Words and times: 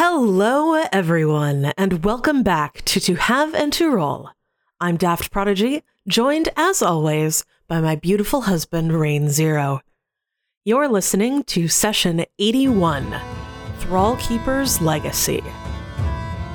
Hello, 0.00 0.80
everyone, 0.92 1.72
and 1.76 2.04
welcome 2.04 2.44
back 2.44 2.82
to 2.84 3.00
To 3.00 3.16
Have 3.16 3.52
and 3.52 3.72
To 3.72 3.90
Roll. 3.90 4.30
I'm 4.80 4.96
Daft 4.96 5.32
Prodigy, 5.32 5.82
joined 6.06 6.50
as 6.56 6.82
always 6.82 7.44
by 7.66 7.80
my 7.80 7.96
beautiful 7.96 8.42
husband, 8.42 8.92
Rane 8.92 9.28
Zero. 9.28 9.80
You're 10.64 10.86
listening 10.86 11.42
to 11.46 11.66
session 11.66 12.24
81 12.38 13.10
Thrallkeeper's 13.80 14.80
Legacy. 14.80 15.42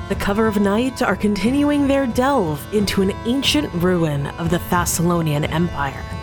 The 0.08 0.16
Cover 0.18 0.46
of 0.46 0.58
Night 0.58 1.02
are 1.02 1.14
continuing 1.14 1.86
their 1.86 2.06
delve 2.06 2.66
into 2.72 3.02
an 3.02 3.10
ancient 3.26 3.70
ruin 3.74 4.26
of 4.38 4.48
the 4.48 4.58
Thassilonian 4.70 5.46
Empire. 5.50 6.13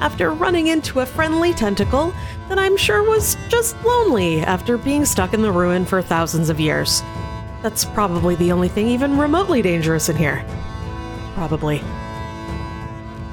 After 0.00 0.30
running 0.30 0.68
into 0.68 1.00
a 1.00 1.06
friendly 1.06 1.52
tentacle 1.52 2.14
that 2.48 2.58
I'm 2.58 2.76
sure 2.76 3.02
was 3.02 3.36
just 3.48 3.76
lonely 3.84 4.40
after 4.42 4.78
being 4.78 5.04
stuck 5.04 5.34
in 5.34 5.42
the 5.42 5.50
ruin 5.50 5.84
for 5.84 6.00
thousands 6.00 6.50
of 6.50 6.60
years. 6.60 7.02
That's 7.62 7.84
probably 7.84 8.36
the 8.36 8.52
only 8.52 8.68
thing 8.68 8.86
even 8.86 9.18
remotely 9.18 9.60
dangerous 9.60 10.08
in 10.08 10.16
here. 10.16 10.44
Probably. 11.34 11.82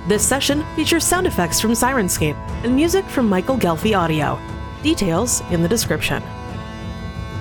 This 0.08 0.28
session 0.28 0.66
features 0.76 1.04
sound 1.04 1.28
effects 1.28 1.62
from 1.62 1.72
Syrinscape 1.72 2.36
and 2.64 2.76
music 2.76 3.06
from 3.06 3.30
Michael 3.30 3.58
Ghelfi 3.58 3.96
Audio. 3.96 4.40
Details 4.82 5.42
in 5.52 5.62
the 5.62 5.70
description. 5.70 6.24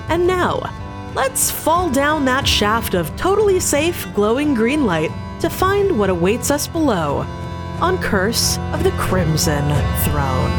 And 0.07 0.27
now, 0.27 0.71
let's 1.15 1.49
fall 1.49 1.89
down 1.89 2.25
that 2.25 2.47
shaft 2.47 2.93
of 2.93 3.15
totally 3.17 3.59
safe, 3.59 4.07
glowing 4.13 4.53
green 4.53 4.85
light 4.85 5.11
to 5.41 5.49
find 5.49 5.97
what 5.97 6.11
awaits 6.11 6.51
us 6.51 6.67
below 6.67 7.25
on 7.81 7.97
Curse 7.99 8.57
of 8.73 8.83
the 8.83 8.91
Crimson 8.91 9.63
Throne. 10.03 10.51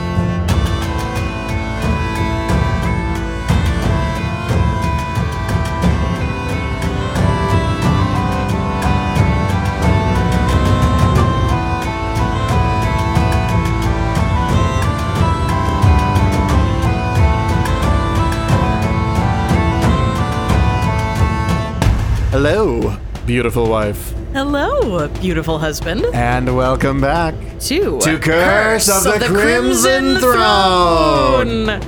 Hello, 22.30 22.94
beautiful 23.24 23.68
wife. 23.68 24.12
Hello, 24.36 25.08
beautiful 25.08 25.58
husband. 25.58 26.04
And 26.12 26.54
welcome 26.54 27.00
back 27.00 27.34
To, 27.60 27.98
to 28.00 28.18
Curse, 28.18 28.86
of, 28.86 29.04
the, 29.04 29.28
Crimson, 29.28 30.18
Throne. 30.18 31.80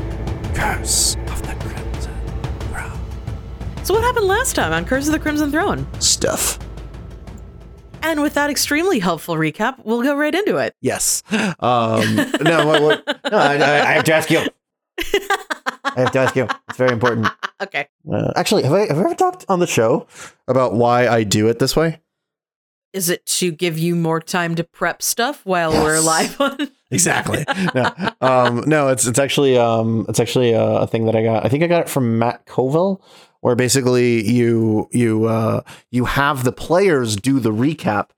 Curse 0.54 1.16
of 1.26 1.42
the 1.42 1.54
Crimson 1.60 2.14
Throne. 2.70 3.84
So, 3.84 3.92
what 3.92 4.02
happened 4.02 4.28
last 4.28 4.56
time 4.56 4.72
on 4.72 4.86
Curse 4.86 5.08
of 5.08 5.12
the 5.12 5.18
Crimson 5.18 5.50
Throne? 5.50 5.86
Stuff. 6.00 6.58
And 8.00 8.22
with 8.22 8.32
that 8.32 8.48
extremely 8.48 8.98
helpful 8.98 9.34
recap, 9.34 9.84
we'll 9.84 10.02
go 10.02 10.16
right 10.16 10.34
into 10.34 10.56
it. 10.56 10.74
Yes. 10.80 11.22
Um, 11.30 12.16
no, 12.40 12.66
what, 12.66 12.82
what, 12.82 13.06
no 13.30 13.36
I, 13.36 13.56
I, 13.56 13.92
have 13.92 14.04
to 14.04 14.14
ask 14.14 14.30
you. 14.30 14.38
I 14.98 15.92
have 15.96 16.12
to 16.12 16.18
ask 16.18 16.34
you. 16.34 16.48
It's 16.70 16.78
very 16.78 16.92
important. 16.92 17.28
Okay. 17.60 17.88
Uh, 18.10 18.32
actually, 18.36 18.62
have 18.62 18.72
I, 18.72 18.86
have 18.86 18.96
I 18.96 19.00
ever 19.00 19.14
talked 19.14 19.44
on 19.50 19.60
the 19.60 19.66
show 19.66 20.06
about 20.46 20.72
why 20.72 21.08
I 21.08 21.24
do 21.24 21.46
it 21.48 21.58
this 21.58 21.76
way? 21.76 22.00
Is 22.92 23.10
it 23.10 23.26
to 23.26 23.50
give 23.52 23.78
you 23.78 23.94
more 23.94 24.20
time 24.20 24.54
to 24.54 24.64
prep 24.64 25.02
stuff 25.02 25.44
while 25.44 25.72
we're 25.72 25.96
Yes. 25.96 26.04
live 26.04 26.40
on? 26.40 26.68
exactly. 26.90 27.44
no, 27.74 27.92
um, 28.20 28.64
no, 28.66 28.88
it's 28.88 29.06
it's 29.06 29.18
actually 29.18 29.58
um, 29.58 30.06
it's 30.08 30.20
actually 30.20 30.52
a, 30.52 30.62
a 30.62 30.86
thing 30.86 31.04
that 31.06 31.14
I 31.14 31.22
got. 31.22 31.44
I 31.44 31.48
think 31.48 31.62
I 31.62 31.66
got 31.66 31.82
it 31.82 31.88
from 31.88 32.18
Matt 32.18 32.46
Colville, 32.46 33.02
where 33.40 33.54
basically 33.54 34.26
you 34.26 34.88
you 34.90 35.26
uh, 35.26 35.60
you 35.90 36.06
have 36.06 36.44
the 36.44 36.52
players 36.52 37.16
do 37.16 37.40
the 37.40 37.52
recap. 37.52 38.10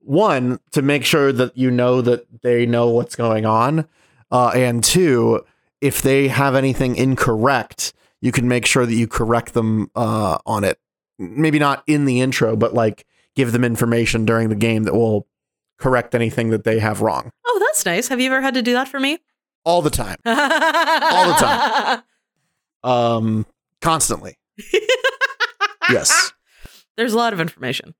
One 0.00 0.60
to 0.72 0.82
make 0.82 1.04
sure 1.04 1.32
that 1.32 1.56
you 1.56 1.70
know 1.70 2.00
that 2.00 2.26
they 2.42 2.66
know 2.66 2.88
what's 2.90 3.16
going 3.16 3.46
on, 3.46 3.86
uh, 4.30 4.48
and 4.54 4.82
two, 4.82 5.44
if 5.80 6.02
they 6.02 6.28
have 6.28 6.54
anything 6.54 6.94
incorrect, 6.96 7.92
you 8.20 8.32
can 8.32 8.46
make 8.48 8.66
sure 8.66 8.86
that 8.86 8.94
you 8.94 9.06
correct 9.08 9.54
them 9.54 9.90
uh, 9.94 10.38
on 10.46 10.64
it. 10.64 10.78
Maybe 11.18 11.58
not 11.58 11.82
in 11.86 12.04
the 12.04 12.20
intro, 12.20 12.56
but 12.56 12.74
like 12.74 13.04
give 13.36 13.52
them 13.52 13.62
information 13.64 14.24
during 14.24 14.48
the 14.48 14.54
game 14.56 14.82
that 14.82 14.94
will 14.94 15.28
correct 15.78 16.14
anything 16.14 16.50
that 16.50 16.64
they 16.64 16.78
have 16.80 17.00
wrong 17.02 17.30
Oh, 17.46 17.58
that's 17.64 17.84
nice. 17.86 18.08
Have 18.08 18.18
you 18.20 18.26
ever 18.32 18.40
had 18.42 18.54
to 18.54 18.62
do 18.62 18.72
that 18.72 18.88
for 18.88 18.98
me? 18.98 19.18
all 19.64 19.82
the 19.82 19.90
time 19.90 20.16
All 20.26 21.26
the 21.28 21.34
time. 21.34 22.02
um 22.82 23.46
constantly 23.80 24.38
yes 25.90 26.32
There's 26.96 27.12
a 27.12 27.16
lot 27.16 27.32
of 27.32 27.40
information. 27.40 27.94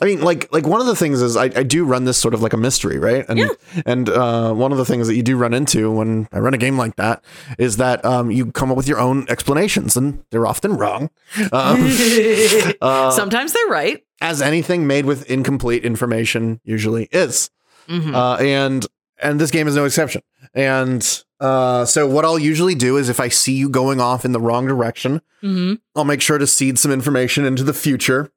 I 0.00 0.04
mean 0.04 0.20
like 0.22 0.52
like 0.52 0.66
one 0.66 0.80
of 0.80 0.86
the 0.86 0.96
things 0.96 1.20
is 1.22 1.36
i, 1.36 1.44
I 1.44 1.62
do 1.62 1.84
run 1.84 2.04
this 2.04 2.16
sort 2.18 2.34
of 2.34 2.42
like 2.42 2.52
a 2.52 2.56
mystery 2.56 2.98
right 2.98 3.24
and 3.28 3.38
Yeah. 3.38 3.48
and 3.86 4.08
uh 4.08 4.52
one 4.54 4.72
of 4.72 4.78
the 4.78 4.84
things 4.84 5.06
that 5.08 5.14
you 5.14 5.22
do 5.22 5.36
run 5.36 5.52
into 5.54 5.90
when 5.90 6.28
i 6.32 6.38
run 6.38 6.54
a 6.54 6.58
game 6.58 6.76
like 6.78 6.96
that 6.96 7.22
is 7.58 7.76
that 7.78 8.04
um 8.04 8.30
you 8.30 8.50
come 8.52 8.70
up 8.70 8.76
with 8.76 8.88
your 8.88 8.98
own 8.98 9.26
explanations 9.28 9.96
and 9.96 10.22
they're 10.30 10.46
often 10.46 10.76
wrong 10.76 11.10
um, 11.52 11.88
uh, 12.80 13.10
Sometimes 13.10 13.52
they're 13.52 13.66
right. 13.68 14.02
as 14.20 14.40
anything 14.42 14.86
made 14.86 15.04
with 15.06 15.28
incomplete 15.30 15.84
information 15.84 16.60
usually 16.64 17.08
is 17.12 17.50
Mhm. 17.88 18.14
uh, 18.14 18.36
and 18.42 18.86
and 19.22 19.38
this 19.40 19.50
game 19.50 19.68
is 19.68 19.76
no 19.76 19.84
exception. 19.84 20.22
And 20.54 21.02
uh, 21.40 21.84
so 21.84 22.06
what 22.06 22.24
I'll 22.24 22.38
usually 22.38 22.74
do 22.74 22.96
is 22.96 23.10
if 23.10 23.20
I 23.20 23.28
see 23.28 23.52
you 23.52 23.68
going 23.68 24.00
off 24.00 24.24
in 24.24 24.32
the 24.32 24.40
wrong 24.40 24.66
direction, 24.66 25.20
Mhm. 25.42 25.78
I'll 25.94 26.04
make 26.06 26.22
sure 26.22 26.38
to 26.38 26.46
seed 26.46 26.78
some 26.78 26.90
information 26.90 27.44
into 27.44 27.62
the 27.64 27.74
future 27.74 28.30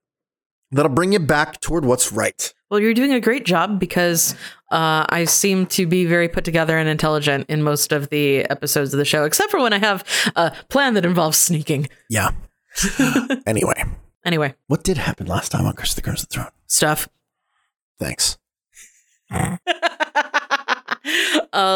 that'll 0.73 0.91
bring 0.91 1.13
you 1.13 1.19
back 1.19 1.61
toward 1.61 1.85
what's 1.85 2.11
right. 2.11 2.53
Well, 2.69 2.79
you're 2.79 2.93
doing 2.93 3.13
a 3.13 3.19
great 3.19 3.45
job 3.45 3.79
because 3.79 4.33
uh, 4.71 5.05
I 5.09 5.25
seem 5.25 5.67
to 5.67 5.85
be 5.85 6.05
very 6.05 6.27
put 6.27 6.43
together 6.43 6.77
and 6.77 6.89
intelligent 6.89 7.49
in 7.49 7.61
most 7.63 7.91
of 7.91 8.09
the 8.09 8.39
episodes 8.49 8.93
of 8.93 8.97
the 8.97 9.05
show, 9.05 9.25
except 9.25 9.51
for 9.51 9.61
when 9.61 9.73
I 9.73 9.77
have 9.79 10.03
a 10.35 10.51
plan 10.69 10.95
that 10.95 11.05
involves 11.05 11.37
sneaking. 11.37 11.87
Yeah. 12.09 12.31
anyway, 13.45 13.83
Anyway, 14.25 14.55
what 14.67 14.83
did 14.83 14.97
happen 14.97 15.27
last 15.27 15.51
time 15.51 15.65
on 15.65 15.75
Curse 15.75 15.91
of 15.91 15.95
the 15.97 16.01
Crimson 16.01 16.27
Throne? 16.31 16.47
stuff. 16.65 17.09
Thanks. 17.99 18.37
uh, 19.31 19.57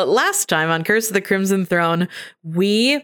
last 0.05 0.47
time 0.49 0.69
on 0.69 0.83
Curse 0.83 1.09
of 1.09 1.13
the 1.13 1.21
Crimson 1.21 1.65
Throne, 1.65 2.07
we 2.43 3.03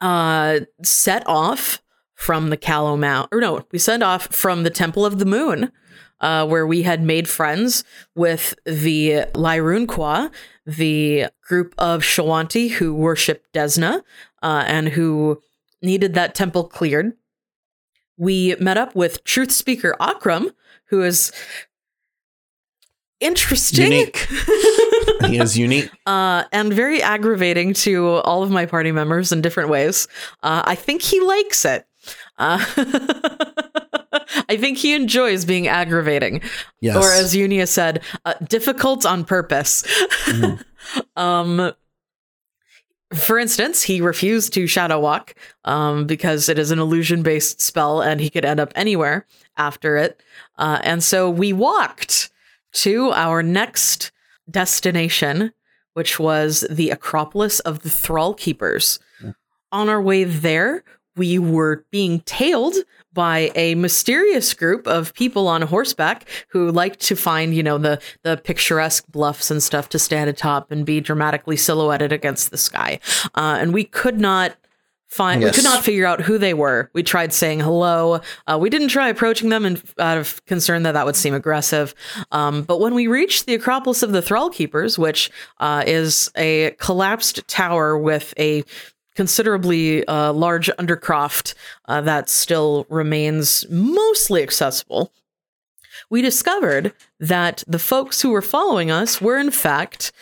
uh, 0.00 0.60
set 0.82 1.26
off 1.26 1.82
from 2.20 2.50
the 2.50 2.56
Callow 2.58 2.98
Mount, 2.98 3.30
or 3.32 3.40
no, 3.40 3.64
we 3.72 3.78
set 3.78 4.02
off 4.02 4.26
from 4.26 4.62
the 4.62 4.68
Temple 4.68 5.06
of 5.06 5.18
the 5.18 5.24
Moon, 5.24 5.72
uh, 6.20 6.46
where 6.46 6.66
we 6.66 6.82
had 6.82 7.02
made 7.02 7.26
friends 7.26 7.82
with 8.14 8.54
the 8.66 9.24
Lyrune-Quah, 9.32 10.30
the 10.66 11.28
group 11.40 11.74
of 11.78 12.02
Shoanti 12.02 12.72
who 12.72 12.94
worship 12.94 13.46
Desna 13.54 14.02
uh, 14.42 14.64
and 14.66 14.90
who 14.90 15.40
needed 15.80 16.12
that 16.12 16.34
temple 16.34 16.64
cleared. 16.64 17.14
We 18.18 18.54
met 18.60 18.76
up 18.76 18.94
with 18.94 19.24
Truth 19.24 19.50
Speaker 19.50 19.96
Akram, 19.98 20.50
who 20.88 21.02
is 21.02 21.32
interesting. 23.18 23.92
Unique. 23.92 24.28
he 25.24 25.38
is 25.38 25.56
unique. 25.56 25.90
uh, 26.04 26.44
and 26.52 26.70
very 26.70 27.00
aggravating 27.00 27.72
to 27.72 28.16
all 28.26 28.42
of 28.42 28.50
my 28.50 28.66
party 28.66 28.92
members 28.92 29.32
in 29.32 29.40
different 29.40 29.70
ways. 29.70 30.06
Uh, 30.42 30.62
I 30.66 30.74
think 30.74 31.00
he 31.00 31.18
likes 31.20 31.64
it. 31.64 31.86
Uh, 32.40 32.64
I 34.48 34.56
think 34.56 34.78
he 34.78 34.94
enjoys 34.94 35.44
being 35.44 35.68
aggravating, 35.68 36.42
Yes. 36.80 36.96
or 36.96 37.12
as 37.12 37.34
Iunia 37.34 37.68
said, 37.68 38.02
uh, 38.24 38.34
difficult 38.48 39.06
on 39.06 39.24
purpose. 39.24 39.84
Mhm. 40.26 40.64
um, 41.16 41.72
for 43.14 43.38
instance, 43.38 43.82
he 43.82 44.00
refused 44.00 44.52
to 44.54 44.66
shadow 44.66 44.98
walk 45.00 45.34
um, 45.64 46.06
because 46.06 46.48
it 46.48 46.58
is 46.58 46.70
an 46.70 46.78
illusion 46.78 47.22
based 47.22 47.60
spell 47.60 48.00
and 48.00 48.20
he 48.20 48.30
could 48.30 48.44
end 48.44 48.60
up 48.60 48.72
anywhere 48.76 49.26
after 49.56 49.96
it. 49.96 50.22
Uh, 50.58 50.78
and 50.82 51.02
so 51.02 51.28
we 51.28 51.52
walked 51.52 52.30
to 52.72 53.10
our 53.12 53.42
next 53.42 54.12
destination, 54.48 55.52
which 55.94 56.20
was 56.20 56.64
the 56.70 56.90
Acropolis 56.90 57.58
of 57.60 57.82
the 57.82 57.88
Thrallkeepers. 57.88 58.98
On 59.72 59.88
our 59.88 60.00
way 60.02 60.24
there, 60.24 60.82
we 61.16 61.38
were 61.38 61.84
being 61.90 62.20
tailed 62.20 62.74
by 63.12 63.50
a 63.54 63.74
mysterious 63.74 64.54
group 64.54 64.86
of 64.86 65.12
people 65.14 65.48
on 65.48 65.62
horseback 65.62 66.28
who 66.48 66.70
liked 66.70 67.00
to 67.00 67.16
find, 67.16 67.54
you 67.54 67.62
know, 67.62 67.78
the 67.78 68.00
the 68.22 68.36
picturesque 68.36 69.06
bluffs 69.08 69.50
and 69.50 69.62
stuff 69.62 69.88
to 69.90 69.98
stand 69.98 70.30
atop 70.30 70.70
and 70.70 70.86
be 70.86 71.00
dramatically 71.00 71.56
silhouetted 71.56 72.12
against 72.12 72.50
the 72.50 72.58
sky. 72.58 73.00
Uh, 73.34 73.58
and 73.60 73.74
we 73.74 73.84
could 73.84 74.20
not 74.20 74.56
find 75.10 75.42
we 75.42 75.50
could 75.50 75.64
not 75.64 75.82
figure 75.84 76.06
out 76.06 76.20
who 76.20 76.38
they 76.38 76.54
were. 76.54 76.88
We 76.94 77.02
tried 77.02 77.32
saying 77.32 77.60
hello. 77.60 78.20
Uh, 78.46 78.58
we 78.60 78.70
didn't 78.70 78.88
try 78.88 79.08
approaching 79.08 79.48
them 79.48 79.66
in, 79.66 79.82
out 79.98 80.18
of 80.18 80.44
concern 80.46 80.84
that 80.84 80.92
that 80.92 81.04
would 81.04 81.16
seem 81.16 81.34
aggressive. 81.34 81.94
Um, 82.30 82.62
but 82.62 82.80
when 82.80 82.94
we 82.94 83.08
reached 83.08 83.46
the 83.46 83.54
Acropolis 83.54 84.02
of 84.04 84.12
the 84.12 84.22
Thrallkeepers, 84.22 84.98
which 84.98 85.30
uh, 85.58 85.82
is 85.86 86.30
a 86.36 86.70
collapsed 86.78 87.46
tower 87.48 87.98
with 87.98 88.32
a 88.38 88.64
considerably 89.14 90.04
uh, 90.06 90.32
large 90.32 90.68
undercroft 90.78 91.54
uh, 91.86 92.00
that 92.00 92.28
still 92.28 92.86
remains 92.88 93.66
mostly 93.68 94.42
accessible, 94.42 95.12
we 96.08 96.22
discovered 96.22 96.92
that 97.18 97.62
the 97.66 97.78
folks 97.78 98.22
who 98.22 98.30
were 98.30 98.42
following 98.42 98.90
us 98.90 99.20
were, 99.20 99.38
in 99.38 99.50
fact, 99.50 100.12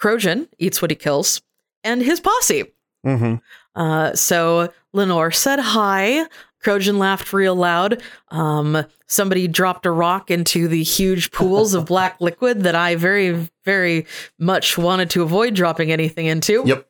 Krojun 0.00 0.48
eats 0.58 0.82
what 0.82 0.90
he 0.90 0.96
kills 0.96 1.40
and 1.84 2.02
his 2.02 2.20
posse. 2.20 2.64
Mm-hmm. 3.06 3.36
Uh, 3.74 4.14
so 4.14 4.72
Lenore 4.92 5.30
said 5.30 5.58
hi. 5.58 6.26
Krojun 6.62 6.98
laughed 6.98 7.32
real 7.32 7.56
loud. 7.56 8.00
Um, 8.28 8.84
somebody 9.06 9.48
dropped 9.48 9.84
a 9.86 9.90
rock 9.90 10.30
into 10.30 10.68
the 10.68 10.82
huge 10.82 11.32
pools 11.32 11.74
of 11.74 11.86
black 11.86 12.20
liquid 12.20 12.62
that 12.62 12.74
I 12.74 12.94
very, 12.94 13.48
very 13.64 14.06
much 14.38 14.78
wanted 14.78 15.10
to 15.10 15.22
avoid 15.22 15.54
dropping 15.54 15.90
anything 15.90 16.26
into. 16.26 16.62
Yep. 16.64 16.86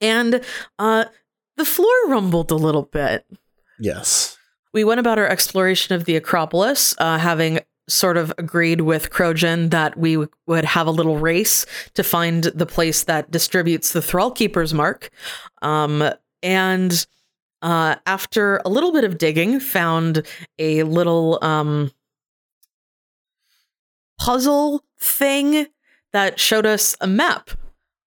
And 0.00 0.42
uh, 0.78 1.06
the 1.56 1.64
floor 1.64 1.92
rumbled 2.08 2.50
a 2.50 2.56
little 2.56 2.82
bit. 2.82 3.26
Yes. 3.78 4.36
We 4.72 4.84
went 4.84 5.00
about 5.00 5.18
our 5.18 5.28
exploration 5.28 5.94
of 5.94 6.04
the 6.04 6.16
Acropolis, 6.16 6.94
uh, 6.98 7.18
having 7.18 7.60
sort 7.88 8.16
of 8.16 8.32
agreed 8.38 8.80
with 8.80 9.10
Krojun 9.10 9.70
that 9.70 9.96
we 9.96 10.14
w- 10.14 10.30
would 10.46 10.64
have 10.64 10.86
a 10.86 10.90
little 10.90 11.18
race 11.18 11.66
to 11.94 12.02
find 12.02 12.44
the 12.44 12.66
place 12.66 13.04
that 13.04 13.30
distributes 13.30 13.92
the 13.92 14.00
Thrallkeeper's 14.00 14.72
mark. 14.72 15.10
Um, 15.62 16.10
and 16.42 17.06
uh, 17.62 17.96
after 18.06 18.60
a 18.64 18.68
little 18.68 18.92
bit 18.92 19.04
of 19.04 19.18
digging, 19.18 19.60
found 19.60 20.26
a 20.58 20.82
little 20.82 21.38
um, 21.42 21.92
puzzle 24.18 24.84
thing 24.98 25.66
that 26.12 26.40
showed 26.40 26.66
us 26.66 26.96
a 27.00 27.06
map 27.06 27.50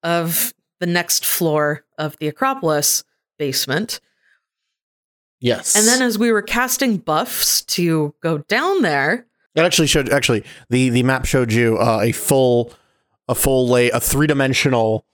of 0.03 0.53
the 0.79 0.85
next 0.85 1.25
floor 1.25 1.83
of 1.97 2.18
the 2.18 2.27
Acropolis 2.27 3.03
basement. 3.38 4.00
Yes. 5.39 5.75
And 5.75 5.88
then 5.88 6.01
as 6.01 6.18
we 6.18 6.31
were 6.31 6.41
casting 6.41 6.97
buffs 6.97 7.62
to 7.63 8.13
go 8.21 8.39
down 8.39 8.81
there, 8.81 9.25
it 9.56 9.62
actually 9.62 9.88
showed 9.88 10.09
actually 10.09 10.44
the 10.69 10.89
the 10.89 11.03
map 11.03 11.25
showed 11.25 11.51
you 11.51 11.77
uh, 11.77 12.00
a 12.01 12.12
full 12.12 12.74
a 13.27 13.35
full 13.35 13.68
lay 13.68 13.89
a 13.89 14.00
three 14.00 14.27
dimensional 14.27 15.06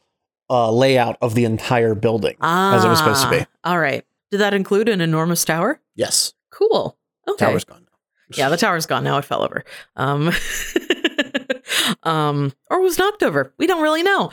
uh, 0.49 0.71
layout 0.71 1.17
of 1.21 1.35
the 1.35 1.45
entire 1.45 1.95
building 1.95 2.35
as 2.41 2.83
it 2.83 2.87
was 2.87 2.99
supposed 2.99 3.23
to 3.23 3.29
be. 3.29 3.39
Ah, 3.39 3.71
All 3.71 3.79
right. 3.79 4.05
Did 4.31 4.39
that 4.39 4.53
include 4.53 4.89
an 4.89 5.01
enormous 5.01 5.45
tower? 5.45 5.79
Yes. 5.95 6.33
Cool. 6.49 6.97
Okay. 7.27 7.45
Tower's 7.45 7.63
gone. 7.63 7.87
Yeah, 8.35 8.49
the 8.49 8.57
tower's 8.57 8.85
gone 8.85 9.03
now. 9.03 9.17
It 9.17 9.25
fell 9.25 9.43
over. 9.43 9.63
Um, 9.95 10.31
um, 12.03 12.53
or 12.69 12.81
was 12.81 12.97
knocked 12.97 13.23
over. 13.23 13.53
We 13.57 13.67
don't 13.67 13.81
really 13.81 14.03
know. 14.03 14.31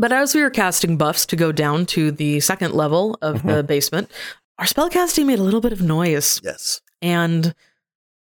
But 0.00 0.12
as 0.12 0.34
we 0.34 0.40
were 0.40 0.48
casting 0.48 0.96
buffs 0.96 1.26
to 1.26 1.36
go 1.36 1.52
down 1.52 1.84
to 1.86 2.10
the 2.10 2.40
second 2.40 2.72
level 2.72 3.18
of 3.20 3.42
the 3.42 3.52
mm-hmm. 3.52 3.66
basement, 3.66 4.10
our 4.58 4.64
spellcasting 4.64 5.26
made 5.26 5.38
a 5.38 5.42
little 5.42 5.60
bit 5.60 5.72
of 5.72 5.82
noise, 5.82 6.40
Yes. 6.42 6.80
and 7.02 7.54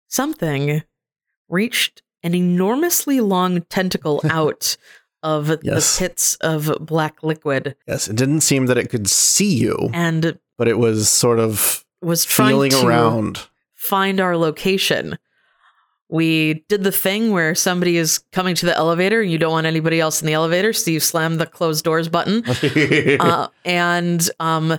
something 0.06 0.84
reached 1.48 2.02
an 2.22 2.36
enormously 2.36 3.20
long 3.20 3.62
tentacle 3.62 4.20
out 4.30 4.76
of 5.24 5.48
Yes. 5.64 5.96
the 5.98 6.04
pits 6.04 6.36
of 6.36 6.76
black 6.86 7.24
liquid 7.24 7.74
Yes. 7.88 8.06
It 8.06 8.14
didn't 8.14 8.42
seem 8.42 8.66
that 8.66 8.78
it 8.78 8.88
could 8.88 9.08
see 9.10 9.56
you, 9.56 9.90
and 9.92 10.38
but 10.56 10.68
it 10.68 10.78
was 10.78 11.08
sort 11.08 11.40
of 11.40 11.84
was 12.00 12.24
trying 12.24 12.50
feeling 12.50 12.70
to 12.70 12.86
around. 12.86 13.48
find 13.74 14.20
our 14.20 14.36
location. 14.36 15.18
We 16.08 16.64
did 16.68 16.84
the 16.84 16.92
thing 16.92 17.32
where 17.32 17.54
somebody 17.54 17.96
is 17.96 18.18
coming 18.30 18.54
to 18.56 18.66
the 18.66 18.76
elevator 18.76 19.20
and 19.20 19.30
you 19.30 19.38
don't 19.38 19.50
want 19.50 19.66
anybody 19.66 20.00
else 20.00 20.20
in 20.20 20.26
the 20.26 20.34
elevator, 20.34 20.72
so 20.72 20.90
you 20.90 21.00
slam 21.00 21.36
the 21.38 21.46
closed 21.46 21.84
doors 21.84 22.08
button. 22.08 22.44
Uh, 23.18 23.48
and 23.64 24.28
um, 24.40 24.78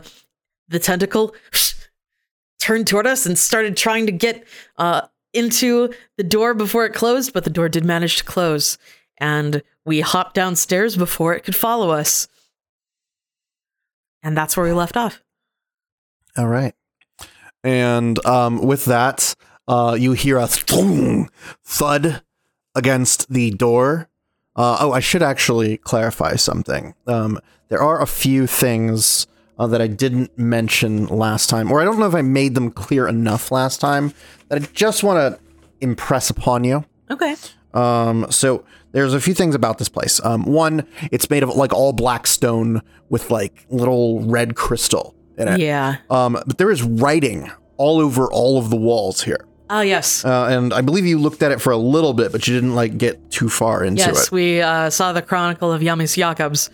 the 0.69 0.79
tentacle 0.79 1.35
turned 2.59 2.87
toward 2.87 3.07
us 3.07 3.25
and 3.25 3.37
started 3.37 3.75
trying 3.75 4.05
to 4.05 4.11
get 4.11 4.45
uh, 4.77 5.01
into 5.33 5.93
the 6.17 6.23
door 6.23 6.53
before 6.53 6.85
it 6.85 6.93
closed, 6.93 7.33
but 7.33 7.43
the 7.43 7.49
door 7.49 7.67
did 7.69 7.83
manage 7.83 8.17
to 8.17 8.23
close. 8.23 8.77
And 9.19 9.61
we 9.85 10.01
hopped 10.01 10.33
downstairs 10.33 10.95
before 10.95 11.33
it 11.33 11.43
could 11.43 11.55
follow 11.55 11.91
us. 11.91 12.27
And 14.23 14.37
that's 14.37 14.55
where 14.55 14.65
we 14.65 14.73
left 14.73 14.97
off. 14.97 15.21
All 16.37 16.47
right. 16.47 16.73
And 17.63 18.23
um, 18.25 18.61
with 18.61 18.85
that, 18.85 19.33
uh, 19.67 19.95
you 19.99 20.13
hear 20.13 20.37
a 20.37 20.47
thung, 20.47 21.29
thud 21.63 22.21
against 22.75 23.29
the 23.29 23.51
door. 23.51 24.09
Uh, 24.55 24.77
oh, 24.79 24.91
I 24.91 24.99
should 24.99 25.21
actually 25.21 25.77
clarify 25.77 26.35
something. 26.35 26.95
Um, 27.05 27.39
there 27.69 27.81
are 27.81 28.01
a 28.01 28.07
few 28.07 28.47
things 28.47 29.27
uh, 29.59 29.67
that 29.67 29.81
I 29.81 29.87
didn't 29.87 30.37
mention 30.37 31.07
last 31.07 31.49
time, 31.49 31.71
or 31.71 31.81
I 31.81 31.85
don't 31.85 31.99
know 31.99 32.07
if 32.07 32.15
I 32.15 32.21
made 32.21 32.55
them 32.55 32.71
clear 32.71 33.07
enough 33.07 33.51
last 33.51 33.79
time 33.81 34.13
that 34.49 34.61
I 34.61 34.65
just 34.73 35.03
want 35.03 35.17
to 35.35 35.39
impress 35.81 36.29
upon 36.29 36.63
you. 36.63 36.85
Okay. 37.09 37.35
Um, 37.73 38.27
so 38.29 38.63
there's 38.91 39.13
a 39.13 39.21
few 39.21 39.33
things 39.33 39.53
about 39.53 39.77
this 39.77 39.89
place. 39.89 40.23
Um, 40.23 40.43
one, 40.43 40.87
it's 41.11 41.29
made 41.29 41.43
of 41.43 41.49
like 41.49 41.73
all 41.73 41.93
black 41.93 42.25
stone 42.25 42.81
with 43.09 43.29
like 43.29 43.65
little 43.69 44.21
red 44.21 44.55
crystal 44.55 45.15
in 45.37 45.47
it. 45.47 45.59
Yeah. 45.59 45.97
Um, 46.09 46.33
but 46.33 46.57
there 46.57 46.71
is 46.71 46.83
writing 46.83 47.51
all 47.77 47.99
over 47.99 48.31
all 48.31 48.57
of 48.57 48.69
the 48.69 48.75
walls 48.75 49.23
here. 49.23 49.45
Oh, 49.69 49.81
yes. 49.81 50.23
Uh, 50.23 50.45
and 50.49 50.73
I 50.73 50.81
believe 50.81 51.05
you 51.05 51.17
looked 51.19 51.43
at 51.43 51.51
it 51.51 51.59
for 51.61 51.71
a 51.71 51.77
little 51.77 52.13
bit, 52.13 52.31
but 52.31 52.47
you 52.47 52.53
didn't 52.53 52.75
like 52.75 52.97
get 52.97 53.31
too 53.31 53.49
far 53.49 53.83
into 53.83 54.01
Yes, 54.01 54.27
it. 54.27 54.31
we 54.31 54.61
uh, 54.61 54.89
saw 54.89 55.11
the 55.13 55.21
Chronicle 55.21 55.71
of 55.73 55.81
Yamis 55.81 56.15
Jakobs. 56.17 56.69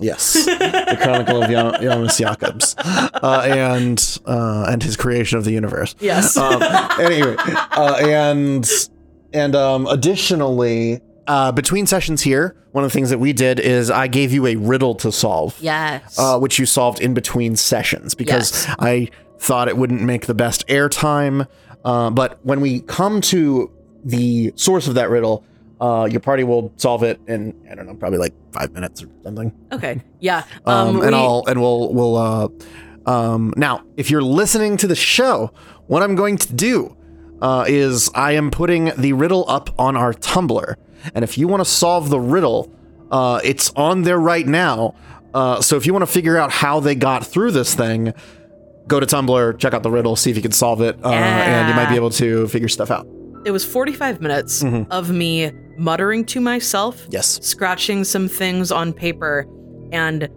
Yes, 0.00 0.32
the 0.32 0.98
Chronicle 1.00 1.42
of 1.44 1.50
Jan- 1.50 1.80
Jonas 1.80 2.16
Jakobs, 2.18 2.74
uh, 2.78 3.44
and 3.46 4.18
uh, 4.26 4.66
and 4.68 4.82
his 4.82 4.96
creation 4.96 5.38
of 5.38 5.44
the 5.44 5.52
universe. 5.52 5.94
Yes. 6.00 6.36
Um, 6.36 6.60
anyway, 6.98 7.36
uh, 7.38 7.96
and 8.02 8.68
and 9.32 9.54
um, 9.54 9.86
additionally, 9.86 11.00
uh, 11.28 11.52
between 11.52 11.86
sessions 11.86 12.22
here, 12.22 12.56
one 12.72 12.82
of 12.84 12.90
the 12.90 12.94
things 12.94 13.10
that 13.10 13.18
we 13.18 13.32
did 13.32 13.60
is 13.60 13.90
I 13.92 14.08
gave 14.08 14.32
you 14.32 14.46
a 14.46 14.56
riddle 14.56 14.94
to 14.96 15.12
solve. 15.12 15.56
yes. 15.60 16.18
uh, 16.18 16.38
which 16.38 16.58
you 16.58 16.66
solved 16.66 17.00
in 17.00 17.14
between 17.14 17.54
sessions 17.54 18.14
because 18.14 18.50
Yes. 18.66 18.76
I 18.80 19.08
thought 19.38 19.68
it 19.68 19.76
wouldn't 19.76 20.02
make 20.02 20.26
the 20.26 20.34
best 20.34 20.66
airtime. 20.68 21.46
Uh, 21.84 22.10
but 22.10 22.38
when 22.44 22.60
we 22.60 22.80
come 22.80 23.20
to 23.20 23.70
the 24.04 24.52
source 24.56 24.88
of 24.88 24.94
that 24.94 25.10
riddle, 25.10 25.44
uh, 25.80 26.08
your 26.10 26.20
party 26.20 26.44
will 26.44 26.72
solve 26.76 27.02
it 27.02 27.20
in 27.26 27.54
I 27.70 27.74
don't 27.74 27.86
know, 27.86 27.94
probably 27.94 28.18
like 28.18 28.34
five 28.52 28.72
minutes 28.72 29.02
or 29.02 29.08
something. 29.24 29.52
okay. 29.72 30.00
Yeah. 30.20 30.44
Um, 30.66 30.98
we- 31.00 31.06
and 31.06 31.14
I'll 31.16 31.44
and 31.48 31.60
we'll 31.60 31.92
we'll 31.92 32.16
uh, 32.16 32.48
um, 33.06 33.52
now 33.56 33.82
if 33.96 34.10
you're 34.10 34.22
listening 34.22 34.76
to 34.78 34.86
the 34.86 34.94
show, 34.94 35.52
what 35.86 36.02
I'm 36.02 36.14
going 36.14 36.36
to 36.38 36.52
do 36.52 36.96
uh, 37.40 37.64
is 37.66 38.10
I 38.14 38.32
am 38.32 38.50
putting 38.52 38.92
the 38.96 39.12
riddle 39.14 39.44
up 39.48 39.70
on 39.78 39.96
our 39.96 40.12
Tumblr, 40.14 40.76
and 41.14 41.24
if 41.24 41.36
you 41.36 41.48
want 41.48 41.60
to 41.60 41.64
solve 41.68 42.10
the 42.10 42.20
riddle, 42.20 42.72
uh, 43.10 43.40
it's 43.42 43.72
on 43.74 44.02
there 44.02 44.18
right 44.20 44.46
now. 44.46 44.94
Uh, 45.34 45.60
so 45.60 45.76
if 45.76 45.86
you 45.86 45.92
want 45.92 46.02
to 46.06 46.12
figure 46.12 46.36
out 46.36 46.52
how 46.52 46.78
they 46.78 46.94
got 46.94 47.26
through 47.26 47.50
this 47.50 47.74
thing, 47.74 48.12
go 48.86 49.00
to 49.00 49.06
Tumblr, 49.06 49.58
check 49.58 49.74
out 49.74 49.82
the 49.82 49.90
riddle, 49.90 50.16
see 50.16 50.30
if 50.30 50.36
you 50.36 50.42
can 50.42 50.52
solve 50.52 50.80
it, 50.80 50.98
uh, 51.04 51.08
and 51.10 51.68
you 51.68 51.74
might 51.74 51.88
be 51.88 51.96
able 51.96 52.10
to 52.10 52.46
figure 52.48 52.68
stuff 52.68 52.90
out. 52.90 53.06
it 53.44 53.50
was 53.50 53.64
45 53.64 54.20
minutes 54.20 54.62
Mm-hmm. 54.62 54.90
of 54.92 55.10
me 55.10 55.50
muttering 55.78 56.24
to 56.26 56.40
myself, 56.40 57.06
Yes, 57.10 57.38
scratching 57.42 58.04
some 58.04 58.28
things 58.28 58.70
on 58.70 58.92
paper, 58.92 59.46
and 59.92 60.28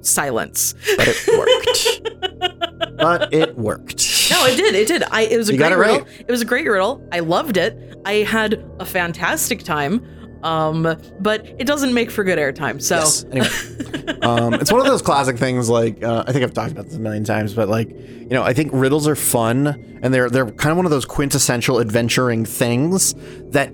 silence. 0.00 0.74
but 0.96 1.06
it 1.08 1.18
worked. 1.38 2.96
but 2.98 3.32
it 3.32 3.56
worked. 3.56 4.30
No, 4.30 4.44
it 4.46 4.56
did. 4.56 4.74
It 4.74 4.88
did. 4.88 5.02
I. 5.10 5.22
It 5.22 5.36
was 5.36 5.48
a 5.48 5.52
You 5.52 5.58
great 5.58 5.72
it 5.72 5.76
riddle. 5.76 5.98
right. 6.00 6.20
It 6.20 6.30
was 6.30 6.40
a 6.42 6.44
great 6.44 6.66
riddle. 6.68 7.06
I 7.12 7.20
loved 7.20 7.56
it. 7.56 7.96
I 8.04 8.14
had 8.24 8.64
a 8.80 8.84
fantastic 8.84 9.62
time. 9.62 10.04
Um, 10.42 10.82
but 11.20 11.46
it 11.58 11.66
doesn't 11.66 11.92
make 11.92 12.10
for 12.10 12.22
good 12.24 12.38
airtime. 12.38 12.80
So 12.80 12.96
Yes. 12.96 13.24
Anyway, 13.30 14.18
um, 14.22 14.54
it's 14.54 14.70
one 14.70 14.80
of 14.80 14.86
those 14.86 15.02
classic 15.02 15.36
things. 15.36 15.68
Like 15.68 16.02
uh, 16.02 16.24
I 16.26 16.32
think 16.32 16.44
I've 16.44 16.52
talked 16.54 16.72
about 16.72 16.86
this 16.86 16.94
a 16.94 17.00
million 17.00 17.24
times, 17.24 17.54
but 17.54 17.68
like 17.68 17.88
you 17.90 18.28
know, 18.34 18.42
I 18.42 18.52
think 18.52 18.70
riddles 18.72 19.08
are 19.08 19.16
fun, 19.16 19.98
and 20.02 20.12
they're 20.14 20.30
they're 20.30 20.50
kind 20.50 20.70
of 20.70 20.76
one 20.76 20.86
of 20.86 20.90
those 20.90 21.04
quintessential 21.04 21.80
adventuring 21.80 22.44
things 22.44 23.14
that 23.50 23.72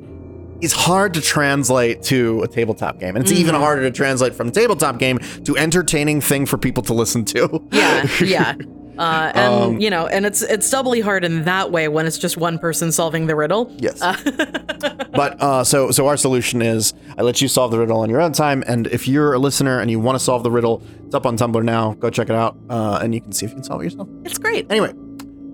is 0.61 0.73
hard 0.73 1.13
to 1.15 1.21
translate 1.21 2.03
to 2.05 2.41
a 2.43 2.49
tabletop 2.49 2.99
game, 2.99 3.17
and 3.17 3.25
it's 3.25 3.33
Mm-hmm. 3.33 3.41
even 3.41 3.55
harder 3.57 3.83
to 3.83 3.91
translate 3.91 4.35
from 4.35 4.51
tabletop 4.51 4.99
game 4.99 5.19
to 5.45 5.57
entertaining 5.59 6.21
thing 6.23 6.47
for 6.47 6.57
people 6.57 6.83
to 6.85 6.95
listen 6.95 7.25
to. 7.27 7.63
yeah, 7.73 8.07
yeah. 8.23 8.55
Uh, 8.99 9.33
and 9.35 9.55
Um, 9.55 9.81
you 9.81 9.91
know, 9.91 10.07
and 10.07 10.25
it's 10.27 10.43
it's 10.43 10.71
doubly 10.71 11.01
hard 11.01 11.25
in 11.25 11.45
that 11.45 11.71
way 11.73 11.89
when 11.89 12.07
it's 12.07 12.19
just 12.19 12.37
one 12.37 12.59
person 12.59 12.93
solving 12.93 13.27
the 13.27 13.35
riddle. 13.37 13.75
Yes. 13.79 13.99
but 15.13 15.41
uh, 15.41 15.65
so 15.65 15.91
so 15.91 16.07
our 16.07 16.17
solution 16.17 16.63
is 16.63 16.95
I 17.19 17.23
let 17.23 17.41
you 17.43 17.49
solve 17.49 17.71
the 17.71 17.79
riddle 17.79 17.99
on 18.01 18.09
your 18.11 18.21
own 18.21 18.33
time, 18.33 18.63
and 18.67 18.87
if 18.89 19.09
you're 19.09 19.33
a 19.35 19.39
listener 19.39 19.81
and 19.81 19.91
you 19.91 19.99
want 19.99 20.17
to 20.19 20.25
solve 20.25 20.43
the 20.43 20.51
riddle, 20.51 20.83
it's 21.07 21.15
up 21.15 21.27
on 21.27 21.37
Tumblr 21.37 21.63
now. 21.65 21.95
Go 21.95 22.11
check 22.11 22.29
it 22.29 22.37
out, 22.37 22.57
uh, 22.71 23.01
and 23.03 23.15
you 23.15 23.21
can 23.21 23.33
see 23.33 23.47
if 23.47 23.51
you 23.51 23.57
can 23.57 23.65
solve 23.65 23.81
it 23.81 23.85
yourself. 23.85 24.09
It's 24.25 24.39
great. 24.39 24.71
Anyway, 24.71 24.93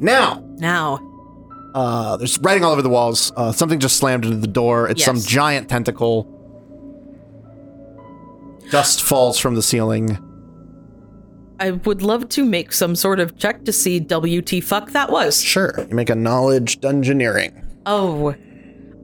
now 0.00 0.42
Now, 0.58 0.98
uh, 1.74 2.16
there's 2.18 2.38
writing 2.40 2.64
all 2.64 2.72
over 2.72 2.82
the 2.82 2.88
walls. 2.90 3.32
Uh, 3.36 3.52
something 3.52 3.78
just 3.78 3.96
slammed 3.96 4.24
into 4.24 4.36
the 4.38 4.46
door. 4.46 4.88
It's 4.88 5.04
some 5.04 5.20
giant 5.20 5.68
tentacle. 5.68 6.36
Dust 8.70 9.02
falls 9.02 9.38
from 9.38 9.54
the 9.56 9.62
ceiling. 9.62 10.18
I 11.60 11.72
would 11.72 12.00
love 12.00 12.28
to 12.30 12.44
make 12.44 12.72
some 12.72 12.96
sort 12.96 13.20
of 13.20 13.36
check 13.36 13.64
to 13.66 13.72
see 13.72 14.00
WT 14.00 14.64
fuck 14.64 14.90
that 14.92 15.10
was. 15.10 15.42
Sure. 15.42 15.74
You 15.88 15.94
make 15.94 16.08
a 16.08 16.14
knowledge 16.14 16.80
dungeoneering. 16.80 17.64
Oh. 17.84 18.34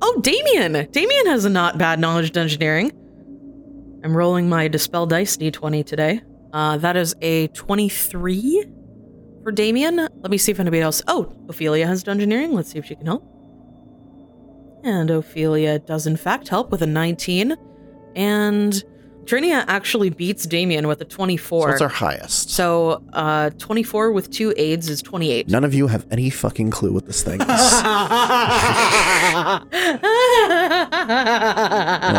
Oh, 0.01 0.21
Damien! 0.23 0.91
Damien 0.91 1.27
has 1.27 1.45
a 1.45 1.51
not 1.51 1.77
bad 1.79 2.01
knowledge 2.01 2.33
dungeoneering. 2.33 2.93
I'm 4.05 4.17
rolling 4.17 4.49
my 4.49 4.69
Dispel 4.69 5.07
Dice 5.07 5.37
D20 5.37 5.85
today. 5.85 6.21
Uh, 6.53 6.79
that 6.79 6.97
is 6.97 7.15
a 7.21 7.49
23 7.49 8.65
for 9.43 9.53
Damien. 9.53 9.97
Let 9.97 10.31
me 10.31 10.39
see 10.39 10.53
if 10.53 10.59
anybody 10.61 10.81
else. 10.81 11.03
Oh, 11.09 11.33
Ophelia 11.49 11.87
has 11.87 12.03
dungeoneering. 12.05 12.53
Let's 12.53 12.71
see 12.71 12.79
if 12.79 12.87
she 12.87 12.95
can 12.95 13.07
help. 13.07 13.25
And 14.85 15.11
Ophelia 15.11 15.79
does, 15.79 16.07
in 16.07 16.17
fact, 16.17 16.49
help 16.49 16.71
with 16.71 16.81
a 16.83 16.87
19. 16.87 17.57
And 18.15 18.85
Trinia 19.27 19.65
actually 19.69 20.11
beats 20.11 20.47
Damien 20.47 20.87
with 20.89 21.01
a 21.01 21.05
24. 21.05 21.63
So 21.63 21.69
what's 21.69 21.83
our 21.83 21.89
highest? 21.89 22.51
So, 22.51 23.03
uh, 23.13 23.51
24 23.59 24.13
with 24.13 24.31
two 24.31 24.55
aids 24.57 24.89
is 24.89 25.03
28. 25.03 25.49
None 25.49 25.65
of 25.65 25.75
you 25.75 25.87
have 25.89 26.07
any 26.11 26.31
fucking 26.31 26.71
clue 26.71 26.93
what 26.93 27.07
this 27.07 27.23
thing 27.23 27.41
is. 27.41 27.47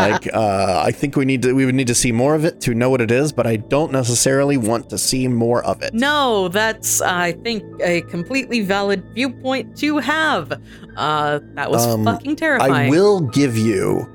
like, 0.07 0.27
uh, 0.33 0.81
I 0.85 0.91
think 0.91 1.15
we 1.15 1.25
need 1.25 1.41
to 1.43 1.53
we 1.53 1.65
would 1.65 1.75
need 1.75 1.87
to 1.87 1.95
see 1.95 2.11
more 2.11 2.35
of 2.35 2.45
it 2.45 2.59
to 2.61 2.73
know 2.73 2.89
what 2.89 3.01
it 3.01 3.11
is, 3.11 3.31
but 3.31 3.45
I 3.47 3.57
don't 3.57 3.91
necessarily 3.91 4.57
want 4.57 4.89
to 4.89 4.97
see 4.97 5.27
more 5.27 5.63
of 5.63 5.81
it. 5.81 5.93
No, 5.93 6.47
that's 6.49 7.01
I 7.01 7.33
think 7.33 7.63
a 7.81 8.01
completely 8.03 8.61
valid 8.61 9.03
viewpoint 9.13 9.77
to 9.77 9.97
have. 9.99 10.51
Uh, 10.95 11.39
that 11.53 11.69
was 11.69 11.85
Um, 11.85 12.03
fucking 12.05 12.35
terrifying. 12.35 12.73
I 12.73 12.89
will 12.89 13.21
give 13.21 13.55
you, 13.57 14.07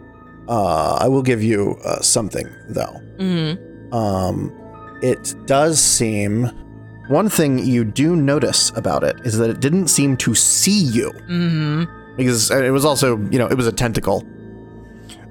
uh, 0.48 0.98
I 1.00 1.08
will 1.08 1.22
give 1.22 1.42
you 1.42 1.78
uh, 1.84 2.00
something 2.00 2.46
though. 2.68 3.00
Mhm. 3.18 3.92
Um, 3.94 4.52
it 5.02 5.34
does 5.46 5.80
seem. 5.80 6.50
One 7.08 7.28
thing 7.28 7.58
you 7.58 7.84
do 7.84 8.14
notice 8.16 8.70
about 8.76 9.02
it 9.04 9.16
is 9.24 9.36
that 9.38 9.50
it 9.50 9.60
didn't 9.60 9.88
seem 9.88 10.16
to 10.18 10.34
see 10.34 10.82
you. 10.82 11.12
Mhm. 11.28 11.88
because 12.16 12.50
it 12.50 12.70
was 12.70 12.84
also 12.84 13.16
you 13.30 13.38
know 13.38 13.46
it 13.46 13.56
was 13.56 13.66
a 13.66 13.72
tentacle 13.72 14.22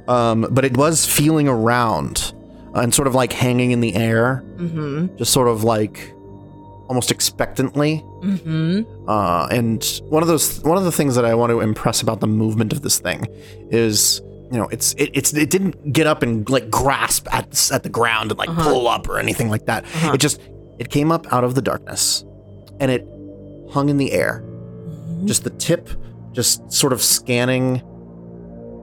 um 0.08 0.48
but 0.50 0.66
it 0.66 0.76
was 0.76 1.06
feeling 1.06 1.48
around 1.48 2.34
and 2.74 2.92
sort 2.92 3.08
of 3.08 3.14
like 3.14 3.32
hanging 3.34 3.70
in 3.70 3.82
the 3.82 3.94
air 3.94 4.44
Mhm. 4.58 5.16
just 5.18 5.32
sort 5.32 5.48
of 5.48 5.64
like 5.64 6.12
almost 6.88 7.12
expectantly 7.12 8.04
Mhm. 8.24 8.86
uh 9.08 9.48
and 9.52 10.02
one 10.10 10.24
of 10.24 10.28
those 10.28 10.60
one 10.64 10.76
of 10.76 10.84
the 10.84 10.92
things 10.92 11.14
that 11.16 11.24
i 11.24 11.36
want 11.36 11.52
to 11.52 11.60
impress 11.60 12.02
about 12.02 12.20
the 12.20 12.28
movement 12.28 12.74
of 12.74 12.82
this 12.82 12.98
thing 12.98 13.28
is 13.70 14.22
you 14.52 14.58
know 14.58 14.68
it's 14.70 14.94
it, 14.94 15.10
it's 15.14 15.34
it 15.34 15.50
didn't 15.50 15.94
get 15.94 16.08
up 16.08 16.22
and 16.24 16.50
like 16.50 16.70
grasp 16.70 17.28
at 17.34 17.70
at 17.72 17.84
the 17.84 17.90
ground 17.90 18.32
and 18.32 18.38
like 18.38 18.50
Uh-huh. 18.50 18.64
pull 18.64 18.88
up 18.88 19.08
or 19.08 19.18
anything 19.20 19.50
like 19.50 19.66
that 19.66 19.84
Uh-huh. 19.86 20.14
it 20.14 20.18
just 20.20 20.40
it 20.80 20.90
came 20.90 21.12
up 21.12 21.32
out 21.32 21.44
of 21.44 21.56
the 21.56 21.62
darkness 21.62 22.26
and 22.80 22.92
it 22.92 23.08
hung 23.72 23.90
in 23.90 23.98
the 23.98 24.12
air 24.12 24.44
just 25.26 25.44
the 25.44 25.50
tip 25.52 25.90
just 26.34 26.72
sort 26.72 26.94
of 26.94 27.02
scanning 27.02 27.82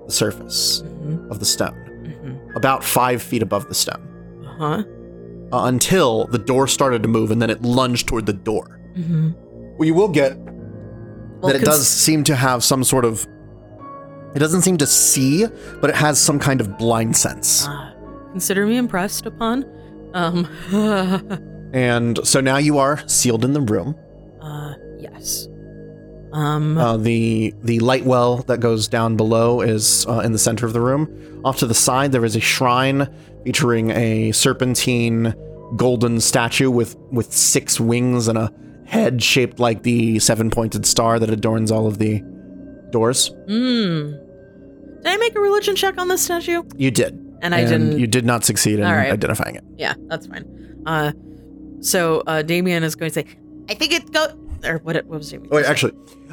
the 0.06 0.12
surface 0.12 0.82
Mhm. 0.82 1.30
of 1.30 1.38
the 1.38 1.44
stone 1.44 1.74
Mhm. 2.04 2.56
about 2.56 2.82
five 2.84 3.20
feet 3.22 3.42
above 3.42 3.68
the 3.68 3.74
stone 3.74 4.02
Uh-huh. 4.46 4.82
uh, 5.52 5.64
until 5.64 6.26
the 6.26 6.38
door 6.38 6.66
started 6.66 7.02
to 7.02 7.08
move 7.08 7.30
and 7.30 7.40
then 7.42 7.50
it 7.50 7.62
lunged 7.62 8.06
toward 8.08 8.26
the 8.26 8.32
door 8.32 8.80
Mhm. 8.96 9.34
well 9.78 9.86
you 9.86 9.94
will 9.94 10.08
get 10.08 10.36
Well, 11.40 11.52
that 11.52 11.56
it 11.62 11.64
does 11.64 11.86
seem 11.86 12.24
to 12.24 12.34
have 12.34 12.64
some 12.64 12.82
sort 12.84 13.04
of 13.04 13.26
it 14.34 14.38
doesn't 14.38 14.62
seem 14.62 14.76
to 14.76 14.86
see 14.86 15.46
but 15.80 15.90
it 15.90 15.96
has 15.96 16.20
some 16.20 16.38
kind 16.38 16.60
of 16.60 16.78
blind 16.78 17.16
sense 17.16 17.66
uh, 17.66 17.92
consider 18.32 18.66
me 18.66 18.76
impressed 18.76 19.26
upon. 19.26 19.64
Um. 20.14 20.48
and 21.72 22.18
so 22.26 22.40
now 22.40 22.56
you 22.56 22.78
are 22.78 23.06
sealed 23.08 23.44
in 23.44 23.52
the 23.52 23.60
room 23.60 23.94
uh. 24.40 24.74
Yes. 24.98 25.48
Um. 26.32 26.76
Uh, 26.76 26.96
the 26.96 27.54
the 27.62 27.78
light 27.80 28.04
well 28.04 28.38
that 28.38 28.58
goes 28.60 28.88
down 28.88 29.16
below 29.16 29.60
is 29.60 30.06
uh, 30.06 30.20
in 30.20 30.32
the 30.32 30.38
center 30.38 30.66
of 30.66 30.72
the 30.72 30.80
room. 30.80 31.42
Off 31.44 31.58
to 31.58 31.66
the 31.66 31.74
side, 31.74 32.12
there 32.12 32.24
is 32.24 32.36
a 32.36 32.40
shrine 32.40 33.08
featuring 33.44 33.90
a 33.90 34.32
serpentine 34.32 35.34
golden 35.76 36.20
statue 36.20 36.70
with 36.70 36.96
with 37.10 37.32
six 37.32 37.78
wings 37.80 38.28
and 38.28 38.38
a 38.38 38.52
head 38.86 39.22
shaped 39.22 39.58
like 39.58 39.82
the 39.82 40.18
seven 40.18 40.50
pointed 40.50 40.86
star 40.86 41.18
that 41.18 41.30
adorns 41.30 41.70
all 41.70 41.86
of 41.86 41.98
the 41.98 42.22
doors. 42.90 43.28
Hmm. 43.46 44.12
Did 45.02 45.06
I 45.06 45.16
make 45.18 45.36
a 45.36 45.40
religion 45.40 45.76
check 45.76 45.98
on 45.98 46.08
this 46.08 46.22
statue? 46.22 46.62
You 46.76 46.90
did, 46.90 47.14
And 47.42 47.54
I 47.54 47.62
didn't. 47.64 47.98
You 47.98 48.06
did 48.06 48.24
not 48.24 48.44
succeed 48.44 48.78
in 48.80 48.84
right. 48.84 49.12
identifying 49.12 49.54
it. 49.54 49.64
Yeah, 49.76 49.94
that's 50.08 50.26
fine. 50.26 50.82
Uh, 50.86 51.12
so 51.80 52.22
uh, 52.26 52.42
Damien 52.42 52.82
is 52.82 52.94
going 52.96 53.10
to 53.10 53.14
say, 53.14 53.24
"I 53.70 53.74
think 53.74 53.92
it 53.92 54.10
go." 54.12 54.26
Or 54.64 54.78
what? 54.78 54.96
What 55.06 55.18
was 55.18 55.30
Damien? 55.30 55.50
Wait, 55.50 55.64
actually, 55.66 55.92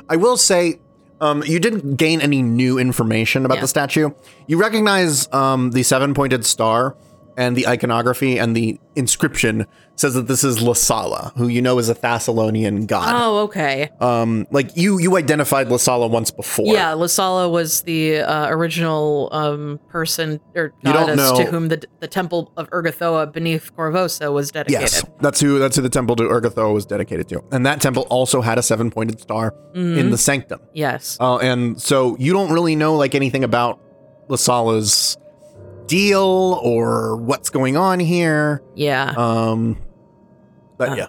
I 0.10 0.16
will 0.16 0.36
say, 0.38 0.80
um, 1.22 1.44
you 1.46 1.60
didn't 1.60 1.96
gain 1.98 2.22
any 2.22 2.42
new 2.42 2.80
information 2.80 3.46
about 3.46 3.56
Yeah. 3.56 3.62
the 3.62 3.68
statue. 3.68 4.10
You 4.48 4.58
recognize 4.60 5.32
um, 5.32 5.72
the 5.72 5.84
seven-pointed 5.84 6.44
star 6.46 6.98
and 7.38 7.56
the 7.56 7.68
iconography 7.68 8.38
and 8.40 8.56
the 8.56 8.80
inscription 8.96 9.66
says 9.98 10.14
that 10.14 10.28
this 10.28 10.44
is 10.44 10.60
Lissala, 10.60 11.34
who 11.38 11.48
you 11.48 11.62
know 11.62 11.80
is 11.80 11.88
a 11.90 11.96
Thassilonian 11.96 12.86
god. 12.86 13.14
Oh, 13.16 13.40
okay. 13.44 13.90
Um, 14.02 14.46
like 14.52 14.76
you, 14.76 15.00
you 15.00 15.16
identified 15.16 15.68
Lissala 15.68 16.10
once 16.10 16.32
before. 16.32 16.66
Yeah, 16.74 16.92
Lissala 16.92 17.50
was 17.50 17.82
the 17.84 18.20
uh, 18.20 18.50
original 18.50 19.30
um, 19.32 19.80
person 19.90 20.42
or 20.54 20.74
goddess 20.84 21.32
to 21.34 21.46
whom 21.46 21.70
the 21.70 21.82
the 22.00 22.08
temple 22.08 22.52
of 22.58 22.70
Urgathoa 22.72 23.32
beneath 23.32 23.74
Korvosa 23.76 24.34
was 24.34 24.52
dedicated. 24.52 24.82
Yes, 24.82 25.06
that's 25.22 25.40
who. 25.40 25.60
That's 25.60 25.76
who 25.78 25.82
the 25.82 25.90
temple 25.90 26.16
to 26.18 26.24
Urgathoa 26.24 26.74
was 26.74 26.86
dedicated 26.86 27.30
to, 27.30 27.44
and 27.52 27.66
that 27.66 27.80
temple 27.82 28.04
also 28.10 28.42
had 28.42 28.58
a 28.58 28.64
seven-pointed 28.64 29.20
star 29.22 29.54
Mm-hmm. 29.76 29.98
in 30.00 30.10
the 30.10 30.18
sanctum. 30.18 30.62
Yes. 30.74 31.18
Uh, 31.20 31.36
and 31.40 31.82
so 31.82 32.16
you 32.18 32.32
don't 32.32 32.54
really 32.54 32.78
know 32.78 32.96
like 32.96 33.14
anything 33.14 33.44
about 33.44 33.82
Lissala's 34.30 35.18
deal 35.88 36.60
or 36.64 37.16
what's 37.18 37.50
going 37.50 37.78
on 37.78 38.00
here. 38.00 38.62
Yeah. 38.76 39.14
Um, 39.18 39.78
but 40.78 40.90
Uh, 40.90 40.96
yeah, 40.96 41.08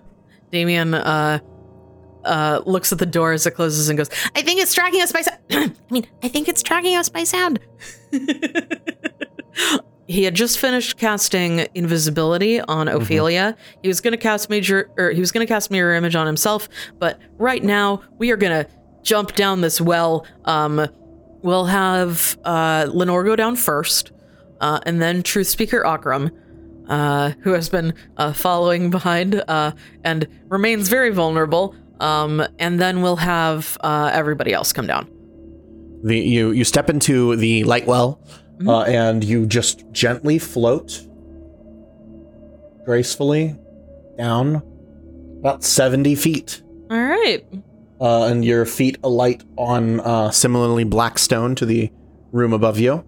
Damien 0.53 0.95
uh, 0.95 1.39
uh, 2.25 2.61
looks 2.67 2.93
at 2.93 2.99
the 2.99 3.07
door 3.07 3.33
as 3.33 3.47
it 3.47 3.53
closes 3.53 3.89
and 3.89 3.97
goes, 3.99 4.11
I 4.35 4.43
think 4.43 4.61
it's 4.61 4.75
tracking 4.75 5.01
us 5.01 5.13
by 5.13 5.23
sound. 5.23 5.41
I 5.51 5.73
mean, 5.93 6.07
I 6.23 6.29
think 6.29 6.49
it's 6.49 6.63
tracking 6.63 6.97
us 6.97 7.09
by 7.09 7.25
sound. 7.25 7.59
he 10.09 10.25
had 10.25 10.35
just 10.35 10.59
finished 10.59 10.97
casting 10.99 11.67
invisibility 11.75 12.61
on 12.61 12.89
Ophelia. 12.89 13.57
He 13.83 13.89
was 13.89 14.01
going 14.01 14.13
to 14.13 14.19
cast 14.19 14.49
major, 14.51 14.91
or 14.97 15.11
he 15.11 15.21
was 15.21 15.33
going 15.33 15.47
to 15.47 15.53
cast 15.53 15.71
mirror 15.71 15.95
image 15.95 16.15
on 16.15 16.27
himself, 16.27 16.69
but 16.99 17.19
right 17.39 17.63
now 17.63 18.03
we 18.19 18.31
are 18.31 18.37
going 18.37 18.65
to 18.65 18.71
jump 19.03 19.35
down 19.35 19.61
this 19.61 19.81
well. 19.81 20.27
Um, 20.45 20.87
we'll 21.43 21.67
have 21.67 22.37
uh, 22.45 22.87
Lenore 22.93 23.25
go 23.25 23.35
down 23.37 23.57
first, 23.57 24.13
uh, 24.61 24.81
and 24.87 25.01
then 25.03 25.23
Truth 25.23 25.49
Speaker 25.49 25.85
Akram 25.87 26.31
uh, 26.89 27.31
who 27.41 27.53
has 27.53 27.69
been 27.69 27.93
uh, 28.17 28.33
following 28.33 28.91
behind 28.91 29.43
uh, 29.49 29.73
and 30.05 30.27
remains 30.49 30.89
very 30.89 31.11
vulnerable. 31.11 31.75
Um, 31.99 32.43
and 32.59 32.79
then 32.79 33.01
we'll 33.03 33.17
have 33.17 33.77
uh, 33.81 34.11
everybody 34.13 34.53
else 34.53 34.73
come 34.73 34.87
down. 34.87 35.09
the 36.05 36.19
you 36.19 36.51
you 36.53 36.63
step 36.65 36.89
into 36.91 37.35
the 37.37 37.65
light 37.65 37.87
well, 37.87 38.21
Mm-hmm. 38.59 38.69
uh, 38.71 38.85
and 38.85 39.23
you 39.25 39.45
just 39.47 39.85
gently 39.93 40.39
float 40.39 41.07
gracefully 42.85 43.57
down 44.17 44.63
about 45.41 45.65
seventy 45.65 46.15
feet. 46.15 46.63
All 46.91 46.97
right. 46.99 47.45
uh, 48.01 48.25
and 48.27 48.45
your 48.45 48.65
feet 48.65 48.97
alight 49.03 49.43
on 49.57 50.01
uh, 50.01 50.31
similarly 50.31 50.85
black 50.85 51.19
stone 51.19 51.55
to 51.57 51.67
the 51.67 51.91
room 52.33 52.53
above 52.53 52.79
you. 52.79 53.05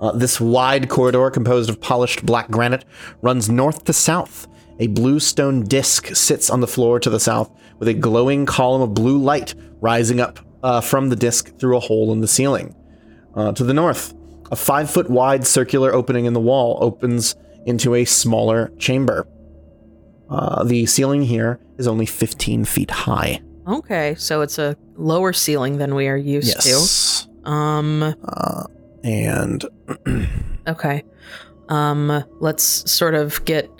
Uh, 0.00 0.12
this 0.12 0.40
wide 0.40 0.88
corridor, 0.88 1.30
composed 1.30 1.68
of 1.68 1.80
polished 1.80 2.24
black 2.24 2.50
granite, 2.50 2.84
runs 3.22 3.48
north 3.50 3.84
to 3.84 3.92
south. 3.92 4.46
A 4.80 4.86
blue 4.86 5.18
stone 5.18 5.64
disc 5.64 6.14
sits 6.14 6.50
on 6.50 6.60
the 6.60 6.68
floor 6.68 7.00
to 7.00 7.10
the 7.10 7.18
south, 7.18 7.50
with 7.78 7.88
a 7.88 7.94
glowing 7.94 8.46
column 8.46 8.82
of 8.82 8.94
blue 8.94 9.18
light 9.18 9.54
rising 9.80 10.20
up 10.20 10.38
uh, 10.62 10.80
from 10.80 11.08
the 11.08 11.16
disc 11.16 11.58
through 11.58 11.76
a 11.76 11.80
hole 11.80 12.12
in 12.12 12.20
the 12.20 12.28
ceiling. 12.28 12.74
Uh, 13.34 13.52
to 13.52 13.64
the 13.64 13.74
north, 13.74 14.14
a 14.52 14.56
five 14.56 14.90
foot 14.90 15.10
wide 15.10 15.46
circular 15.46 15.92
opening 15.92 16.26
in 16.26 16.32
the 16.32 16.40
wall 16.40 16.78
opens 16.80 17.34
into 17.66 17.94
a 17.94 18.04
smaller 18.04 18.72
chamber. 18.78 19.26
Uh, 20.30 20.62
the 20.64 20.86
ceiling 20.86 21.22
here 21.22 21.58
is 21.76 21.86
only 21.88 22.06
15 22.06 22.64
feet 22.64 22.90
high. 22.90 23.40
Okay. 23.66 24.14
So 24.16 24.42
it's 24.42 24.58
a 24.58 24.76
lower 24.96 25.32
ceiling 25.32 25.78
than 25.78 25.94
we 25.94 26.06
are 26.08 26.16
used 26.16 26.48
Yes. 26.48 27.26
to. 27.44 27.50
Um. 27.50 28.14
And 29.04 29.64
Okay. 30.68 31.04
Um. 31.68 32.24
Let's 32.40 32.90
sort 32.90 33.14
of 33.14 33.44
get 33.44 33.70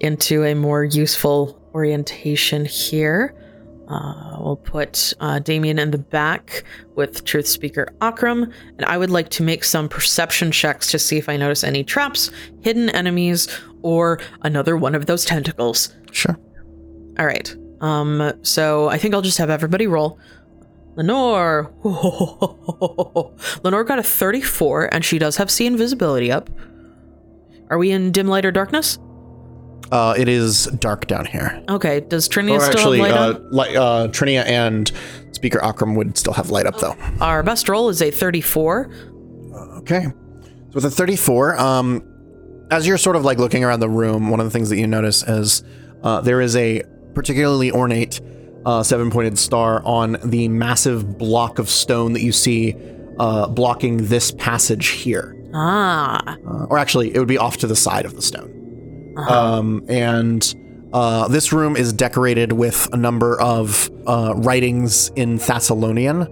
into 0.00 0.44
a 0.44 0.54
more 0.54 0.84
useful 0.84 1.60
orientation 1.74 2.64
here. 2.64 3.34
Uh, 3.88 4.36
we'll 4.40 4.56
put 4.56 5.14
uh, 5.20 5.38
Damien 5.38 5.78
in 5.78 5.90
the 5.90 5.98
back 5.98 6.62
with 6.94 7.24
Truth 7.24 7.46
Speaker 7.46 7.88
Akram, 8.02 8.52
and 8.76 8.84
I 8.84 8.98
would 8.98 9.10
like 9.10 9.30
to 9.30 9.42
make 9.42 9.64
some 9.64 9.88
perception 9.88 10.52
checks 10.52 10.90
to 10.90 10.98
see 10.98 11.16
if 11.16 11.28
I 11.28 11.38
notice 11.38 11.64
any 11.64 11.84
traps, 11.84 12.30
hidden 12.60 12.90
enemies, 12.90 13.48
or 13.80 14.20
another 14.42 14.76
one 14.76 14.94
of 14.94 15.06
those 15.06 15.24
tentacles. 15.24 15.94
Sure. 16.12 16.36
All 17.18 17.24
right. 17.26 17.54
Um, 17.80 18.32
so 18.42 18.88
I 18.88 18.98
think 18.98 19.14
I'll 19.14 19.22
just 19.22 19.38
have 19.38 19.48
everybody 19.50 19.86
roll. 19.86 20.18
Lenore. 20.96 21.72
Lenore 23.62 23.84
got 23.84 23.98
a 23.98 24.02
34, 24.02 24.92
and 24.92 25.04
she 25.04 25.18
does 25.18 25.36
have 25.36 25.50
see 25.50 25.66
invisibility 25.66 26.32
up. 26.32 26.50
Are 27.70 27.78
we 27.78 27.90
in 27.90 28.12
dim 28.12 28.26
light 28.26 28.44
or 28.44 28.50
darkness? 28.50 28.98
Uh, 29.92 30.14
it 30.18 30.28
is 30.28 30.66
dark 30.80 31.06
down 31.06 31.24
here. 31.24 31.62
Okay. 31.68 32.00
Does 32.00 32.28
Trinia 32.28 32.56
Or 32.56 32.60
still 32.60 32.74
actually, 32.78 32.98
have 32.98 33.08
light 33.10 33.16
uh, 33.16 33.34
on? 33.38 33.50
light, 33.50 33.76
uh, 33.76 34.08
Trinia 34.08 34.44
and 34.44 34.90
Speaker 35.32 35.62
Akram 35.64 35.94
would 35.94 36.18
still 36.18 36.34
have 36.34 36.50
light 36.50 36.66
up 36.66 36.78
though. 36.78 36.94
Our 37.20 37.42
best 37.42 37.68
roll 37.68 37.88
is 37.88 38.02
a 38.02 38.10
34. 38.10 38.90
Okay. 39.78 40.04
So 40.04 40.74
with 40.74 40.84
a 40.84 40.90
34, 40.90 41.58
um, 41.58 42.02
as 42.70 42.86
you're 42.86 42.98
sort 42.98 43.16
of 43.16 43.24
like 43.24 43.38
looking 43.38 43.64
around 43.64 43.80
the 43.80 43.88
room, 43.88 44.28
one 44.28 44.40
of 44.40 44.46
the 44.46 44.50
things 44.50 44.68
that 44.68 44.76
you 44.76 44.86
notice 44.86 45.22
is 45.22 45.62
uh, 46.02 46.20
there 46.20 46.40
is 46.42 46.54
a 46.56 46.82
particularly 47.14 47.70
ornate 47.70 48.20
uh, 48.68 48.82
seven 48.82 49.10
pointed 49.10 49.38
star 49.38 49.82
on 49.86 50.18
the 50.22 50.46
massive 50.48 51.16
block 51.16 51.58
of 51.58 51.70
stone 51.70 52.12
that 52.12 52.20
you 52.20 52.32
see 52.32 52.76
uh, 53.18 53.48
blocking 53.48 53.96
this 54.08 54.30
passage 54.32 54.88
here. 54.88 55.34
Ah. 55.54 56.36
Uh, 56.46 56.66
or 56.68 56.76
actually, 56.76 57.14
it 57.14 57.18
would 57.18 57.28
be 57.28 57.38
off 57.38 57.56
to 57.56 57.66
the 57.66 57.74
side 57.74 58.04
of 58.04 58.14
the 58.14 58.20
stone. 58.20 59.14
Um, 59.16 59.84
and 59.88 60.54
uh, 60.92 61.28
this 61.28 61.50
room 61.50 61.76
is 61.76 61.94
decorated 61.94 62.52
with 62.52 62.88
a 62.92 62.96
number 62.96 63.40
of 63.40 63.90
uh, 64.06 64.34
writings 64.36 65.08
in 65.16 65.38
Thassilonian, 65.38 66.28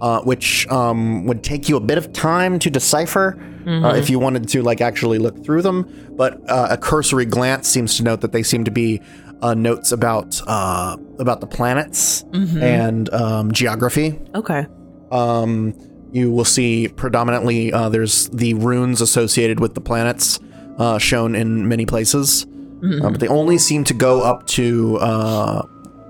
uh, 0.00 0.20
which 0.22 0.66
um, 0.68 1.26
would 1.26 1.44
take 1.44 1.68
you 1.68 1.76
a 1.76 1.80
bit 1.80 1.96
of 1.96 2.12
time 2.12 2.58
to 2.58 2.70
decipher 2.70 3.40
uh, 3.66 3.94
if 3.94 4.10
you 4.10 4.18
wanted 4.18 4.48
to 4.48 4.62
like 4.62 4.80
actually 4.80 5.18
look 5.18 5.44
through 5.44 5.62
them. 5.62 6.10
But 6.16 6.38
uh, 6.50 6.68
a 6.70 6.76
cursory 6.76 7.24
glance 7.24 7.68
seems 7.68 7.96
to 7.96 8.02
note 8.02 8.20
that 8.20 8.32
they 8.32 8.42
seem 8.42 8.64
to 8.64 8.70
be 8.70 9.00
uh, 9.42 9.54
notes 9.54 9.92
about 9.92 10.40
uh, 10.46 10.96
about 11.18 11.40
the 11.40 11.46
planets 11.46 12.24
and 12.32 13.12
um, 13.12 13.52
geography. 13.52 14.18
Okay. 14.34 14.66
Um, 15.10 15.74
you 16.12 16.30
will 16.30 16.44
see 16.44 16.88
predominantly 16.88 17.72
uh, 17.72 17.88
there's 17.88 18.28
the 18.30 18.54
runes 18.54 19.00
associated 19.00 19.60
with 19.60 19.74
the 19.74 19.80
planets 19.80 20.38
uh, 20.78 20.98
shown 20.98 21.34
in 21.34 21.68
many 21.68 21.84
places, 21.86 22.46
Uh, 22.82 23.10
but 23.10 23.20
they 23.20 23.28
only 23.28 23.58
seem 23.58 23.84
to 23.84 23.94
go 23.94 24.22
up 24.22 24.46
to 24.58 24.98
uh, 25.00 25.62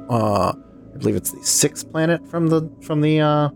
uh, 0.08 0.52
I 0.94 0.98
believe 0.98 1.16
it's 1.16 1.30
the 1.32 1.44
sixth 1.44 1.90
planet 1.92 2.20
from 2.30 2.48
the 2.48 2.68
from 2.82 3.00
the 3.00 3.20
uh, 3.20 3.48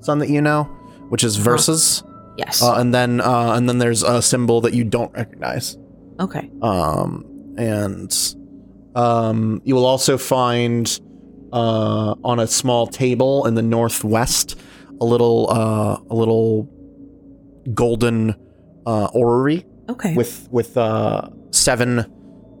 sun 0.00 0.18
that 0.18 0.28
you 0.28 0.40
know, 0.40 0.64
which 1.10 1.24
is 1.24 1.36
Verces, 1.38 2.02
Yes. 2.36 2.62
uh, 2.62 2.74
and 2.80 2.92
then 2.94 3.20
uh, 3.20 3.52
and 3.56 3.68
then 3.68 3.78
there's 3.78 4.02
a 4.02 4.20
symbol 4.22 4.60
that 4.62 4.72
you 4.74 4.84
don't 4.84 5.12
recognize. 5.14 5.76
okay. 6.20 6.50
Um, 6.62 7.24
and 7.58 8.10
um, 8.94 9.60
you 9.64 9.74
will 9.74 9.86
also 9.86 10.18
find 10.18 11.00
uh, 11.52 12.14
on 12.24 12.38
a 12.40 12.46
small 12.46 12.86
table 12.86 13.46
in 13.46 13.54
the 13.54 13.62
northwest 13.62 14.58
a 15.00 15.04
little 15.04 15.48
uh, 15.50 15.98
a 16.10 16.14
little 16.14 16.68
golden 17.74 18.34
uh, 18.86 19.08
orrery 19.14 19.64
Okay. 19.88 20.14
with 20.14 20.48
with 20.50 20.76
uh, 20.76 21.28
seven 21.50 22.06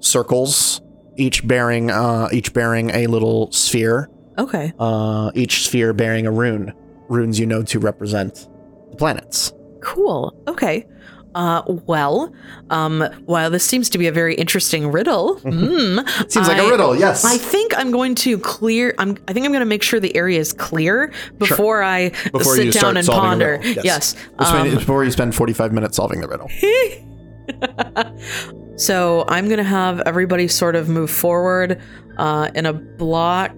circles, 0.00 0.80
each 1.16 1.46
bearing 1.46 1.90
uh, 1.90 2.28
each 2.32 2.52
bearing 2.52 2.90
a 2.90 3.06
little 3.06 3.50
sphere. 3.52 4.08
okay. 4.38 4.72
Uh, 4.78 5.30
each 5.34 5.64
sphere 5.66 5.92
bearing 5.92 6.26
a 6.26 6.30
rune. 6.32 6.72
Runes 7.08 7.38
you 7.38 7.46
know 7.46 7.62
to 7.64 7.78
represent 7.78 8.48
the 8.90 8.96
planets. 8.96 9.52
Cool. 9.82 10.34
Okay. 10.48 10.86
Uh, 11.34 11.62
well, 11.86 12.32
um, 12.70 13.00
while 13.24 13.50
this 13.50 13.64
seems 13.64 13.88
to 13.90 13.98
be 13.98 14.06
a 14.06 14.12
very 14.12 14.34
interesting 14.34 14.90
riddle, 14.92 15.36
mm, 15.40 16.30
Seems 16.30 16.48
like 16.48 16.58
a 16.58 16.68
riddle. 16.68 16.96
Yes. 16.96 17.24
I 17.24 17.38
think 17.38 17.76
I'm 17.76 17.90
going 17.90 18.14
to 18.16 18.38
clear. 18.38 18.94
I'm. 18.98 19.16
I 19.28 19.32
think 19.32 19.46
I'm 19.46 19.52
going 19.52 19.60
to 19.60 19.66
make 19.66 19.82
sure 19.82 20.00
the 20.00 20.14
area 20.14 20.38
is 20.38 20.52
clear 20.52 21.12
before 21.38 21.82
I 21.82 22.10
Before 22.32 22.56
sit 22.56 22.74
down 22.74 22.96
and 22.96 23.06
ponder. 23.06 23.60
Yes. 23.62 24.14
When- 24.36 24.48
um, 24.48 24.70
before 24.74 25.04
you 25.04 25.10
spend 25.10 25.34
45 25.34 25.72
minutes 25.72 25.96
solving 25.96 26.20
the 26.20 26.28
riddle. 26.28 26.48
so 28.76 29.24
I'm 29.28 29.46
going 29.46 29.58
to 29.58 29.64
have 29.64 30.00
everybody 30.00 30.48
sort 30.48 30.76
of 30.76 30.88
move 30.88 31.10
forward 31.10 31.80
uh, 32.18 32.50
in 32.54 32.66
a 32.66 32.72
block. 32.72 33.54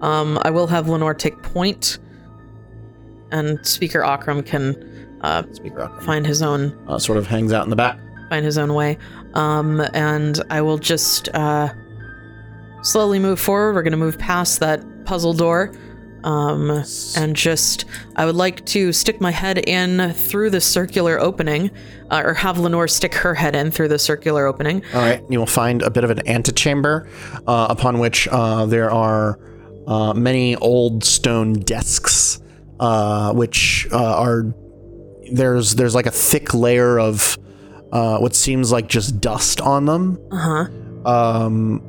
Um, 0.00 0.38
I 0.42 0.50
will 0.50 0.66
have 0.68 0.88
Lenore 0.88 1.14
take 1.14 1.42
point, 1.42 1.98
and 3.32 3.64
Speaker 3.66 4.04
Akram 4.04 4.42
can 4.42 4.87
uh, 5.22 5.42
find 6.00 6.26
his 6.26 6.42
own 6.42 6.76
uh, 6.88 6.98
sort 6.98 7.18
of 7.18 7.26
hangs 7.26 7.52
out 7.52 7.64
in 7.64 7.70
the 7.70 7.76
back. 7.76 7.98
find 8.28 8.44
his 8.44 8.58
own 8.58 8.74
way. 8.74 8.98
Um, 9.34 9.80
and 9.94 10.40
I 10.50 10.60
will 10.62 10.78
just 10.78 11.28
uh, 11.34 11.72
slowly 12.82 13.18
move 13.18 13.40
forward. 13.40 13.74
We're 13.74 13.82
going 13.82 13.92
to 13.92 13.96
move 13.98 14.18
past 14.18 14.60
that 14.60 14.84
puzzle 15.04 15.32
door. 15.34 15.74
Um, 16.24 16.82
and 17.16 17.36
just, 17.36 17.84
I 18.16 18.26
would 18.26 18.34
like 18.34 18.66
to 18.66 18.92
stick 18.92 19.20
my 19.20 19.30
head 19.30 19.58
in 19.68 20.12
through 20.12 20.50
the 20.50 20.60
circular 20.60 21.18
opening, 21.18 21.70
uh, 22.10 22.22
or 22.24 22.34
have 22.34 22.58
Lenore 22.58 22.88
stick 22.88 23.14
her 23.14 23.34
head 23.34 23.54
in 23.54 23.70
through 23.70 23.86
the 23.88 24.00
circular 24.00 24.44
opening. 24.46 24.82
All 24.94 25.00
right, 25.00 25.22
you 25.30 25.38
will 25.38 25.46
find 25.46 25.80
a 25.80 25.90
bit 25.90 26.02
of 26.02 26.10
an 26.10 26.26
antechamber, 26.26 27.08
uh, 27.46 27.68
upon 27.70 28.00
which 28.00 28.26
uh, 28.28 28.66
there 28.66 28.90
are 28.90 29.38
uh, 29.86 30.12
many 30.12 30.56
old 30.56 31.04
stone 31.04 31.52
desks, 31.52 32.40
uh, 32.80 33.32
which 33.32 33.86
uh, 33.92 34.18
are 34.18 34.42
there's 35.32 35.74
there's 35.74 35.94
like 35.94 36.06
a 36.06 36.10
thick 36.10 36.54
layer 36.54 36.98
of 36.98 37.38
uh, 37.92 38.18
what 38.18 38.34
seems 38.34 38.70
like 38.72 38.88
just 38.88 39.20
dust 39.20 39.60
on 39.60 39.86
them. 39.86 40.18
Uh 40.30 40.36
huh. 41.04 41.10
Um, 41.10 41.82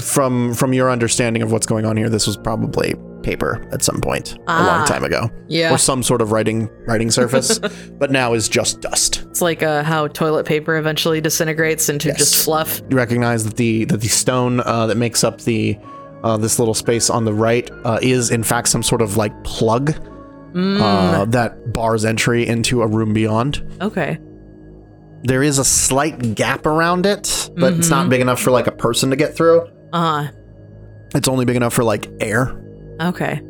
from 0.00 0.54
from 0.54 0.72
your 0.72 0.90
understanding 0.90 1.42
of 1.42 1.50
what's 1.52 1.66
going 1.66 1.84
on 1.84 1.96
here, 1.96 2.08
this 2.08 2.26
was 2.26 2.36
probably 2.36 2.94
paper 3.22 3.68
at 3.72 3.82
some 3.82 4.00
point 4.00 4.34
a 4.34 4.40
Ah. 4.46 4.66
long 4.66 4.86
time 4.86 5.02
ago, 5.02 5.28
Yeah. 5.48 5.74
or 5.74 5.78
some 5.78 6.04
sort 6.04 6.22
of 6.22 6.30
writing 6.30 6.68
writing 6.86 7.10
surface, 7.10 7.58
but 7.98 8.12
now 8.12 8.34
is 8.34 8.48
just 8.48 8.80
dust. 8.80 9.24
It's 9.30 9.42
like 9.42 9.64
uh, 9.64 9.82
how 9.82 10.06
toilet 10.06 10.46
paper 10.46 10.76
eventually 10.76 11.20
disintegrates 11.20 11.88
into 11.88 12.08
Yes. 12.08 12.18
just 12.18 12.44
fluff. 12.44 12.80
you 12.88 12.96
recognize 12.96 13.44
that 13.44 13.56
the 13.56 13.84
that 13.86 14.00
the 14.00 14.08
stone 14.08 14.60
uh, 14.60 14.86
that 14.86 14.96
makes 14.96 15.24
up 15.24 15.40
the 15.40 15.76
uh, 16.22 16.36
this 16.36 16.58
little 16.60 16.74
space 16.74 17.10
on 17.10 17.24
the 17.24 17.34
right 17.34 17.68
uh, 17.84 17.98
is 18.00 18.30
in 18.30 18.44
fact 18.44 18.68
some 18.68 18.82
sort 18.84 19.02
of 19.02 19.16
like 19.16 19.32
plug 19.42 19.94
uh, 20.54 21.24
that 21.26 21.72
bars 21.72 22.04
entry 22.04 22.46
into 22.46 22.82
a 22.82 22.86
room 22.86 23.12
beyond. 23.12 23.62
Okay. 23.80 24.18
There 25.22 25.42
is 25.42 25.58
a 25.58 25.64
slight 25.64 26.34
gap 26.34 26.66
around 26.66 27.04
it, 27.06 27.50
but 27.56 27.72
it's 27.74 27.88
not 27.90 28.08
big 28.08 28.20
enough 28.20 28.40
for 28.40 28.50
like 28.50 28.66
a 28.66 28.72
person 28.72 29.10
to 29.10 29.16
get 29.16 29.34
through. 29.36 29.68
Uh 29.92 30.28
It's 31.14 31.28
only 31.28 31.44
big 31.44 31.56
enough 31.56 31.72
for 31.74 31.84
like 31.84 32.08
air. 32.20 32.62
Okay. 33.00 33.40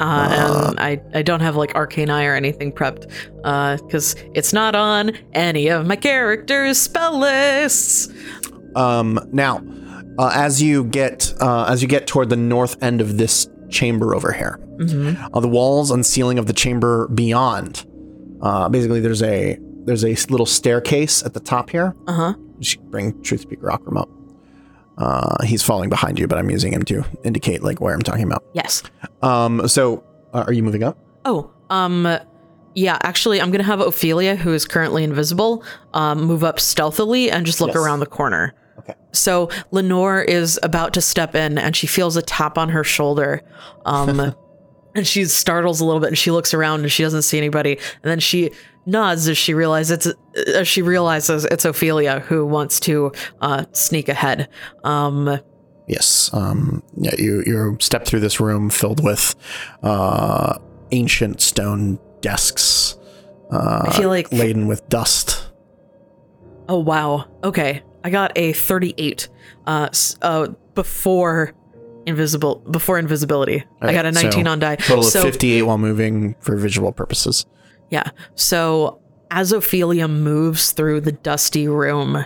Uh, 0.00 0.68
and 0.70 0.80
I, 0.80 0.98
I 1.12 1.20
don't 1.22 1.40
have 1.40 1.56
like 1.56 1.74
arcane 1.74 2.08
eye 2.08 2.24
or 2.24 2.34
anything 2.34 2.72
prepped 2.72 3.10
because 3.82 4.16
it's 4.34 4.54
not 4.54 4.74
on 4.74 5.12
any 5.34 5.68
of 5.68 5.86
my 5.86 5.96
characters' 5.96 6.78
spell 6.78 7.18
lists. 7.18 8.08
Um, 8.74 9.20
now, 9.30 9.62
uh, 10.18 10.30
as 10.32 10.62
you 10.62 10.84
get 10.84 11.34
uh, 11.40 11.66
as 11.68 11.82
you 11.82 11.88
get 11.88 12.06
toward 12.06 12.30
the 12.30 12.36
north 12.36 12.82
end 12.82 13.02
of 13.02 13.18
this 13.18 13.46
chamber 13.70 14.14
over 14.14 14.32
here, 14.32 14.58
uh, 15.32 15.40
the 15.40 15.48
walls 15.48 15.90
and 15.90 16.04
ceiling 16.04 16.38
of 16.38 16.46
the 16.46 16.52
chamber 16.52 17.08
beyond, 17.08 17.86
uh, 18.42 18.68
basically 18.68 19.00
there's 19.00 19.22
a 19.22 19.58
there's 19.84 20.04
a 20.04 20.10
little 20.30 20.46
staircase 20.46 21.22
at 21.22 21.32
the 21.34 21.40
top 21.40 21.70
here. 21.70 21.94
Uh 22.06 22.12
huh. 22.12 22.34
Bring 22.90 23.20
Truth 23.22 23.40
Speaker 23.42 23.70
Akram 23.70 23.96
up. 23.96 24.08
Uh, 24.98 25.42
he's 25.44 25.62
falling 25.62 25.88
behind 25.88 26.18
you, 26.18 26.26
but 26.26 26.36
I'm 26.38 26.50
using 26.50 26.72
him 26.72 26.82
to 26.84 27.02
indicate 27.24 27.62
like 27.62 27.80
where 27.80 27.94
I'm 27.94 28.02
talking 28.02 28.24
about. 28.24 28.44
Yes. 28.52 28.82
Um, 29.22 29.66
so 29.66 30.04
uh, 30.34 30.44
are 30.46 30.52
you 30.52 30.62
moving 30.62 30.82
up? 30.82 30.98
Oh, 31.24 31.50
um, 31.70 32.18
yeah, 32.74 32.98
actually, 33.02 33.40
I'm 33.40 33.50
gonna 33.50 33.64
have 33.64 33.80
Ophelia, 33.80 34.36
who 34.36 34.52
is 34.52 34.66
currently 34.66 35.02
invisible, 35.04 35.64
um, 35.94 36.22
move 36.22 36.44
up 36.44 36.60
stealthily 36.60 37.30
and 37.30 37.46
just 37.46 37.60
look 37.60 37.68
Yes. 37.68 37.76
around 37.78 38.00
the 38.00 38.06
corner. 38.06 38.54
Okay. 38.80 38.94
So 39.12 39.50
Lenore 39.70 40.22
is 40.22 40.58
about 40.62 40.94
to 40.94 41.00
step 41.00 41.34
in 41.34 41.58
and 41.58 41.74
she 41.74 41.86
feels 41.86 42.16
a 42.16 42.22
tap 42.22 42.58
on 42.58 42.68
her 42.70 42.84
shoulder. 42.84 43.42
Um, 43.86 44.34
and 44.94 45.06
she 45.06 45.24
startles 45.26 45.80
a 45.80 45.84
little 45.84 46.00
bit 46.00 46.08
and 46.08 46.18
she 46.18 46.30
looks 46.30 46.52
around 46.52 46.80
and 46.80 46.92
she 46.92 47.02
doesn't 47.02 47.22
see 47.22 47.38
anybody. 47.38 47.72
And 48.02 48.10
then 48.10 48.20
she 48.20 48.50
nods 48.86 49.28
as 49.28 49.38
she 49.38 49.54
realizes 49.54 50.06
it's, 50.06 50.48
as 50.54 50.66
she 50.68 50.82
realizes 50.82 51.44
it's 51.44 51.64
Ophelia 51.64 52.20
who 52.20 52.46
wants 52.46 52.80
to 52.80 53.12
uh, 53.40 53.64
sneak 53.72 54.08
ahead. 54.08 54.48
Um, 54.84 55.40
Yes. 55.90 56.30
Um, 56.32 56.84
yeah, 56.96 57.16
you 57.18 57.42
you 57.44 57.76
step 57.80 58.04
through 58.04 58.20
this 58.20 58.38
room 58.38 58.70
filled 58.70 59.02
with 59.02 59.34
uh, 59.82 60.56
ancient 60.92 61.40
stone 61.40 61.98
desks. 62.20 62.96
Uh, 63.50 63.86
I 63.88 63.96
feel 63.96 64.08
like 64.08 64.30
laden 64.30 64.68
with 64.68 64.88
dust. 64.88 65.48
Oh 66.68 66.78
wow. 66.78 67.26
Okay. 67.42 67.82
I 68.04 68.10
got 68.10 68.32
a 68.36 68.52
38 68.52 69.28
uh 69.66 69.88
uh 70.22 70.48
before 70.74 71.52
invisible 72.06 72.56
before 72.70 72.98
invisibility. 72.98 73.64
I 73.80 73.92
got 73.92 74.06
a 74.06 74.12
19 74.12 74.44
so 74.44 74.50
on 74.50 74.58
die. 74.58 74.76
Total 74.76 75.02
so 75.02 75.20
of 75.20 75.26
58 75.26 75.62
while 75.62 75.78
moving 75.78 76.34
for 76.40 76.56
visual 76.56 76.92
purposes. 76.92 77.46
yeah. 77.90 78.10
So 78.34 79.00
as 79.30 79.52
Ophelia 79.52 80.08
moves 80.08 80.72
through 80.72 81.02
the 81.02 81.12
dusty 81.12 81.68
room, 81.68 82.24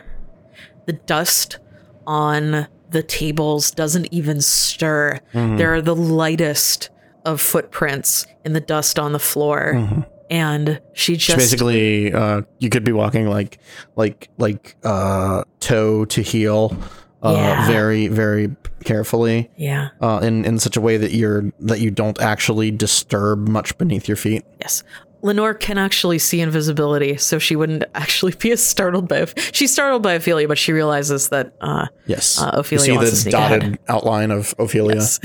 the 0.86 0.92
dust 0.92 1.58
on 2.06 2.68
the 2.90 3.02
tables 3.02 3.70
doesn't 3.70 4.06
even 4.12 4.40
stir. 4.40 5.20
There 5.32 5.74
are 5.74 5.82
the 5.82 5.96
lightest 5.96 6.90
of 7.24 7.40
footprints 7.40 8.26
in 8.44 8.52
the 8.52 8.60
dust 8.60 8.98
on 8.98 9.12
the 9.12 9.18
floor. 9.18 10.04
And 10.30 10.80
she 10.94 11.16
just 11.16 11.36
basically 11.36 12.12
uh, 12.12 12.42
you 12.58 12.70
could 12.70 12.84
be 12.84 12.92
walking 12.92 13.28
like 13.28 13.58
like 13.96 14.28
like 14.38 14.76
uh, 14.84 15.44
toe 15.60 16.04
to 16.06 16.22
heel 16.22 16.76
uh, 17.22 17.32
Yeah. 17.36 17.66
very 17.66 18.08
very 18.08 18.54
carefully 18.84 19.50
Yeah. 19.56 19.88
uh, 20.00 20.20
in 20.22 20.44
in 20.44 20.58
such 20.58 20.76
a 20.76 20.80
way 20.80 20.96
that 20.98 21.12
you're 21.12 21.52
that 21.60 21.80
you 21.80 21.90
don't 21.90 22.20
actually 22.20 22.70
disturb 22.70 23.48
much 23.48 23.76
beneath 23.78 24.08
your 24.08 24.16
feet 24.16 24.44
Yes. 24.60 24.82
Lenore 25.24 25.54
can 25.54 25.78
actually 25.78 26.18
see 26.18 26.40
invisibility, 26.42 27.16
so 27.16 27.38
she 27.38 27.56
wouldn't 27.56 27.82
actually 27.94 28.32
be 28.38 28.52
as 28.52 28.62
startled 28.62 29.08
by. 29.08 29.26
She's 29.52 29.72
startled 29.72 30.02
by 30.02 30.12
Ophelia, 30.12 30.46
but 30.46 30.58
she 30.58 30.72
realizes 30.72 31.30
that. 31.30 31.54
Uh, 31.60 31.86
yes 32.06 32.40
Uh, 32.40 32.50
Ophelia 32.52 32.84
you 32.84 32.92
see 32.92 32.96
wants 32.96 33.10
to 33.10 33.14
the 33.16 33.20
sneak 33.22 33.32
dotted 33.32 33.62
ahead. 33.62 33.78
outline 33.88 34.30
of 34.30 34.54
Ophelia 34.58 34.96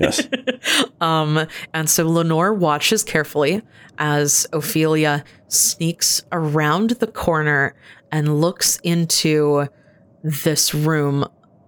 yes 0.00 0.26
um, 1.00 1.46
and 1.72 1.90
so 1.90 2.08
Lenore 2.08 2.54
watches 2.54 3.02
carefully 3.02 3.62
as 3.98 4.46
Ophelia 4.52 5.24
sneaks 5.48 6.22
around 6.32 6.90
the 6.90 7.06
corner 7.08 7.74
and 8.12 8.40
looks 8.40 8.78
into 8.84 9.66
this 10.22 10.72
room 10.72 11.26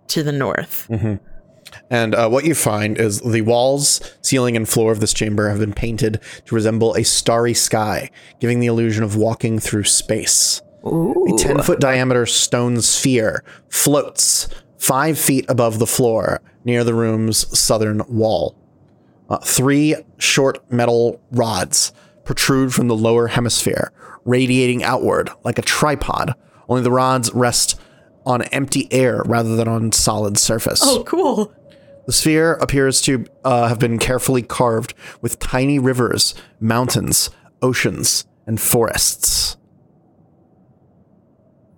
to 0.09 0.23
the 0.23 0.33
north. 0.33 0.89
And 1.91 2.15
uh, 2.15 2.29
what 2.29 2.45
you 2.45 2.55
find 2.55 2.99
is 2.99 3.21
the 3.21 3.43
walls, 3.43 4.01
ceiling, 4.23 4.57
and 4.57 4.69
floor 4.69 4.91
of 4.91 5.01
this 5.01 5.15
chamber 5.15 5.49
have 5.51 5.61
been 5.61 5.73
painted 5.73 6.21
to 6.47 6.55
resemble 6.55 6.95
a 6.95 7.05
starry 7.05 7.55
sky, 7.55 8.11
giving 8.41 8.59
the 8.61 8.67
illusion 8.67 9.05
of 9.05 9.17
walking 9.17 9.59
through 9.59 9.85
space. 9.85 10.63
A 10.85 11.37
10 11.39 11.63
foot 11.63 11.81
diameter 11.81 12.27
stone 12.27 12.81
sphere 12.81 13.43
floats 13.69 14.49
five 14.79 15.19
feet 15.19 15.45
above 15.49 15.79
the 15.79 15.87
floor 15.87 16.41
near 16.65 16.85
the 16.85 16.95
room's 16.95 17.59
southern 17.59 18.03
wall. 18.09 18.57
Uh, 19.29 19.39
three 19.39 19.97
short 20.19 20.71
metal 20.71 21.21
rods 21.33 21.93
protrude 22.25 22.73
from 22.73 22.87
the 22.89 22.97
lower 22.97 23.29
hemisphere, 23.29 23.93
radiating 24.25 24.83
outward 24.85 25.31
like 25.45 25.59
a 25.59 25.63
tripod, 25.63 26.35
only 26.69 26.83
the 26.83 26.91
rods 26.91 27.33
rest 27.33 27.81
on 28.25 28.43
empty 28.43 28.89
air 28.93 29.23
rather 29.27 29.55
than 29.57 29.69
on 29.69 29.93
solid 29.93 30.37
surface. 30.39 30.81
Oh, 30.85 31.03
cool. 31.05 31.53
The 32.07 32.13
sphere 32.13 32.55
appears 32.55 33.01
to 33.03 33.27
uh, 33.45 33.69
have 33.69 33.79
been 33.79 33.99
carefully 33.99 34.43
carved 34.43 34.95
with 35.21 35.39
tiny 35.39 35.79
rivers, 35.79 36.35
mountains, 36.61 37.31
oceans, 37.61 38.25
and 38.47 38.61
forests. 38.61 39.57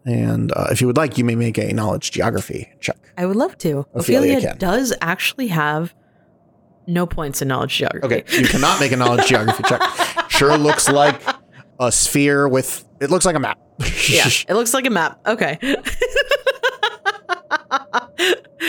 And 0.04 0.52
uh, 0.52 0.68
if 0.70 0.80
you 0.80 0.86
would 0.86 0.96
like, 0.96 1.18
you 1.18 1.24
may 1.24 1.34
make 1.34 1.58
a 1.58 1.72
knowledge 1.72 2.10
geography 2.10 2.70
check. 2.80 2.98
I 3.16 3.26
would 3.26 3.36
love 3.36 3.58
to. 3.58 3.86
Ophelia 3.94 4.38
Ophelia, 4.38 4.56
does 4.58 4.94
actually 5.00 5.48
have 5.48 5.94
no 6.86 7.06
points 7.06 7.42
in 7.42 7.48
knowledge 7.48 7.76
geography. 7.76 8.22
Okay, 8.22 8.38
you 8.38 8.46
cannot 8.46 8.80
make 8.80 8.92
a 8.92 8.96
knowledge 8.96 9.26
geography 9.28 9.62
check. 9.64 9.82
Sure 10.28 10.56
looks 10.56 10.88
like 10.88 11.20
a 11.80 11.90
sphere 11.90 12.48
with. 12.48 12.84
It 13.00 13.10
looks 13.10 13.26
like 13.26 13.36
a 13.36 13.40
map. 13.40 13.58
Yeah, 14.08 14.28
it 14.48 14.54
looks 14.54 14.74
like 14.74 14.86
a 14.86 14.90
map. 14.90 15.20
Okay. 15.26 15.58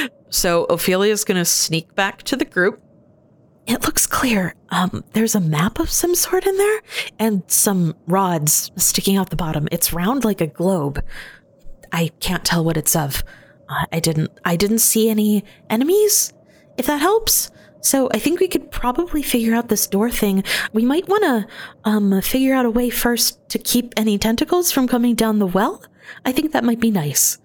so 0.30 0.66
Ophelia's 0.70 1.24
going 1.24 1.38
to 1.38 1.46
sneak 1.46 1.96
back 1.96 2.24
to 2.24 2.36
the 2.36 2.46
group. 2.46 2.82
It 3.68 3.84
looks 3.84 4.08
clear. 4.08 4.56
Um, 4.70 5.04
there's 5.14 5.36
a 5.36 5.40
map 5.40 5.80
of 5.80 5.92
some 5.92 6.16
sort 6.16 6.46
in 6.48 6.58
there 6.58 6.82
and 7.20 7.44
some 7.48 7.96
rods 8.08 8.72
sticking 8.78 9.16
out 9.16 9.30
the 9.30 9.36
bottom. 9.36 9.68
It's 9.72 9.94
round 9.94 10.26
like 10.26 10.42
a 10.42 10.48
globe. 10.48 11.04
I 11.92 12.10
can't 12.20 12.44
tell 12.44 12.64
what 12.64 12.78
it's 12.78 12.96
of. 12.96 13.24
Uh, 13.68 13.86
I 13.92 14.00
didn't 14.00 14.32
I 14.44 14.56
didn't 14.56 14.80
see 14.80 15.10
any 15.10 15.44
enemies, 15.70 16.34
if 16.78 16.88
that 16.88 17.00
helps. 17.00 17.52
So 17.82 18.10
I 18.12 18.20
think 18.20 18.40
we 18.40 18.48
could 18.48 18.72
probably 18.72 19.22
figure 19.22 19.56
out 19.56 19.70
this 19.70 19.88
door 19.88 20.10
thing. 20.10 20.44
We 20.74 20.84
might 20.84 21.08
want 21.08 21.24
to 21.24 21.48
um 21.86 22.22
figure 22.22 22.56
out 22.56 22.66
a 22.66 22.72
way 22.72 22.90
first 22.90 23.48
to 23.50 23.60
keep 23.60 23.94
any 23.96 24.18
tentacles 24.18 24.72
from 24.72 24.88
coming 24.88 25.16
down 25.16 25.40
the 25.40 25.48
well. 25.48 25.84
I 26.26 26.32
think 26.32 26.52
that 26.52 26.64
might 26.64 26.80
be 26.80 26.92
nice. 26.92 27.38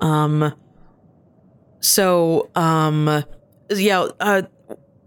Um 0.00 0.54
so 1.80 2.48
um 2.54 3.24
yeah, 3.70 4.06
uh 4.20 4.42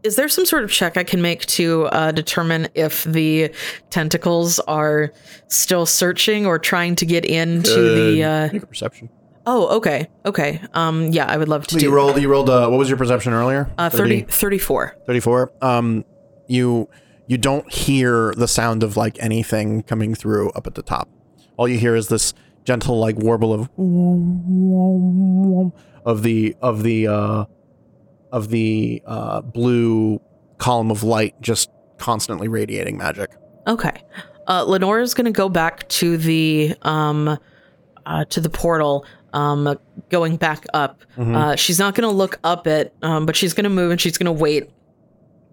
is 0.03 0.17
there 0.17 0.27
some 0.27 0.45
sort 0.45 0.63
of 0.65 0.71
check 0.71 0.97
I 0.97 1.05
can 1.05 1.21
make 1.21 1.45
to 1.45 1.83
uh, 1.85 2.11
determine 2.11 2.67
if 2.75 3.05
the 3.05 3.51
tentacles 3.89 4.59
are 4.59 5.13
still 5.47 5.85
searching 5.85 6.45
or 6.45 6.59
trying 6.59 6.95
to 6.97 7.05
get 7.05 7.23
into 7.23 7.71
the? 8.11 8.23
Uh, 8.23 8.49
make 8.51 8.63
a 8.63 8.67
perception. 8.67 9.07
oh, 9.45 9.77
okay, 9.77 10.09
okay. 10.25 10.59
Um, 10.73 11.07
yeah, 11.13 11.25
I 11.27 11.37
would 11.37 11.47
love 11.47 11.67
to 11.67 11.75
You 11.75 11.81
do. 11.81 11.91
rolled. 11.93 12.21
You 12.21 12.27
rolled. 12.27 12.49
Uh, 12.49 12.67
what 12.67 12.77
was 12.79 12.89
your 12.89 12.97
perception 12.97 13.31
earlier? 13.31 13.71
uh, 13.77 13.89
30, 13.89 14.23
34. 14.23 14.97
34 15.05 15.51
um 15.61 16.03
you 16.47 16.89
you 17.27 17.37
don't 17.37 17.71
hear 17.71 18.33
the 18.35 18.47
sound 18.49 18.83
of 18.83 18.97
like 18.97 19.15
anything 19.23 19.83
coming 19.83 20.13
through 20.15 20.49
up 20.51 20.67
at 20.67 20.75
the 20.75 20.81
top 20.83 21.07
all 21.55 21.65
you 21.69 21.77
hear 21.77 21.95
is 21.95 22.09
this 22.09 22.33
gentle 22.65 22.99
like 22.99 23.15
warble 23.15 23.53
of 23.53 23.69
of 26.05 26.23
the 26.23 26.55
of 26.61 26.83
the 26.83 27.07
uh 27.07 27.45
of 28.31 28.49
the 28.49 29.01
uh 29.05 29.41
blue 29.41 30.19
column 30.57 30.91
of 30.91 31.03
light 31.03 31.35
just 31.41 31.69
constantly 31.97 32.47
radiating 32.47 32.97
magic 32.97 33.31
Okay. 33.67 34.03
Uh, 34.47 34.65
Lenore's 34.65 35.13
going 35.13 35.25
to 35.25 35.31
go 35.31 35.47
back 35.47 35.87
to 35.87 36.17
the 36.17 36.75
um, 36.81 37.37
uh, 38.05 38.25
to 38.25 38.41
the 38.41 38.49
portal, 38.49 39.05
um, 39.31 39.79
going 40.09 40.35
back 40.35 40.65
up. 40.73 41.01
Uh, 41.17 41.55
she's 41.55 41.79
not 41.79 41.95
going 41.95 42.07
to 42.07 42.13
look 42.13 42.39
up 42.43 42.67
it, 42.67 42.93
um, 43.01 43.25
but 43.25 43.35
she's 43.37 43.53
going 43.53 43.63
to 43.63 43.69
move 43.69 43.91
and 43.91 44.01
she's 44.01 44.17
going 44.17 44.25
to 44.25 44.41
wait 44.41 44.69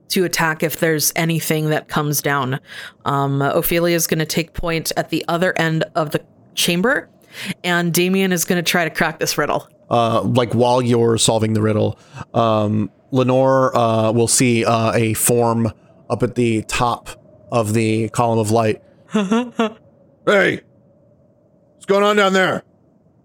to 0.08 0.24
attack 0.24 0.64
if 0.64 0.80
there's 0.80 1.12
anything 1.14 1.70
that 1.70 1.86
comes 1.86 2.20
down. 2.20 2.58
Um, 3.04 3.40
Ophelia 3.42 3.94
is 3.94 4.08
going 4.08 4.18
to 4.18 4.26
take 4.26 4.54
point 4.54 4.90
at 4.96 5.10
the 5.10 5.24
other 5.28 5.56
end 5.56 5.84
of 5.94 6.10
the 6.10 6.20
chamber, 6.56 7.08
and 7.64 7.92
Damien 7.92 8.32
is 8.32 8.44
going 8.44 8.62
to 8.62 8.68
try 8.68 8.84
to 8.84 8.90
crack 8.90 9.18
this 9.18 9.36
riddle. 9.38 9.68
uh, 9.90 10.22
like 10.22 10.52
while 10.54 10.80
you're 10.82 11.18
solving 11.18 11.52
the 11.52 11.62
riddle, 11.62 11.98
um, 12.34 12.90
Lenore 13.10 13.76
uh, 13.76 14.12
will 14.12 14.28
see 14.28 14.64
uh, 14.64 14.92
a 14.94 15.14
form 15.14 15.72
up 16.08 16.22
at 16.22 16.34
the 16.36 16.62
top 16.62 17.08
of 17.50 17.74
the 17.74 18.08
column 18.10 18.38
of 18.38 18.50
light. 18.50 18.82
hey, 19.12 20.60
what's 21.74 21.86
going 21.86 22.04
on 22.04 22.16
down 22.16 22.32
there? 22.32 22.62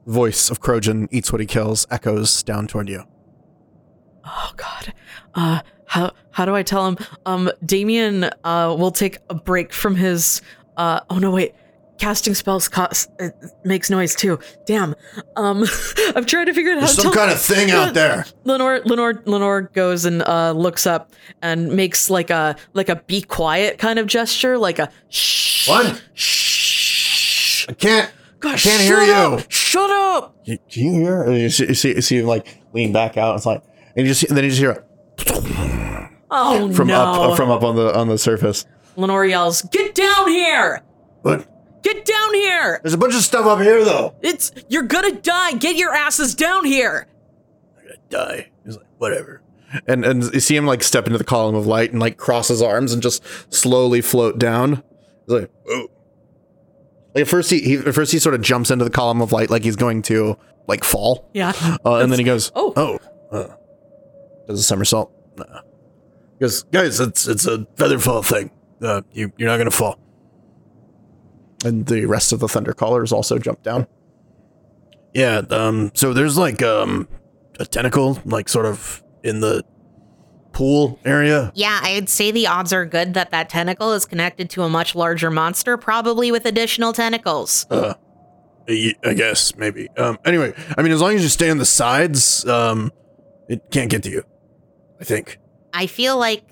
Voice 0.08 0.50
of 0.50 0.62
Krojun 0.62 1.08
eats 1.12 1.32
what 1.32 1.42
he 1.42 1.48
kills 1.48 1.88
echoes 1.90 2.44
down 2.44 2.68
toward 2.68 2.90
you. 2.90 3.04
Oh 4.26 4.52
God. 4.56 4.94
Uh 5.34 5.62
how 5.88 6.12
how 6.32 6.46
do 6.46 6.56
I 6.56 6.64
tell 6.64 6.88
him? 6.88 6.98
Um 7.26 7.50
Damien 7.66 8.26
uh 8.44 8.76
will 8.78 8.92
take 8.92 9.18
a 9.30 9.36
break 9.36 9.74
from 9.74 9.96
his 9.96 10.42
uh 10.78 11.00
oh 11.10 11.18
no 11.18 11.32
wait. 11.32 11.54
Casting 11.98 12.34
spells 12.36 12.68
cost 12.68 13.10
it 13.20 13.34
makes 13.64 13.90
noise 13.90 14.16
too. 14.16 14.38
Damn. 14.66 14.96
Um 15.38 15.64
I'm 16.16 16.26
trying 16.26 16.46
to 16.48 16.54
figure 16.54 16.72
out 16.74 16.76
how 16.76 16.86
There's 16.88 16.96
to 16.98 17.02
some 17.04 17.12
tell 17.14 17.22
kind 17.22 17.32
of 17.32 17.42
thing 17.42 17.72
out 17.72 17.94
there. 17.94 18.26
Lenore 18.44 18.82
Lenore 18.86 19.22
Lenore 19.26 19.62
goes 19.74 20.04
and 20.06 20.22
uh 20.24 20.52
looks 20.52 20.86
up 20.86 21.14
and 21.42 21.70
makes 21.74 22.10
like 22.10 22.30
a 22.30 22.56
like 22.74 22.90
a 22.90 22.98
be 22.98 23.22
quiet 23.22 23.78
kind 23.78 23.98
of 24.00 24.08
gesture, 24.08 24.58
like 24.58 24.78
a 24.80 24.92
shh 25.10 25.70
What? 25.70 26.02
shh 26.14 27.68
I 27.70 27.74
can't. 27.74 28.12
Gosh, 28.42 28.66
I 28.68 28.70
can't 28.70 28.82
hear 28.84 29.06
shut 29.06 29.40
you. 29.40 29.46
Shut 29.50 29.90
up! 29.90 30.36
You, 30.44 30.58
do 30.70 30.82
you 30.82 30.92
hear? 30.92 31.24
And 31.24 31.38
you 31.38 31.50
see, 31.50 31.68
you 31.68 31.74
see, 31.74 31.96
you 31.96 32.02
see 32.02 32.18
him 32.20 32.26
like 32.28 32.62
lean 32.74 32.92
back 32.92 33.18
out. 33.18 33.36
It's 33.38 33.46
like, 33.46 33.64
and 33.96 34.06
you 34.06 34.14
just 34.14 34.24
and 34.26 34.38
then 34.38 34.44
you 34.44 34.50
just 34.52 34.62
hear 34.62 34.72
it 34.72 34.86
Oh 36.30 36.72
from 36.74 36.88
no! 36.88 37.02
up 37.32 37.38
from 37.38 37.50
up 37.50 37.64
on 37.64 37.76
the 37.76 37.98
on 37.98 38.08
the 38.08 38.18
surface. 38.18 38.66
Lenore 38.98 39.26
yells, 39.26 39.62
"Get 39.72 39.96
down 39.96 40.28
here! 40.28 40.82
But 41.24 41.48
Get 41.86 42.04
down 42.04 42.34
here! 42.34 42.80
there's 42.82 42.96
a 42.96 42.98
bunch 42.98 43.14
of 43.14 43.22
stuff 43.22 43.46
up 43.46 43.60
here 43.60 43.86
though. 43.86 44.16
It's 44.24 44.52
you're 44.70 44.82
gonna 44.82 45.12
die. 45.12 45.54
Get 45.54 45.76
your 45.76 45.94
asses 45.94 46.34
down 46.34 46.66
here. 46.66 47.06
I'm 47.78 47.84
gonna 47.84 47.98
die. 48.10 48.50
He's 48.66 48.76
like, 48.76 48.88
whatever. 48.98 49.44
And 49.86 50.04
and 50.04 50.24
you 50.34 50.40
see 50.40 50.56
him 50.56 50.66
like 50.66 50.82
step 50.82 51.06
into 51.06 51.20
the 51.20 51.24
column 51.24 51.54
of 51.54 51.68
light 51.68 51.92
and 51.92 52.00
like 52.00 52.18
cross 52.18 52.48
his 52.48 52.60
arms 52.60 52.92
and 52.92 53.04
just 53.04 53.22
slowly 53.54 54.02
float 54.02 54.40
down. 54.40 54.82
He's 55.28 55.42
like, 55.42 55.52
oh. 55.70 55.88
Like 57.14 57.22
at 57.22 57.28
first 57.28 57.52
he, 57.52 57.60
he 57.60 57.76
at 57.76 57.94
first 57.94 58.12
he 58.12 58.18
sort 58.18 58.34
of 58.34 58.42
jumps 58.42 58.72
into 58.72 58.84
the 58.84 58.90
column 58.90 59.22
of 59.22 59.32
light 59.32 59.52
like 59.52 59.64
he's 59.64 59.76
going 59.76 60.02
to 60.04 60.40
like 60.68 60.84
fall. 60.84 61.30
Yeah. 61.36 61.54
Uh, 61.86 61.98
and 61.98 62.12
then 62.12 62.18
he 62.18 62.26
goes, 62.26 62.52
Oh. 62.56 62.74
oh, 62.76 63.00
uh, 63.32 63.56
does 64.48 64.60
a 64.60 64.64
somersault. 64.64 65.12
No. 65.38 65.46
He 66.40 66.40
goes, 66.40 66.64
guys, 66.64 67.00
it's 67.00 67.28
it's 67.28 67.46
a 67.46 67.68
feather 67.76 68.00
fall 68.00 68.24
thing. 68.24 68.50
Uh, 68.82 69.04
you 69.14 69.32
you're 69.38 69.50
not 69.50 69.58
gonna 69.60 69.70
fall. 69.70 70.00
And 71.66 71.88
the 71.88 72.06
rest 72.06 72.32
of 72.32 72.40
the 72.40 72.48
thunder 72.48 72.74
callers 72.74 73.12
also 73.12 73.40
jump 73.40 73.64
down. 73.64 73.88
Yeah, 75.16 75.42
um, 75.50 75.92
so 75.96 76.14
there's 76.14 76.38
like 76.38 76.62
um 76.62 77.08
a 77.60 77.66
tentacle, 77.66 78.20
like 78.26 78.48
sort 78.50 78.66
of 78.66 79.04
in 79.24 79.40
the 79.40 79.64
pool 80.52 81.00
area. 81.04 81.52
Yeah, 81.56 81.80
I'd 81.82 82.08
say 82.08 82.32
the 82.32 82.48
odds 82.48 82.72
are 82.72 82.86
good 82.86 83.14
that 83.16 83.32
that 83.32 83.50
tentacle 83.50 83.94
is 83.94 84.06
connected 84.06 84.50
to 84.52 84.64
a 84.64 84.70
much 84.70 84.94
larger 84.94 85.32
monster, 85.32 85.76
probably 85.78 86.32
with 86.32 86.46
additional 86.46 86.94
tentacles. 86.94 87.66
Uh, 87.72 87.96
I 88.70 88.94
I 89.04 89.14
guess 89.14 89.56
maybe. 89.56 89.90
Um. 89.98 90.20
Anyway, 90.24 90.54
I 90.78 90.82
mean, 90.82 90.92
as 90.92 91.02
long 91.02 91.16
as 91.16 91.24
you 91.24 91.30
stay 91.30 91.50
on 91.50 91.58
the 91.58 91.66
sides, 91.66 92.46
um, 92.46 92.92
it 93.50 93.72
can't 93.72 93.90
get 93.90 94.04
to 94.04 94.10
you. 94.10 94.24
I 95.00 95.04
think. 95.04 95.40
I 95.74 95.88
feel 95.88 96.18
like 96.18 96.44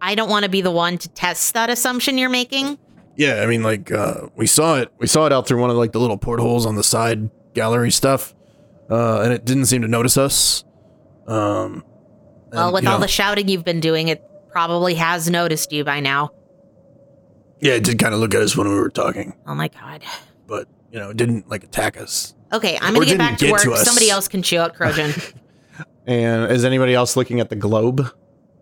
I 0.00 0.14
don't 0.14 0.28
want 0.28 0.44
to 0.44 0.50
be 0.50 0.60
the 0.62 0.70
one 0.70 0.98
to 0.98 1.08
test 1.08 1.54
that 1.54 1.70
assumption 1.70 2.18
you're 2.18 2.28
making. 2.30 2.78
Yeah, 3.20 3.42
I 3.42 3.46
mean, 3.46 3.62
like 3.62 3.92
uh, 3.92 4.28
we 4.34 4.46
saw 4.46 4.76
it. 4.76 4.90
We 4.96 5.06
saw 5.06 5.26
it 5.26 5.32
out 5.32 5.46
through 5.46 5.60
one 5.60 5.68
of 5.68 5.76
like 5.76 5.92
the 5.92 6.00
little 6.00 6.16
portholes 6.16 6.64
on 6.64 6.76
the 6.76 6.82
side 6.82 7.28
gallery 7.52 7.90
stuff, 7.90 8.34
uh, 8.88 9.20
and 9.20 9.30
it 9.34 9.44
didn't 9.44 9.66
seem 9.66 9.82
to 9.82 9.88
notice 9.88 10.16
us. 10.16 10.64
Um. 11.26 11.84
Well, 12.50 12.72
with 12.72 12.86
all 12.86 12.94
know, 12.94 13.00
the 13.00 13.08
shouting 13.08 13.46
you've 13.48 13.64
been 13.64 13.80
doing, 13.80 14.08
it 14.08 14.22
probably 14.50 14.94
has 14.94 15.28
noticed 15.28 15.70
you 15.70 15.84
by 15.84 16.00
now. 16.00 16.30
yeah, 17.60 17.74
it 17.74 17.84
did 17.84 17.98
kind 17.98 18.14
of 18.14 18.20
look 18.20 18.34
at 18.34 18.40
us 18.40 18.56
when 18.56 18.66
we 18.68 18.74
were 18.74 18.88
talking, 18.88 19.34
Oh 19.46 19.54
my 19.54 19.68
god. 19.68 20.02
but 20.46 20.66
you 20.90 20.98
know, 20.98 21.10
it 21.10 21.18
didn't 21.18 21.46
like 21.46 21.62
attack 21.62 22.00
us. 22.00 22.34
Okay, 22.54 22.78
I'm 22.80 22.94
gonna 22.94 23.04
get 23.04 23.18
back 23.18 23.36
to 23.36 23.44
get 23.44 23.52
work. 23.52 23.62
to. 23.64 23.76
Somebody 23.84 24.08
else 24.08 24.28
can 24.28 24.42
chew 24.42 24.58
out 24.58 24.74
Krojun. 24.74 25.34
And 26.06 26.50
is 26.50 26.64
anybody 26.64 26.94
else 26.94 27.16
looking 27.16 27.38
at 27.40 27.50
the 27.50 27.56
globe? 27.56 28.10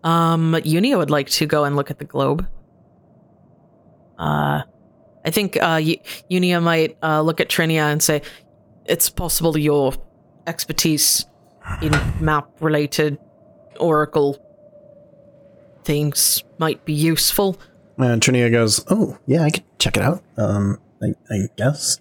Um, 0.03 0.51
Iunia 0.53 0.97
would 0.97 1.09
like 1.09 1.29
to 1.29 1.45
go 1.45 1.63
and 1.63 1.77
look 1.77 1.89
at 1.89 1.97
the 1.97 2.05
globe. 2.05 2.45
Uh, 4.19 4.61
I 5.25 5.31
think 5.31 5.57
uh, 5.61 5.79
U- 5.81 5.97
Iunia 6.29 6.61
might 6.61 6.97
uh, 7.01 7.21
look 7.21 7.39
at 7.39 7.47
Trinia 7.49 7.91
and 7.91 8.03
say, 8.03 8.21
"It's 8.85 9.09
possible 9.09 9.57
your 9.57 9.93
expertise 10.45 11.25
in 11.81 11.91
map-related 12.19 13.17
oracle 13.79 14.37
things 15.83 16.43
might 16.57 16.83
be 16.85 16.93
useful." 16.93 17.57
And 17.97 18.21
Trinia 18.21 18.51
goes, 18.51 18.83
"Oh, 18.89 19.17
yeah, 19.25 19.41
I 19.43 19.49
could 19.49 19.63
check 19.79 19.97
it 19.97 20.03
out. 20.03 20.21
Um, 20.37 20.79
I, 21.01 21.13
I 21.31 21.47
guess. 21.57 21.99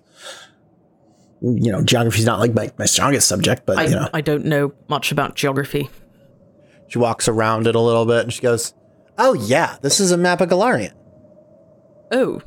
You 1.40 1.70
know, 1.70 1.83
geography's 1.85 2.24
not 2.26 2.40
like 2.40 2.52
my, 2.52 2.72
my 2.78 2.87
strongest 2.87 3.28
subject, 3.28 3.64
but 3.64 3.78
I, 3.78 3.85
you 3.85 3.90
know." 3.90 4.09
I 4.12 4.20
don't 4.20 4.44
know 4.44 4.72
much 4.88 5.12
about 5.12 5.37
geography. 5.37 5.88
She 6.88 6.98
walks 6.98 7.28
around 7.28 7.66
it 7.68 7.74
a 7.76 7.81
little 7.81 8.07
bit 8.07 8.24
and 8.24 8.33
she 8.33 8.40
goes, 8.40 8.74
"Oh 9.18 9.35
yeah, 9.35 9.76
this 9.83 10.00
is 10.00 10.11
a 10.11 10.16
map 10.16 10.40
of 10.40 10.48
Golarion. 10.48 10.92
Oh, 12.11 12.40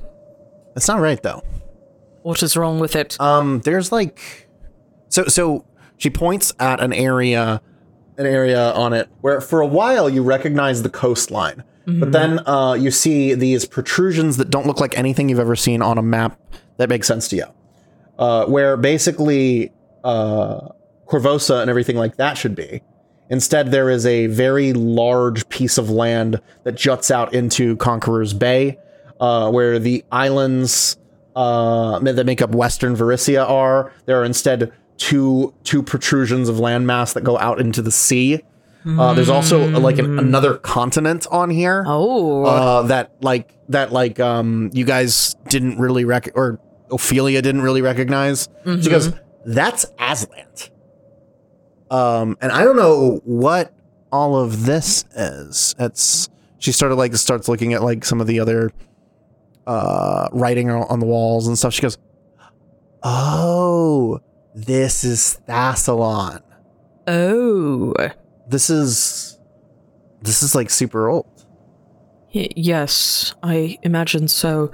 That's 0.74 0.88
not 0.88 1.00
right 1.00 1.22
though. 1.22 1.44
what 2.24 2.42
is 2.44 2.56
wrong 2.58 2.80
with 2.80 2.96
it? 2.96 3.20
Um, 3.20 3.62
there's 3.62 3.92
like, 3.92 4.48
so 5.10 5.26
so 5.26 5.66
she 5.98 6.10
points 6.10 6.54
at 6.60 6.80
an 6.80 6.94
area, 6.94 7.62
an 8.18 8.26
area 8.26 8.72
on 8.74 8.94
it 8.94 9.10
where 9.22 9.42
for 9.42 9.62
a 9.62 9.68
while 9.68 10.10
you 10.10 10.24
recognize 10.24 10.84
the 10.84 10.90
coastline, 10.90 11.64
but 11.86 12.12
then 12.12 12.40
uh, 12.48 12.74
you 12.74 12.90
see 12.92 13.34
these 13.34 13.66
protrusions 13.66 14.38
that 14.38 14.50
don't 14.50 14.66
look 14.66 14.80
like 14.80 14.98
anything 14.98 15.28
you've 15.30 15.40
ever 15.40 15.56
seen 15.58 15.82
on 15.82 15.98
a 15.98 16.02
map 16.04 16.40
that 16.78 16.88
makes 16.90 17.08
sense 17.08 17.28
to 17.30 17.36
you. 17.36 17.46
Uh, 18.18 18.46
where 18.46 18.78
basically 18.78 19.72
uh, 20.04 20.70
Korvosa 21.08 21.60
and 21.62 21.70
everything 21.70 21.98
like 21.98 22.16
that 22.18 22.38
should 22.38 22.56
be. 22.56 22.82
Instead, 23.30 23.72
there 23.72 23.90
is 23.90 24.06
a 24.06 24.28
very 24.28 24.74
large 24.74 25.48
piece 25.50 25.78
of 25.78 25.90
land 25.90 26.40
that 26.64 26.76
juts 26.76 27.10
out 27.12 27.34
into 27.34 27.76
Conqueror's 27.78 28.34
Bay, 28.34 28.78
uh, 29.22 29.50
where 29.50 29.80
the 29.80 30.04
islands 30.12 30.98
uh, 31.36 32.00
that 32.00 32.26
make 32.26 32.42
up 32.42 32.50
Western 32.50 32.96
Varisia 32.96 33.48
are. 33.48 33.94
There 34.06 34.20
are 34.20 34.26
instead 34.26 34.74
two 34.98 35.54
two 35.64 35.82
protrusions 35.82 36.50
of 36.50 36.58
landmass 36.58 37.14
that 37.14 37.24
go 37.24 37.38
out 37.38 37.62
into 37.62 37.82
the 37.82 37.92
sea. 37.92 38.42
Uh, 38.84 39.14
there's 39.14 39.30
also 39.30 39.70
like 39.80 40.00
an, 40.00 40.18
another 40.18 40.56
continent 40.56 41.28
on 41.30 41.52
here 41.52 41.84
oh, 41.86 42.44
uh, 42.46 42.82
that 42.82 43.14
like 43.22 43.56
that 43.70 43.94
like 43.94 44.20
um 44.20 44.72
you 44.74 44.84
guys 44.84 45.36
didn't 45.50 45.78
really 45.78 46.04
rec 46.04 46.32
or 46.34 46.60
Ophelia 46.90 47.44
didn't 47.44 47.62
really 47.62 47.84
recognize. 47.84 48.50
She 48.66 48.90
goes, 48.90 49.14
"That's 49.46 49.86
Azlant." 50.00 50.72
Um, 51.92 52.38
and 52.42 52.52
I 52.52 52.64
don't 52.64 52.76
know 52.76 53.22
what 53.24 53.72
all 54.12 54.36
of 54.36 54.66
this 54.66 55.06
is. 55.16 55.76
It's 55.78 56.30
she 56.58 56.72
started 56.72 56.96
like 56.96 57.14
starts 57.16 57.48
looking 57.48 57.74
at 57.74 57.84
like 57.84 58.04
some 58.04 58.20
of 58.20 58.26
the 58.26 58.40
other 58.40 58.72
uh 59.72 60.28
writing 60.34 60.70
on 60.70 61.00
the 61.00 61.06
walls 61.06 61.48
and 61.48 61.58
stuff. 61.58 61.74
She 61.74 61.82
goes, 61.82 61.98
"Oh, 63.04 64.20
this 64.54 65.04
is 65.04 65.40
Thassilon. 65.48 66.42
oh, 67.08 67.94
This 68.48 68.70
is 68.70 69.40
this 70.22 70.44
is 70.44 70.56
like 70.56 70.70
super 70.70 71.08
old." 71.10 71.26
Y- 72.34 72.50
yes, 72.56 73.34
I 73.44 73.78
imagine 73.84 74.28
so. 74.28 74.72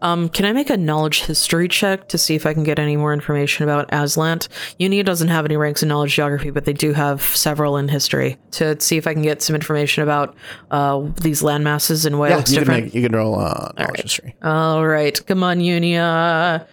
Um, 0.00 0.28
can 0.28 0.44
I 0.44 0.52
make 0.52 0.70
a 0.70 0.76
knowledge 0.76 1.22
history 1.22 1.66
check 1.68 2.08
to 2.08 2.18
see 2.18 2.34
if 2.34 2.46
I 2.46 2.54
can 2.54 2.62
get 2.64 2.78
any 2.78 2.96
more 2.96 3.12
information 3.12 3.64
about 3.64 3.88
Azlant? 3.90 4.48
Iunia 4.78 5.04
doesn't 5.04 5.28
have 5.28 5.44
any 5.44 5.56
ranks 5.56 5.82
in 5.82 5.88
knowledge 5.88 6.14
geography, 6.14 6.50
but 6.50 6.64
they 6.64 6.72
do 6.72 6.92
have 6.92 7.20
several 7.22 7.76
in 7.76 7.88
history 7.88 8.36
to 8.52 8.80
see 8.80 8.96
if 8.96 9.06
I 9.06 9.12
can 9.12 9.22
get 9.22 9.42
some 9.42 9.56
information 9.56 10.02
about 10.02 10.34
uh, 10.70 11.00
these 11.20 11.42
landmasses 11.42 12.06
and 12.06 12.18
why 12.18 12.28
it 12.28 12.30
Yeah, 12.30 12.42
can 12.42 12.54
different. 12.54 12.84
make 12.86 12.94
you 12.94 13.02
can 13.02 13.12
roll 13.16 13.34
uh, 13.38 13.72
knowledge 13.76 13.76
right. 13.78 14.00
history. 14.02 14.36
All 14.42 14.86
right, 14.86 15.26
come 15.26 15.42
on, 15.42 15.58
Iunia. 15.58 16.66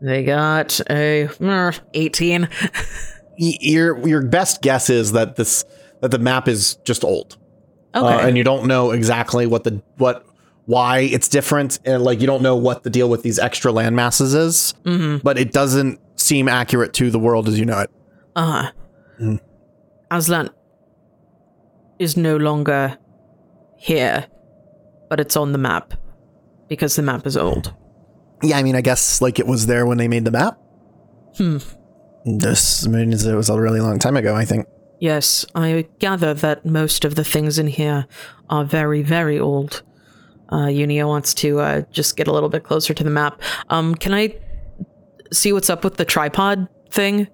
They 0.00 0.24
got 0.24 0.80
a 0.90 1.28
mm, 1.28 1.80
18. 1.94 2.48
your 3.36 4.06
your 4.06 4.22
best 4.22 4.62
guess 4.62 4.90
is 4.90 5.12
that 5.12 5.36
this 5.36 5.64
that 6.00 6.10
the 6.12 6.18
map 6.18 6.48
is 6.48 6.76
just 6.84 7.04
old, 7.04 7.36
Okay. 7.94 8.06
uh, 8.06 8.26
and 8.26 8.36
you 8.38 8.44
don't 8.44 8.66
know 8.66 8.92
exactly 8.92 9.46
what 9.46 9.64
the 9.64 9.82
what 9.96 10.24
why 10.68 10.98
it's 10.98 11.28
different, 11.28 11.78
and 11.86 12.04
like 12.04 12.20
you 12.20 12.26
don't 12.26 12.42
know 12.42 12.54
what 12.54 12.82
the 12.82 12.90
deal 12.90 13.08
with 13.08 13.22
these 13.22 13.38
extra 13.38 13.72
land 13.72 13.96
masses 13.96 14.34
is. 14.34 14.74
mm-hmm. 14.84 15.16
But 15.22 15.38
it 15.38 15.50
doesn't 15.50 15.98
seem 16.16 16.46
accurate 16.46 16.92
to 16.92 17.10
the 17.10 17.18
world 17.18 17.48
as 17.48 17.58
you 17.58 17.64
know 17.64 17.80
it. 17.80 17.90
Uh 18.36 18.62
huh. 18.62 18.72
Mm. 19.18 19.40
Aslan 20.10 20.50
is 21.98 22.18
no 22.18 22.36
longer 22.36 22.98
here, 23.78 24.26
but 25.08 25.20
it's 25.20 25.38
on 25.38 25.52
the 25.52 25.58
map 25.58 25.94
because 26.68 26.96
the 26.96 27.02
map 27.02 27.26
is 27.26 27.34
old. 27.38 27.74
Yeah, 28.42 28.58
I 28.58 28.62
mean, 28.62 28.76
I 28.76 28.82
guess 28.82 29.22
like 29.22 29.38
it 29.38 29.46
was 29.46 29.68
there 29.68 29.86
when 29.86 29.96
they 29.96 30.06
made 30.06 30.26
the 30.26 30.30
map. 30.30 30.58
Hmm. 31.38 31.58
This 32.26 32.86
means 32.86 33.24
it 33.24 33.34
was 33.34 33.48
a 33.48 33.58
really 33.58 33.80
long 33.80 33.98
time 33.98 34.18
ago. 34.18 34.36
I 34.36 34.44
think. 34.44 34.66
Yes, 35.00 35.46
I 35.54 35.86
gather 35.98 36.34
that 36.34 36.66
most 36.66 37.06
of 37.06 37.14
the 37.14 37.24
things 37.24 37.58
in 37.58 37.68
here 37.68 38.06
are 38.50 38.66
very, 38.66 39.00
very 39.00 39.40
old. 39.40 39.82
Uh, 40.50 40.66
Iunia 40.66 41.06
wants 41.06 41.34
to 41.34 41.60
uh, 41.60 41.82
just 41.90 42.16
get 42.16 42.26
a 42.28 42.32
little 42.32 42.48
bit 42.48 42.64
closer 42.64 42.94
to 42.94 43.04
the 43.04 43.10
map. 43.10 43.40
Um, 43.68 43.94
can 43.94 44.14
I 44.14 44.34
see 45.32 45.52
what's 45.52 45.68
up 45.68 45.84
with 45.84 45.96
the 45.96 46.04
tripod 46.04 46.68
thing? 46.90 47.28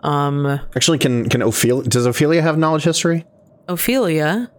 Um, 0.00 0.46
Actually, 0.74 0.98
can 0.98 1.28
can 1.28 1.42
Ophelia 1.42 1.88
does 1.88 2.06
Ophelia 2.06 2.42
have 2.42 2.56
knowledge 2.58 2.84
history? 2.84 3.24
Ophelia 3.68 4.50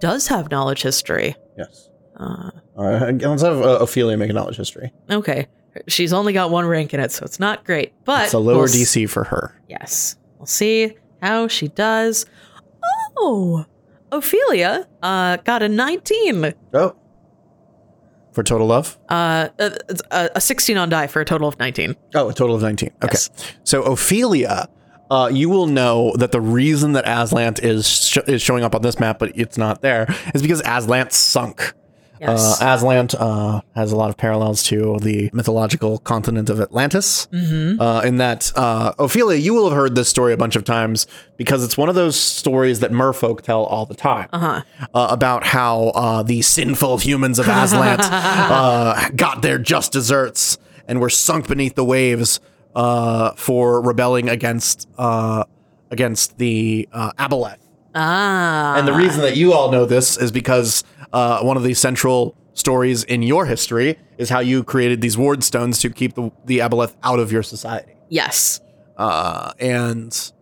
does 0.00 0.28
have 0.28 0.50
knowledge 0.50 0.82
history. 0.82 1.36
Yes. 1.58 1.88
Uh, 2.18 2.50
Uh, 2.76 3.12
let's 3.20 3.42
have 3.42 3.60
uh, 3.60 3.78
Ophelia 3.80 4.16
make 4.16 4.30
a 4.30 4.32
knowledge 4.32 4.56
history. 4.56 4.92
Okay. 5.10 5.46
She's 5.88 6.12
only 6.12 6.32
got 6.32 6.50
one 6.50 6.66
rank 6.66 6.92
in 6.94 7.00
it, 7.00 7.12
so 7.12 7.24
it's 7.24 7.38
not 7.38 7.64
great. 7.64 7.92
But 8.04 8.24
It's 8.24 8.32
a 8.34 8.38
lower 8.38 8.56
we'll 8.56 8.64
s- 8.64 8.74
DC 8.76 9.08
for 9.08 9.24
her. 9.24 9.54
Yes. 9.68 10.16
We'll 10.38 10.46
see 10.46 10.94
how 11.22 11.48
she 11.48 11.68
does. 11.68 12.26
Oh, 13.16 13.64
Ophelia 14.10 14.88
uh, 15.02 15.36
got 15.38 15.62
a 15.62 15.68
19. 15.68 16.54
Oh. 16.74 16.96
For 18.40 18.44
total 18.44 18.68
love? 18.68 18.98
Uh, 19.10 19.50
a, 19.58 19.78
a, 20.10 20.30
a 20.36 20.40
16 20.40 20.78
on 20.78 20.88
die 20.88 21.08
for 21.08 21.20
a 21.20 21.26
total 21.26 21.46
of 21.46 21.58
19. 21.58 21.94
Oh, 22.14 22.30
a 22.30 22.32
total 22.32 22.56
of 22.56 22.62
19. 22.62 22.88
Okay. 22.88 23.08
Yes. 23.12 23.28
So 23.64 23.82
Ophelia, 23.82 24.66
uh, 25.10 25.28
you 25.30 25.50
will 25.50 25.66
know 25.66 26.14
that 26.16 26.32
the 26.32 26.40
reason 26.40 26.92
that 26.92 27.04
Azlant 27.04 27.62
is 27.62 27.86
sh- 27.86 28.16
is 28.26 28.40
showing 28.40 28.64
up 28.64 28.74
on 28.74 28.80
this 28.80 28.98
map, 28.98 29.18
but 29.18 29.30
it's 29.38 29.58
not 29.58 29.82
there, 29.82 30.06
is 30.34 30.40
because 30.40 30.62
Azlant 30.62 31.12
sunk. 31.12 31.74
Yes. 32.20 32.60
Uh, 32.60 32.64
Azlant 32.66 33.14
uh, 33.18 33.62
has 33.74 33.92
a 33.92 33.96
lot 33.96 34.10
of 34.10 34.16
parallels 34.18 34.62
to 34.64 34.98
the 35.00 35.30
mythological 35.32 35.98
continent 36.00 36.50
of 36.50 36.60
Atlantis. 36.60 37.26
Mm-hmm. 37.32 37.80
Uh, 37.80 38.02
in 38.02 38.18
that, 38.18 38.52
uh, 38.56 38.92
Ophelia, 38.98 39.38
you 39.38 39.54
will 39.54 39.68
have 39.70 39.76
heard 39.76 39.94
this 39.94 40.08
story 40.10 40.32
a 40.34 40.36
bunch 40.36 40.54
of 40.54 40.64
times 40.64 41.06
because 41.38 41.64
it's 41.64 41.78
one 41.78 41.88
of 41.88 41.94
those 41.94 42.16
stories 42.20 42.80
that 42.80 42.90
merfolk 42.90 43.40
tell 43.40 43.64
all 43.64 43.86
the 43.86 43.94
time 43.94 44.28
Uh-huh. 44.34 44.60
uh, 44.94 45.08
about 45.10 45.44
how 45.46 45.88
uh, 45.94 46.22
the 46.22 46.42
sinful 46.42 46.98
humans 46.98 47.38
of 47.38 47.46
Azlant 47.46 48.00
uh, 48.02 49.08
got 49.16 49.40
their 49.40 49.58
just 49.58 49.90
desserts 49.92 50.58
and 50.86 51.00
were 51.00 51.10
sunk 51.10 51.48
beneath 51.48 51.74
the 51.74 51.84
waves 51.84 52.38
uh, 52.74 53.32
for 53.32 53.80
rebelling 53.80 54.28
against 54.28 54.88
uh, 54.98 55.44
against 55.90 56.36
the 56.38 56.86
uh, 56.92 57.12
Aboleth. 57.18 57.56
Ah. 57.94 58.76
And 58.76 58.86
the 58.86 58.92
reason 58.92 59.22
that 59.22 59.36
you 59.36 59.52
all 59.52 59.72
know 59.72 59.84
this 59.84 60.16
is 60.16 60.30
because 60.30 60.84
uh, 61.12 61.40
one 61.42 61.56
of 61.56 61.62
the 61.62 61.74
central 61.74 62.36
stories 62.54 63.04
in 63.04 63.22
your 63.22 63.46
history 63.46 63.98
is 64.18 64.28
how 64.28 64.40
you 64.40 64.62
created 64.62 65.00
these 65.00 65.16
ward 65.16 65.42
stones 65.42 65.78
to 65.80 65.90
keep 65.90 66.14
the, 66.14 66.30
the 66.44 66.58
Aboleth 66.58 66.94
out 67.02 67.18
of 67.18 67.32
your 67.32 67.42
society. 67.42 67.94
Yes. 68.08 68.60
Uh, 68.96 69.52
and 69.58 70.32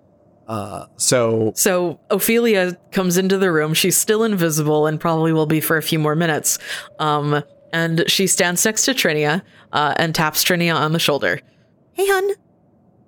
uh, 0.49 0.87
so 0.97 1.53
So 1.55 2.01
Ophelia 2.11 2.77
comes 2.91 3.19
into 3.19 3.39
the 3.39 3.53
room. 3.53 3.75
She's 3.75 3.97
still 3.97 4.25
invisible 4.25 4.87
and 4.87 4.99
probably 4.99 5.33
will 5.33 5.47
be 5.47 5.61
for 5.61 5.77
a 5.77 5.83
few 5.83 5.99
more 5.99 6.17
minutes. 6.17 6.59
Um, 6.99 7.43
and 7.73 8.05
she 8.09 8.27
stands 8.27 8.65
next 8.65 8.85
to 8.87 8.95
Trinia 8.95 9.43
uh, 9.73 9.95
and 9.97 10.15
taps 10.15 10.43
Trinia 10.43 10.75
on 10.75 10.93
the 10.93 10.99
shoulder. 10.99 11.41
Hey, 11.93 12.07
hun. 12.07 12.31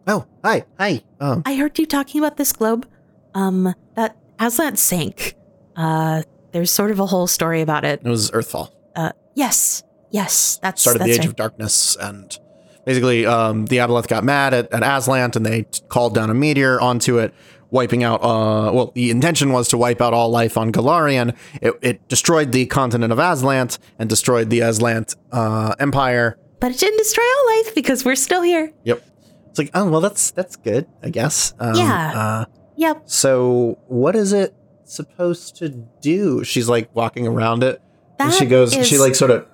Oh, 0.07 0.27
hi, 0.45 0.65
hi. 0.79 1.03
Um, 1.19 1.43
I 1.47 1.55
heard 1.55 1.79
you 1.79 1.87
talking 1.87 2.21
about 2.21 2.37
this 2.37 2.53
globe. 2.53 2.87
Um, 3.35 3.75
that 3.95 4.17
Aslan 4.39 4.77
sank. 4.77 5.35
Uh, 5.77 6.23
there's 6.53 6.71
sort 6.71 6.91
of 6.91 6.99
a 7.01 7.07
whole 7.07 7.27
story 7.27 7.61
about 7.61 7.85
it. 7.85 8.01
it 8.05 8.09
was 8.09 8.31
Earthfall. 8.31 8.71
Uh, 8.97 9.13
yes, 9.35 9.83
yes, 10.11 10.59
that's 10.63 10.81
started 10.83 11.03
the 11.03 11.11
Age 11.11 11.19
right. 11.19 11.29
of 11.29 11.37
Darkness, 11.37 11.97
and 11.97 12.37
basically, 12.85 13.27
um, 13.27 13.67
the 13.67 13.77
Aboleth 13.79 14.09
got 14.09 14.25
mad 14.25 14.53
at, 14.55 14.73
at 14.73 14.83
Azlant, 14.83 15.37
and 15.37 15.45
they 15.47 15.63
t- 15.63 15.83
called 15.89 16.15
down 16.15 16.31
a 16.31 16.35
meteor 16.35 16.81
onto 16.81 17.19
it, 17.19 17.33
wiping 17.71 18.03
out. 18.03 18.23
Uh, 18.23 18.73
well, 18.73 18.93
the 18.95 19.11
intention 19.11 19.53
was 19.53 19.69
to 19.69 19.79
wipe 19.79 20.01
out 20.01 20.13
all 20.13 20.29
life 20.31 20.57
on 20.57 20.73
Golarion. 20.73 21.37
It, 21.63 21.75
it 21.83 22.09
destroyed 22.09 22.53
the 22.53 22.67
continent 22.67 23.13
of 23.13 23.19
Azlant 23.19 23.79
and 23.99 24.09
destroyed 24.09 24.51
the 24.51 24.61
Azlant 24.61 25.17
uh, 25.33 25.75
Empire. 25.79 26.37
But 26.59 26.73
it 26.73 26.79
didn't 26.79 26.99
destroy 26.99 27.25
all 27.25 27.57
life 27.59 27.75
because 27.75 28.05
we're 28.05 28.17
still 28.17 28.43
here. 28.43 28.73
Yep. 28.85 29.03
It's 29.49 29.59
like, 29.59 29.71
oh 29.75 29.89
well, 29.91 30.01
that's 30.01 30.31
that's 30.33 30.57
good, 30.57 30.87
I 31.03 31.11
guess. 31.11 31.55
Um, 31.59 31.75
Yeah. 31.77 32.13
Uh, 32.15 32.45
Yep. 32.77 33.03
so, 33.11 33.79
what 33.89 34.17
is 34.17 34.33
it 34.33 34.55
supposed 34.91 35.57
to 35.57 35.69
do? 36.01 36.43
She's 36.45 36.69
like 36.69 36.95
walking 36.95 37.27
around 37.27 37.63
it, 37.63 37.81
and 38.19 38.33
she 38.33 38.45
That 38.45 38.51
goes. 38.51 38.73
She 38.87 38.99
like 38.99 39.15
sort 39.15 39.31
of 39.31 39.47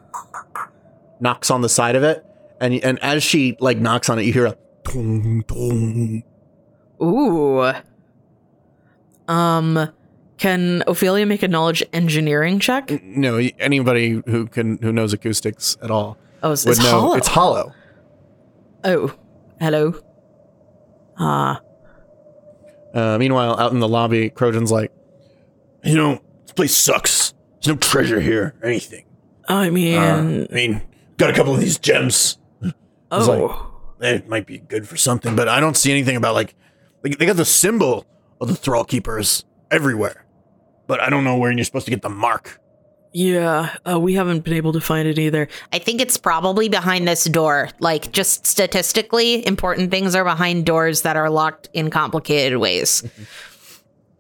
knocks 1.21 1.51
on 1.51 1.61
the 1.63 1.69
side 1.69 1.97
of 1.97 2.03
it, 2.03 2.25
and 2.61 2.75
and 2.85 2.99
as 3.03 3.23
she 3.23 3.57
like 3.61 3.79
knocks 3.79 4.09
on 4.09 4.19
it, 4.19 4.23
you 4.23 4.33
hear 4.33 4.47
a 4.47 4.57
tong 4.85 5.43
tong. 5.47 6.23
Ooh. 7.03 7.73
Um, 9.29 9.91
can 10.39 10.83
Ophelia 10.87 11.27
make 11.27 11.43
a 11.43 11.49
knowledge 11.49 11.83
engineering 11.93 12.59
check? 12.61 13.03
No, 13.03 13.39
anybody 13.59 14.23
who 14.27 14.47
can 14.47 14.79
who 14.79 14.93
knows 14.93 15.13
acoustics 15.13 15.77
at 15.83 15.91
all 15.91 16.17
Oh, 16.43 16.53
it's, 16.53 16.65
would 16.65 16.73
it's 16.77 16.83
know 16.85 16.91
hollow. 17.01 17.15
it's 17.17 17.29
hollow. 17.29 17.73
oh, 18.85 19.15
hello. 19.61 19.95
Ah, 21.19 21.61
Uh, 22.95 23.17
meanwhile, 23.19 23.59
out 23.59 23.73
in 23.73 23.81
the 23.81 23.89
lobby, 23.89 24.31
Krojun's 24.31 24.71
like, 24.71 24.93
You 25.87 25.97
know, 25.97 26.21
this 26.43 26.53
place 26.53 26.77
sucks. 26.77 27.33
There's 27.63 27.69
no 27.75 27.77
treasure 27.77 28.21
here 28.21 28.55
or 28.63 28.69
anything. 28.69 29.05
I 29.49 29.71
mean, 29.71 29.99
Uh, 29.99 30.47
I 30.51 30.55
mean, 30.55 30.83
got 31.17 31.31
a 31.31 31.33
couple 31.33 31.55
of 31.55 31.61
these 31.61 31.79
gems. 31.79 32.39
oh, 33.11 33.67
like- 34.01 34.13
It 34.15 34.29
might 34.29 34.47
be 34.47 34.59
good 34.59 34.87
for 34.89 34.97
something, 34.97 35.35
but 35.37 35.49
I 35.49 35.59
don't 35.61 35.77
see 35.77 35.91
anything 35.91 36.17
about 36.17 36.35
like, 36.35 36.55
like 37.03 37.17
they 37.19 37.25
got 37.27 37.37
the 37.37 37.45
symbol 37.47 38.05
of 38.41 38.49
the 38.49 38.55
Thrallkeepers 38.55 39.45
everywhere, 39.71 40.27
but 40.87 41.01
I 41.01 41.09
don't 41.09 41.25
know 41.25 41.37
where 41.39 41.51
you're 41.51 41.65
supposed 41.65 41.87
to 41.87 41.91
get 41.91 42.03
the 42.03 42.11
mark. 42.11 42.61
yeah. 43.13 43.75
Uh, 43.91 43.99
we 43.99 44.13
haven't 44.15 44.41
been 44.45 44.53
able 44.53 44.75
to 44.75 44.81
find 44.81 45.09
it 45.09 45.19
either. 45.19 45.49
I 45.73 45.79
think 45.79 46.03
it's 46.03 46.19
probably 46.19 46.69
behind 46.69 47.09
this 47.09 47.25
door. 47.25 47.71
Like, 47.81 48.13
just 48.13 48.45
statistically, 48.47 49.47
important 49.47 49.91
things 49.91 50.15
are 50.15 50.25
behind 50.25 50.67
doors 50.67 51.01
that 51.03 51.17
are 51.17 51.31
locked 51.31 51.71
in 51.73 51.89
complicated 51.89 52.59
ways. 52.59 53.03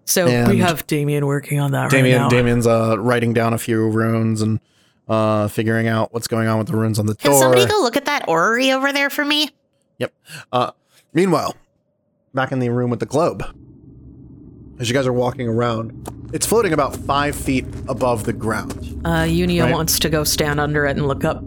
So 0.06 0.48
we 0.48 0.58
have 0.58 0.86
Damien 0.86 1.26
working 1.26 1.60
on 1.60 1.72
that 1.72 1.90
Damien. 1.90 2.16
right 2.16 2.22
now. 2.22 2.28
Damien's 2.28 2.66
uh, 2.66 2.96
writing 2.98 3.32
down 3.34 3.52
a 3.52 3.58
few 3.58 3.88
runes 3.90 4.40
and 4.40 4.60
uh, 5.08 5.48
figuring 5.48 5.88
out 5.88 6.14
what's 6.14 6.28
going 6.28 6.48
on 6.48 6.58
with 6.58 6.68
the 6.68 6.76
runes 6.76 6.98
on 6.98 7.06
the 7.06 7.14
table. 7.14 7.22
Can 7.22 7.30
door. 7.32 7.40
somebody 7.58 7.66
go 7.66 7.80
look 7.82 7.96
at 7.96 8.04
that 8.06 8.28
orrery 8.28 8.70
over 8.72 8.92
there 8.92 9.10
for 9.10 9.24
me? 9.24 9.50
Yep. 9.98 10.12
Uh, 10.52 10.70
meanwhile, 11.12 11.54
back 12.34 12.52
in 12.52 12.60
the 12.60 12.68
room 12.68 12.90
with 12.90 13.00
the 13.00 13.06
globe, 13.06 13.42
as 14.78 14.88
you 14.88 14.94
guys 14.94 15.06
are 15.06 15.12
walking 15.12 15.48
around, 15.48 16.30
it's 16.32 16.46
floating 16.46 16.72
about 16.72 16.94
five 16.94 17.34
feet 17.34 17.64
above 17.88 18.24
the 18.24 18.32
ground. 18.32 19.00
Uh, 19.04 19.24
Iunia 19.24 19.62
Right. 19.64 19.72
wants 19.72 19.98
to 20.00 20.08
go 20.08 20.22
stand 20.22 20.60
under 20.60 20.86
it 20.86 20.96
and 20.96 21.06
look 21.08 21.24
up. 21.24 21.42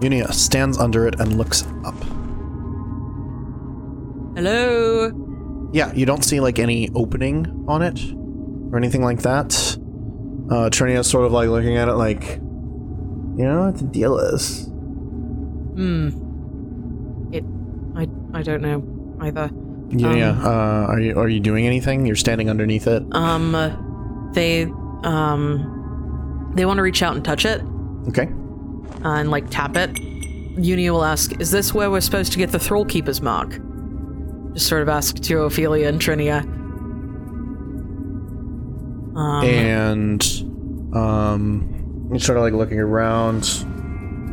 Iunia 0.00 0.32
stands 0.32 0.76
under 0.78 1.06
it 1.06 1.18
and 1.18 1.38
looks 1.38 1.64
up. 1.84 1.94
Hello. 4.36 5.10
Yeah, 5.72 5.92
you 5.92 6.06
don't 6.06 6.24
see 6.24 6.40
like 6.40 6.58
any 6.58 6.90
opening 6.94 7.64
on 7.68 7.82
it 7.82 8.00
or 8.72 8.78
anything 8.78 9.02
like 9.02 9.22
that. 9.22 9.52
Uh, 10.50 10.70
Trinia's 10.70 11.08
sort 11.10 11.26
of 11.26 11.32
like 11.32 11.48
looking 11.48 11.76
at 11.76 11.88
it 11.88 11.94
like, 11.94 12.36
you 12.36 13.44
know 13.44 13.64
what 13.66 13.76
the 13.78 13.84
deal 13.84 14.18
is. 14.18 14.64
Hmm. 15.74 16.08
It. 17.32 17.44
I. 17.96 18.08
I 18.32 18.42
don't 18.42 18.62
know 18.62 18.82
either. 19.20 19.50
Yeah, 19.90 20.30
uh, 20.42 20.86
are 20.88 21.00
you 21.00 21.16
are 21.18 21.28
you 21.28 21.40
doing 21.40 21.66
anything? 21.66 22.06
You're 22.06 22.16
standing 22.16 22.48
underneath 22.50 22.86
it. 22.86 23.02
Um. 23.12 23.54
uh, 23.54 23.76
They. 24.32 24.64
Um. 25.04 26.52
They 26.54 26.64
want 26.64 26.78
to 26.78 26.82
reach 26.82 27.02
out 27.02 27.14
and 27.14 27.22
touch 27.24 27.44
it 27.44 27.60
Okay. 28.08 28.28
uh, 29.04 29.08
and 29.20 29.30
like 29.30 29.50
tap 29.50 29.76
it. 29.76 29.90
Iunia 30.56 30.90
will 30.90 31.04
ask, 31.04 31.38
"Is 31.40 31.50
this 31.50 31.74
where 31.74 31.90
we're 31.90 32.00
supposed 32.00 32.32
to 32.32 32.38
get 32.38 32.50
the 32.52 32.58
Thrallkeeper's 32.58 33.20
mark?" 33.20 33.58
Just 34.56 34.68
sort 34.70 34.80
of 34.80 34.88
ask 34.88 35.16
to 35.20 35.42
Ophelia 35.42 35.86
and 35.86 36.00
Trinia. 36.00 36.40
Um, 39.14 39.44
and 39.44 40.22
um, 40.94 42.08
you're 42.08 42.18
sort 42.18 42.38
of 42.38 42.44
like 42.44 42.54
looking 42.54 42.80
around. 42.80 43.44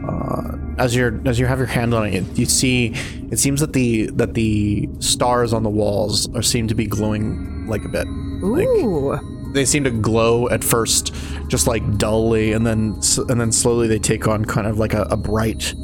Uh, 0.07 0.55
as 0.77 0.95
you're 0.95 1.21
as 1.27 1.41
you 1.41 1.45
have 1.45 1.57
your 1.57 1.67
hand 1.67 1.93
on 1.93 2.07
it, 2.07 2.23
you 2.39 2.45
see 2.45 2.93
it 3.31 3.37
seems 3.37 3.59
that 3.59 3.73
the 3.73 4.11
that 4.11 4.33
the 4.33 4.87
stars 4.99 5.51
on 5.51 5.63
the 5.63 5.69
walls 5.69 6.33
are 6.37 6.41
seem 6.41 6.69
to 6.69 6.75
be 6.75 6.85
glowing 6.85 7.67
like 7.67 7.83
a 7.83 7.89
bit. 7.89 8.07
Ooh. 8.07 9.19
They 9.53 9.65
seem 9.65 9.83
to 9.83 9.91
glow 9.91 10.47
at 10.47 10.63
first, 10.63 11.13
just 11.49 11.67
like 11.67 11.97
dully, 11.97 12.53
and 12.53 12.65
then 12.65 12.97
and 13.27 13.41
then 13.41 13.51
slowly 13.51 13.89
they 13.89 13.99
take 13.99 14.25
on 14.29 14.45
kind 14.45 14.67
of 14.67 14.79
like 14.79 14.93
a, 14.93 15.01
a 15.03 15.17
bright 15.17 15.75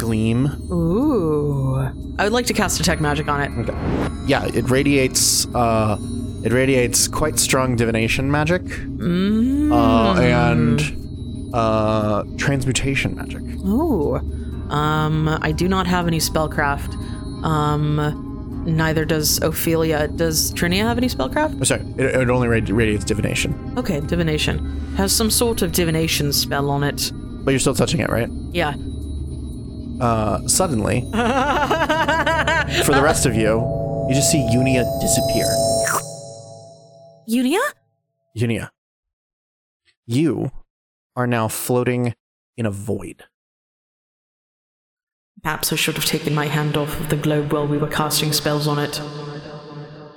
gleam. 0.00 0.46
Ooh. 0.72 1.76
I 2.18 2.24
would 2.24 2.32
like 2.32 2.46
to 2.46 2.52
cast 2.54 2.78
detect 2.78 3.00
magic 3.00 3.28
on 3.28 3.40
it. 3.40 3.50
Okay. 3.68 3.74
Yeah, 4.26 4.44
it 4.46 4.68
radiates. 4.70 5.46
Uh, 5.54 5.96
it 6.44 6.52
radiates 6.52 7.06
quite 7.08 7.38
strong 7.38 7.76
divination 7.76 8.30
magic, 8.30 8.62
Mm. 8.62 9.70
uh, 9.72 10.20
and 10.20 11.50
uh, 11.54 12.24
transmutation 12.38 13.14
magic. 13.14 13.42
Ooh. 13.66 14.16
Um, 14.70 15.28
I 15.42 15.52
do 15.52 15.68
not 15.68 15.86
have 15.86 16.06
any 16.06 16.18
spellcraft. 16.18 16.94
Um, 17.44 18.62
neither 18.66 19.04
does 19.04 19.40
Ophelia. 19.42 20.08
Does 20.08 20.52
Trinia 20.54 20.82
have 20.82 20.96
any 20.98 21.08
spellcraft? 21.08 21.58
Oh, 21.60 21.64
sorry, 21.64 21.82
it, 21.98 22.06
it 22.22 22.30
only 22.30 22.48
radi- 22.48 22.74
radiates 22.74 23.04
divination, 23.04 23.74
Okay, 23.76 24.00
divination. 24.00 24.58
Has 24.96 25.12
some 25.12 25.30
sort 25.30 25.62
of 25.62 25.72
divination 25.72 26.32
spell 26.32 26.70
on 26.70 26.84
it. 26.84 27.10
but 27.44 27.50
you're 27.52 27.58
still 27.60 27.74
touching 27.74 28.00
it, 28.00 28.10
right? 28.10 28.28
Yeah. 28.52 28.74
Uh, 30.00 30.46
suddenly, 30.48 31.02
for 31.12 32.92
the 32.92 33.02
rest 33.02 33.26
of 33.26 33.34
you, 33.34 33.60
you 34.08 34.14
just 34.14 34.30
see 34.30 34.38
Iunia 34.50 34.84
disappear. 35.00 35.46
Iunia? 37.28 37.60
Iunia, 38.36 38.70
you 40.06 40.50
are 41.16 41.26
now 41.26 41.48
floating 41.48 42.14
in 42.56 42.64
a 42.66 42.70
void. 42.70 43.24
Perhaps 45.42 45.72
I 45.72 45.76
should 45.76 45.94
have 45.96 46.04
taken 46.04 46.34
my 46.34 46.46
hand 46.46 46.76
off 46.76 46.98
of 47.00 47.08
the 47.08 47.16
globe 47.16 47.52
while 47.52 47.66
we 47.66 47.78
were 47.78 47.88
casting 47.88 48.32
spells 48.32 48.66
on 48.66 48.78
it. 48.78 48.96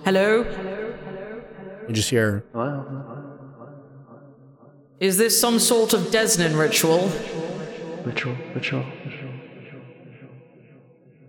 Hello? 0.04 0.44
Hello? 0.44 0.44
Hello? 0.44 0.94
Hello. 1.06 1.42
You 1.88 1.94
just 1.94 2.10
hear 2.10 2.44
Is 5.00 5.18
this 5.18 5.40
some 5.40 5.60
sort 5.60 5.94
of 5.94 6.02
Desnan 6.12 6.58
ritual? 6.60 7.10
ritual, 8.06 8.36
ritual. 8.54 8.86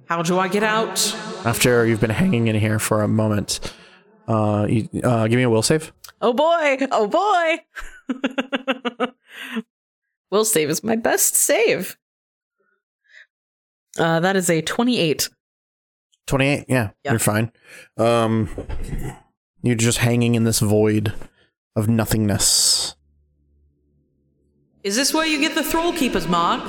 How 0.07 0.23
do 0.23 0.39
I 0.39 0.49
get 0.49 0.63
out? 0.63 1.15
After 1.45 1.87
you've 1.87 2.01
been 2.01 2.11
hanging 2.11 2.47
in 2.49 2.57
here 2.57 2.79
for 2.79 3.03
a 3.03 3.09
moment, 3.09 3.61
uh, 4.29 4.67
you, 4.69 4.89
uh, 5.03 5.27
give 5.29 5.37
me 5.37 5.43
a 5.43 5.51
will 5.51 5.63
save. 5.63 5.93
Oh 6.21 6.33
boy! 6.33 6.79
Oh 6.91 7.07
boy! 7.09 9.07
Will 10.31 10.45
save 10.45 10.69
is 10.71 10.83
my 10.83 10.97
best 10.97 11.35
save. 11.37 11.97
Uh, 13.99 14.19
that 14.21 14.35
is 14.37 14.51
a 14.51 14.63
28. 14.63 15.29
28 16.27 16.65
yeah, 16.69 16.91
Yeah. 17.05 17.11
you're 17.13 17.19
fine 17.19 17.53
um 17.99 18.49
you're 19.63 19.77
just 19.77 19.99
hanging 19.99 20.35
in 20.35 20.45
this 20.45 20.59
void 20.61 21.13
of 21.77 21.87
nothingness 21.87 22.97
Is 24.83 24.97
this 24.97 25.13
where 25.13 25.27
you 25.27 25.39
get 25.39 25.55
the 25.55 25.61
Thrallkeeper's 25.61 26.27
mark? 26.27 26.63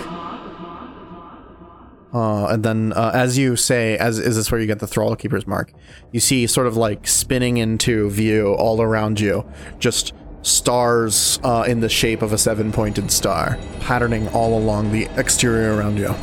Uh 2.16 2.48
and 2.48 2.64
then 2.64 2.94
uh, 2.94 3.12
as 3.14 3.38
you 3.38 3.56
say 3.58 3.98
as 3.98 4.20
is 4.20 4.36
this 4.38 4.50
where 4.50 4.62
you 4.62 4.68
get 4.68 4.80
the 4.80 4.86
Thrallkeeper's 4.86 5.46
mark 5.46 5.74
you 6.14 6.20
see 6.22 6.48
sort 6.48 6.66
of 6.68 6.78
like 6.78 7.06
spinning 7.08 7.58
into 7.58 8.10
view 8.10 8.54
all 8.54 8.82
around 8.82 9.20
you 9.20 9.44
just 9.80 10.14
stars 10.42 11.40
uh, 11.44 11.66
in 11.68 11.80
the 11.82 11.90
shape 11.90 12.22
of 12.22 12.32
a 12.32 12.38
seven 12.38 12.72
pointed 12.72 13.12
star 13.12 13.58
patterning 13.82 14.28
all 14.30 14.58
along 14.58 14.92
the 14.92 15.06
exterior 15.18 15.76
around 15.76 15.98
you 15.98 16.14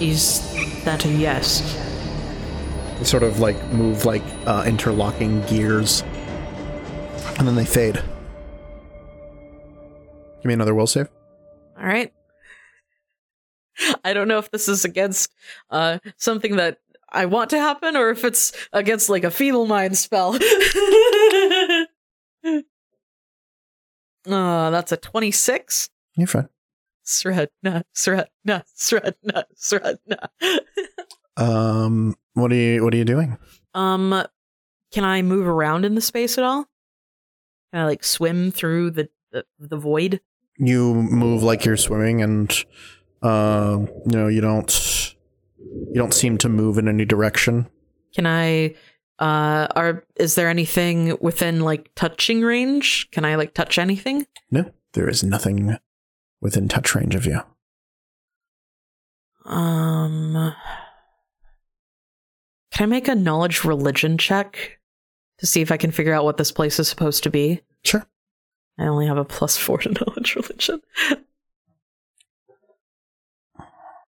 Is 0.00 0.42
that 0.84 1.04
a 1.04 1.08
yes? 1.08 1.62
they 2.98 3.04
sort 3.04 3.22
of 3.22 3.38
like 3.40 3.56
move 3.72 4.04
like 4.04 4.22
uh, 4.46 4.64
interlocking 4.66 5.40
gears 5.46 6.02
and 7.38 7.48
then 7.48 7.54
they 7.54 7.64
fade 7.64 7.94
give 10.42 10.44
me 10.44 10.52
another 10.54 10.74
will 10.74 10.86
save 10.86 11.08
All 11.78 11.86
right. 11.86 12.12
I 14.04 14.12
don't 14.12 14.28
know 14.28 14.38
if 14.38 14.50
this 14.50 14.68
is 14.68 14.84
against 14.84 15.32
uh 15.70 15.98
something 16.16 16.56
that 16.56 16.78
I 17.12 17.26
want 17.26 17.50
to 17.50 17.58
happen 17.58 17.96
or 17.96 18.10
if 18.10 18.24
it's 18.24 18.52
against 18.72 19.08
like 19.08 19.24
a 19.24 19.30
feeble 19.30 19.66
mind 19.66 19.98
spell. 19.98 20.34
uh 24.26 24.70
that's 24.70 24.92
a 24.92 24.96
26. 24.96 25.88
You're 26.16 26.26
fine. 26.26 26.48
Sredna, 27.04 27.82
Sredna, 27.94 28.62
Sredna, 28.76 29.44
Sredna. 29.56 30.28
Um, 31.36 32.16
what 32.34 32.52
are 32.52 32.56
you 32.56 32.84
What 32.84 32.92
are 32.92 32.96
you 32.98 33.04
doing? 33.04 33.38
um 33.72 34.24
can 34.92 35.04
I 35.04 35.22
move 35.22 35.46
around 35.46 35.84
in 35.86 35.94
the 35.94 36.00
space 36.02 36.36
at 36.36 36.44
all? 36.44 36.64
Can 37.72 37.80
I 37.82 37.84
like 37.86 38.04
swim 38.04 38.50
through 38.50 38.90
the 38.90 39.08
the, 39.32 39.46
the 39.58 39.76
void? 39.78 40.20
You 40.58 40.92
move 40.92 41.42
like 41.42 41.64
you're 41.64 41.78
swimming, 41.78 42.20
and 42.20 42.52
uh, 43.22 43.78
you 44.06 44.16
know 44.18 44.28
you 44.28 44.40
don't 44.40 45.14
you 45.58 45.94
don't 45.94 46.14
seem 46.14 46.38
to 46.38 46.48
move 46.48 46.78
in 46.78 46.88
any 46.88 47.04
direction. 47.04 47.68
Can 48.14 48.26
I 48.26 48.74
uh 49.18 49.68
are 49.76 50.04
is 50.16 50.34
there 50.34 50.48
anything 50.48 51.16
within 51.20 51.60
like 51.60 51.90
touching 51.94 52.42
range? 52.42 53.10
Can 53.10 53.24
I 53.24 53.34
like 53.34 53.54
touch 53.54 53.78
anything? 53.78 54.26
No, 54.50 54.70
there 54.94 55.08
is 55.08 55.22
nothing 55.22 55.76
within 56.40 56.68
touch 56.68 56.94
range 56.94 57.14
of 57.14 57.26
you. 57.26 57.40
Um 59.44 60.54
Can 62.72 62.84
I 62.84 62.86
make 62.86 63.08
a 63.08 63.14
knowledge 63.14 63.64
religion 63.64 64.16
check 64.16 64.78
to 65.38 65.46
see 65.46 65.60
if 65.60 65.70
I 65.72 65.76
can 65.76 65.90
figure 65.90 66.14
out 66.14 66.24
what 66.24 66.36
this 66.36 66.52
place 66.52 66.78
is 66.78 66.88
supposed 66.88 67.22
to 67.24 67.30
be? 67.30 67.60
Sure. 67.84 68.06
I 68.78 68.86
only 68.86 69.06
have 69.06 69.18
a 69.18 69.24
plus 69.24 69.56
4 69.58 69.78
to 69.78 69.88
knowledge 70.06 70.34
religion. 70.36 70.80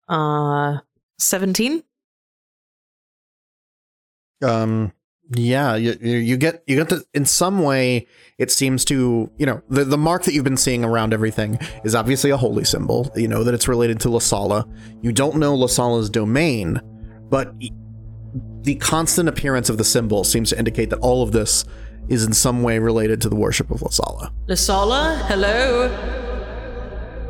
Uh 0.08 0.78
17? 1.18 1.82
um 4.42 4.92
yeah 5.30 5.74
you, 5.74 5.96
you 6.02 6.16
you 6.18 6.36
get 6.36 6.62
you 6.66 6.76
get 6.76 6.88
the 6.90 7.02
in 7.14 7.24
some 7.24 7.62
way 7.62 8.06
it 8.36 8.50
seems 8.50 8.84
to 8.84 9.30
you 9.38 9.46
know 9.46 9.62
the 9.70 9.84
the 9.84 9.96
mark 9.96 10.24
that 10.24 10.34
you've 10.34 10.44
been 10.44 10.56
seeing 10.56 10.84
around 10.84 11.14
everything 11.14 11.58
is 11.82 11.94
obviously 11.94 12.30
a 12.30 12.36
holy 12.36 12.64
symbol 12.64 13.10
you 13.16 13.26
know 13.26 13.42
that 13.42 13.54
it's 13.54 13.66
related 13.66 13.98
to 14.00 14.08
Lissala 14.08 14.68
you 15.00 15.12
don't 15.12 15.36
know 15.36 15.56
Lissala's 15.56 16.10
domain 16.10 16.78
but 17.30 17.54
the 18.62 18.74
constant 18.76 19.28
appearance 19.28 19.70
of 19.70 19.78
the 19.78 19.84
symbol 19.84 20.24
seems 20.24 20.50
to 20.50 20.58
indicate 20.58 20.90
that 20.90 20.98
all 20.98 21.22
of 21.22 21.32
this 21.32 21.64
is 22.08 22.24
in 22.24 22.34
some 22.34 22.62
way 22.62 22.78
related 22.78 23.22
to 23.22 23.30
the 23.30 23.36
worship 23.36 23.70
of 23.70 23.80
Lissala 23.80 24.30
Lissala, 24.46 25.26
hello. 25.26 25.88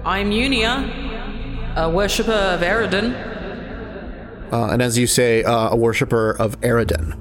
I'm 0.04 0.30
Iunia, 0.30 1.13
a 1.76 1.90
worshipper 1.90 2.32
of 2.32 2.60
Aroden. 2.60 3.14
uh, 4.52 4.68
and 4.72 4.82
as 4.82 4.96
you 4.98 5.06
say, 5.06 5.42
uh, 5.44 5.70
a 5.70 5.76
worshiper 5.76 6.30
of 6.38 6.60
Aroden. 6.60 7.18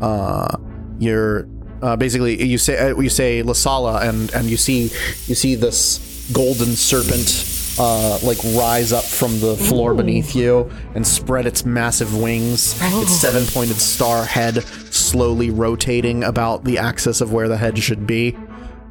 Uh, 0.00 0.56
you're 0.98 1.48
uh, 1.82 1.96
basically 1.96 2.42
you 2.44 2.58
say 2.58 2.90
uh, 2.90 2.98
you 2.98 3.08
say 3.08 3.42
Lissala, 3.42 4.02
and 4.08 4.32
and 4.34 4.46
you 4.48 4.56
see 4.56 4.84
you 5.26 5.34
see 5.34 5.54
this 5.54 6.30
golden 6.32 6.68
serpent. 6.68 7.54
Uh, 7.80 8.18
like 8.24 8.38
rise 8.56 8.92
up 8.92 9.04
from 9.04 9.38
the 9.38 9.54
floor 9.56 9.94
beneath 9.94 10.34
you 10.34 10.68
and 10.96 11.06
spread 11.06 11.46
its 11.46 11.64
massive 11.64 12.12
wings, 12.20 12.74
its 12.82 13.12
seven-pointed 13.12 13.76
star 13.76 14.24
head 14.24 14.64
slowly 14.92 15.48
rotating 15.50 16.24
about 16.24 16.64
the 16.64 16.76
axis 16.76 17.20
of 17.20 17.32
where 17.32 17.46
the 17.46 17.56
head 17.56 17.78
should 17.78 18.04
be. 18.04 18.36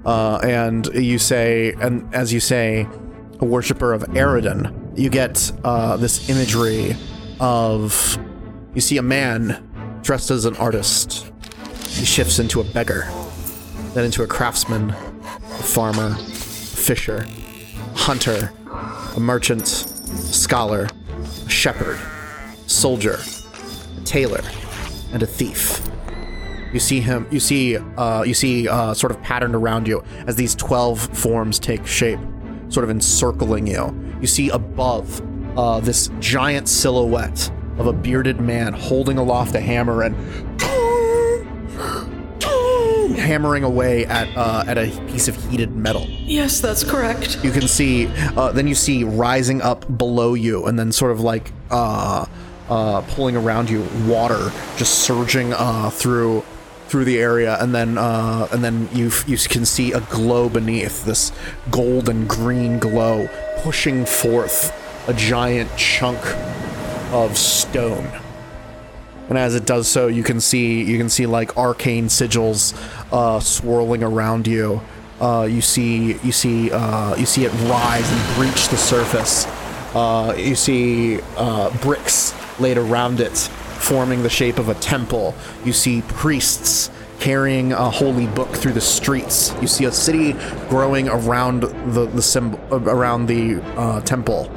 Uh, 0.05 0.37
and 0.37 0.85
you 0.95 1.19
say, 1.19 1.73
and 1.81 2.07
as 2.15 2.31
you 2.31 2.39
say, 2.39 2.87
a 3.41 3.45
worshiper 3.45 3.91
of 3.91 4.03
Aroden, 4.03 4.71
you 4.97 5.09
get 5.09 5.51
uh, 5.63 5.95
this 5.97 6.29
imagery 6.29 6.95
of 7.39 8.17
you 8.73 8.81
see 8.81 8.97
a 8.97 9.01
man 9.01 9.63
dressed 10.01 10.31
as 10.31 10.45
an 10.45 10.55
artist. 10.57 11.31
He 11.89 12.05
shifts 12.05 12.39
into 12.39 12.61
a 12.61 12.63
beggar, 12.63 13.07
then 13.93 14.05
into 14.05 14.23
a 14.23 14.27
craftsman, 14.27 14.89
a 14.89 15.63
farmer, 15.63 16.15
a 16.15 16.15
fisher, 16.15 17.25
hunter, 17.95 18.51
a 19.15 19.19
merchant, 19.19 19.63
a 19.63 19.65
scholar, 19.65 20.87
a 21.45 21.49
shepherd, 21.49 21.99
soldier, 22.67 23.19
a 23.97 24.01
tailor, 24.01 24.43
and 25.13 25.23
a 25.23 25.27
thief. 25.27 25.81
You 26.73 26.79
see 26.79 26.99
him. 26.99 27.27
You 27.31 27.39
see. 27.39 27.77
Uh, 27.77 28.23
you 28.23 28.33
see. 28.33 28.67
Uh, 28.67 28.93
sort 28.93 29.11
of 29.11 29.21
patterned 29.21 29.55
around 29.55 29.87
you 29.87 30.03
as 30.27 30.35
these 30.35 30.53
twelve 30.53 30.99
forms 30.99 31.59
take 31.59 31.87
shape, 31.87 32.19
sort 32.69 32.83
of 32.83 32.89
encircling 32.89 33.67
you. 33.67 34.06
You 34.21 34.27
see 34.27 34.49
above 34.49 35.21
uh, 35.57 35.79
this 35.79 36.09
giant 36.19 36.67
silhouette 36.67 37.51
of 37.77 37.87
a 37.87 37.93
bearded 37.93 38.39
man 38.39 38.73
holding 38.73 39.17
aloft 39.17 39.55
a 39.55 39.59
hammer 39.59 40.01
and 40.03 40.15
hammering 43.17 43.63
away 43.63 44.05
at 44.05 44.27
uh, 44.37 44.63
at 44.67 44.77
a 44.77 44.87
piece 45.07 45.27
of 45.27 45.35
heated 45.49 45.75
metal. 45.75 46.05
Yes, 46.07 46.59
that's 46.59 46.83
correct. 46.83 47.43
You 47.43 47.51
can 47.51 47.67
see. 47.67 48.07
Uh, 48.35 48.51
then 48.51 48.67
you 48.67 48.75
see 48.75 49.03
rising 49.03 49.61
up 49.61 49.97
below 49.97 50.33
you, 50.33 50.65
and 50.65 50.77
then 50.79 50.91
sort 50.91 51.11
of 51.11 51.19
like 51.19 51.51
uh, 51.69 52.25
uh, 52.69 53.01
pulling 53.01 53.35
around 53.35 53.69
you, 53.69 53.87
water 54.07 54.51
just 54.77 54.99
surging 54.99 55.53
uh, 55.53 55.89
through 55.89 56.43
through 56.87 57.05
the 57.05 57.19
area, 57.19 57.57
and 57.61 57.73
then 57.73 57.97
uh, 57.97 58.47
and 58.51 58.63
then 58.63 58.89
you 58.93 59.11
you 59.25 59.37
can 59.37 59.65
see 59.65 59.91
a 59.91 60.01
glow 60.01 60.49
beneath 60.49 61.05
this 61.05 61.31
golden 61.69 62.27
green 62.27 62.79
glow, 62.79 63.29
pushing 63.59 64.05
forth 64.05 64.71
a 65.07 65.13
giant 65.13 65.75
chunk 65.77 66.19
of 67.13 67.37
stone. 67.37 68.07
And 69.29 69.37
as 69.37 69.55
it 69.55 69.65
does 69.65 69.87
so, 69.87 70.07
you 70.07 70.23
can 70.23 70.39
see 70.39 70.83
you 70.83 70.97
can 70.97 71.09
see 71.09 71.25
like 71.25 71.57
arcane 71.57 72.07
sigils 72.07 72.73
uh, 73.11 73.39
swirling 73.39 74.03
around 74.03 74.47
you. 74.47 74.81
Uh, 75.19 75.47
you 75.49 75.61
see 75.61 76.13
you 76.23 76.31
see 76.31 76.71
uh, 76.71 77.15
you 77.15 77.25
see 77.25 77.45
it 77.45 77.51
rise 77.69 78.09
and 78.09 78.35
breach 78.35 78.69
the 78.69 78.77
surface. 78.77 79.45
Uh, 79.93 80.33
you 80.37 80.55
see 80.55 81.19
uh, 81.37 81.75
bricks 81.79 82.33
laid 82.59 82.77
around 82.77 83.19
it, 83.19 83.49
forming 83.77 84.23
the 84.23 84.29
shape 84.29 84.57
of 84.59 84.69
a 84.69 84.75
temple. 84.75 85.33
You 85.65 85.73
see 85.73 86.01
priests 86.07 86.89
carrying 87.19 87.73
a 87.73 87.89
holy 87.89 88.27
book 88.27 88.49
through 88.49 88.73
the 88.73 88.81
streets. 88.81 89.53
You 89.61 89.67
see 89.67 89.85
a 89.85 89.91
city 89.91 90.33
growing 90.69 91.09
around 91.09 91.61
the 91.93 92.05
the 92.13 92.21
symbol 92.21 92.59
around 92.71 93.27
the 93.27 93.61
uh, 93.77 94.01
temple. 94.01 94.49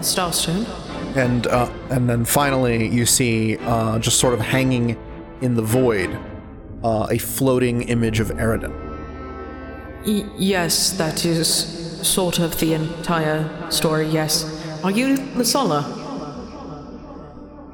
Starstone. 0.00 0.66
and 1.16 1.46
uh, 1.46 1.70
and 1.90 2.08
then 2.08 2.24
finally 2.24 2.88
you 2.88 3.06
see 3.06 3.56
uh, 3.58 3.98
just 3.98 4.18
sort 4.18 4.34
of 4.34 4.40
hanging 4.40 4.96
in 5.40 5.54
the 5.54 5.62
void 5.62 6.10
uh, 6.84 7.06
a 7.10 7.18
floating 7.18 7.82
image 7.82 8.18
of 8.20 8.28
Aroden. 8.28 8.72
Y- 10.04 10.28
yes, 10.36 10.90
that 10.98 11.24
is 11.24 11.48
sort 12.02 12.40
of 12.40 12.58
the 12.58 12.74
entire 12.74 13.48
story, 13.70 14.06
yes. 14.08 14.44
Are 14.82 14.90
you 14.90 15.16
Lissala? 15.36 16.01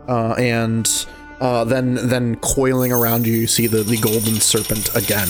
Uh, 0.08 0.32
and 0.38 1.06
uh, 1.40 1.64
then 1.64 1.94
then 1.94 2.36
coiling 2.36 2.92
around 2.92 3.26
you, 3.26 3.34
you 3.34 3.46
see 3.46 3.66
the, 3.66 3.82
the 3.82 3.98
golden 3.98 4.40
serpent 4.40 4.94
again. 4.96 5.28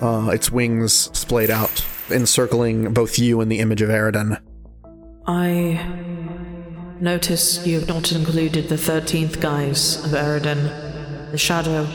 Uh, 0.00 0.30
its 0.30 0.50
wings 0.52 1.10
splayed 1.16 1.50
out, 1.50 1.84
encircling 2.10 2.92
both 2.92 3.18
you 3.18 3.40
and 3.40 3.50
the 3.50 3.58
image 3.60 3.80
of 3.82 3.88
Aroden. 3.88 4.40
I 5.26 5.80
notice 7.00 7.66
you 7.66 7.80
have 7.80 7.88
not 7.88 8.12
included 8.12 8.68
the 8.68 8.76
13th 8.76 9.40
guise 9.40 10.04
of 10.04 10.10
Aroden, 10.12 11.30
the 11.32 11.38
Shadow. 11.38 11.86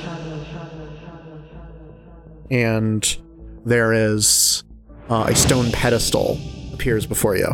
And 2.50 3.18
there 3.66 3.94
is 3.94 4.64
uh, 5.10 5.28
a 5.30 5.36
stone 5.36 5.72
pedestal 5.72 6.40
appears 6.74 7.06
before 7.06 7.38
you. 7.38 7.48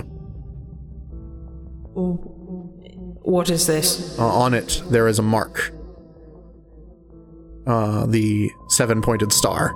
What 3.28 3.50
is 3.50 3.68
this? 3.68 4.18
Uh, 4.18 4.26
on 4.26 4.54
it, 4.54 4.82
there 4.90 5.06
is 5.10 5.20
a 5.20 5.22
mark. 5.22 5.74
Uh, 7.66 8.06
the 8.06 8.50
seven 8.70 9.02
pointed 9.02 9.34
star. 9.34 9.76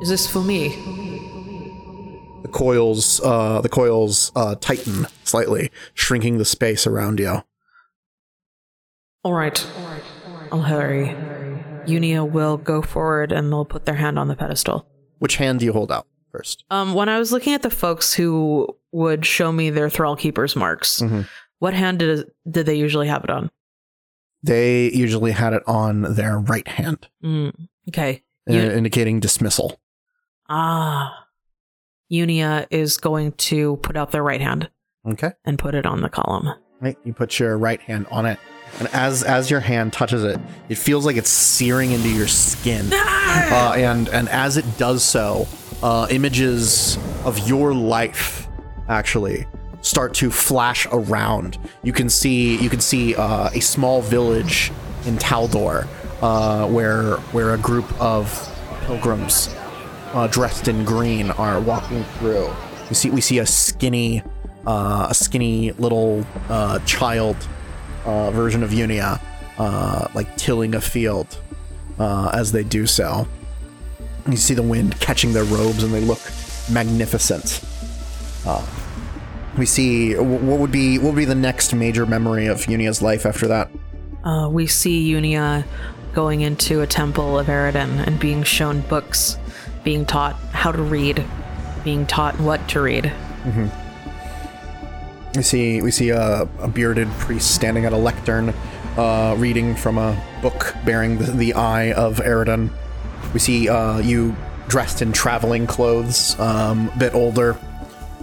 Is 0.00 0.08
this 0.08 0.26
for 0.26 0.42
me? 0.42 0.70
The 2.42 2.48
coils, 2.48 3.20
uh, 3.22 3.60
the 3.60 3.68
coils 3.68 4.32
uh, 4.34 4.56
tighten 4.56 5.06
slightly, 5.22 5.70
shrinking 5.94 6.38
the 6.38 6.44
space 6.44 6.88
around 6.88 7.20
you. 7.20 7.44
All 9.22 9.34
right. 9.34 9.64
I'll 10.50 10.62
hurry. 10.62 11.14
Iunia 11.86 12.28
will 12.28 12.56
go 12.56 12.82
forward 12.82 13.30
and 13.30 13.52
they'll 13.52 13.64
put 13.64 13.84
their 13.84 13.94
hand 13.94 14.18
on 14.18 14.26
the 14.26 14.34
pedestal. 14.34 14.88
Which 15.20 15.36
hand 15.36 15.60
do 15.60 15.66
you 15.66 15.72
hold 15.72 15.92
out 15.92 16.08
first? 16.32 16.64
Um, 16.70 16.94
when 16.94 17.08
I 17.08 17.18
was 17.18 17.30
looking 17.30 17.52
at 17.54 17.62
the 17.62 17.70
folks 17.70 18.12
who 18.14 18.66
would 18.90 19.24
show 19.24 19.52
me 19.52 19.70
their 19.70 19.88
Thrallkeepers 19.88 20.56
marks, 20.56 21.00
Mhm. 21.00 21.28
what 21.60 21.74
hand 21.74 21.98
did 22.00 22.30
did 22.50 22.66
they 22.66 22.74
usually 22.74 23.06
have 23.08 23.22
it 23.24 23.30
on? 23.30 23.50
They 24.42 24.90
usually 24.90 25.30
had 25.32 25.52
it 25.52 25.62
on 25.68 26.02
their 26.14 26.38
right 26.38 26.66
hand, 26.66 27.06
Mm, 27.22 27.52
okay. 27.88 28.22
uh, 28.50 28.52
indicating 28.54 29.20
dismissal. 29.20 29.80
Ah. 30.48 31.26
Iunia 32.12 32.66
is 32.70 32.96
going 32.98 33.32
to 33.32 33.76
put 33.78 33.96
out 33.96 34.10
their 34.10 34.22
right 34.22 34.40
hand 34.40 34.68
Okay. 35.08 35.32
and 35.44 35.58
put 35.58 35.74
it 35.74 35.86
on 35.86 36.02
the 36.02 36.08
column. 36.10 36.50
Right. 36.80 36.98
You 37.04 37.14
put 37.14 37.38
your 37.38 37.56
right 37.56 37.80
hand 37.80 38.06
on 38.10 38.26
it, 38.26 38.38
and 38.80 38.88
as 38.92 39.22
as 39.22 39.50
your 39.50 39.60
hand 39.60 39.92
touches 39.92 40.24
it, 40.24 40.40
it 40.68 40.76
feels 40.76 41.06
like 41.06 41.16
it's 41.16 41.30
searing 41.30 41.92
into 41.92 42.08
your 42.08 42.28
skin. 42.28 42.90
Uh, 43.32 43.72
and 43.76 44.08
and 44.10 44.28
as 44.28 44.56
it 44.58 44.76
does 44.76 45.02
so, 45.02 45.48
uh, 45.82 46.06
images 46.10 46.98
of 47.24 47.48
your 47.48 47.74
life 47.74 48.48
actually 48.88 49.46
start 49.80 50.14
to 50.14 50.30
flash 50.30 50.86
around. 50.92 51.58
You 51.82 51.92
can 51.92 52.08
see 52.08 52.56
you 52.58 52.70
can 52.70 52.80
see 52.80 53.14
uh, 53.14 53.50
a 53.52 53.60
small 53.60 54.00
village 54.00 54.72
in 55.04 55.16
Taldor, 55.18 55.86
uh, 56.22 56.66
where 56.68 57.16
where 57.32 57.54
a 57.54 57.58
group 57.58 58.00
of 58.00 58.48
pilgrims 58.86 59.54
uh, 60.14 60.26
dressed 60.28 60.68
in 60.68 60.84
green 60.84 61.30
are 61.32 61.60
walking 61.60 62.04
through. 62.18 62.50
We 62.88 62.94
see 62.94 63.10
we 63.10 63.20
see 63.20 63.38
a 63.38 63.46
skinny, 63.46 64.22
uh, 64.66 65.08
a 65.10 65.14
skinny 65.14 65.72
little 65.72 66.24
uh, 66.48 66.78
child 66.80 67.36
uh, 68.04 68.30
version 68.30 68.62
of 68.62 68.70
Iunia, 68.70 69.20
like 70.14 70.34
tilling 70.36 70.74
a 70.74 70.80
field 70.80 71.38
as 71.98 72.52
they 72.52 72.62
do 72.64 72.86
so. 72.86 73.26
You 74.28 74.36
see 74.36 74.54
the 74.54 74.62
wind 74.62 74.98
catching 75.00 75.32
their 75.32 75.44
robes, 75.44 75.82
and 75.82 75.92
they 75.92 76.00
look 76.00 76.20
magnificent. 76.70 77.62
Uh, 78.46 78.64
we 79.58 79.66
see 79.66 80.14
what 80.16 80.58
would 80.58 80.72
be 80.72 80.98
what 80.98 81.08
would 81.08 81.16
be 81.16 81.24
the 81.24 81.34
next 81.34 81.74
major 81.74 82.06
memory 82.06 82.46
of 82.46 82.58
Iunia's 82.66 83.02
life 83.02 83.26
after 83.26 83.46
that. 83.48 83.70
Uh, 84.24 84.48
we 84.50 84.66
see 84.66 85.12
Iunia 85.12 85.64
going 86.14 86.42
into 86.42 86.80
a 86.82 86.86
temple 86.86 87.38
of 87.38 87.48
Aroden 87.48 88.06
and 88.06 88.18
being 88.20 88.42
shown 88.42 88.80
books, 88.82 89.38
being 89.82 90.06
taught 90.06 90.34
how 90.52 90.70
to 90.70 90.82
read, 90.82 91.24
being 91.84 92.06
taught 92.06 92.38
what 92.38 92.66
to 92.68 92.80
read. 92.80 93.12
We 95.34 95.42
see 95.42 95.82
we 95.82 95.90
see 95.90 96.10
a, 96.10 96.42
a 96.60 96.68
bearded 96.68 97.08
priest 97.12 97.54
standing 97.54 97.84
at 97.84 97.92
a 97.92 97.96
lectern, 97.96 98.54
uh, 98.96 99.34
reading 99.38 99.74
from 99.74 99.98
a 99.98 100.22
book 100.42 100.74
bearing 100.84 101.18
the, 101.18 101.32
the 101.32 101.54
eye 101.54 101.92
of 101.92 102.18
Aroden. 102.18 102.70
We 103.32 103.38
see 103.40 103.68
uh, 103.68 103.98
you 103.98 104.36
dressed 104.68 105.02
in 105.02 105.12
traveling 105.12 105.66
clothes, 105.66 106.38
um, 106.38 106.88
a 106.94 106.98
bit 106.98 107.14
older. 107.14 107.58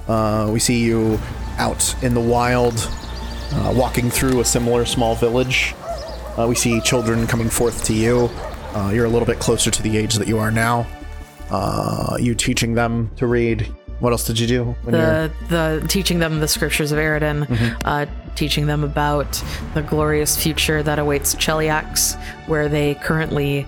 Uh, 0.08 0.50
we 0.52 0.60
see 0.60 0.80
you 0.84 1.20
out 1.58 1.96
in 2.04 2.14
the 2.14 2.22
wild, 2.22 2.76
uh, 3.54 3.74
walking 3.76 4.10
through 4.10 4.40
a 4.40 4.46
similar 4.46 4.86
small 4.86 5.16
village. 5.16 5.76
Uh, 6.38 6.46
we 6.48 6.56
see 6.56 6.80
children 6.82 7.28
coming 7.28 7.50
forth 7.50 7.84
to 7.86 7.94
you. 7.94 8.30
Uh, 8.74 8.92
you're 8.94 9.06
a 9.06 9.10
little 9.10 9.26
bit 9.26 9.40
closer 9.40 9.70
to 9.72 9.82
the 9.84 9.98
age 9.98 10.16
that 10.16 10.28
you 10.28 10.38
are 10.40 10.52
now. 10.52 10.86
Uh, 11.50 12.16
you 12.20 12.36
teaching 12.36 12.76
them 12.76 13.10
to 13.18 13.28
read. 13.28 13.64
What 14.00 14.12
else 14.14 14.26
did 14.26 14.40
you 14.40 14.48
do? 14.48 14.64
When 14.84 14.96
you 14.96 15.02
were- 15.02 15.32
the 15.50 15.80
the 15.82 15.88
teaching 15.88 16.20
them 16.20 16.40
the 16.40 16.48
scriptures 16.48 16.92
of 16.94 17.00
Aroden, 17.00 17.76
uh, 17.84 18.06
teaching 18.36 18.66
them 18.68 18.84
about 18.84 19.44
the 19.74 19.82
glorious 19.82 20.42
future 20.42 20.82
that 20.84 21.00
awaits 21.00 21.36
Cheliax, 21.36 22.16
where 22.48 22.70
they 22.70 22.94
currently, 22.96 23.68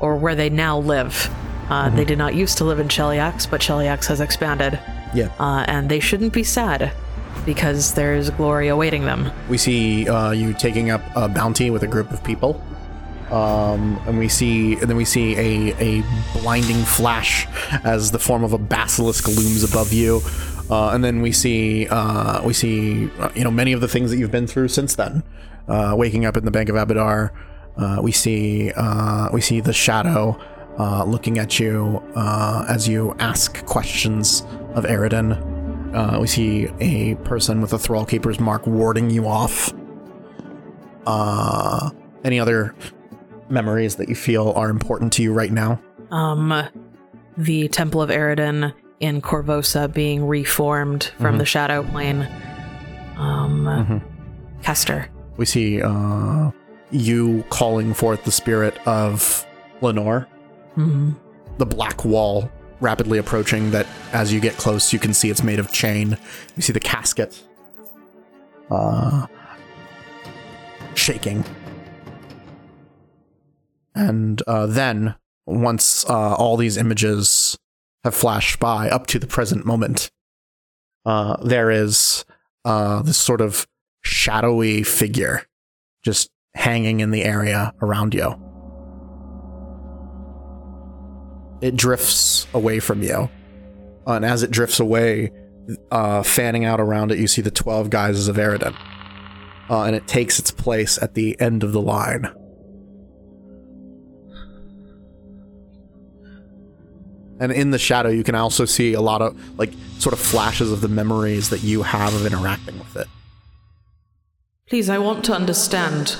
or 0.00 0.16
where 0.16 0.34
they 0.34 0.50
now 0.50 0.78
live. 0.78 1.30
Uh, 1.68 1.88
They 1.90 2.04
did 2.04 2.18
not 2.18 2.34
used 2.34 2.58
to 2.58 2.64
live 2.64 2.80
in 2.80 2.88
Cheliax, 2.88 3.48
but 3.48 3.60
Cheliax 3.60 4.06
has 4.06 4.20
expanded, 4.20 4.78
yeah. 5.14 5.30
uh, 5.38 5.64
and 5.68 5.88
they 5.88 6.00
shouldn't 6.00 6.32
be 6.32 6.42
sad 6.42 6.92
because 7.46 7.94
there's 7.94 8.28
glory 8.30 8.68
awaiting 8.68 9.04
them. 9.04 9.30
We 9.48 9.56
see 9.56 10.08
uh, 10.08 10.32
you 10.32 10.52
taking 10.52 10.90
up 10.90 11.02
a 11.14 11.28
bounty 11.28 11.70
with 11.70 11.84
a 11.84 11.86
group 11.86 12.10
of 12.10 12.22
people. 12.24 12.60
Um, 13.30 14.02
and 14.08 14.18
we 14.18 14.28
see, 14.28 14.72
and 14.72 14.90
then 14.90 14.96
we 14.96 15.04
see 15.04 15.36
a, 15.36 15.74
a 15.78 16.04
blinding 16.40 16.82
flash 16.82 17.46
as 17.84 18.10
the 18.10 18.18
form 18.18 18.42
of 18.42 18.52
a 18.52 18.58
basilisk 18.58 19.28
looms 19.28 19.62
above 19.62 19.92
you. 19.92 20.20
Uh, 20.68 20.90
and 20.90 21.04
then 21.04 21.22
we 21.22 21.30
see, 21.30 21.86
uh, 21.88 22.42
we 22.44 22.52
see, 22.52 23.08
uh, 23.20 23.30
you 23.36 23.44
know, 23.44 23.50
many 23.52 23.72
of 23.72 23.80
the 23.80 23.86
things 23.86 24.10
that 24.10 24.16
you've 24.18 24.32
been 24.32 24.48
through 24.48 24.66
since 24.66 24.96
then. 24.96 25.22
Uh, 25.68 25.94
waking 25.96 26.26
up 26.26 26.36
in 26.36 26.44
the 26.44 26.50
Bank 26.50 26.68
of 26.68 26.74
Abadar, 26.74 27.30
uh, 27.76 27.98
we 28.02 28.12
see, 28.12 28.72
uh, 28.72 29.28
we 29.32 29.40
see 29.40 29.60
the 29.60 29.72
shadow 29.72 30.38
uh, 30.78 31.04
looking 31.04 31.38
at 31.38 31.58
you 31.58 32.02
uh, 32.14 32.64
as 32.68 32.88
you 32.88 33.14
ask 33.18 33.64
questions 33.66 34.42
of 34.74 34.84
Aroden. 34.84 35.94
Uh, 35.94 36.20
we 36.20 36.26
see 36.26 36.68
a 36.80 37.16
person 37.16 37.60
with 37.60 37.72
a 37.72 37.76
Thrallkeeper's 37.76 38.40
mark 38.40 38.66
warding 38.66 39.10
you 39.10 39.26
off. 39.26 39.72
Uh, 41.06 41.90
any 42.24 42.38
other 42.38 42.74
memories 43.48 43.96
that 43.96 44.08
you 44.08 44.14
feel 44.14 44.52
are 44.52 44.70
important 44.70 45.12
to 45.14 45.22
you 45.22 45.32
right 45.32 45.50
now? 45.50 45.80
Um, 46.10 46.62
the 47.36 47.68
Temple 47.68 48.00
of 48.02 48.10
Aroden 48.10 48.72
in 49.00 49.20
Korvosa 49.20 49.92
being 49.92 50.26
reformed 50.26 51.12
from 51.18 51.38
the 51.38 51.44
Shadow 51.44 51.82
Plane. 51.82 52.28
Um, 53.16 54.02
Kester. 54.62 55.08
We 55.36 55.46
see 55.46 55.82
uh, 55.82 56.50
you 56.90 57.44
calling 57.50 57.94
forth 57.94 58.24
the 58.24 58.32
spirit 58.32 58.76
of 58.86 59.46
Lenore. 59.80 60.26
Mhm. 60.76 61.16
The 61.58 61.66
black 61.66 62.04
wall 62.04 62.50
rapidly 62.80 63.18
approaching. 63.18 63.70
That 63.70 63.86
as 64.12 64.32
you 64.32 64.40
get 64.40 64.56
close, 64.56 64.92
you 64.92 64.98
can 64.98 65.14
see 65.14 65.30
it's 65.30 65.42
made 65.42 65.58
of 65.58 65.72
chain. 65.72 66.16
You 66.56 66.62
see 66.62 66.72
the 66.72 66.80
casket 66.80 67.42
uh, 68.70 69.26
shaking. 70.94 71.44
And 73.94 74.40
uh, 74.46 74.66
then, 74.66 75.16
once 75.46 76.04
uh, 76.08 76.34
all 76.34 76.56
these 76.56 76.76
images 76.76 77.58
have 78.04 78.14
flashed 78.14 78.60
by 78.60 78.88
up 78.88 79.06
to 79.08 79.18
the 79.18 79.26
present 79.26 79.66
moment, 79.66 80.10
uh, 81.04 81.36
there 81.44 81.70
is 81.70 82.24
uh, 82.64 83.02
this 83.02 83.18
sort 83.18 83.40
of 83.40 83.66
shadowy 84.02 84.82
figure 84.82 85.42
just 86.02 86.30
hanging 86.54 87.00
in 87.00 87.10
the 87.10 87.24
area 87.24 87.72
around 87.80 88.14
you. 88.14 88.34
It 91.60 91.76
drifts 91.76 92.46
away 92.54 92.80
from 92.80 93.02
you. 93.02 93.30
And 94.06 94.24
as 94.24 94.42
it 94.42 94.50
drifts 94.50 94.80
away, 94.80 95.30
uh, 95.90 96.22
fanning 96.22 96.64
out 96.64 96.80
around 96.80 97.12
it, 97.12 97.18
you 97.18 97.26
see 97.26 97.42
the 97.42 97.50
12 97.50 97.90
guises 97.90 98.28
of 98.28 98.36
Aroden. 98.36 98.74
Uh, 99.68 99.84
and 99.84 99.94
it 99.94 100.06
takes 100.08 100.38
its 100.38 100.50
place 100.50 101.00
at 101.00 101.14
the 101.14 101.38
end 101.40 101.62
of 101.62 101.72
the 101.72 101.80
line. 101.80 102.28
And 107.38 107.52
in 107.52 107.70
the 107.70 107.78
shadow, 107.78 108.10
you 108.10 108.24
can 108.24 108.34
also 108.34 108.64
see 108.66 108.92
a 108.92 109.00
lot 109.00 109.22
of, 109.22 109.58
like, 109.58 109.72
sort 109.98 110.12
of 110.12 110.18
flashes 110.18 110.72
of 110.72 110.82
the 110.82 110.88
memories 110.88 111.48
that 111.50 111.62
you 111.62 111.82
have 111.82 112.14
of 112.14 112.26
interacting 112.26 112.78
with 112.78 112.96
it. 112.96 113.06
Please, 114.70 114.88
I 114.88 114.98
want 114.98 115.24
to 115.24 115.32
understand. 115.32 116.10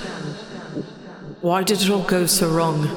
Why 1.40 1.62
did 1.62 1.80
it 1.82 1.88
all 1.88 2.03
go 2.03 2.26
so 2.26 2.51
wrong? 2.51 2.88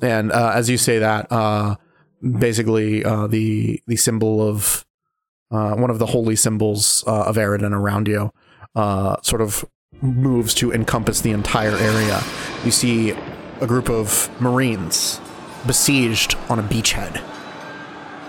And 0.00 0.30
uh, 0.30 0.52
as 0.54 0.70
you 0.70 0.78
say 0.78 1.00
that, 1.00 1.26
uh, 1.32 1.74
basically 2.22 3.04
uh, 3.04 3.26
the 3.26 3.82
the 3.88 3.96
symbol 3.96 4.40
of 4.40 4.86
uh, 5.50 5.74
one 5.74 5.90
of 5.90 5.98
the 5.98 6.06
holy 6.06 6.36
symbols 6.36 7.02
uh, 7.08 7.24
of 7.24 7.34
Aroden 7.34 7.72
around 7.72 8.06
you 8.06 8.32
uh, 8.76 9.16
sort 9.22 9.40
of 9.40 9.64
moves 10.00 10.54
to 10.54 10.72
encompass 10.72 11.20
the 11.20 11.32
entire 11.32 11.76
area. 11.76 12.22
You 12.64 12.70
see 12.70 13.10
a 13.60 13.66
group 13.66 13.90
of 13.90 14.30
Marines 14.40 15.20
besieged 15.66 16.36
on 16.48 16.60
a 16.60 16.62
beachhead. 16.62 17.20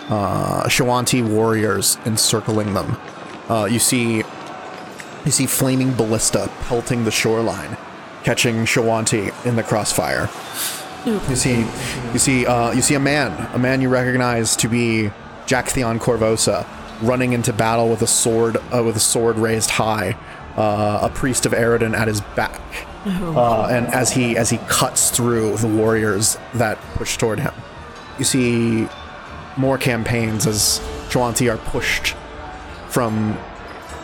Uh, 0.09 0.63
Shoanti 0.63 1.23
warriors 1.23 1.99
encircling 2.07 2.73
them. 2.73 2.97
You 3.71 3.77
see 3.77 4.23
you 5.25 5.31
see 5.31 5.45
flaming 5.45 5.93
ballista 5.93 6.49
pelting 6.61 7.03
the 7.03 7.11
shoreline, 7.11 7.77
catching 8.23 8.65
Shoanti 8.65 9.33
in 9.45 9.55
the 9.55 9.63
crossfire. 9.63 10.29
You 11.05 11.35
see, 11.35 11.65
you 12.11 12.19
see, 12.19 12.45
uh, 12.45 12.71
you 12.71 12.81
see 12.81 12.95
a 12.95 12.99
man, 12.99 13.49
a 13.53 13.59
man 13.59 13.81
you 13.81 13.89
recognize 13.89 14.55
to 14.57 14.67
be 14.67 15.11
Jack 15.45 15.69
Theon 15.69 15.97
Korvosa, 15.97 16.67
running 17.01 17.33
into 17.33 17.53
battle 17.53 17.89
with 17.89 18.01
a 18.01 18.07
sword, 18.07 18.57
uh, 18.73 18.83
with 18.83 18.97
a 18.97 18.99
sword 18.99 19.37
raised 19.37 19.71
high, 19.71 20.17
uh, 20.57 20.99
a 21.01 21.09
priest 21.09 21.45
of 21.45 21.53
Aroden 21.53 21.95
at 21.95 22.07
his 22.07 22.21
back, 22.21 22.61
uh, 23.05 23.67
and 23.71 23.87
as 23.87 24.11
he 24.11 24.37
as 24.37 24.49
he 24.49 24.57
cuts 24.67 25.09
through 25.09 25.55
the 25.57 25.67
warriors 25.67 26.37
that 26.55 26.77
push 26.95 27.17
toward 27.17 27.39
him, 27.39 27.53
you 28.17 28.25
see 28.25 28.87
more 29.55 29.77
campaigns 29.77 30.45
as 30.45 30.79
Shoanti 31.09 31.51
are 31.51 31.57
pushed 31.57 32.15
from 32.89 33.37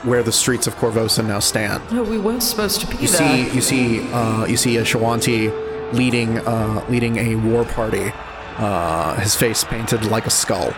where 0.06 0.24
the 0.24 0.32
streets 0.32 0.68
of 0.68 0.76
Korvosa 0.76 1.26
now 1.26 1.39
stand. 1.39 1.84
No, 1.91 2.03
we 2.03 2.18
weren't 2.18 2.43
supposed 2.43 2.82
to 2.82 2.88
be 2.88 2.97
You 2.97 3.08
see, 3.08 3.49
you 3.51 3.62
see, 3.62 4.12
uh, 4.12 4.45
you 4.45 4.58
see 4.58 4.78
a 4.78 4.84
Shoanti 4.84 5.51
leading, 5.93 6.39
uh, 6.39 6.86
leading 6.89 7.18
a 7.18 7.36
war 7.36 7.66
party. 7.66 8.12
Uh, 8.58 9.16
his 9.20 9.36
face 9.36 9.64
painted 9.64 10.06
like 10.06 10.26
a 10.26 10.30
skull. 10.30 10.74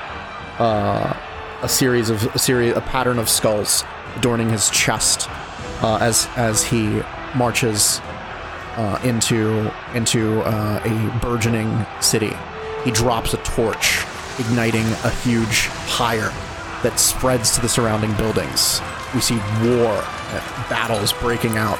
Uh, 0.57 1.15
a 1.61 1.69
series 1.69 2.09
of 2.09 2.23
a 2.35 2.39
series, 2.39 2.75
a 2.75 2.81
pattern 2.81 3.19
of 3.19 3.29
skulls 3.29 3.83
adorning 4.15 4.49
his 4.49 4.69
chest 4.69 5.29
uh, 5.81 5.97
as 6.01 6.27
as 6.35 6.63
he 6.63 7.01
marches 7.35 7.99
uh, 8.77 8.99
into 9.03 9.71
into 9.93 10.41
uh, 10.41 10.81
a 10.83 11.19
burgeoning 11.19 11.85
city. 11.99 12.31
He 12.83 12.91
drops 12.91 13.33
a 13.33 13.37
torch 13.37 14.05
igniting 14.39 14.85
a 15.03 15.09
huge 15.09 15.67
pyre 15.87 16.31
that 16.83 16.99
spreads 16.99 17.55
to 17.55 17.61
the 17.61 17.69
surrounding 17.69 18.13
buildings. 18.13 18.81
We 19.13 19.21
see 19.21 19.37
war, 19.63 19.93
uh, 19.97 20.69
battles 20.69 21.13
breaking 21.13 21.57
out, 21.57 21.79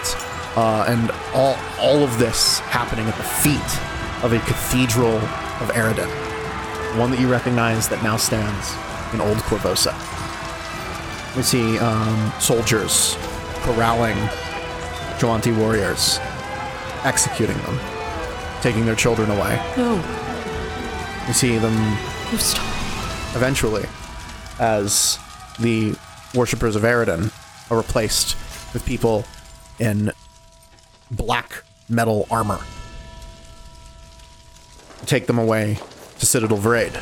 uh, 0.56 0.86
and 0.88 1.12
all 1.34 1.56
all 1.80 2.04
of 2.04 2.18
this 2.18 2.60
happening 2.60 3.08
at 3.08 3.16
the 3.16 3.24
feet 3.24 4.24
of 4.24 4.34
a 4.34 4.39
cathedral 4.39 5.16
of 5.18 5.70
Aroden, 5.74 6.10
one 6.98 7.12
that 7.12 7.20
you 7.20 7.30
recognize 7.30 7.88
that 7.89 8.02
now 8.02 8.18
stands 8.18 8.74
in 9.14 9.22
Old 9.22 9.38
Korvosa. 9.38 9.93
We 11.36 11.43
see 11.43 11.78
um, 11.78 12.32
soldiers 12.39 13.16
corralling 13.62 14.18
Shoanti 15.20 15.56
warriors, 15.56 16.20
executing 17.04 17.58
them, 17.58 17.80
taking 18.62 18.86
their 18.86 18.95
children 18.95 19.30
away. 19.30 19.62
No, 19.78 19.95
We 21.28 21.34
see 21.34 21.58
them 21.58 21.76
eventually 23.36 23.86
as 24.60 25.20
the 25.60 25.95
worshippers 26.34 26.76
of 26.76 26.84
Aroden 26.84 27.32
are 27.72 27.78
replaced 27.78 28.36
with 28.74 28.86
people 28.86 29.26
in 29.80 30.12
black 31.12 31.64
metal 31.89 32.28
armor. 32.30 32.60
Take 35.05 35.28
them 35.28 35.38
away 35.38 35.80
to 36.20 36.26
Citadel 36.26 36.58
Vraid. 36.58 36.99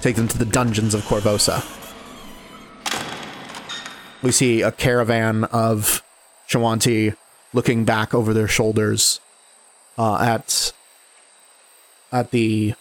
Take 0.00 0.16
them 0.16 0.28
to 0.28 0.38
the 0.38 0.44
dungeons 0.44 0.94
of 0.94 1.02
Korvosa. 1.02 1.62
We 4.22 4.32
see 4.32 4.62
a 4.62 4.72
caravan 4.72 5.44
of 5.44 6.02
Shoanti 6.48 7.16
looking 7.52 7.84
back 7.84 8.14
over 8.14 8.32
their 8.32 8.48
shoulders 8.48 9.20
uh, 9.98 10.18
at 10.20 10.72
at 12.10 12.30
the 12.30 12.74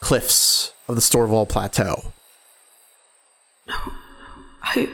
cliffs 0.00 0.72
of 0.86 0.94
the 0.94 1.00
Storval 1.00 1.48
Plateau. 1.48 2.12
I. 3.68 3.90
I 4.62 4.88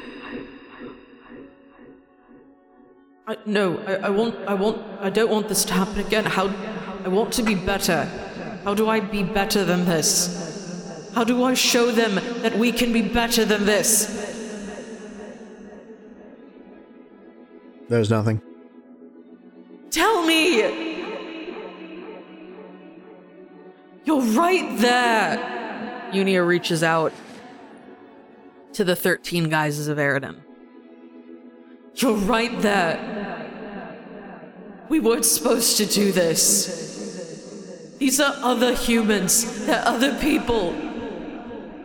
I. 3.26 3.36
no, 3.46 3.78
I, 3.86 3.94
I 3.94 4.10
want 4.10 4.34
I 4.46 4.54
want 4.54 4.82
I 5.00 5.10
don't 5.10 5.30
want 5.30 5.48
this 5.48 5.64
to 5.66 5.72
happen 5.72 5.98
again. 5.98 6.24
How 6.24 6.52
I 7.04 7.08
want 7.08 7.32
to 7.34 7.42
be 7.42 7.54
better. 7.54 8.04
How 8.64 8.74
do 8.74 8.88
I 8.88 9.00
be 9.00 9.22
better 9.22 9.64
than 9.64 9.84
this? 9.86 11.10
How 11.14 11.24
do 11.24 11.44
I 11.44 11.54
show 11.54 11.90
them 11.90 12.16
that 12.42 12.56
we 12.58 12.72
can 12.72 12.92
be 12.92 13.02
better 13.02 13.44
than 13.44 13.64
this? 13.64 14.16
There's 17.88 18.10
nothing. 18.10 18.40
Tell 19.90 20.24
me! 20.24 21.00
You're 24.04 24.20
right 24.20 24.78
there! 24.78 26.10
Unia 26.12 26.46
reaches 26.46 26.84
out 26.84 27.12
to 28.72 28.84
the 28.84 28.96
13 28.96 29.48
guises 29.48 29.88
of 29.88 29.98
Aroden. 29.98 30.40
You're 31.96 32.14
right 32.14 32.60
there. 32.60 33.18
We 34.88 35.00
weren't 35.00 35.24
supposed 35.24 35.76
to 35.78 35.86
do 35.86 36.12
this. 36.12 36.88
These 37.98 38.18
are 38.18 38.34
other 38.42 38.74
humans, 38.74 39.66
they're 39.66 39.86
other 39.86 40.18
people. 40.18 40.74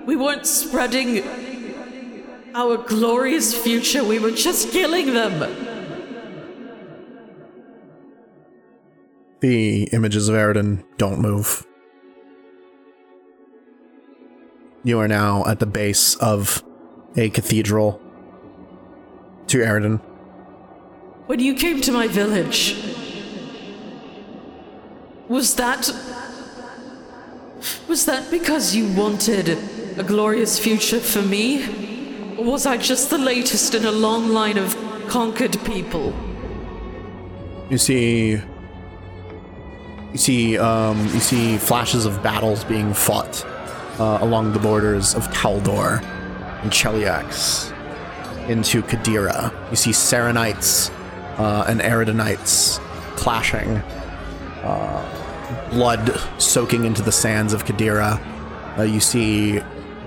We 0.06 0.16
weren't 0.16 0.48
spreading 0.48 1.24
our 2.56 2.78
glorious 2.78 3.54
future, 3.54 4.04
we 4.04 4.20
were 4.20 4.32
just 4.32 4.72
killing 4.72 5.14
them. 5.14 5.40
The 9.42 9.84
images 9.92 10.30
of 10.30 10.36
Aroden 10.36 10.86
don't 10.98 11.20
move. 11.20 11.68
You 14.84 15.00
are 15.00 15.08
now 15.08 15.44
at 15.46 15.60
the 15.60 15.66
base 15.66 16.16
of 16.16 16.64
a 17.18 17.30
cathedral 17.30 18.02
to 19.48 19.60
Aroden. 19.60 20.00
When 21.28 21.40
you 21.40 21.56
came 21.56 21.82
to 21.82 21.92
my 21.92 22.08
village, 22.08 22.76
was 25.28 25.56
that. 25.56 25.90
Was 27.88 28.06
that 28.06 28.30
because 28.30 28.76
you 28.76 28.94
wanted 28.94 29.58
a 29.98 30.04
glorious 30.04 30.60
future 30.60 31.00
for 31.00 31.22
me? 31.22 32.36
Or 32.38 32.44
was 32.44 32.66
I 32.66 32.78
just 32.78 33.10
the 33.10 33.18
latest 33.18 33.74
in 33.74 33.86
a 33.86 33.92
long 33.92 34.30
line 34.30 34.58
of 34.58 34.76
conquered 35.08 35.58
people? 35.64 36.14
You 37.70 37.78
see, 37.80 38.32
you 40.12 40.18
see, 40.18 40.58
um, 40.60 41.00
you 41.08 41.20
see 41.20 41.58
flashes 41.58 42.06
of 42.06 42.22
battles 42.22 42.64
being 42.64 42.94
fought 42.94 43.44
uh, 44.00 44.20
along 44.22 44.54
the 44.54 44.60
borders 44.60 45.16
of 45.16 45.28
Kaldor 45.30 46.04
and 46.66 46.74
Cheliax 46.74 47.72
into 48.50 48.82
Qadira. 48.82 49.54
You 49.70 49.76
see 49.76 49.92
Sarenites 49.92 50.92
uh, 51.38 51.66
and 51.68 51.80
Arodenites 51.80 52.80
clashing, 53.16 53.78
uh, 54.64 55.70
blood 55.70 56.20
soaking 56.40 56.86
into 56.86 57.04
the 57.04 57.12
sands 57.12 57.54
of 57.54 57.66
Qadira. 57.66 58.20
Uh, 58.78 58.82
you 58.82 59.00
see 59.00 59.62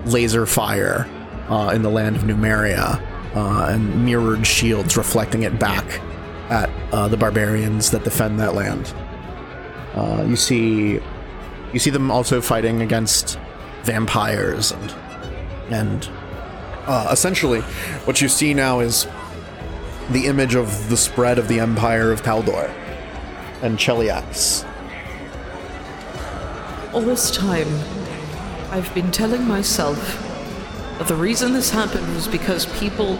laser 0.05 0.45
fire 0.45 1.07
uh, 1.49 1.71
in 1.73 1.81
the 1.81 1.89
land 1.89 2.17
of 2.17 2.23
Numeria 2.23 3.01
uh, 3.35 3.67
and 3.69 4.05
mirrored 4.05 4.45
shields 4.45 4.97
reflecting 4.97 5.43
it 5.43 5.57
back 5.59 6.01
at 6.49 6.69
uh, 6.91 7.07
the 7.07 7.17
barbarians 7.17 7.91
that 7.91 8.03
defend 8.03 8.39
that 8.39 8.53
land. 8.53 8.93
You 10.27 10.35
see, 10.35 10.99
you 11.73 11.79
see 11.79 11.89
them 11.89 12.11
also 12.11 12.41
fighting 12.41 12.81
against 12.81 13.37
vampires 13.83 14.71
and 14.71 14.95
and 15.71 16.09
uh, 16.89 17.07
essentially, 17.11 17.61
what 18.05 18.19
you 18.19 18.27
see 18.27 18.55
now 18.55 18.79
is 18.79 19.07
the 20.09 20.25
image 20.25 20.55
of 20.55 20.89
the 20.89 20.97
spread 20.97 21.37
of 21.37 21.47
the 21.47 21.59
empire 21.59 22.11
of 22.11 22.23
Taldor 22.23 22.73
and 23.61 23.77
Cheliax. 23.77 24.65
All 26.91 27.01
this 27.01 27.29
time, 27.29 27.67
I've 28.71 28.91
been 28.95 29.11
telling 29.11 29.47
myself 29.47 29.97
that 30.97 31.07
the 31.07 31.15
reason 31.15 31.53
this 31.53 31.69
happened 31.69 32.07
was 32.15 32.27
because 32.27 32.65
people 32.79 33.19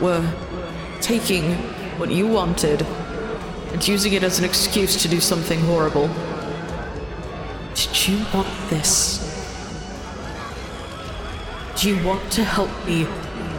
were 0.00 0.26
taking 1.02 1.52
what 1.98 2.10
you 2.10 2.26
wanted 2.26 2.80
and 3.72 3.86
using 3.86 4.14
it 4.14 4.22
as 4.22 4.38
an 4.38 4.46
excuse 4.46 5.02
to 5.02 5.08
do 5.08 5.20
something 5.20 5.60
horrible. 5.60 6.08
Did 7.74 8.08
you 8.08 8.24
want 8.32 8.48
this? 8.70 9.25
Do 11.86 11.94
you 11.94 12.04
want 12.04 12.32
to 12.32 12.42
help 12.42 12.68
me 12.84 13.06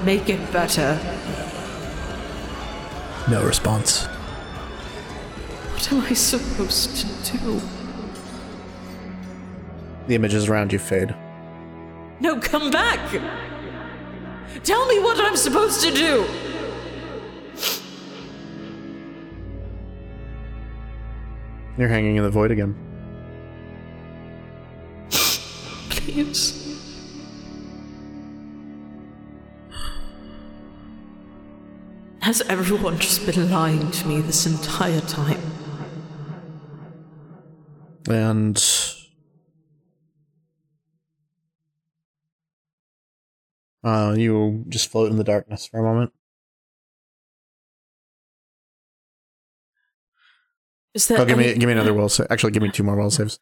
make 0.04 0.28
it 0.28 0.52
better? 0.52 1.00
No 3.32 3.42
response. 3.46 4.06
What 5.72 5.94
am 5.94 6.02
I 6.02 6.12
supposed 6.12 6.98
to 6.98 7.38
do? 7.38 7.62
The 10.08 10.16
images 10.16 10.50
around 10.50 10.74
you 10.74 10.80
fade. 10.80 11.16
No, 12.20 12.38
come 12.38 12.70
back! 12.70 13.00
Tell 14.62 14.86
me 14.88 15.00
what 15.00 15.22
I'm 15.22 15.38
supposed 15.38 15.82
to 15.86 15.92
do! 15.94 16.26
You're 21.78 21.88
hanging 21.88 22.18
in 22.18 22.24
the 22.24 22.30
void 22.30 22.52
again. 22.52 22.76
Please. 25.90 26.67
Has 32.28 32.42
everyone 32.50 33.00
just 33.00 33.26
been 33.26 33.50
lying 33.50 33.90
to 33.90 34.06
me 34.06 34.20
this 34.20 34.46
entire 34.46 35.00
time? 35.00 35.40
And 38.10 38.62
uh, 43.82 44.14
you 44.18 44.66
just 44.68 44.92
float 44.92 45.10
in 45.10 45.16
the 45.16 45.24
darkness 45.24 45.68
for 45.68 45.80
a 45.80 45.84
moment. 45.84 46.12
Is 50.94 51.08
there 51.08 51.22
Oh, 51.22 51.24
give 51.24 51.38
me 51.38 51.54
give 51.54 51.64
me 51.64 51.72
another 51.72 51.94
will 51.94 52.10
save. 52.10 52.28
Actually, 52.30 52.52
give 52.52 52.62
me 52.62 52.72
two 52.72 52.84
more 52.84 52.98
will 52.98 53.10
saves. 53.10 53.40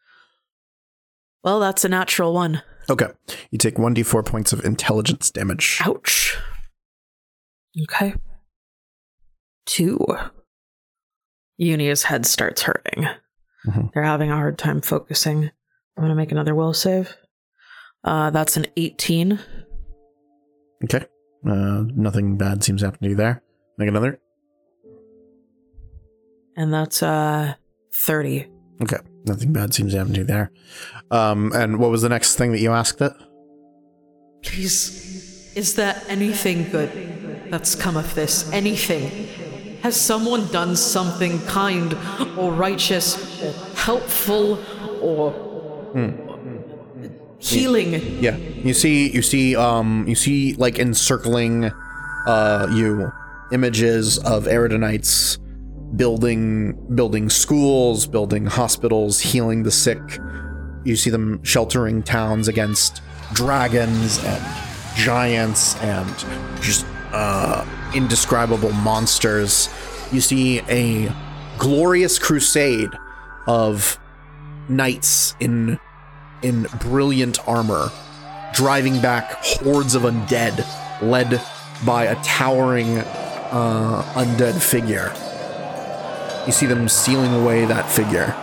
Well, 1.44 1.60
that's 1.60 1.84
a 1.86 1.90
natural 1.90 2.36
one. 2.36 2.62
Okay, 2.88 3.08
you 3.50 3.58
take 3.58 3.80
one 3.80 3.96
d4 3.96 4.24
points 4.24 4.54
of 4.54 4.64
intelligence 4.64 5.32
damage. 5.32 5.80
Ouch. 5.84 6.38
Okay. 7.82 8.14
Two. 9.66 10.00
Iunia's 11.60 12.04
head 12.04 12.26
starts 12.26 12.64
hurting. 12.64 13.08
Mhm. 13.68 13.92
They're 13.94 14.04
having 14.04 14.30
a 14.32 14.36
hard 14.36 14.58
time 14.58 14.82
focusing. 14.82 15.52
I'm 15.98 16.04
gonna 16.04 16.16
make 16.16 16.32
another 16.32 16.54
will 16.54 16.74
save. 16.74 17.16
Uh, 18.04 18.30
that's 18.30 18.58
an 18.58 18.68
18. 18.78 19.40
Okay, 20.84 21.06
uh, 21.48 21.84
nothing 21.96 22.38
bad 22.38 22.64
seems 22.64 22.82
to 22.82 22.88
happen 22.88 23.00
to 23.04 23.10
you 23.10 23.16
there. 23.16 23.42
Make 23.78 23.90
another. 23.90 24.20
And 26.56 26.74
that's 26.74 27.02
uh 27.02 27.56
30. 27.94 28.48
Okay. 28.82 28.98
Nothing 29.26 29.54
bad 29.54 29.74
seems 29.74 29.94
to 29.94 29.98
happen 29.98 30.14
to 30.14 30.20
you 30.20 30.26
there. 30.26 30.52
Um, 31.10 31.52
and 31.56 31.80
what 31.80 31.90
was 31.90 32.02
the 32.04 32.10
next 32.10 32.36
thing 32.36 32.52
that 32.52 32.60
you 32.60 32.72
asked 32.72 33.02
it? 33.02 33.14
Please, 34.44 35.52
is 35.56 35.74
there 35.76 36.00
anything 36.08 36.70
good 36.70 36.92
that's 37.50 37.74
come 37.74 37.98
of 37.98 38.14
this? 38.14 38.52
Anything? 38.52 39.28
Has 39.86 40.02
someone 40.02 40.48
done 40.48 40.76
something 40.76 41.40
kind 41.46 41.96
or 42.40 42.52
righteous 42.52 43.40
or 43.44 43.52
helpful 43.76 44.58
or 45.00 45.32
healing? 47.38 47.94
Yeah, 48.20 48.36
you 48.36 48.74
see, 48.74 49.12
you 49.12 49.22
see, 49.22 49.56
um, 49.56 50.06
you 50.08 50.16
see, 50.16 50.56
like 50.56 50.80
encircling, 50.80 51.66
uh, 52.26 52.68
you 52.72 53.12
images 53.52 54.18
of 54.18 54.46
Arodenites 54.48 55.38
building, 55.96 56.74
building 56.96 57.30
schools, 57.30 58.08
building 58.08 58.48
hospitals, 58.48 59.20
healing 59.20 59.62
the 59.62 59.70
sick. 59.70 60.02
You 60.84 60.96
see 60.96 61.12
them 61.12 61.44
sheltering 61.44 62.02
towns 62.02 62.48
against 62.48 63.04
dragons 63.34 64.18
and 64.24 64.44
giants 64.96 65.76
and 65.76 66.10
just 66.60 66.88
uh, 67.16 67.66
indescribable 67.96 68.74
monsters. 68.74 69.70
You 70.12 70.22
see 70.22 70.60
a 70.70 71.12
glorious 71.58 72.20
crusade 72.20 72.92
of 73.48 73.98
knights 74.68 75.36
in 75.40 75.80
in 76.42 76.68
brilliant 76.80 77.40
armor, 77.48 77.90
driving 78.54 79.02
back 79.02 79.32
hordes 79.42 79.96
of 79.96 80.04
undead, 80.04 80.64
led 81.02 81.42
by 81.86 82.04
a 82.06 82.16
towering 82.24 83.00
uh, 83.00 84.04
undead 84.16 84.62
figure. 84.62 85.12
You 86.46 86.52
see 86.52 86.66
them 86.66 86.88
sealing 86.90 87.34
away 87.34 87.66
that 87.66 87.90
figure. 87.90 88.36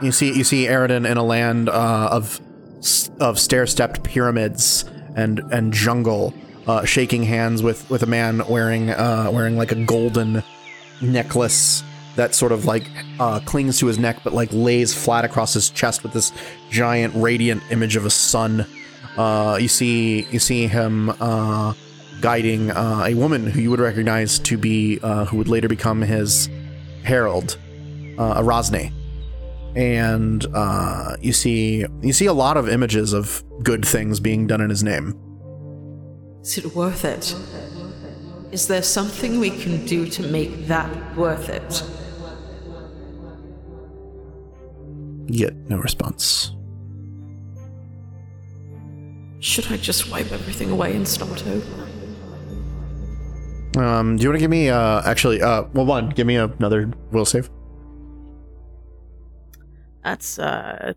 You 0.00 0.12
see, 0.12 0.32
you 0.32 0.44
see 0.44 0.66
Aroden 0.66 1.10
in 1.10 1.16
a 1.16 1.24
land 1.24 1.68
uh, 1.68 2.08
of 2.12 2.40
of 3.18 3.40
stair-stepped 3.40 4.04
pyramids 4.04 4.84
and 5.16 5.40
and 5.50 5.72
jungle, 5.72 6.32
uh, 6.68 6.84
shaking 6.84 7.24
hands 7.24 7.62
with 7.62 7.88
with 7.90 8.02
a 8.02 8.06
man 8.06 8.46
wearing 8.48 8.90
uh, 8.90 9.30
wearing 9.32 9.56
like 9.56 9.72
a 9.72 9.84
golden 9.84 10.42
necklace 11.00 11.82
that 12.16 12.34
sort 12.34 12.52
of 12.52 12.64
like 12.64 12.84
uh, 13.20 13.40
clings 13.40 13.78
to 13.78 13.86
his 13.86 13.98
neck, 13.98 14.18
but 14.24 14.32
like 14.32 14.48
lays 14.52 14.92
flat 14.92 15.24
across 15.24 15.54
his 15.54 15.70
chest 15.70 16.02
with 16.02 16.12
this 16.12 16.32
giant 16.68 17.14
radiant 17.14 17.62
image 17.70 17.96
of 17.96 18.04
a 18.04 18.10
sun. 18.10 18.66
Uh, 19.16 19.56
you 19.60 19.68
see, 19.68 20.22
you 20.30 20.40
see 20.40 20.66
him 20.66 21.10
uh, 21.20 21.72
guiding 22.20 22.72
uh, 22.72 23.04
a 23.06 23.14
woman 23.14 23.46
who 23.46 23.60
you 23.60 23.70
would 23.70 23.78
recognize 23.78 24.40
to 24.40 24.58
be, 24.58 24.96
who 24.98 25.36
would 25.36 25.48
later 25.48 25.68
become 25.68 26.00
his 26.00 26.48
herald, 27.04 27.56
uh, 28.18 28.40
Arazni. 28.40 28.92
And 29.76 30.44
uh, 30.54 31.16
you 31.20 31.32
see, 31.32 31.86
you 32.02 32.12
see 32.12 32.26
a 32.26 32.32
lot 32.32 32.56
of 32.56 32.68
images 32.68 33.12
of 33.12 33.44
good 33.62 33.86
things 33.86 34.18
being 34.18 34.46
done 34.46 34.60
in 34.60 34.70
his 34.70 34.82
name. 34.82 35.27
Is 36.48 36.56
it 36.56 36.74
worth 36.74 37.04
it? 37.04 37.34
Is 38.52 38.68
there 38.68 38.80
something 38.80 39.38
we 39.38 39.50
can 39.50 39.84
do 39.84 40.08
to 40.08 40.22
make 40.22 40.66
that 40.66 40.88
worth 41.14 41.50
it? 41.50 41.82
Yet 45.26 45.54
no 45.68 45.76
response. 45.76 46.56
Should 49.40 49.70
I 49.70 49.76
just 49.76 50.10
wipe 50.10 50.32
everything 50.32 50.70
away 50.70 50.96
and 50.96 51.06
start 51.06 51.46
over? 51.46 51.86
Um, 53.76 54.16
do 54.16 54.22
you 54.22 54.30
want 54.30 54.36
to 54.36 54.40
give 54.40 54.50
me, 54.50 54.70
uh, 54.70 55.02
actually, 55.04 55.42
uh, 55.42 55.64
well, 55.74 55.84
one, 55.84 56.08
give 56.08 56.26
me 56.26 56.36
another 56.36 56.90
will 57.12 57.26
save. 57.26 57.50
That's 60.02 60.38
uh 60.38 60.94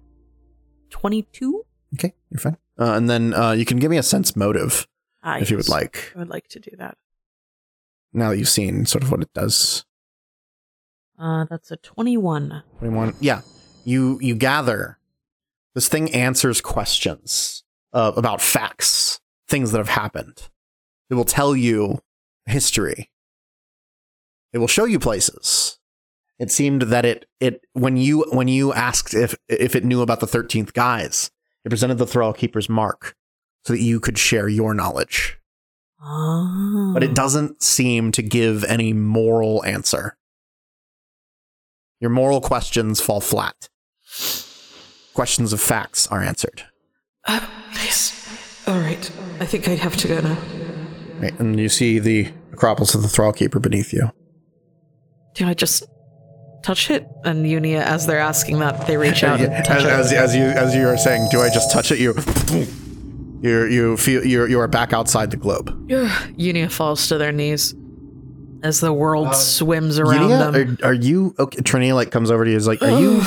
22? 0.91 1.65
Okay, 1.95 2.13
you're 2.29 2.39
fine. 2.39 2.55
Uh, 2.79 2.93
and 2.93 3.09
then 3.09 3.33
uh, 3.33 3.51
you 3.51 3.65
can 3.65 3.79
give 3.79 3.91
me 3.91 3.97
a 3.97 4.03
sense 4.03 4.37
motive 4.37 4.87
Ah, 5.23 5.37
if 5.37 5.51
you 5.51 5.57
would 5.57 5.69
like. 5.69 6.11
I 6.15 6.19
would 6.19 6.29
like 6.29 6.47
to 6.49 6.59
do 6.59 6.71
that. 6.77 6.97
Now 8.13 8.29
that 8.29 8.37
you've 8.37 8.49
seen 8.49 8.85
sort 8.85 9.03
of 9.03 9.11
what 9.11 9.21
it 9.21 9.33
does. 9.33 9.85
Uh 11.19 11.45
that's 11.49 11.71
a 11.71 11.77
21. 11.77 12.63
21. 12.79 13.15
Yeah, 13.19 13.41
you 13.85 14.19
you 14.21 14.35
gather. 14.35 14.97
This 15.73 15.87
thing 15.87 16.13
answers 16.13 16.59
questions 16.59 17.63
uh, 17.93 18.11
about 18.17 18.41
facts, 18.41 19.21
things 19.47 19.71
that 19.71 19.77
have 19.77 19.89
happened. 19.89 20.49
It 21.09 21.13
will 21.13 21.23
tell 21.23 21.55
you 21.55 21.99
history. 22.45 23.09
It 24.51 24.57
will 24.57 24.67
show 24.67 24.83
you 24.85 24.99
places. 24.99 25.79
It 26.39 26.51
seemed 26.51 26.83
that 26.83 27.05
it 27.05 27.25
it 27.39 27.61
when 27.73 27.97
you 27.97 28.25
when 28.31 28.47
you 28.47 28.73
asked 28.73 29.13
if 29.13 29.35
if 29.47 29.75
it 29.75 29.85
knew 29.85 30.01
about 30.01 30.19
the 30.19 30.27
thirteenth 30.27 30.73
guys, 30.73 31.31
it 31.63 31.69
presented 31.69 31.99
the 31.99 32.05
Thrallkeeper's 32.05 32.67
mark 32.67 33.15
so 33.63 33.73
that 33.73 33.81
you 33.81 33.99
could 33.99 34.17
share 34.17 34.47
your 34.47 34.73
knowledge. 34.73 35.37
Oh. 36.03 36.91
But 36.93 37.03
it 37.03 37.13
doesn't 37.13 37.61
seem 37.61 38.11
to 38.13 38.21
give 38.21 38.63
any 38.63 38.91
moral 38.91 39.63
answer. 39.63 40.17
Your 41.99 42.09
moral 42.09 42.41
questions 42.41 42.99
fall 42.99 43.21
flat. 43.21 43.69
Questions 45.13 45.53
of 45.53 45.61
facts 45.61 46.07
are 46.07 46.21
answered. 46.21 46.63
Uh, 47.25 47.45
please. 47.73 48.17
Alright, 48.67 49.11
I 49.39 49.45
think 49.45 49.67
I 49.67 49.75
have 49.75 49.95
to 49.97 50.07
go 50.07 50.19
now. 50.21 50.37
Right, 51.19 51.39
and 51.39 51.59
you 51.59 51.69
see 51.69 51.99
the 51.99 52.31
Acropolis 52.53 52.95
of 52.95 53.03
the 53.03 53.07
Thrallkeeper 53.07 53.61
beneath 53.61 53.93
you. 53.93 54.11
Do 55.35 55.47
I 55.47 55.53
just 55.53 55.83
touch 56.63 56.89
it? 56.89 57.07
And 57.23 57.45
Iunia, 57.45 57.81
as 57.81 58.07
they're 58.07 58.19
asking 58.19 58.59
that, 58.59 58.87
they 58.87 58.97
reach 58.97 59.23
out 59.23 59.39
and 59.39 59.63
touch 59.65 59.83
as, 59.83 60.11
it. 60.11 60.17
as, 60.17 60.31
as 60.31 60.35
you 60.35 60.43
as 60.43 60.75
you 60.75 60.87
are 60.87 60.97
saying, 60.97 61.27
do 61.31 61.41
I 61.41 61.49
just 61.49 61.71
touch 61.71 61.91
it? 61.91 61.99
You, 61.99 62.13
you 63.41 63.65
you 63.65 63.97
feel 63.97 64.25
you 64.25 64.45
you 64.45 64.59
are 64.59 64.67
back 64.67 64.93
outside 64.93 65.31
the 65.31 65.37
globe. 65.37 65.69
Iunia 65.89 66.71
falls 66.71 67.07
to 67.07 67.17
their 67.17 67.31
knees 67.31 67.75
as 68.63 68.79
the 68.79 68.93
world 68.93 69.35
swims 69.35 69.97
around 69.99 70.29
Iunia, 70.29 70.51
them. 70.51 70.77
are, 70.83 70.89
are 70.89 70.93
you 70.93 71.33
okay? 71.39 71.59
Trinia 71.61 71.95
like 71.95 72.11
comes 72.11 72.29
over 72.31 72.45
to 72.45 72.51
you. 72.51 72.57
Is 72.57 72.67
like, 72.67 72.81
are 72.81 72.99
you 72.99 73.21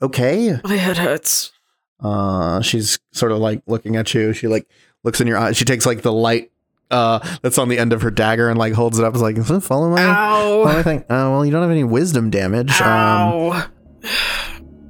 okay? 0.00 0.58
My 0.64 0.76
head 0.76 0.96
hurts. 0.96 1.52
Uh, 2.00 2.60
she's 2.62 2.98
sort 3.12 3.30
of 3.32 3.38
like 3.38 3.62
looking 3.66 3.96
at 3.96 4.12
you. 4.14 4.32
She 4.32 4.48
like 4.48 4.66
looks 5.04 5.20
in 5.20 5.26
your 5.26 5.38
eyes. 5.38 5.56
She 5.56 5.64
takes 5.64 5.86
like 5.86 6.02
the 6.02 6.12
light 6.12 6.50
uh 6.90 7.18
that's 7.42 7.56
on 7.58 7.68
the 7.68 7.78
end 7.78 7.92
of 7.94 8.02
her 8.02 8.10
dagger 8.10 8.48
and 8.50 8.58
like 8.58 8.72
holds 8.74 8.98
it 8.98 9.04
up. 9.04 9.14
Is 9.14 9.22
like, 9.22 9.36
"Follow 9.36 9.90
my, 9.90 9.96
follow 10.02 10.64
my 10.64 10.78
Ow! 10.78 10.82
thing. 10.82 11.04
Oh 11.10 11.30
well, 11.32 11.44
you 11.44 11.52
don't 11.52 11.62
have 11.62 11.70
any 11.70 11.84
wisdom 11.84 12.30
damage. 12.30 12.72
Um, 12.80 13.62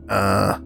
uh, 0.09 0.59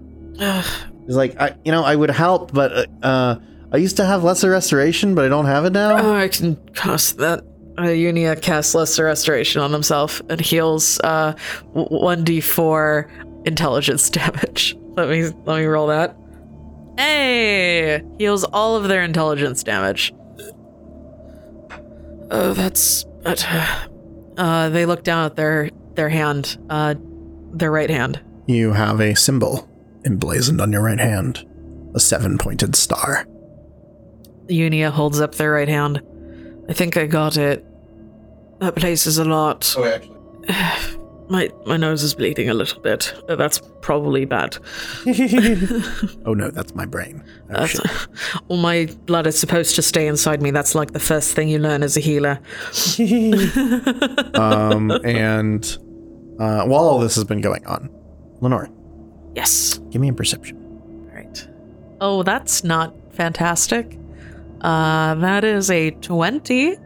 he's 1.07 1.17
like, 1.17 1.41
I, 1.41 1.57
you 1.65 1.73
know, 1.73 1.85
I 1.85 1.95
would 1.95 2.11
help, 2.11 2.53
but 2.53 2.73
uh, 2.73 2.87
uh, 3.07 3.39
I 3.73 3.79
used 3.79 3.97
to 3.97 4.05
have 4.05 4.23
lesser 4.23 4.51
restoration, 4.51 5.15
but 5.15 5.25
I 5.25 5.29
don't 5.29 5.47
have 5.47 5.65
it 5.65 5.73
now. 5.73 5.97
Oh, 5.99 6.15
I 6.15 6.29
can 6.29 6.57
cast 6.75 7.19
that. 7.19 7.41
Uh, 7.79 7.83
Iunia 7.83 8.41
casts 8.41 8.75
Lesser 8.75 9.05
Restoration 9.05 9.61
on 9.61 9.71
himself 9.71 10.23
and 10.31 10.41
heals 10.41 10.99
uh, 11.01 11.35
1d4 11.75 13.47
intelligence 13.47 14.09
damage. 14.11 14.77
Let 14.97 15.11
me 15.11 15.25
let 15.45 15.59
me 15.59 15.65
roll 15.67 15.89
that. 15.89 16.17
Hey! 16.97 18.03
Heals 18.19 18.45
all 18.45 18.77
of 18.77 18.89
their 18.89 19.03
intelligence 19.03 19.63
damage. 19.63 20.15
Oh, 22.31 22.55
that's. 22.55 23.05
But, 23.23 23.47
uh, 24.39 24.69
they 24.71 24.87
look 24.87 25.05
down 25.05 25.27
at 25.27 25.37
their 25.37 25.69
their 25.95 26.09
hand, 26.09 26.57
uh, 26.71 26.95
their 27.53 27.71
right 27.71 27.91
hand. 27.91 28.23
You 28.47 28.73
have 28.73 29.01
a 29.01 29.15
symbol 29.15 29.69
emblazoned 30.05 30.61
on 30.63 30.73
your 30.73 30.83
right 30.83 30.99
hand, 31.01 31.45
a 31.95 32.01
seven-pointed 32.01 32.75
star. 32.77 33.27
Iunia 34.49 34.91
holds 34.91 35.21
up 35.21 35.35
their 35.35 35.53
right 35.53 35.69
hand. 35.69 36.03
I 36.69 36.73
think 36.73 36.97
I 36.97 37.07
got 37.07 37.37
it. 37.37 37.65
That 38.61 38.75
place 38.77 39.07
is 39.07 39.19
a 39.19 39.25
lot. 39.25 39.75
Oh, 39.77 39.85
actually. 39.85 40.17
My 41.29 41.51
my 41.67 41.77
nose 41.77 42.05
is 42.05 42.15
bleeding 42.15 42.49
a 42.51 42.55
little 42.55 42.81
bit. 42.81 43.13
That's 43.27 43.61
probably 43.81 44.27
bad. 44.27 44.59
oh 46.25 46.35
no, 46.35 46.53
that's 46.53 46.73
my 46.77 46.87
brain. 46.87 47.25
Oh, 47.51 47.55
That's, 47.67 47.73
shit. 47.73 48.09
all 48.49 48.57
my 48.59 48.87
blood 49.07 49.27
is 49.27 49.37
supposed 49.37 49.75
to 49.75 49.83
stay 49.83 50.07
inside 50.07 50.41
me. 50.41 50.53
That's 50.53 50.77
like 50.77 50.93
the 50.93 51.01
first 51.01 51.35
thing 51.35 51.49
you 51.49 51.59
learn 51.59 51.83
as 51.83 51.97
a 51.97 52.01
healer. 52.01 52.39
um, 54.35 54.93
and 55.05 55.77
uh, 56.39 56.65
while 56.67 56.85
all 56.85 57.01
this 57.01 57.17
has 57.17 57.25
been 57.25 57.41
going 57.41 57.67
on, 57.67 57.91
Lenore, 58.41 58.69
Yes. 59.35 59.79
give 59.91 60.01
me 60.01 60.09
a 60.11 60.13
perception. 60.13 60.57
All 61.11 61.17
right. 61.17 61.49
Oh, 62.01 62.23
that's 62.23 62.63
not 62.63 62.95
fantastic. 63.13 63.99
Uh, 64.67 65.15
that 65.15 65.45
is 65.45 65.71
a 65.71 65.93
twenty. 65.93 66.77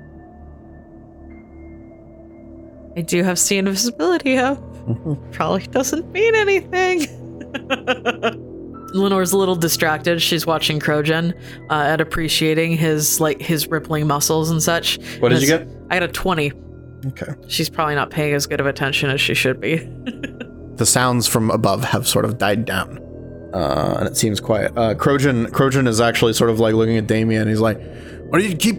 I 2.94 3.00
do 3.00 3.22
have 3.22 3.38
see 3.38 3.56
invisibility 3.56 4.36
up. 4.36 4.58
Probably 5.32 5.66
doesn't 5.68 6.12
mean 6.12 6.34
anything. 6.34 7.06
Lenore's 8.92 9.32
a 9.32 9.38
little 9.38 9.56
distracted. 9.56 10.20
She's 10.20 10.44
watching 10.44 10.78
Krojun 10.78 11.32
uh, 11.70 11.72
and 11.72 12.02
appreciating 12.02 12.72
his 12.72 13.18
like 13.18 13.40
his 13.40 13.66
rippling 13.68 14.06
muscles 14.06 14.50
and 14.50 14.62
such. 14.62 14.98
What 15.20 15.30
did 15.30 15.40
you 15.40 15.46
get? 15.46 15.66
I 15.88 16.00
got 16.00 16.02
a 16.02 16.12
twenty. 16.12 16.52
Okay. 17.06 17.32
She's 17.48 17.70
probably 17.70 17.94
not 17.94 18.10
paying 18.10 18.34
as 18.34 18.46
good 18.46 18.60
of 18.60 18.66
attention 18.66 19.08
as 19.08 19.22
she 19.22 19.32
should 19.32 19.58
be. 19.58 19.76
the 20.74 20.84
sounds 20.84 21.26
from 21.26 21.50
above 21.50 21.82
have 21.84 22.06
sort 22.06 22.26
of 22.26 22.36
died 22.36 22.66
down, 22.66 22.98
uh, 23.52 23.96
and 23.98 24.08
it 24.08 24.16
seems 24.16 24.40
quiet. 24.40 24.72
Uh, 24.76 24.94
Krojun 24.94 25.48
Krojun 25.48 25.88
is 25.88 26.00
actually 26.00 26.32
sort 26.32 26.50
of 26.50 26.60
like 26.60 26.74
looking 26.74 26.96
at 26.96 27.06
Damien. 27.06 27.48
He's 27.48 27.60
like, 27.60 27.80
Why 28.28 28.38
do 28.40 28.46
you 28.46 28.56
keep? 28.56 28.78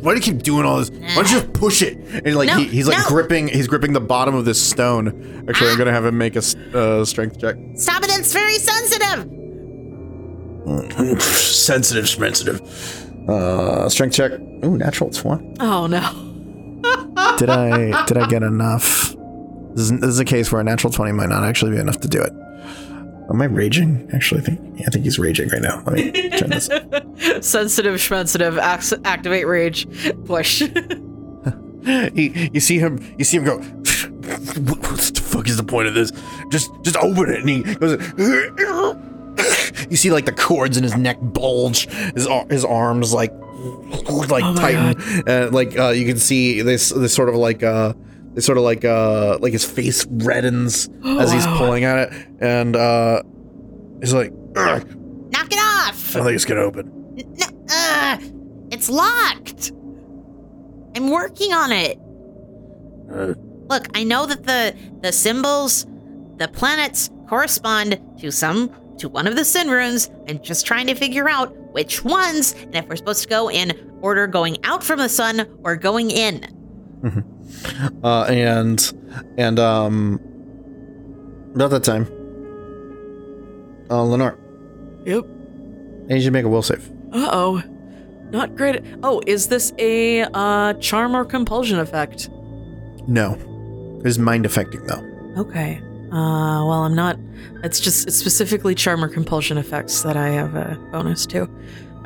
Why 0.00 0.12
do 0.12 0.14
you 0.14 0.20
keep 0.20 0.42
doing 0.44 0.64
all 0.64 0.78
this? 0.78 0.90
Why 0.90 1.14
don't 1.14 1.30
you 1.30 1.40
just 1.40 1.52
push 1.54 1.82
it? 1.82 1.98
and 2.24 2.36
like 2.36 2.46
No, 2.48 2.56
he, 2.58 2.66
he's 2.66 2.86
like 2.86 2.98
no. 2.98 3.04
gripping 3.08 3.48
he's 3.48 3.66
gripping 3.66 3.92
the 3.94 4.00
bottom 4.00 4.34
of 4.34 4.44
this 4.44 4.62
stone. 4.62 5.44
Actually, 5.48 5.70
I'm 5.70 5.78
gonna 5.78 5.92
have 5.92 6.04
him 6.04 6.16
make 6.18 6.36
a 6.36 6.42
uh, 6.74 7.04
strength 7.04 7.40
check. 7.40 7.56
Stop 7.74 8.04
it! 8.04 8.10
It's 8.10 8.32
very 8.32 8.58
sensitive. 8.58 9.28
sensitive, 11.22 12.08
sensitive. 12.08 12.60
Uh, 13.28 13.88
strength 13.88 14.14
check. 14.14 14.32
Ooh, 14.64 14.76
natural 14.76 15.10
twenty. 15.10 15.52
Oh 15.58 15.86
no. 15.88 16.00
Did 17.38 17.50
I 17.50 18.04
did 18.06 18.16
I 18.16 18.26
get 18.28 18.42
enough? 18.42 19.14
This 19.74 19.90
is, 19.90 20.00
this 20.00 20.10
is 20.10 20.18
a 20.20 20.24
case 20.24 20.52
where 20.52 20.60
a 20.60 20.64
natural 20.64 20.92
twenty 20.92 21.12
might 21.12 21.28
not 21.28 21.42
actually 21.44 21.72
be 21.72 21.78
enough 21.78 22.00
to 22.00 22.08
do 22.08 22.22
it. 22.22 22.32
Am 23.30 23.40
I 23.40 23.46
raging? 23.46 24.08
Actually, 24.12 24.40
I 24.40 24.44
think 24.44 24.60
yeah, 24.80 24.86
I 24.88 24.90
think 24.90 25.04
he's 25.04 25.18
raging 25.18 25.48
right 25.48 25.62
now. 25.62 25.82
Let 25.86 25.94
me 25.94 26.30
turn 26.30 26.50
this. 26.50 26.66
Sensitive, 27.46 27.96
schmensitive, 27.96 28.58
ac- 28.62 28.96
activate 29.04 29.46
rage, 29.46 29.86
push. 30.24 30.58
he, 32.14 32.50
you 32.52 32.60
see 32.60 32.78
him. 32.78 33.14
You 33.18 33.24
see 33.24 33.38
him 33.38 33.44
go. 33.44 33.58
What, 33.58 34.78
what 34.90 35.00
the 35.00 35.22
fuck 35.24 35.48
is 35.48 35.56
the 35.56 35.64
point 35.64 35.88
of 35.88 35.94
this? 35.94 36.12
Just, 36.50 36.70
just 36.82 36.96
open 36.96 37.30
it. 37.30 37.40
And 37.40 37.48
he 37.48 37.62
goes. 37.74 38.02
You 39.90 39.96
see 39.96 40.10
like 40.10 40.26
the 40.26 40.32
cords 40.32 40.76
in 40.76 40.82
his 40.82 40.96
neck 40.96 41.18
bulge. 41.20 41.86
His 42.14 42.28
his 42.50 42.64
arms 42.64 43.12
like 43.12 43.32
like 43.32 44.44
Oh 44.44 44.54
tighten. 44.56 45.22
And 45.26 45.54
like 45.54 45.78
uh, 45.78 45.90
you 45.90 46.06
can 46.06 46.18
see 46.18 46.60
this 46.62 46.90
this 46.90 47.14
sort 47.14 47.28
of 47.28 47.34
like 47.36 47.62
uh 47.62 47.94
it's 48.36 48.46
sort 48.46 48.58
of 48.58 48.64
like 48.64 48.84
uh 48.84 49.38
like 49.40 49.52
his 49.52 49.64
face 49.64 50.04
reddens 50.06 50.88
as 51.20 51.32
he's 51.32 51.46
pulling 51.58 51.84
at 51.84 51.98
it, 52.12 52.26
and 52.40 52.76
uh 52.76 53.22
he's 54.00 54.14
like, 54.14 54.32
"Ugh, 54.56 54.86
Knock 55.32 55.46
it 55.50 55.58
off. 55.58 56.10
I 56.14 56.18
don't 56.18 56.24
think 56.26 56.34
it's 56.36 56.44
gonna 56.44 56.60
open. 56.62 56.90
No, 57.16 57.46
uh, 57.70 58.18
it's 58.70 58.88
locked. 58.90 59.72
I'm 60.94 61.10
working 61.10 61.52
on 61.52 61.72
it. 61.72 61.98
Uh, 63.10 63.34
Look, 63.68 63.86
I 63.94 64.04
know 64.04 64.26
that 64.26 64.44
the 64.44 64.76
the 65.00 65.12
symbols, 65.12 65.86
the 66.36 66.48
planets 66.48 67.10
correspond 67.28 67.98
to 68.20 68.30
some 68.30 68.70
to 68.98 69.08
one 69.08 69.26
of 69.26 69.36
the 69.36 69.44
sin 69.44 69.68
runes. 69.70 70.10
I'm 70.28 70.42
just 70.42 70.66
trying 70.66 70.86
to 70.88 70.94
figure 70.94 71.28
out 71.28 71.54
which 71.72 72.04
ones 72.04 72.52
and 72.52 72.74
if 72.76 72.86
we're 72.86 72.96
supposed 72.96 73.22
to 73.22 73.28
go 73.28 73.50
in 73.50 73.72
order 74.02 74.26
going 74.26 74.62
out 74.64 74.84
from 74.84 74.98
the 74.98 75.08
sun 75.08 75.46
or 75.64 75.76
going 75.76 76.10
in. 76.10 76.44
Uh, 78.02 78.24
and 78.24 78.92
and 79.36 79.58
um 79.58 80.20
about 81.54 81.70
that 81.70 81.84
time, 81.84 82.06
uh, 83.90 84.02
Lenore, 84.02 84.38
yep. 85.04 85.24
I 86.04 86.14
need 86.14 86.18
you 86.18 86.24
to 86.24 86.30
make 86.30 86.44
a 86.44 86.48
will 86.48 86.62
save. 86.62 86.90
Uh 87.12 87.28
oh. 87.32 87.62
Not 88.30 88.56
great. 88.56 88.82
Oh, 89.02 89.20
is 89.26 89.48
this 89.48 89.74
a 89.78 90.22
uh, 90.22 90.72
charm 90.74 91.14
or 91.14 91.22
compulsion 91.22 91.78
effect? 91.78 92.30
No, 93.06 93.34
it 94.00 94.06
is 94.06 94.18
mind 94.18 94.46
affecting 94.46 94.86
though. 94.86 95.04
Okay. 95.36 95.82
Uh, 96.06 96.64
well, 96.64 96.84
I'm 96.84 96.94
not. 96.94 97.18
It's 97.62 97.78
just 97.78 98.06
it's 98.06 98.16
specifically 98.16 98.74
charm 98.74 99.04
or 99.04 99.08
compulsion 99.08 99.58
effects 99.58 100.02
that 100.02 100.16
I 100.16 100.28
have 100.28 100.54
a 100.54 100.78
bonus 100.90 101.26
to. 101.26 101.42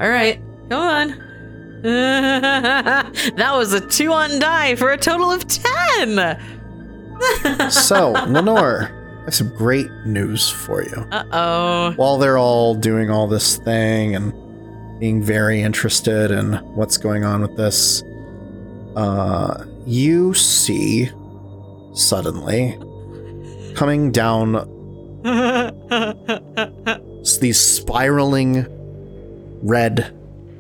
All 0.01 0.09
right, 0.09 0.41
come 0.69 0.81
on. 0.81 1.26
that 3.37 3.53
was 3.55 3.73
a 3.73 3.81
two 3.87 4.13
on 4.13 4.39
die 4.39 4.75
for 4.77 4.93
a 4.93 4.99
total 4.99 5.31
of 5.31 5.47
ten. 5.47 6.41
So, 7.71 8.11
Lenore, 8.29 8.91
I 9.21 9.25
have 9.25 9.35
some 9.35 9.49
great 9.57 9.91
news 10.05 10.51
for 10.51 10.83
you. 10.83 11.07
Uh 11.11 11.25
oh. 11.33 11.93
While 11.97 12.19
they're 12.19 12.37
all 12.37 12.75
doing 12.75 13.11
all 13.11 13.27
this 13.27 13.57
thing 13.57 14.15
and 14.15 14.35
being 15.01 15.23
very 15.23 15.63
interested 15.63 16.31
in 16.31 16.53
what's 16.75 16.99
going 16.99 17.25
on 17.25 17.41
with 17.41 17.57
this, 17.57 18.03
uh, 18.97 19.65
you 19.87 20.35
see 20.35 21.09
suddenly 21.95 22.79
coming 23.75 24.13
down 24.13 24.53
these 27.41 27.59
spiraling 27.59 28.67
red 29.63 30.15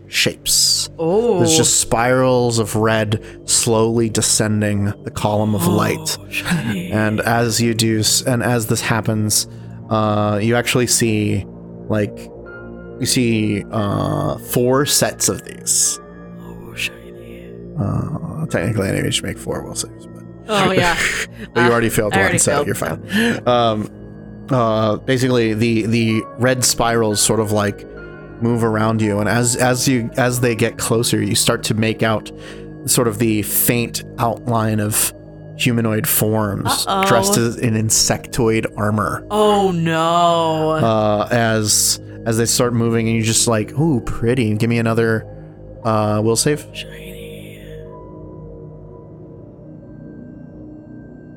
shapes. 0.09 0.89
oh. 0.99 1.39
There's 1.39 1.57
just 1.57 1.81
spirals 1.81 2.59
of 2.59 2.77
red 2.77 3.25
slowly 3.49 4.09
descending 4.09 4.87
the 5.05 5.11
column 5.11 5.55
of 5.55 5.67
light. 5.67 6.17
Oh, 6.21 6.29
shiny. 6.31 6.91
And 6.91 7.21
as 7.21 7.61
you 7.61 7.75
do, 7.75 8.03
and 8.27 8.43
as 8.43 8.67
this 8.69 8.81
happens, 8.81 9.47
uh, 9.91 10.39
you 10.43 10.57
actually 10.57 10.87
see, 10.87 11.45
like, 11.89 12.17
you 12.99 13.07
see 13.07 13.65
uh, 13.71 14.39
four 14.39 14.87
sets 14.87 15.29
of 15.29 15.43
these. 15.45 15.99
Oh, 16.41 16.75
shiny. 16.75 17.53
Uh, 17.79 18.47
technically, 18.47 18.89
I 18.89 19.01
need 19.01 19.13
to 19.13 19.23
make 19.25 19.39
four 19.39 19.63
will 19.63 19.75
saves, 19.75 20.07
but, 20.07 20.25
Oh 20.49 20.71
yeah. 20.71 20.97
but 21.55 21.65
you 21.65 21.71
already 21.73 21.89
failed 21.91 22.15
I 22.15 22.19
one, 22.19 22.23
already 22.23 22.39
so 22.39 22.65
failed, 22.65 22.67
you're 22.67 22.77
fine. 22.77 23.49
Um, 23.49 23.91
uh, 24.51 24.97
basically, 24.99 25.55
the 25.55 25.87
the 25.87 26.23
red 26.39 26.65
spirals 26.65 27.21
sort 27.21 27.41
of 27.41 27.51
like 27.51 27.85
move 28.43 28.63
around 28.65 29.01
you, 29.03 29.19
and 29.19 29.29
as 29.29 29.57
as 29.57 29.87
you 29.89 30.11
as 30.17 30.41
they 30.41 30.55
get 30.55 30.79
closer, 30.79 31.21
you 31.23 31.35
start 31.35 31.63
to 31.65 31.75
make 31.75 32.03
out 32.03 32.31
sort 32.87 33.09
of 33.09 33.19
the 33.19 33.43
faint 33.43 34.05
outline 34.19 34.79
of 34.81 35.13
humanoid 35.59 36.07
forms 36.07 36.87
Uh-oh. 36.87 37.07
dressed 37.09 37.37
as- 37.39 37.57
in 37.57 37.75
insectoid 37.75 38.67
armor. 38.77 39.27
Oh 39.31 39.71
no. 39.73 40.71
uh, 40.73 41.29
as 41.31 42.01
as 42.27 42.37
they 42.39 42.47
start 42.47 42.75
moving, 42.75 43.07
and 43.09 43.17
you're 43.17 43.25
just 43.25 43.47
like, 43.49 43.73
ooh, 43.79 44.01
pretty. 44.01 44.55
Give 44.57 44.69
me 44.69 44.79
another 44.79 45.25
uh, 45.85 46.21
will 46.25 46.37
save. 46.37 46.67
Shiny. 46.75 47.63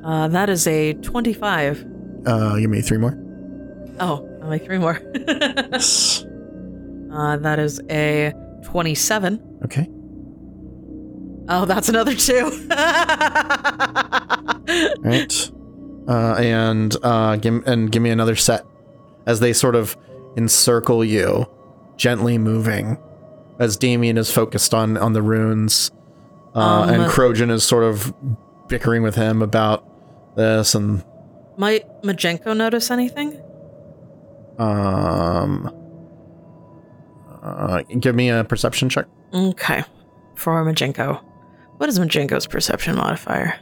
Uh, 0.04 0.28
that 0.30 0.50
is 0.50 0.66
a 0.66 0.94
25. 0.94 1.86
Uh, 2.26 2.58
give 2.58 2.70
me 2.70 2.82
three 2.82 2.98
more. 2.98 3.16
Oh, 4.00 4.28
only 4.42 4.58
three 4.60 4.78
more. 4.80 5.00
uh, 7.12 7.38
that 7.38 7.60
is 7.60 7.80
a 7.90 8.34
27. 8.66 9.60
Okay. 9.66 9.88
Oh, 11.52 11.66
that's 11.66 11.90
another 11.90 12.14
two. 12.16 12.52
Right. 15.00 15.52
Uh, 16.08 16.36
and 16.36 16.96
uh, 17.04 17.36
give 17.38 17.66
and 17.68 17.92
give 17.92 18.02
me 18.04 18.10
another 18.12 18.36
set 18.36 18.66
as 19.26 19.40
they 19.40 19.52
sort 19.54 19.76
of 19.76 19.98
encircle 20.38 21.04
you, 21.04 21.46
gently 21.98 22.38
moving, 22.38 22.98
as 23.60 23.78
Damien 23.78 24.18
is 24.18 24.32
focused 24.32 24.74
on 24.74 24.96
on 24.98 25.14
the 25.14 25.22
runes, 25.24 25.90
uh, 26.56 26.60
Um, 26.60 26.90
and 26.90 27.04
Krojun 27.12 27.50
is 27.52 27.64
sort 27.64 27.84
of 27.84 28.14
bickering 28.68 29.02
with 29.02 29.16
him 29.16 29.42
about 29.42 29.84
this 30.36 30.76
and 30.76 31.04
Might 31.58 31.86
Majenko 32.04 32.56
notice 32.56 32.92
anything? 32.92 33.40
um. 34.60 35.76
Uh, 37.42 37.84
give 38.00 38.16
me 38.16 38.30
a 38.30 38.44
perception 38.44 38.90
check. 38.90 39.06
Okay. 39.34 39.84
For 40.36 40.64
Majenko. 40.66 41.22
What 41.78 41.90
is 41.90 41.98
Majenko's 42.00 42.48
perception 42.48 42.96
modifier? 42.96 43.58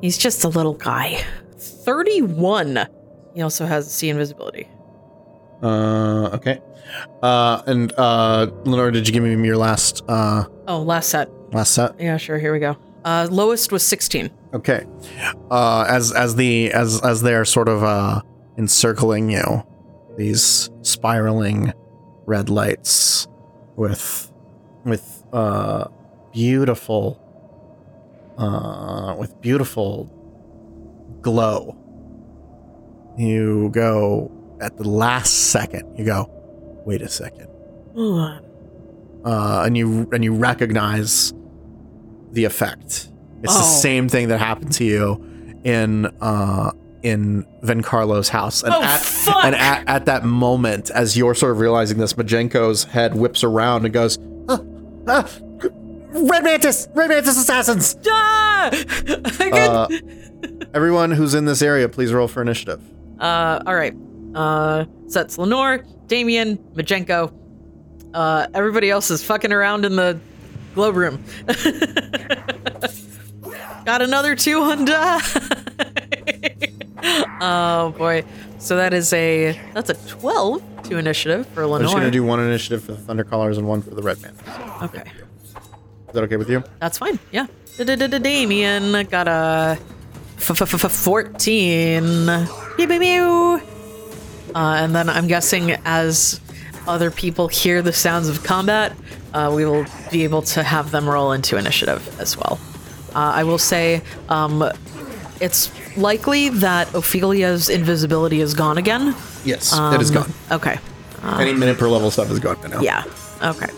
He's 0.00 0.16
just 0.16 0.44
a 0.44 0.48
little 0.48 0.74
guy. 0.74 1.22
31. 1.58 2.86
He 3.34 3.42
also 3.42 3.66
has 3.66 3.92
see 3.92 4.08
invisibility. 4.08 4.68
Uh, 5.62 6.30
okay. 6.34 6.60
Uh, 7.22 7.62
and 7.66 7.92
uh, 7.98 8.50
Lenore, 8.64 8.90
did 8.90 9.06
you 9.06 9.12
give 9.12 9.22
me 9.22 9.46
your 9.46 9.58
last 9.58 10.02
uh 10.08 10.44
Oh, 10.66 10.80
last 10.82 11.10
set. 11.10 11.28
last 11.52 11.72
set? 11.74 12.00
Yeah, 12.00 12.16
sure. 12.16 12.38
Here 12.38 12.52
we 12.52 12.58
go. 12.58 12.76
Uh, 13.04 13.28
lowest 13.30 13.70
was 13.72 13.82
16. 13.82 14.30
Okay. 14.54 14.86
Uh, 15.50 15.84
as 15.88 16.12
as 16.12 16.36
the 16.36 16.72
as 16.72 17.00
as 17.02 17.22
they're 17.22 17.44
sort 17.44 17.68
of 17.68 17.82
uh 17.84 18.22
encircling 18.58 19.30
you, 19.30 19.62
these 20.16 20.70
spiraling 20.82 21.72
red 22.30 22.48
lights 22.48 23.26
with 23.76 24.30
with 24.84 25.04
uh 25.32 25.84
beautiful 26.32 27.04
uh 28.38 29.14
with 29.18 29.38
beautiful 29.40 30.08
glow. 31.22 31.76
You 33.18 33.70
go 33.72 34.30
at 34.60 34.76
the 34.76 34.88
last 34.88 35.50
second. 35.50 35.98
You 35.98 36.04
go, 36.04 36.30
wait 36.86 37.02
a 37.02 37.08
second. 37.08 37.48
Uh, 39.24 39.62
and 39.66 39.76
you 39.76 40.08
and 40.12 40.22
you 40.24 40.32
recognize 40.34 41.34
the 42.32 42.44
effect. 42.44 43.08
It's 43.42 43.54
the 43.54 43.60
Oh. 43.74 43.80
same 43.82 44.08
thing 44.08 44.28
that 44.28 44.38
happened 44.38 44.72
to 44.74 44.84
you 44.84 45.04
in 45.64 46.06
uh, 46.20 46.70
in 47.02 47.46
Vencarlo's 47.62 48.28
house. 48.28 48.62
And, 48.62 48.72
Oh, 48.74 48.82
at, 48.82 49.00
fuck! 49.00 49.44
and 49.44 49.54
at, 49.54 49.88
at 49.88 50.04
that 50.06 50.24
moment, 50.24 50.90
as 50.90 51.16
you're 51.16 51.34
sort 51.34 51.52
of 51.52 51.58
realizing 51.60 51.98
this, 51.98 52.12
Majenko's 52.14 52.84
head 52.84 53.14
whips 53.14 53.42
around 53.44 53.84
and 53.84 53.92
goes, 53.94 54.18
"Ah, 54.48 54.60
ah, 55.08 55.28
Red 56.12 56.44
Mantis! 56.44 56.88
Red 56.94 57.08
Mantis 57.08 57.36
assassins! 57.38 57.96
Ah! 58.08 58.70
Uh, 59.40 59.88
everyone 60.74 61.10
who's 61.10 61.34
in 61.34 61.44
this 61.46 61.60
area, 61.62 61.88
please 61.88 62.12
roll 62.12 62.28
for 62.28 62.40
initiative. 62.42 62.80
Uh, 63.18 63.60
all 63.66 63.74
right. 63.74 63.94
Uh, 64.34 64.84
so 65.08 65.20
that's 65.20 65.38
Lenore, 65.38 65.84
Damien, 66.06 66.56
Majenko. 66.74 67.32
Uh, 68.14 68.46
everybody 68.54 68.90
else 68.90 69.10
is 69.10 69.24
fucking 69.24 69.52
around 69.52 69.84
in 69.84 69.96
the 69.96 70.18
globe 70.74 70.96
room. 70.96 71.24
Got 73.84 74.02
another 74.02 74.36
two 74.36 74.60
on 74.60 74.84
die. 74.84 75.20
oh 77.40 77.94
boy. 77.96 78.24
So 78.58 78.76
that 78.76 78.92
is 78.92 79.12
a 79.12 79.58
that's 79.74 79.90
a 79.90 79.94
twelve 80.08 80.62
to 80.84 80.98
initiative 80.98 81.46
for 81.48 81.62
Lenore. 81.64 81.76
I'm 81.78 81.82
just 81.84 81.94
gonna 81.94 82.10
do 82.10 82.24
one 82.24 82.40
initiative 82.40 82.84
for 82.84 82.92
the 82.92 82.98
Thundercallers 82.98 83.58
and 83.58 83.66
one 83.66 83.82
for 83.82 83.90
the 83.94 84.02
Red 84.02 84.20
Man. 84.22 84.34
okay, 84.82 85.02
Is 85.46 86.14
that 86.14 86.22
okay 86.24 86.36
with 86.36 86.50
you? 86.50 86.62
that's 86.80 86.98
fine. 86.98 87.18
Yeah. 87.32 87.46
Damien 87.78 89.06
got 89.08 89.28
a 89.28 89.78
fourteen. 90.88 92.28
Uh, 92.28 92.46
and 94.54 94.94
then 94.94 95.08
I'm 95.08 95.26
guessing 95.28 95.72
as 95.84 96.40
other 96.88 97.10
people 97.10 97.48
hear 97.48 97.82
the 97.82 97.92
sounds 97.92 98.28
of 98.28 98.42
combat, 98.42 98.96
uh, 99.32 99.52
we 99.54 99.64
will 99.64 99.86
be 100.10 100.24
able 100.24 100.42
to 100.42 100.62
have 100.62 100.90
them 100.90 101.08
roll 101.08 101.32
into 101.32 101.56
initiative 101.56 102.18
as 102.20 102.36
well. 102.36 102.58
Uh, 103.14 103.18
I 103.34 103.44
will 103.44 103.58
say 103.58 104.02
um, 104.28 104.58
it's 105.40 105.70
likely 105.96 106.48
that 106.50 106.94
Ophelia's 106.94 107.68
invisibility 107.68 108.40
is 108.40 108.54
gone 108.54 108.78
again. 108.78 109.14
Yes, 109.44 109.72
it 109.72 110.00
is 110.00 110.10
Um, 110.10 110.14
gone. 110.14 110.32
Okay. 110.50 110.78
Any 111.38 111.52
minute 111.52 111.78
per 111.78 111.88
level 111.88 112.10
stuff 112.10 112.30
is 112.30 112.38
gone 112.38 112.56
by 112.62 112.68
now. 112.68 112.80
Yeah. 112.80 113.04
Okay. 113.42 113.68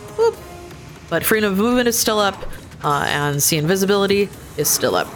But 1.08 1.24
freedom 1.24 1.52
of 1.52 1.58
movement 1.58 1.88
is 1.88 1.98
still 1.98 2.18
up, 2.18 2.36
uh, 2.84 3.04
and 3.06 3.42
see 3.42 3.56
invisibility 3.58 4.28
is 4.56 4.68
still 4.68 4.94
up. 4.94 5.08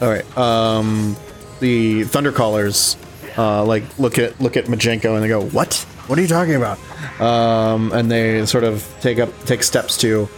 All 0.00 0.08
right. 0.08 0.24
Um, 0.38 1.16
the 1.60 2.02
Thundercallers, 2.04 2.96
uh, 3.36 3.64
like 3.64 3.82
look 3.98 4.18
at 4.18 4.40
look 4.40 4.56
at 4.56 4.66
Majenko 4.66 5.14
and 5.14 5.22
they 5.22 5.28
go, 5.28 5.42
"What? 5.42 5.74
What 6.06 6.18
are 6.18 6.22
you 6.22 6.28
talking 6.28 6.54
about?" 6.54 6.78
Um, 7.20 7.92
and 7.92 8.10
they 8.10 8.44
sort 8.46 8.64
of 8.64 8.84
take 9.00 9.18
up 9.18 9.28
take 9.44 9.62
steps 9.62 9.96
to 9.98 10.28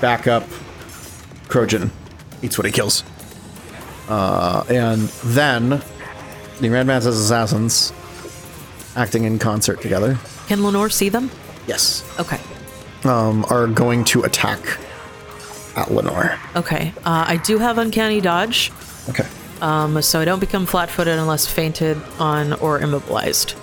back 0.00 0.26
up. 0.26 0.44
Krojun 1.48 1.90
eats 2.42 2.56
what 2.58 2.64
he 2.66 2.72
kills. 2.72 3.02
Uh, 4.10 4.64
and 4.68 5.02
then 5.24 5.80
the 6.60 6.68
Red 6.68 6.86
Man's 6.86 7.06
assassins, 7.06 7.92
acting 8.96 9.24
in 9.24 9.38
concert 9.38 9.80
together, 9.80 10.18
Can 10.48 10.62
Lenore 10.64 10.90
see 10.90 11.08
them? 11.08 11.30
yes, 11.66 12.02
Okay. 12.18 12.40
um, 13.04 13.46
are 13.50 13.66
going 13.68 14.04
to 14.06 14.22
attack 14.24 14.58
at 15.76 15.90
Lenore. 15.92 16.36
Okay. 16.56 16.92
Uh, 17.04 17.24
I 17.28 17.36
do 17.36 17.58
have 17.58 17.78
uncanny 17.78 18.20
dodge, 18.20 18.72
Okay. 19.08 19.26
um, 19.62 20.02
so 20.02 20.18
I 20.20 20.24
don't 20.24 20.40
become 20.40 20.66
flat-footed 20.66 21.16
unless 21.18 21.46
feinted 21.46 21.96
on 22.18 22.52
or 22.54 22.80
immobilized. 22.80 23.54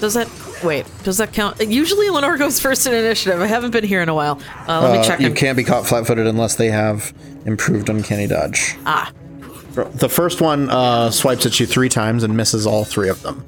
Does 0.00 0.14
that? 0.14 0.28
Wait. 0.62 0.86
Does 1.02 1.16
that 1.18 1.32
count? 1.32 1.60
Usually 1.60 2.08
Lenore 2.10 2.36
goes 2.38 2.60
first 2.60 2.86
in 2.86 2.94
initiative. 2.94 3.40
I 3.40 3.46
haven't 3.46 3.72
been 3.72 3.84
here 3.84 4.02
in 4.02 4.08
a 4.08 4.14
while. 4.14 4.38
Uh, 4.68 4.80
let 4.82 4.92
me 4.92 4.98
Uh, 4.98 5.02
check. 5.04 5.18
you 5.20 5.26
I'm- 5.26 5.34
can't 5.34 5.56
be 5.56 5.64
caught 5.64 5.86
flat-footed 5.86 6.26
unless 6.26 6.54
they 6.54 6.68
have 6.70 7.12
improved 7.44 7.88
uncanny 7.88 8.26
dodge. 8.28 8.76
Ah. 8.86 9.10
The 9.74 10.08
first 10.08 10.40
one 10.40 10.68
uh, 10.68 11.10
swipes 11.10 11.46
at 11.46 11.60
you 11.60 11.66
three 11.66 11.88
times 11.88 12.22
and 12.22 12.36
misses 12.36 12.66
all 12.66 12.84
three 12.84 13.08
of 13.08 13.22
them. 13.22 13.44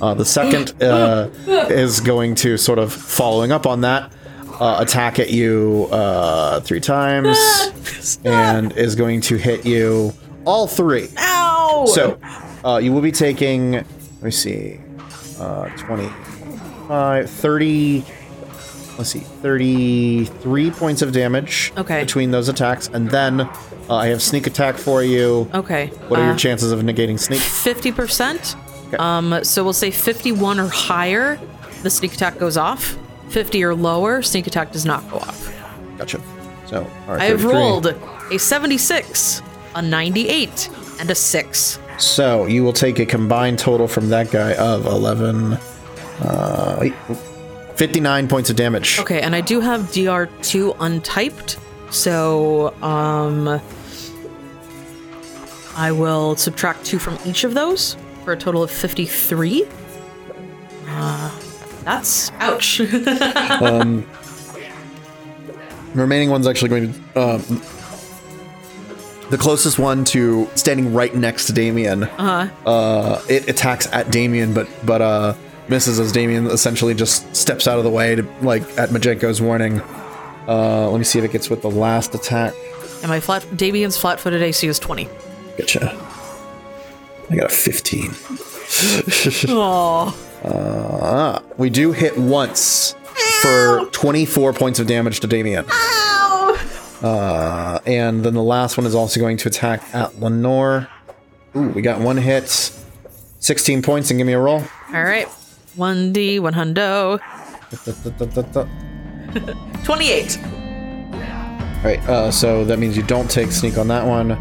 Uh, 0.00 0.14
the 0.14 0.24
second 0.24 0.80
uh, 0.82 1.28
is 1.46 2.00
going 2.00 2.34
to 2.36 2.56
sort 2.56 2.78
of 2.78 2.92
following 2.92 3.52
up 3.52 3.66
on 3.66 3.82
that, 3.82 4.12
uh, 4.60 4.78
attack 4.80 5.18
at 5.18 5.30
you 5.30 5.88
uh, 5.90 6.60
three 6.60 6.80
times, 6.80 7.36
and 8.24 8.72
is 8.72 8.94
going 8.94 9.20
to 9.22 9.36
hit 9.36 9.64
you 9.66 10.12
all 10.44 10.66
three. 10.66 11.08
Ow! 11.18 11.86
So 11.88 12.18
uh, 12.64 12.78
you 12.78 12.92
will 12.92 13.00
be 13.00 13.12
taking, 13.12 13.72
let 13.72 14.22
me 14.22 14.30
see, 14.30 14.80
uh, 15.38 15.68
25, 15.76 17.30
30, 17.30 18.04
let's 18.98 19.10
see, 19.10 19.20
33 19.20 20.70
points 20.70 21.02
of 21.02 21.12
damage 21.12 21.72
Okay. 21.76 22.00
between 22.02 22.30
those 22.30 22.48
attacks. 22.48 22.88
And 22.88 23.10
then 23.10 23.40
uh, 23.42 23.50
I 23.90 24.06
have 24.08 24.22
sneak 24.22 24.46
attack 24.46 24.76
for 24.76 25.02
you. 25.02 25.48
Okay. 25.54 25.88
What 26.08 26.20
are 26.20 26.24
uh, 26.24 26.26
your 26.28 26.36
chances 26.36 26.72
of 26.72 26.80
negating 26.80 27.18
sneak? 27.18 27.40
Fifty 27.40 27.92
percent. 27.92 28.56
Um, 28.98 29.42
so 29.42 29.64
we'll 29.64 29.72
say 29.72 29.90
fifty-one 29.90 30.60
or 30.60 30.68
higher, 30.68 31.38
the 31.82 31.90
sneak 31.90 32.14
attack 32.14 32.38
goes 32.38 32.56
off. 32.56 32.96
Fifty 33.28 33.62
or 33.64 33.74
lower, 33.74 34.22
sneak 34.22 34.46
attack 34.46 34.72
does 34.72 34.84
not 34.86 35.08
go 35.10 35.16
off. 35.18 35.52
Gotcha. 35.98 36.20
So, 36.66 36.82
right, 37.08 37.20
I 37.20 37.24
have 37.26 37.44
rolled 37.44 37.86
a 37.86 38.38
seventy-six, 38.38 39.42
a 39.74 39.82
ninety-eight, 39.82 40.68
and 41.00 41.10
a 41.10 41.14
six. 41.14 41.78
So 41.98 42.46
you 42.46 42.62
will 42.62 42.72
take 42.72 42.98
a 42.98 43.06
combined 43.06 43.58
total 43.58 43.88
from 43.88 44.08
that 44.10 44.30
guy 44.30 44.54
of 44.56 44.84
11, 44.84 45.54
uh, 46.20 46.76
wait, 46.78 46.92
59 47.76 48.28
points 48.28 48.50
of 48.50 48.56
damage. 48.56 48.98
Okay, 49.00 49.20
and 49.20 49.34
I 49.34 49.40
do 49.40 49.60
have 49.60 49.82
DR2 49.92 50.76
untyped, 50.76 51.58
so 51.92 52.74
um, 52.82 53.60
I 55.76 55.92
will 55.92 56.36
subtract 56.36 56.84
two 56.84 56.98
from 56.98 57.18
each 57.24 57.44
of 57.44 57.54
those 57.54 57.96
for 58.24 58.32
a 58.32 58.36
total 58.36 58.62
of 58.62 58.70
fifty-three. 58.70 59.66
Uh, 60.88 61.38
that's 61.84 62.30
ouch. 62.40 62.80
The 65.94 66.02
remaining 66.02 66.28
one's 66.28 66.46
actually 66.46 66.68
going 66.68 66.92
to. 66.92 67.18
Um, 67.18 67.62
the 69.30 69.38
closest 69.38 69.78
one 69.78 70.04
to 70.06 70.46
standing 70.54 70.92
right 70.92 71.14
next 71.14 71.46
to 71.46 71.52
Damien. 71.54 72.04
Uh-huh. 72.04 72.70
Uh 72.70 73.22
It 73.30 73.48
attacks 73.48 73.88
at 73.92 74.10
Damien, 74.10 74.52
but 74.52 74.68
but 74.84 75.00
uh 75.00 75.34
misses 75.68 75.98
as 76.00 76.12
Damien 76.12 76.46
essentially 76.46 76.94
just 76.94 77.34
steps 77.34 77.66
out 77.66 77.78
of 77.78 77.84
the 77.84 77.90
way 77.90 78.14
to 78.14 78.22
like 78.42 78.62
at 78.78 78.90
Majenko's 78.90 79.40
warning. 79.40 79.80
Uh, 80.48 80.88
let 80.90 80.98
me 80.98 81.04
see 81.04 81.18
if 81.18 81.24
it 81.24 81.32
gets 81.32 81.50
with 81.50 81.62
the 81.62 81.70
last 81.70 82.14
attack. 82.14 82.54
and 83.02 83.08
my 83.08 83.18
flat 83.20 83.44
Damien's 83.56 83.96
flat-footed 83.96 84.40
AC 84.42 84.66
is 84.66 84.78
twenty. 84.78 85.08
Gotcha. 85.58 85.92
I 87.30 87.36
got 87.36 87.46
a 87.46 87.54
15. 87.54 88.10
Oh. 89.48 90.14
Ah, 90.44 91.42
we 91.56 91.70
do 91.70 91.92
hit 91.92 92.16
once 92.18 92.94
for 93.40 93.86
24 93.92 94.52
points 94.52 94.78
of 94.78 94.86
damage 94.86 95.20
to 95.20 95.26
Damien. 95.26 95.64
Uh, 97.02 97.78
and 97.86 98.24
then 98.24 98.34
the 98.34 98.42
last 98.42 98.76
one 98.76 98.86
is 98.86 98.94
also 98.94 99.20
going 99.20 99.36
to 99.38 99.48
attack 99.48 99.82
at 99.94 100.18
Lenore. 100.20 100.88
Ooh, 101.54 101.68
we 101.68 101.82
got 101.82 102.00
one 102.00 102.16
hit. 102.16 102.48
16 103.40 103.82
points 103.82 104.10
and 104.10 104.18
give 104.18 104.26
me 104.26 104.32
a 104.32 104.38
roll. 104.38 104.62
All 104.92 105.02
right. 105.04 105.28
1D, 105.76 106.40
1 106.40 106.54
hundo. 106.54 107.18
Da, 107.70 107.92
da, 107.92 108.10
da, 108.10 108.42
da, 108.42 108.42
da. 108.42 109.82
28. 109.84 110.38
All 110.42 111.82
right, 111.84 112.08
uh, 112.08 112.30
so 112.30 112.64
that 112.64 112.78
means 112.78 112.96
you 112.96 113.02
don't 113.02 113.30
take 113.30 113.52
sneak 113.52 113.76
on 113.78 113.88
that 113.88 114.04
one. 114.06 114.32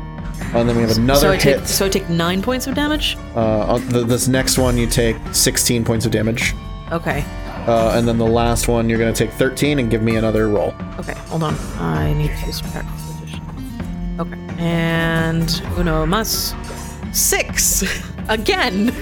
And 0.54 0.70
then 0.70 0.76
we 0.78 0.84
have 0.84 0.98
another 0.98 1.20
So 1.20 1.30
I 1.32 1.36
hit. 1.38 1.60
take 1.60 1.68
so 1.68 1.86
I 1.86 1.90
take 1.90 2.10
9 2.10 2.42
points 2.42 2.68
of 2.68 2.76
damage? 2.76 3.18
Uh, 3.36 3.74
on 3.74 3.88
the, 3.90 4.04
this 4.04 4.28
next 4.28 4.58
one, 4.58 4.78
you 4.78 4.88
take 4.88 5.18
16 5.32 5.84
points 5.84 6.06
of 6.06 6.12
damage. 6.12 6.54
Okay. 6.92 7.26
Uh, 7.68 7.94
and 7.98 8.08
then 8.08 8.18
the 8.18 8.26
last 8.26 8.68
one, 8.68 8.88
you're 8.90 9.00
going 9.00 9.14
to 9.14 9.26
take 9.26 9.34
13 9.36 9.80
and 9.80 9.90
give 9.90 10.02
me 10.04 10.16
another 10.18 10.48
roll. 10.50 10.74
Okay, 11.00 11.14
hold 11.28 11.44
on. 11.44 11.56
I 11.80 12.14
need 12.14 12.30
to 12.30 12.54
subtract 12.54 12.88
this 12.96 13.18
addition. 13.22 14.18
Okay. 14.20 14.40
And 14.64 15.62
uno 15.78 16.06
mas. 16.06 16.54
6. 17.12 17.84
Again. 18.30 18.94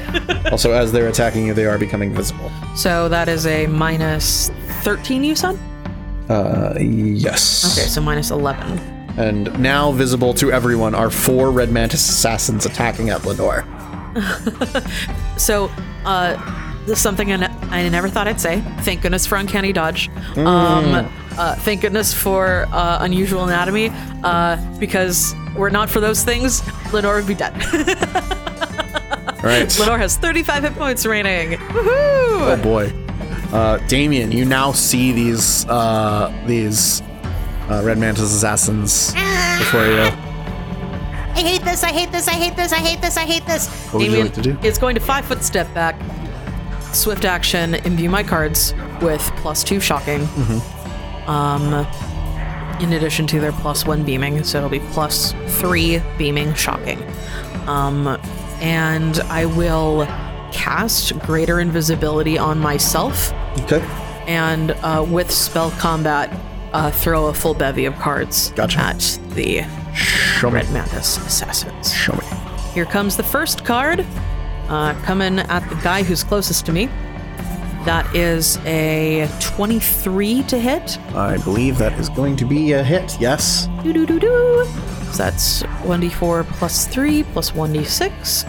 Also, 0.52 0.72
as 0.72 0.92
they're 0.92 1.08
attacking 1.08 1.48
you, 1.48 1.54
they 1.56 1.66
are 1.66 1.78
becoming 1.80 2.14
visible. 2.14 2.52
so 2.76 3.10
that 3.10 3.28
is 3.28 3.48
a 3.48 3.66
minus 3.66 4.50
13 4.84 5.24
you 5.24 5.36
said? 5.36 5.58
Uh, 6.30 6.76
yes. 6.80 7.76
Okay, 7.78 7.88
so 7.88 8.00
minus 8.02 8.30
11. 8.30 8.78
And 9.18 9.58
now 9.60 9.92
visible 9.94 10.34
to 10.36 10.52
everyone 10.52 10.94
are 10.94 11.10
four 11.10 11.50
Red 11.52 11.72
Mantis 11.72 12.08
assassins 12.08 12.66
attacking 12.68 13.10
at 13.10 13.26
Lenore. 13.26 13.66
So, 15.38 15.72
uh, 16.06 16.38
something 16.94 17.32
I, 17.32 17.36
ne- 17.38 17.48
I 17.72 17.90
never 17.90 18.08
thought 18.10 18.28
I'd 18.28 18.40
say. 18.40 18.62
Thank 18.82 19.02
goodness 19.02 19.26
for 19.26 19.36
Uncanny 19.38 19.74
Dodge. 19.74 20.10
Um, 20.38 21.12
uh, 21.38 21.56
thank 21.56 21.82
goodness 21.82 22.14
for 22.14 22.68
uh, 22.72 23.00
Unusual 23.02 23.44
Anatomy, 23.46 23.90
uh, 24.24 24.58
because 24.80 25.36
were 25.56 25.68
it 25.68 25.74
not 25.74 25.90
for 25.90 26.00
those 26.00 26.24
things, 26.24 26.62
Lenore 26.94 27.16
would 27.16 27.28
be 27.28 27.36
dead. 27.36 27.54
All 27.54 29.40
right. 29.44 29.80
Lenore 29.80 29.98
has 29.98 30.18
35 30.18 30.64
hit 30.64 30.74
points 30.76 31.06
remaining. 31.06 31.60
Oh 31.62 32.60
boy. 32.62 32.92
Uh, 33.52 33.78
Damien, 33.88 34.32
you 34.32 34.46
now 34.46 34.72
see 34.72 35.12
these 35.12 35.66
uh, 35.70 36.34
these 36.48 37.02
uh, 37.70 37.82
Red 37.84 37.98
Mantis 38.00 38.34
assassins 38.34 39.14
before 39.60 39.86
you. 39.86 40.10
I 41.36 41.40
hate 41.42 41.64
this, 41.64 41.84
I 41.84 41.92
hate 41.92 42.12
this, 42.12 42.28
I 42.28 42.34
hate 42.34 42.56
this, 42.56 42.72
I 42.74 42.78
hate 42.78 43.02
this, 43.02 43.18
I 43.18 43.26
hate 43.26 43.46
this. 43.46 43.68
What 43.68 43.94
would 43.96 44.04
you 44.04 44.10
Damien 44.12 44.26
like 44.28 44.36
to 44.36 44.42
do? 44.42 44.58
is 44.68 44.78
going 44.78 44.96
to 44.96 45.02
five 45.02 45.26
foot 45.26 45.44
step 45.44 45.72
back, 45.74 46.00
swift 46.94 47.26
action, 47.26 47.76
imbue 47.76 48.10
my 48.10 48.24
cards 48.24 48.74
with 49.02 49.22
plus 49.38 49.64
two 49.64 49.80
shocking. 49.80 50.22
Mm-hmm. 50.22 50.83
Um, 51.28 51.86
in 52.82 52.94
addition 52.94 53.28
to 53.28 53.40
their 53.40 53.52
plus 53.54 53.86
one 53.86 54.04
beaming, 54.04 54.44
so 54.44 54.58
it'll 54.58 54.70
be 54.70 54.80
plus 54.92 55.34
three 55.60 56.02
beaming 56.18 56.54
shocking. 56.54 57.02
Um, 57.68 58.20
and 58.60 59.20
I 59.22 59.46
will 59.46 60.06
cast 60.52 61.18
Greater 61.20 61.60
Invisibility 61.60 62.38
on 62.38 62.60
myself, 62.60 63.32
Okay. 63.62 63.80
and 64.28 64.72
uh, 64.72 65.06
with 65.08 65.32
spell 65.32 65.72
combat, 65.72 66.30
uh, 66.74 66.92
throw 66.92 67.28
a 67.28 67.34
full 67.34 67.54
bevy 67.54 67.86
of 67.86 67.96
cards 67.96 68.52
Gotcha. 68.56 68.80
at 68.80 69.20
the 69.30 69.64
Show 69.94 70.50
me. 70.50 70.56
Red 70.56 70.72
Mantis 70.72 71.18
assassins. 71.18 71.94
Show 71.94 72.14
me. 72.14 72.26
Here 72.74 72.86
comes 72.86 73.16
the 73.16 73.24
first 73.24 73.64
card, 73.64 74.06
uh, 74.68 74.94
coming 75.04 75.40
at 75.40 75.68
the 75.70 75.76
guy 75.76 76.02
who's 76.04 76.24
closest 76.24 76.66
to 76.66 76.74
me. 76.74 76.90
That 77.86 78.16
is 78.16 78.58
a 78.66 79.30
23 79.42 80.44
to 80.44 80.60
hit. 80.60 80.98
I 81.14 81.38
believe 81.38 81.78
that 81.78 81.94
is 82.00 82.08
going 82.10 82.38
to 82.38 82.46
be 82.46 82.72
a 82.72 82.84
hit. 82.84 83.20
Yes. 83.20 83.68
Doo 83.84 83.92
doo 83.92 84.06
doo 84.06 84.20
doo. 84.20 84.66
So 85.12 85.18
that's 85.18 85.64
1d4 85.84 86.46
plus 86.46 86.88
3 86.88 87.24
plus 87.24 87.52
1d6. 87.52 88.44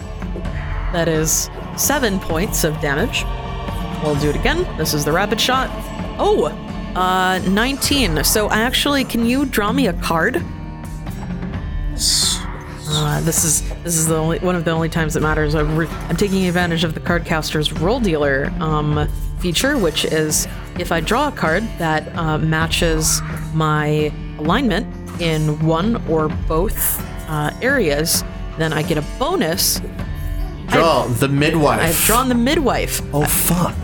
That 0.93 1.07
is 1.09 1.49
7 1.77 2.19
points 2.19 2.63
of 2.63 2.79
damage. 2.79 3.25
We'll 4.01 4.15
do 4.15 4.29
it 4.29 4.35
again. 4.35 4.65
This 4.77 4.93
is 4.93 5.03
the 5.03 5.11
rapid 5.11 5.39
shot. 5.41 5.69
Oh, 6.17 6.45
uh, 6.95 7.39
19. 7.49 8.23
So 8.23 8.49
actually, 8.51 9.03
can 9.03 9.25
you 9.25 9.45
draw 9.45 9.73
me 9.73 9.87
a 9.87 9.93
card? 9.93 10.43
Uh, 12.97 13.19
this 13.21 13.43
is 13.43 13.61
this 13.83 13.95
is 13.95 14.07
the 14.07 14.15
only 14.15 14.39
one 14.39 14.55
of 14.55 14.63
the 14.63 14.71
only 14.71 14.89
times 14.89 15.13
that 15.15 15.21
matters. 15.21 15.53
I'm, 15.53 15.75
re- 15.75 15.87
I'm 15.87 16.15
taking 16.15 16.47
advantage 16.47 16.83
of 16.83 16.93
the 16.93 16.99
cardcaster's 16.99 17.73
roll 17.73 17.99
dealer 17.99 18.51
um, 18.59 19.07
feature, 19.39 19.77
which 19.77 20.05
is 20.05 20.47
if 20.79 20.91
I 20.91 21.01
draw 21.01 21.27
a 21.27 21.31
card 21.31 21.63
that 21.77 22.15
uh, 22.15 22.37
matches 22.37 23.21
my 23.53 24.11
alignment 24.37 24.87
in 25.21 25.59
one 25.65 25.97
or 26.07 26.29
both 26.29 27.01
uh, 27.29 27.51
areas, 27.61 28.23
then 28.57 28.71
I 28.73 28.81
get 28.81 28.97
a 28.97 29.05
bonus. 29.19 29.81
Draw 30.67 31.07
the 31.07 31.27
midwife. 31.27 31.81
I've 31.81 31.99
drawn 31.99 32.29
the 32.29 32.35
midwife. 32.35 33.01
Oh 33.13 33.25
fuck! 33.25 33.75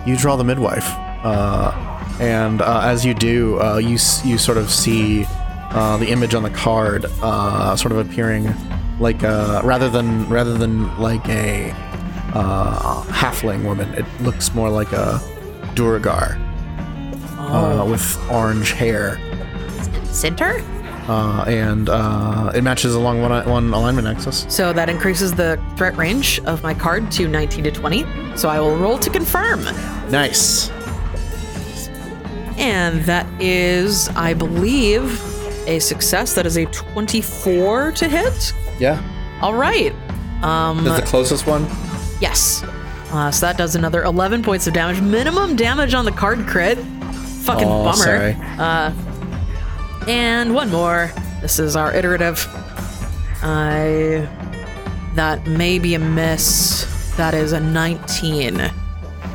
you 0.06 0.16
draw 0.16 0.36
the 0.36 0.44
midwife, 0.44 0.86
uh, 1.24 1.72
and 2.20 2.60
uh, 2.62 2.80
as 2.84 3.04
you 3.04 3.14
do, 3.14 3.60
uh, 3.60 3.78
you 3.78 3.98
you 4.24 4.38
sort 4.38 4.58
of 4.58 4.70
see 4.70 5.24
uh, 5.70 5.96
the 5.96 6.08
image 6.08 6.34
on 6.34 6.42
the 6.42 6.50
card, 6.50 7.06
uh, 7.22 7.76
sort 7.76 7.92
of 7.92 7.98
appearing 7.98 8.52
like 8.98 9.22
a, 9.22 9.60
rather 9.64 9.88
than 9.88 10.28
rather 10.28 10.56
than 10.58 10.96
like 10.98 11.26
a 11.28 11.70
uh, 12.34 13.02
halfling 13.04 13.64
woman. 13.64 13.92
It 13.94 14.04
looks 14.20 14.54
more 14.54 14.68
like 14.70 14.92
a 14.92 15.20
Duergar 15.74 16.36
uh, 17.38 17.86
with 17.88 18.18
orange 18.30 18.72
hair, 18.72 19.18
Center? 20.12 20.62
uh, 21.08 21.44
and 21.46 21.88
uh, 21.88 22.52
it 22.54 22.62
matches 22.62 22.94
along 22.94 23.20
one 23.20 23.48
one 23.48 23.72
alignment 23.72 24.06
axis. 24.06 24.46
So 24.48 24.72
that 24.72 24.88
increases 24.88 25.32
the 25.32 25.62
threat 25.76 25.96
range 25.96 26.40
of 26.40 26.62
my 26.62 26.74
card 26.74 27.10
to 27.12 27.26
19 27.26 27.64
to 27.64 27.70
20. 27.70 28.36
So 28.36 28.48
I 28.48 28.60
will 28.60 28.76
roll 28.76 28.98
to 28.98 29.10
confirm. 29.10 29.64
Nice. 30.10 30.70
And 32.58 33.00
that 33.04 33.26
is, 33.40 34.08
I 34.10 34.34
believe, 34.34 35.18
a 35.66 35.78
success. 35.78 36.34
That 36.34 36.46
is 36.46 36.56
a 36.56 36.66
24 36.66 37.92
to 37.92 38.08
hit. 38.08 38.52
Yeah. 38.78 39.00
All 39.42 39.54
right. 39.54 39.92
That's 40.42 41.00
the 41.00 41.06
closest 41.06 41.46
one. 41.46 41.64
Yes. 42.20 42.62
Uh, 43.12 43.30
so 43.30 43.46
that 43.46 43.56
does 43.58 43.74
another 43.74 44.02
11 44.04 44.42
points 44.42 44.66
of 44.66 44.74
damage. 44.74 45.00
Minimum 45.00 45.56
damage 45.56 45.94
on 45.94 46.04
the 46.04 46.12
card 46.12 46.46
crit. 46.46 46.78
Fucking 46.78 47.66
Oh, 47.68 47.84
bummer. 47.84 47.96
sorry. 47.96 48.36
And 50.06 50.54
one 50.54 50.70
more. 50.70 51.12
This 51.40 51.58
is 51.58 51.76
our 51.76 51.92
iterative. 51.94 52.46
I. 53.42 54.28
That 55.14 55.46
may 55.46 55.78
be 55.78 55.94
a 55.94 55.98
miss. 55.98 57.12
That 57.16 57.34
is 57.34 57.52
a 57.52 57.60
19. 57.60 58.70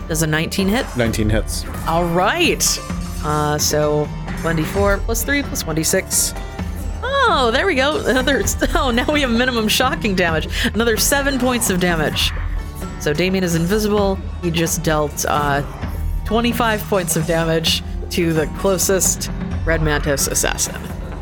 Does 0.08 0.22
a 0.22 0.28
19 0.28 0.68
hit? 0.68 0.86
19 0.96 1.30
hits. 1.30 1.66
All 1.88 2.06
right. 2.06 2.64
Uh, 3.24 3.58
so 3.58 4.08
1d4 4.46 5.00
plus 5.00 5.24
3 5.24 5.44
plus 5.44 5.64
1d6. 5.64 6.40
Oh, 7.04 7.50
there 7.52 7.66
we 7.66 7.74
go. 7.76 8.06
Another. 8.06 8.44
Oh, 8.76 8.92
now 8.92 9.12
we 9.12 9.22
have 9.22 9.32
minimum 9.32 9.68
shocking 9.68 10.16
damage. 10.16 10.48
Another 10.74 10.98
seven 10.98 11.40
points 11.40 11.70
of 11.70 11.80
damage. 11.80 12.32
So 13.00 13.14
Damien 13.14 13.44
is 13.44 13.56
invisible. 13.56 14.16
He 14.44 14.52
just 14.52 14.84
dealt 14.84 15.26
uh, 15.28 15.64
25 16.26 16.82
points 16.84 17.16
of 17.16 17.26
damage 17.26 17.84
to 18.12 18.34
the 18.34 18.46
closest 18.60 19.32
Red 19.66 19.82
Mantis 19.82 20.28
assassin. 20.28 20.76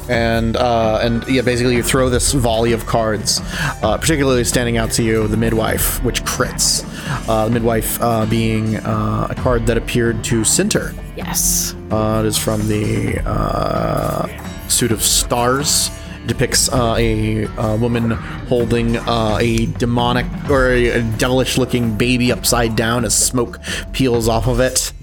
And 0.09 0.55
uh, 0.55 0.99
and 1.01 1.27
yeah, 1.27 1.41
basically 1.41 1.75
you 1.75 1.83
throw 1.83 2.09
this 2.09 2.33
volley 2.33 2.73
of 2.73 2.85
cards, 2.85 3.41
uh, 3.81 3.97
particularly 3.99 4.43
standing 4.43 4.77
out 4.77 4.91
to 4.91 5.03
you, 5.03 5.27
the 5.27 5.37
midwife, 5.37 6.03
which 6.03 6.23
crits. 6.23 6.83
Uh, 7.27 7.45
the 7.45 7.51
midwife 7.51 8.01
uh, 8.01 8.25
being 8.25 8.77
uh, 8.77 9.27
a 9.29 9.35
card 9.35 9.65
that 9.67 9.77
appeared 9.77 10.23
to 10.25 10.43
Cinter. 10.43 10.93
Yes. 11.15 11.75
Uh, 11.91 12.21
it 12.23 12.27
is 12.27 12.37
from 12.37 12.67
the 12.67 13.21
uh, 13.25 14.27
suit 14.67 14.91
of 14.91 15.03
stars. 15.03 15.89
It 16.23 16.27
depicts 16.27 16.69
uh, 16.69 16.95
a, 16.97 17.45
uh 17.47 17.77
woman 17.77 18.11
holding 18.11 18.97
uh, 18.97 19.37
a 19.39 19.65
demonic 19.65 20.25
or 20.49 20.71
a, 20.71 20.87
a 20.89 21.01
devilish-looking 21.17 21.97
baby 21.97 22.31
upside 22.31 22.75
down 22.75 23.05
as 23.05 23.13
smoke 23.13 23.59
peels 23.91 24.27
off 24.27 24.47
of 24.47 24.59
it. 24.59 24.93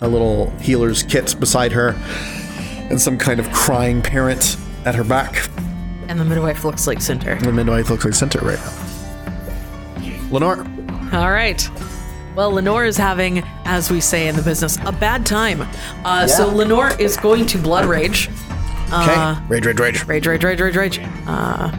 A 0.00 0.08
little 0.08 0.50
healer's 0.60 1.02
kit 1.02 1.36
beside 1.38 1.72
her, 1.72 1.92
and 2.90 3.00
some 3.00 3.16
kind 3.16 3.40
of 3.40 3.50
crying 3.52 4.02
parent 4.02 4.56
at 4.84 4.94
her 4.94 5.04
back. 5.04 5.48
And 6.08 6.18
the 6.18 6.24
midwife 6.24 6.64
looks 6.64 6.86
like 6.86 7.00
Cinder. 7.00 7.36
The 7.36 7.52
midwife 7.52 7.88
looks 7.88 8.04
like 8.04 8.14
Center 8.14 8.40
right 8.40 8.58
now. 8.58 10.28
Lenore. 10.30 10.58
All 11.12 11.30
right. 11.30 11.68
Well, 12.36 12.52
Lenore 12.52 12.84
is 12.84 12.96
having, 12.96 13.42
as 13.64 13.90
we 13.90 14.00
say 14.00 14.28
in 14.28 14.36
the 14.36 14.42
business, 14.42 14.76
a 14.84 14.92
bad 14.92 15.26
time. 15.26 15.62
Uh, 16.04 16.26
So 16.26 16.48
Lenore 16.48 16.90
is 17.00 17.16
going 17.16 17.46
to 17.46 17.58
blood 17.58 17.84
rage. 17.86 18.28
Okay. 18.28 19.14
Uh, 19.14 19.40
rage, 19.48 19.66
rage, 19.66 19.78
rage. 19.80 20.04
Rage, 20.06 20.26
rage, 20.26 20.42
rage, 20.44 20.60
rage, 20.60 20.76
rage. 20.76 21.00
Uh, 21.26 21.70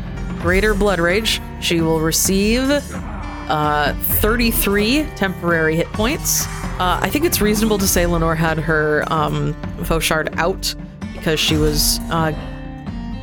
greater 0.41 0.73
blood 0.73 0.99
rage. 0.99 1.41
She 1.61 1.81
will 1.81 1.99
receive 1.99 2.61
uh, 2.69 3.93
33 3.93 5.07
temporary 5.15 5.75
hit 5.75 5.87
points. 5.87 6.45
Uh, 6.79 6.99
I 7.01 7.09
think 7.09 7.25
it's 7.25 7.41
reasonable 7.41 7.77
to 7.79 7.87
say 7.87 8.05
Lenore 8.05 8.35
had 8.35 8.57
her 8.59 9.03
um, 9.07 9.53
fauchard 9.83 10.29
out 10.37 10.73
because 11.21 11.39
she 11.39 11.55
was 11.55 11.99
uh, 12.09 12.33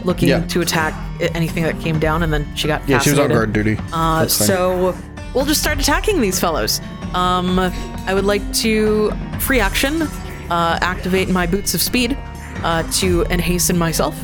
looking 0.05 0.29
Yeah. 0.29 0.47
to 0.47 0.61
attack 0.61 0.95
anything 1.35 1.65
that 1.65 1.79
came 1.81 1.99
down, 1.99 2.23
and 2.23 2.33
then 2.33 2.47
she 2.55 2.69
got 2.69 2.89
Yeah, 2.89 3.01
she 3.01 3.11
was 3.11 3.19
on 3.19 3.29
fascinated. 3.31 3.37
guard 3.37 3.53
duty. 3.53 3.77
Uh, 3.93 4.21
That's 4.21 4.39
fine. 4.39 4.47
so 4.47 4.95
we'll 5.35 5.45
just 5.45 5.61
start 5.61 5.81
attacking 5.81 6.21
these 6.21 6.39
fellows. 6.39 6.81
Um, 7.13 7.59
I 8.07 8.15
would 8.15 8.25
like 8.25 8.53
to 8.65 9.11
free 9.41 9.59
action, 9.61 10.03
uh, 10.51 10.79
activate 10.81 11.29
my 11.29 11.47
boots 11.47 11.75
of 11.75 11.83
speed 11.83 12.17
uh, 12.63 12.85
to 13.01 13.25
and 13.27 13.41
hasten 13.41 13.77
myself. 13.77 14.15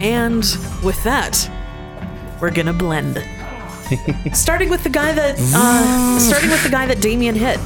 And 0.00 0.44
with 0.84 1.02
that, 1.04 1.50
we're 2.40 2.50
gonna 2.52 2.72
blend. 2.72 3.22
starting 4.32 4.68
with 4.70 4.84
the 4.84 4.88
guy 4.88 5.12
that 5.12 5.34
uh, 5.54 6.18
starting 6.20 6.50
with 6.50 6.62
the 6.62 6.70
guy 6.70 6.86
that 6.86 7.00
Damien 7.00 7.34
hit. 7.34 7.58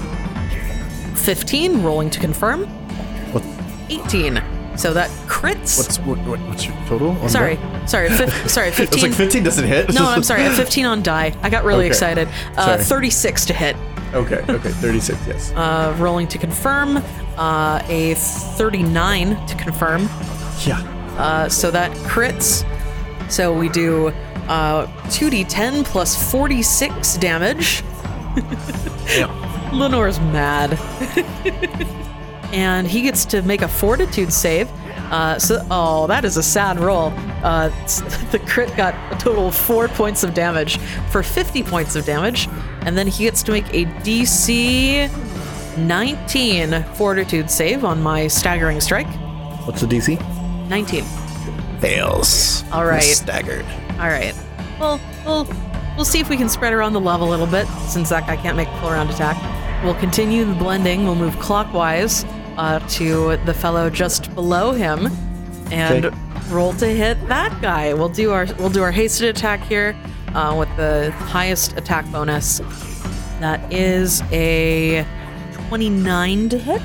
15, 1.19 1.83
rolling 1.83 2.11
to 2.11 2.19
confirm. 2.21 2.67
What- 3.89 4.07
18. 4.15 4.43
So 4.77 4.93
that 4.93 5.09
crits. 5.29 5.79
What's 5.79 5.99
what, 6.01 6.19
what, 6.27 6.41
what's 6.49 6.67
your 6.67 6.75
total? 6.87 7.11
on 7.11 7.29
sorry, 7.29 7.55
that? 7.55 7.89
sorry, 7.89 8.11
sorry, 8.49 8.73
15. 8.73 8.87
It's 8.87 9.03
like 9.03 9.13
15 9.13 9.45
doesn't 9.45 9.69
hit. 9.69 9.95
No, 9.95 10.05
I'm 10.05 10.23
sorry. 10.31 10.45
A 10.47 10.51
15 10.51 10.85
on 10.85 11.03
die. 11.03 11.33
I 11.43 11.49
got 11.51 11.63
really 11.65 11.85
Okay. 11.85 11.89
excited. 11.89 12.29
Uh, 12.57 12.77
36 12.79 13.47
to 13.47 13.53
hit. 13.55 13.77
Okay, 14.15 14.45
okay, 14.49 14.71
36, 14.71 15.27
yes. 15.29 15.53
Uh, 15.57 15.95
rolling 15.99 16.27
to 16.29 16.39
confirm. 16.39 16.97
Uh, 17.37 17.83
a 17.89 18.15
39 18.15 19.47
to 19.47 19.55
confirm. 19.57 20.03
yeah. 20.67 20.81
Uh, 21.19 21.49
so 21.49 21.71
that 21.71 21.93
crits. 21.99 22.65
So 23.31 23.57
we 23.57 23.69
do 23.69 24.09
uh, 24.49 24.87
2d10 25.07 25.85
plus 25.85 26.31
46 26.33 27.17
damage. 27.19 27.85
yeah. 29.17 29.71
Lenore's 29.73 30.19
mad. 30.21 30.79
And 32.55 32.87
he 32.87 33.03
gets 33.03 33.25
to 33.27 33.43
make 33.43 33.63
a 33.63 33.69
fortitude 33.69 34.33
save. 34.33 34.71
Uh, 35.11 35.39
so, 35.39 35.67
oh, 35.73 36.07
that 36.07 36.25
is 36.25 36.37
a 36.37 36.43
sad 36.43 36.79
roll. 36.79 37.13
Uh, 37.43 37.69
the 38.31 38.41
crit 38.47 38.75
got 38.77 38.95
a 39.13 39.19
total 39.19 39.49
of 39.49 39.57
four 39.57 39.89
points 39.89 40.23
of 40.23 40.35
damage 40.35 40.79
for 41.11 41.23
50 41.23 41.65
points 41.65 41.97
of 41.97 42.05
damage, 42.05 42.49
and 42.83 42.97
then 42.97 43.09
he 43.09 43.25
gets 43.25 43.43
to 43.43 43.53
make 43.53 43.67
a 43.75 43.85
DC 44.03 45.11
19 45.77 46.85
fortitude 46.95 47.51
save 47.51 47.85
on 47.85 48.01
my 48.01 48.29
staggering 48.29 48.81
strike. 48.81 49.09
What's 49.67 49.81
the 49.81 49.89
DC? 49.89 50.19
19. 50.69 51.05
Fails. 51.81 52.63
All 52.71 52.87
right. 52.87 53.03
Staggered. 53.03 53.67
All 53.99 54.09
right. 54.09 54.35
Well, 54.79 55.01
we'll 55.27 55.49
we'll 55.97 56.05
see 56.05 56.21
if 56.21 56.29
we 56.31 56.37
can 56.37 56.49
spread 56.49 56.73
around 56.73 56.93
the 56.93 57.01
love 57.01 57.21
a 57.21 57.25
little 57.25 57.47
bit 57.47 57.67
since 57.89 58.11
that 58.11 58.27
guy 58.29 58.37
can't 58.37 58.57
make 58.57 58.69
a 58.69 58.81
full 58.81 58.91
round 58.91 59.11
attack. 59.11 59.37
We'll 59.85 59.95
continue 59.97 60.45
the 60.45 60.55
blending. 60.55 61.05
We'll 61.05 61.17
move 61.17 61.39
clockwise 61.41 62.25
uh, 62.57 62.79
to 62.91 63.37
the 63.45 63.55
fellow 63.55 63.91
just 63.91 64.35
below 64.35 64.73
him, 64.73 65.09
and 65.71 66.07
Okay. 66.07 66.17
roll 66.51 66.73
to 66.75 66.87
hit 66.87 67.17
that 67.29 67.61
guy. 67.63 67.95
We'll 67.95 68.09
do 68.09 68.31
our 68.33 68.47
we'll 68.59 68.71
do 68.71 68.83
our 68.83 68.93
hasted 68.93 69.29
attack 69.37 69.61
here 69.65 69.97
uh, 70.35 70.55
with 70.59 70.75
the 70.77 71.11
highest 71.13 71.77
attack 71.77 72.11
bonus. 72.13 72.61
That 73.41 73.73
is 73.73 74.23
a 74.33 75.05
29 75.69 76.49
to 76.51 76.59
hit. 76.59 76.83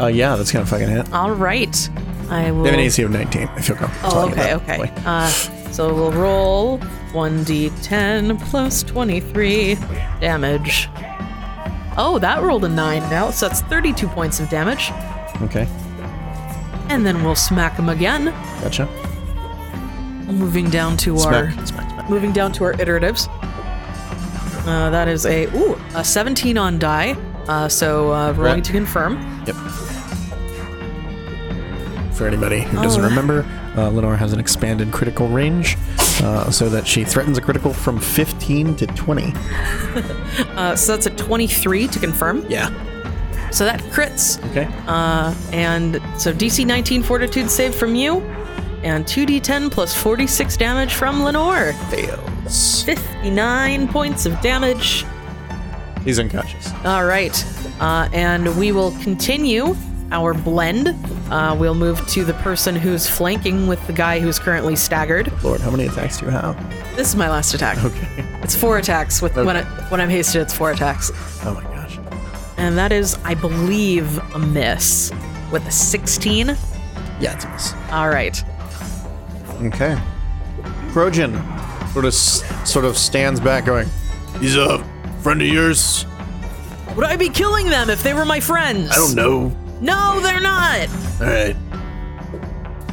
Uh, 0.00 0.06
yeah, 0.06 0.36
that's 0.36 0.52
gonna 0.52 0.66
fucking 0.66 0.88
hit. 0.88 1.12
All 1.12 1.32
right. 1.32 1.90
I 2.30 2.50
will. 2.50 2.62
They 2.62 2.70
have 2.70 2.78
an 2.78 2.84
AC 2.84 3.02
of 3.02 3.10
19. 3.10 3.48
I 3.48 3.60
feel 3.60 3.74
comfortable. 3.76 4.12
Oh, 4.18 4.28
okay, 4.30 4.54
okay. 4.54 4.92
Uh, 5.06 5.28
so 5.72 5.92
we'll 5.94 6.12
roll 6.12 6.78
1d10 7.12 8.38
plus 8.50 8.82
23 8.82 9.74
damage. 10.20 10.88
Oh, 12.00 12.18
that 12.20 12.40
rolled 12.42 12.64
a 12.64 12.68
9 12.68 13.00
now, 13.10 13.30
so 13.30 13.48
that's 13.48 13.60
32 13.62 14.06
points 14.08 14.38
of 14.40 14.48
damage. 14.48 14.92
okay, 15.42 15.66
And 16.88 17.04
then 17.04 17.24
we'll 17.24 17.34
smack 17.34 17.74
him 17.76 17.88
again, 17.88 18.26
gotcha. 18.62 18.86
moving 20.30 20.70
down 20.70 20.96
to 20.98 21.16
our 21.18 21.50
Smack, 21.50 21.66
smack, 21.66 21.90
smack. 21.90 22.10
moving 22.10 22.32
down 22.32 22.52
to 22.52 22.64
our 22.64 22.74
iteratives. 22.74 23.28
Uh, 24.66 24.90
that 24.90 25.08
is 25.08 25.24
a 25.26 25.46
ooh 25.56 25.76
a 25.94 26.04
17 26.04 26.56
on 26.58 26.78
die. 26.78 27.16
Uh, 27.48 27.66
so 27.68 28.12
uh, 28.12 28.32
rolling 28.32 28.54
Right. 28.56 28.64
to 28.64 28.72
confirm. 28.72 29.14
Yep. 29.46 29.56
For 32.14 32.26
anybody 32.26 32.60
who 32.62 32.82
doesn't 32.82 33.00
Oh. 33.02 33.08
remember, 33.08 33.44
uh, 33.78 33.90
Lenore 33.90 34.16
has 34.16 34.32
an 34.32 34.40
expanded 34.40 34.92
critical 34.92 35.28
range, 35.28 35.76
uh, 36.22 36.50
so 36.50 36.68
that 36.68 36.86
she 36.86 37.04
threatens 37.04 37.38
a 37.38 37.40
critical 37.40 37.72
from 37.72 38.00
15 38.00 38.76
to 38.76 38.86
20. 38.86 39.32
Uh, 40.54 40.74
so 40.76 40.92
that's 40.92 41.06
a 41.06 41.10
23 41.10 41.86
to 41.88 41.98
confirm. 41.98 42.44
Yeah. 42.48 42.68
So 43.50 43.64
that 43.64 43.80
crits. 43.92 44.44
Okay. 44.50 44.68
Uh, 44.86 45.34
and 45.52 45.94
so 46.16 46.32
DC 46.32 46.66
19 46.66 47.02
Fortitude 47.02 47.50
save 47.50 47.74
from 47.74 47.94
you, 47.94 48.20
and 48.82 49.04
2d10 49.04 49.70
plus 49.70 49.94
46 49.94 50.56
damage 50.56 50.94
from 50.94 51.22
Lenore. 51.22 51.72
Fails. 51.90 52.82
59 52.82 53.88
points 53.88 54.26
of 54.26 54.40
damage. 54.40 55.04
He's 56.04 56.18
unconscious. 56.18 56.72
All 56.84 57.04
right. 57.04 57.44
Uh, 57.80 58.08
and 58.12 58.56
we 58.58 58.72
will 58.72 58.92
continue 59.02 59.74
our 60.10 60.34
blend. 60.34 60.88
Uh, 61.30 61.56
we'll 61.58 61.74
move 61.74 62.06
to 62.08 62.24
the 62.24 62.34
person 62.34 62.74
who's 62.74 63.08
flanking 63.08 63.66
with 63.66 63.84
the 63.86 63.92
guy 63.92 64.20
who's 64.20 64.38
currently 64.38 64.76
staggered. 64.76 65.32
Lord, 65.42 65.60
how 65.60 65.70
many 65.70 65.86
attacks 65.86 66.18
do 66.18 66.26
you 66.26 66.30
have? 66.30 66.56
This 66.96 67.08
is 67.08 67.16
my 67.16 67.28
last 67.28 67.54
attack. 67.54 67.82
Okay. 67.84 68.08
It's 68.42 68.56
four 68.56 68.78
attacks. 68.78 69.20
With 69.20 69.36
when, 69.36 69.56
I, 69.56 69.64
when 69.90 70.00
I'm 70.00 70.08
hasted, 70.08 70.42
it's 70.42 70.54
four 70.54 70.70
attacks. 70.70 71.10
Oh 71.44 71.54
my 71.54 71.62
gosh. 71.62 71.98
And 72.56 72.76
that 72.78 72.92
is, 72.92 73.18
I 73.24 73.34
believe, 73.34 74.18
a 74.34 74.38
miss 74.38 75.12
with 75.52 75.66
a 75.66 75.70
16. 75.70 76.48
Yeah, 77.20 77.34
it's 77.34 77.44
a 77.44 77.48
miss. 77.50 77.74
All 77.90 78.08
right. 78.08 78.42
Okay. 79.62 80.00
Krojun 80.92 81.92
sort 81.92 82.04
of 82.04 82.14
sort 82.14 82.84
of 82.84 82.96
stands 82.96 83.40
back, 83.40 83.64
going, 83.64 83.88
He's 84.40 84.56
a 84.56 84.78
friend 85.20 85.42
of 85.42 85.48
yours? 85.48 86.06
Would 86.96 87.04
I 87.04 87.16
be 87.16 87.28
killing 87.28 87.68
them 87.68 87.90
if 87.90 88.02
they 88.02 88.14
were 88.14 88.24
my 88.24 88.40
friends? 88.40 88.90
I 88.90 88.94
don't 88.94 89.14
know. 89.14 89.54
No, 89.80 90.20
they're 90.20 90.40
not. 90.40 90.88
All 91.20 91.26
right. 91.26 91.56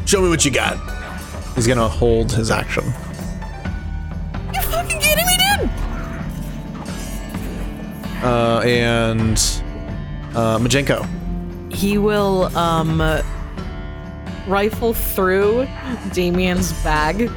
Show 0.05 0.21
me 0.21 0.29
what 0.29 0.45
you 0.45 0.51
got. 0.51 0.77
he's 1.55 1.65
gonna 1.67 1.87
hold 1.87 2.31
his 2.31 2.51
action. 2.51 2.85
You 4.53 4.61
fucking 4.61 4.99
kidding 4.99 5.25
me, 5.25 5.37
dude? 5.37 5.69
Uh, 8.23 8.61
and 8.63 9.37
uh, 10.35 10.57
Majenko. 10.59 11.07
He 11.73 11.97
will 11.97 12.55
um 12.57 13.01
rifle 14.47 14.93
through 14.93 15.67
Damien's 16.13 16.71
bag 16.83 17.31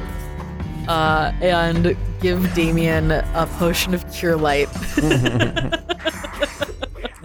uh 0.87 1.31
and 1.41 1.97
give 2.19 2.53
Damien 2.53 3.11
a 3.11 3.47
potion 3.57 3.93
of 3.93 4.11
cure 4.11 4.35
light. 4.35 4.69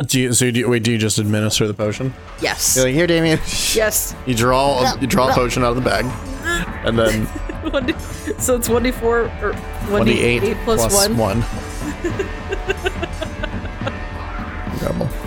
Do 0.09 0.21
you, 0.21 0.33
so 0.33 0.51
do 0.51 0.59
you, 0.61 0.69
wait, 0.69 0.83
do 0.83 0.91
you 0.93 0.99
just 0.99 1.19
administer 1.19 1.67
the 1.69 1.73
potion? 1.75 2.13
yes. 2.41 2.77
You're 2.77 2.87
like, 2.87 2.95
here, 2.95 3.07
Damien. 3.07 3.39
Yes. 3.75 4.15
You 4.27 4.35
draw 4.35 4.81
a, 4.93 4.99
you 5.01 5.07
draw 5.07 5.31
a 5.31 5.33
potion 5.33 5.63
out 5.65 5.71
of 5.71 5.77
the 5.77 5.83
bag, 5.83 6.05
and 6.85 6.99
then 6.99 7.27
so 8.39 8.57
it's 8.57 8.69
1d4 8.69 9.03
or 9.03 9.53
1d8 9.53 10.41
1d8 10.41 10.65
plus, 10.65 10.81
plus 10.87 11.09
1. 11.09 11.17
one. 11.17 11.37
Incredible. 14.73 15.09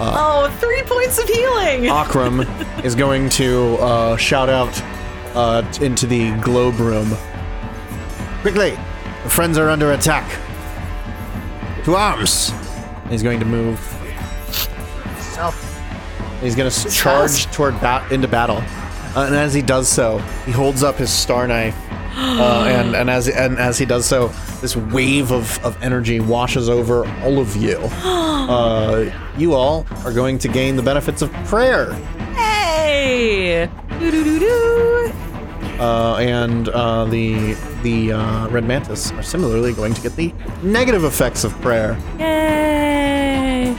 Oh, 0.00 0.54
three 0.60 0.82
points 0.82 1.18
of 1.18 1.26
healing. 1.28 1.86
Akram 1.86 2.40
is 2.84 2.94
going 2.96 3.28
to 3.30 3.76
uh, 3.76 4.16
shout 4.16 4.48
out 4.50 4.78
uh, 5.34 5.62
into 5.80 6.06
the 6.06 6.32
globe 6.40 6.78
room. 6.80 7.16
Quickly, 8.42 8.76
the 9.24 9.30
friends 9.30 9.58
are 9.58 9.68
under 9.68 9.92
attack. 9.92 10.30
To 11.84 11.96
arms. 11.96 12.52
He's 13.10 13.22
going 13.22 13.40
to 13.40 13.46
move. 13.46 13.80
He's 16.40 16.54
going 16.54 16.70
to 16.70 16.90
charge 16.90 17.46
toward 17.46 17.80
bat 17.80 18.12
into 18.12 18.28
battle, 18.28 18.58
uh, 19.16 19.24
and 19.26 19.34
as 19.34 19.54
he 19.54 19.62
does 19.62 19.88
so, 19.88 20.18
he 20.44 20.52
holds 20.52 20.82
up 20.82 20.96
his 20.96 21.10
star 21.10 21.48
knife, 21.48 21.76
uh, 22.16 22.66
and 22.68 22.94
and 22.94 23.08
as 23.08 23.28
and 23.28 23.58
as 23.58 23.78
he 23.78 23.86
does 23.86 24.04
so, 24.04 24.28
this 24.60 24.76
wave 24.76 25.32
of, 25.32 25.64
of 25.64 25.82
energy 25.82 26.20
washes 26.20 26.68
over 26.68 27.06
all 27.22 27.38
of 27.38 27.56
you. 27.56 27.78
Uh, 28.44 29.10
you 29.38 29.54
all 29.54 29.86
are 30.04 30.12
going 30.12 30.36
to 30.36 30.48
gain 30.48 30.76
the 30.76 30.82
benefits 30.82 31.22
of 31.22 31.32
prayer. 31.46 31.94
Hey! 32.34 33.70
Doo-doo-doo-doo. 33.98 35.23
Uh, 35.78 36.16
and 36.16 36.68
uh, 36.68 37.04
the 37.06 37.54
the 37.82 38.12
uh, 38.12 38.48
red 38.48 38.64
mantis 38.64 39.10
are 39.12 39.22
similarly 39.22 39.72
going 39.72 39.92
to 39.92 40.00
get 40.00 40.14
the 40.16 40.32
negative 40.62 41.04
effects 41.04 41.42
of 41.44 41.52
prayer. 41.60 41.98
Yay! 42.18 43.76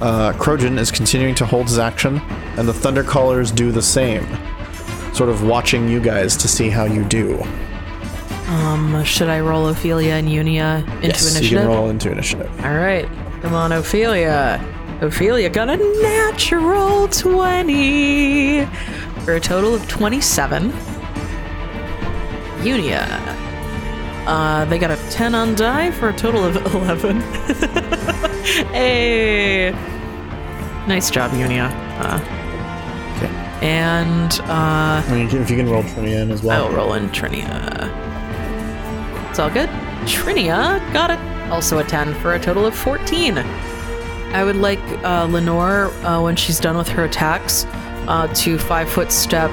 Uh, 0.00 0.32
is 0.78 0.90
continuing 0.90 1.34
to 1.36 1.46
hold 1.46 1.68
his 1.68 1.78
action, 1.78 2.18
and 2.56 2.66
the 2.66 2.74
thunder 2.74 3.04
callers 3.04 3.52
do 3.52 3.70
the 3.70 3.80
same, 3.80 4.26
sort 5.14 5.30
of 5.30 5.44
watching 5.44 5.88
you 5.88 6.00
guys 6.00 6.36
to 6.36 6.48
see 6.48 6.68
how 6.68 6.84
you 6.84 7.04
do. 7.04 7.40
Um, 8.48 9.04
should 9.04 9.28
I 9.28 9.38
roll 9.38 9.68
Ophelia 9.68 10.14
and 10.14 10.28
Iunia 10.28 10.84
into 10.96 11.06
yes, 11.06 11.30
initiative? 11.30 11.52
you 11.52 11.58
can 11.58 11.68
roll 11.68 11.88
into 11.88 12.10
initiative. 12.10 12.50
All 12.64 12.74
right, 12.74 13.08
come 13.42 13.54
on, 13.54 13.70
Ophelia. 13.70 14.60
Ophelia 15.00 15.48
got 15.48 15.70
a 15.70 15.76
natural 15.76 17.06
20 17.08 18.66
for 19.24 19.34
a 19.34 19.40
total 19.40 19.74
of 19.74 19.86
27. 19.88 20.70
Iunia. 22.62 23.06
Uh, 24.26 24.64
they 24.66 24.78
got 24.78 24.90
a 24.90 24.96
10 25.10 25.34
on 25.34 25.54
die 25.54 25.90
for 25.90 26.08
a 26.10 26.12
total 26.12 26.44
of 26.44 26.56
11. 26.74 27.20
hey! 28.72 29.72
Nice 30.86 31.10
job, 31.10 31.30
Iunia. 31.32 31.70
Uh, 32.00 32.38
Okay. 33.16 33.28
and 33.60 34.40
uh, 34.44 35.02
I 35.06 35.08
mean, 35.12 35.26
if 35.28 35.48
you 35.50 35.56
can 35.56 35.68
roll 35.70 35.82
Trinia 35.84 36.22
in 36.22 36.30
as 36.32 36.42
well. 36.42 36.66
I'll 36.66 36.72
roll 36.72 36.94
in 36.94 37.08
Trinia. 37.10 37.90
It's 39.30 39.38
all 39.38 39.50
good. 39.50 39.68
Trinia 40.06 40.80
got 40.92 41.10
it. 41.10 41.18
Also 41.52 41.78
a 41.78 41.84
10 41.84 42.14
for 42.14 42.34
a 42.34 42.40
total 42.40 42.64
of 42.66 42.74
14. 42.74 43.38
I 43.38 44.42
would 44.44 44.56
like 44.56 44.80
uh, 45.04 45.26
Lenore, 45.30 45.86
uh, 46.04 46.20
when 46.22 46.34
she's 46.34 46.58
done 46.58 46.76
with 46.76 46.88
her 46.88 47.04
attacks, 47.04 47.64
uh, 48.08 48.26
to 48.34 48.58
five 48.58 48.88
foot 48.88 49.10
step 49.12 49.50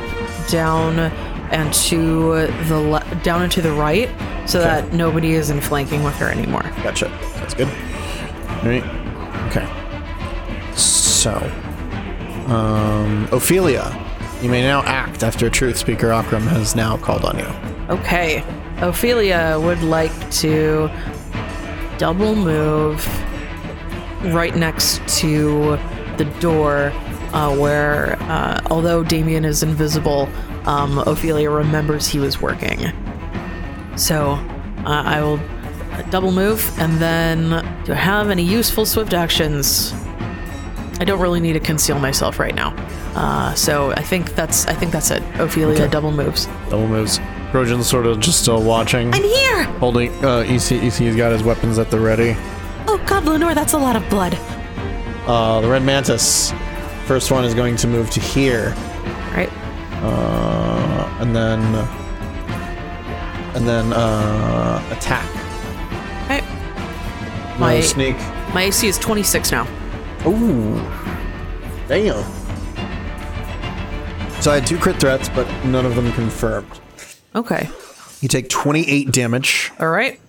down 0.50 0.98
and 1.52 1.74
to 1.74 2.48
the 2.68 2.80
le- 2.80 3.20
down 3.24 3.42
and 3.44 3.52
to 3.52 3.62
the 3.62 3.72
right, 3.72 4.10
so 4.48 4.60
Okay. 4.60 4.68
that 4.70 4.94
nobody 4.94 5.34
is 5.34 5.50
in 5.50 5.60
flanking 5.62 6.04
with 6.04 6.16
her 6.16 6.30
anymore. 6.30 6.64
Gotcha. 6.84 7.06
That's 7.36 7.54
good. 7.54 7.68
All 7.68 8.66
right. 8.70 8.84
Okay. 9.48 9.68
So, 10.76 11.34
um, 12.48 13.28
Ophelia, 13.32 13.96
you 14.42 14.50
may 14.50 14.62
now 14.62 14.82
act 14.84 15.24
after 15.24 15.50
Truth 15.50 15.78
Speaker 15.78 16.12
Akram 16.12 16.44
has 16.48 16.76
now 16.76 16.98
called 16.98 17.26
on 17.26 17.38
you. 17.40 17.48
Okay. 17.90 18.44
Ophelia 18.78 19.60
would 19.62 19.82
like 19.82 20.12
to 20.32 20.90
double 21.98 22.36
move 22.36 23.06
right 24.34 24.56
next 24.56 25.02
to 25.20 25.78
the 26.18 26.26
door 26.40 26.92
uh, 27.34 27.56
where, 27.56 28.18
uh, 28.24 28.62
although 28.70 29.04
Damien 29.04 29.46
is 29.46 29.64
invisible, 29.64 30.28
um, 30.66 30.98
Ophelia 31.00 31.50
remembers 31.50 32.08
he 32.08 32.20
was 32.20 32.42
working. 32.42 32.92
So 33.96 34.32
uh, 34.86 35.04
I 35.06 35.22
will 35.22 35.40
double 36.10 36.32
move, 36.32 36.64
and 36.80 36.98
then 37.00 37.50
do 37.86 37.92
I 37.94 37.96
have 37.96 38.30
any 38.30 38.44
useful 38.44 38.86
swift 38.86 39.14
actions? 39.14 39.94
I 41.02 41.06
don't 41.06 41.20
really 41.22 41.40
need 41.40 41.54
to 41.54 41.60
conceal 41.60 42.00
myself 42.00 42.40
right 42.40 42.56
now. 42.56 42.74
Uh, 43.16 43.54
so 43.54 43.92
I 43.92 44.02
think 44.02 44.36
that's 44.36 44.66
I 44.68 44.74
think 44.74 44.92
that's 44.92 45.12
it. 45.12 45.24
Ophelia 45.40 45.76
Okay. 45.84 45.88
double 45.92 46.12
moves. 46.12 46.46
Double 46.70 46.88
moves. 46.88 47.20
Krojun's 47.52 47.88
sort 47.88 48.06
of 48.06 48.20
just 48.20 48.42
still 48.44 48.62
watching, 48.62 49.12
I'm 49.14 49.24
here. 49.24 49.64
holding. 49.80 50.12
Uh, 50.24 50.42
EC, 50.42 50.74
EC's 50.84 51.16
got 51.16 51.32
his 51.32 51.42
weapons 51.42 51.80
at 51.80 51.90
the 51.90 52.00
ready. 52.00 52.36
Oh 52.88 53.02
God, 53.08 53.26
Lenore, 53.26 53.56
that's 53.56 53.74
a 53.74 53.78
lot 53.78 53.96
of 53.96 54.08
blood. 54.10 54.38
Uh, 55.26 55.60
the 55.62 55.68
red 55.68 55.84
mantis. 55.84 56.52
First 57.10 57.32
one 57.32 57.44
is 57.44 57.56
going 57.56 57.76
to 57.78 57.88
move 57.88 58.08
to 58.12 58.20
here 58.20 58.76
Uh, 60.04 61.18
and 61.20 61.36
then 61.36 61.60
and 63.56 63.68
then 63.68 63.92
uh, 63.94 64.88
attack. 64.92 65.28
Okay. 66.26 66.42
No, 67.54 67.60
My 67.60 67.82
sneak. 67.82 68.16
my 68.54 68.62
AC 68.66 68.88
is 68.88 69.00
26 69.00 69.52
now. 69.52 69.68
Ooh. 70.28 70.76
Damn. 71.88 72.24
So 74.44 74.52
I 74.52 74.60
had 74.60 74.68
two 74.68 74.78
crit 74.78 75.00
threats, 75.00 75.30
but 75.30 75.48
none 75.66 75.88
of 75.88 75.96
them 75.96 76.12
confirmed. 76.14 76.80
Okay. 77.36 77.68
You 78.22 78.28
take 78.30 78.50
28 78.50 79.12
damage. 79.12 79.72
All 79.80 79.90
right. 79.90 80.20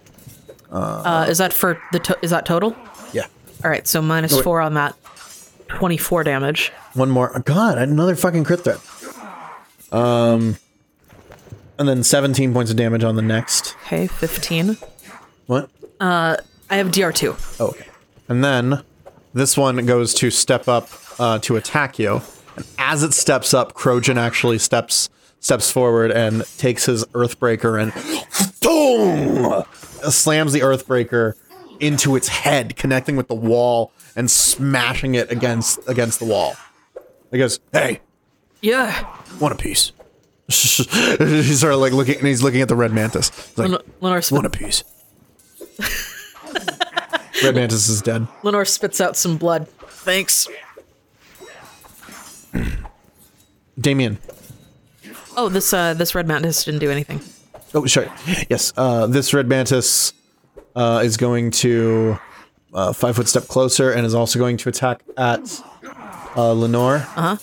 Uh, 0.73 1.27
is 1.29 1.37
that 1.39 1.53
for 1.53 1.79
the 1.93 1.99
to- 1.99 2.19
is 2.23 2.31
that 2.31 2.47
total? 2.47 2.75
Yeah. 3.13 3.27
All 3.63 3.71
right, 3.71 3.87
so 3.87 4.01
minus 4.01 4.33
wait. 4.35 4.45
four 4.45 4.63
on 4.63 4.73
that. 4.75 4.97
24 5.71 6.25
damage. 6.25 6.73
One 6.95 7.11
more. 7.11 7.39
God, 7.45 7.79
another 7.79 8.17
fucking 8.17 8.45
crit 8.45 8.61
threat. 8.61 8.81
Um, 9.93 10.57
and 11.79 11.89
then 11.89 12.03
17 12.03 12.53
points 12.53 12.71
of 12.71 12.77
damage 12.77 13.05
on 13.05 13.17
the 13.17 13.23
next. 13.23 13.77
Okay, 13.87 14.07
15. 14.07 14.77
What? 15.47 15.71
Uh, 15.99 16.37
I 16.69 16.77
have 16.77 16.89
DR2. 16.89 17.59
Oh, 17.61 17.69
okay. 17.69 17.87
And 18.29 18.45
then 18.45 18.83
this 19.33 19.57
one 19.57 19.85
goes 19.87 20.15
to 20.15 20.31
step 20.31 20.69
up 20.69 20.89
uh, 21.19 21.39
to 21.41 21.57
attack 21.57 21.99
you. 21.99 22.21
And 22.57 22.67
as 22.79 23.03
it 23.03 23.15
steps 23.15 23.55
up, 23.55 23.75
Krojun 23.75 24.17
actually 24.17 24.59
steps 24.59 25.09
steps 25.41 25.71
forward 25.71 26.11
and 26.11 26.45
takes 26.59 26.85
his 26.85 27.03
Earthbreaker 27.07 27.81
and 27.81 27.93
boom 28.61 29.65
slams 30.11 30.53
the 30.53 30.61
Earthbreaker 30.61 31.33
into 31.81 32.17
its 32.17 32.29
head, 32.29 32.77
connecting 32.77 33.17
with 33.17 33.29
the 33.29 33.35
wall 33.35 33.93
and 34.17 34.31
smashing 34.31 35.15
it 35.15 35.31
against 35.31 35.79
against 35.89 36.19
the 36.19 36.25
wall. 36.27 36.55
He 37.31 37.39
goes, 37.39 37.61
"Hey, 37.73 38.01
Yeah. 38.61 39.05
one 39.39 39.53
apiece." 39.53 39.93
he's 40.49 41.61
sort 41.61 41.73
of 41.75 41.79
like 41.81 41.93
looking, 41.93 42.17
and 42.19 42.27
he's 42.27 42.43
looking 42.43 42.61
at 42.61 42.69
the 42.69 42.75
red 42.77 42.93
mantis. 42.93 43.31
He's 43.31 43.59
like, 43.59 43.71
Len- 43.71 43.81
Lenore, 44.01 44.23
sp- 44.27 44.33
one 44.35 44.47
apiece. 44.47 44.83
red 47.45 47.55
mantis 47.55 47.89
is 47.89 48.03
dead. 48.03 48.27
Lenore 48.43 48.65
spits 48.65 49.01
out 49.01 49.17
some 49.17 49.37
blood. 49.37 49.69
Thanks. 49.69 50.49
Damien. 53.81 54.19
Oh, 55.37 55.49
this 55.49 55.73
uh 55.73 55.95
this 55.95 56.15
red 56.15 56.27
mantis 56.27 56.65
didn't 56.65 56.81
do 56.81 56.91
anything. 56.91 57.21
Oh, 57.73 57.87
sure. 57.87 58.13
Yes. 58.49 58.73
Uh, 58.77 59.07
this 59.07 59.33
red 59.33 59.47
mantis 59.49 60.13
uh, 60.81 61.01
is 61.05 61.17
going 61.17 61.51
to 61.51 62.19
uh, 62.73 62.93
five 62.93 63.17
foot 63.17 63.29
step 63.29 63.47
closer 63.49 63.93
and 63.93 64.07
is 64.07 64.15
also 64.15 64.39
going 64.39 64.57
to 64.57 64.69
attack 64.69 65.03
at 65.17 65.63
uh, 66.37 66.53
Lenore. 66.53 66.97
Uh-huh. 67.17 67.37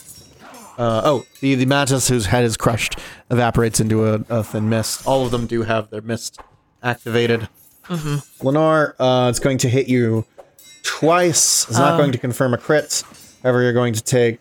Uh 0.77 1.01
Oh, 1.03 1.25
the 1.41 1.55
the 1.55 1.65
mantis 1.65 2.07
whose 2.07 2.27
head 2.27 2.43
is 2.43 2.55
crushed 2.57 2.99
evaporates 3.31 3.79
into 3.79 4.05
a, 4.05 4.13
a 4.29 4.43
thin 4.43 4.69
mist. 4.69 5.05
All 5.07 5.25
of 5.25 5.31
them 5.31 5.45
do 5.47 5.63
have 5.63 5.89
their 5.89 6.01
mist 6.01 6.39
activated. 6.83 7.47
Lenore, 8.41 8.95
uh, 8.99 9.29
it's 9.29 9.39
going 9.39 9.57
to 9.59 9.69
hit 9.69 9.87
you 9.87 10.25
twice. 10.83 11.67
It's 11.69 11.79
not 11.79 11.97
going 11.97 12.11
to 12.11 12.17
confirm 12.17 12.53
a 12.53 12.57
crit. 12.57 13.03
However, 13.43 13.61
you're 13.61 13.73
going 13.73 13.93
to 13.93 14.03
take 14.03 14.39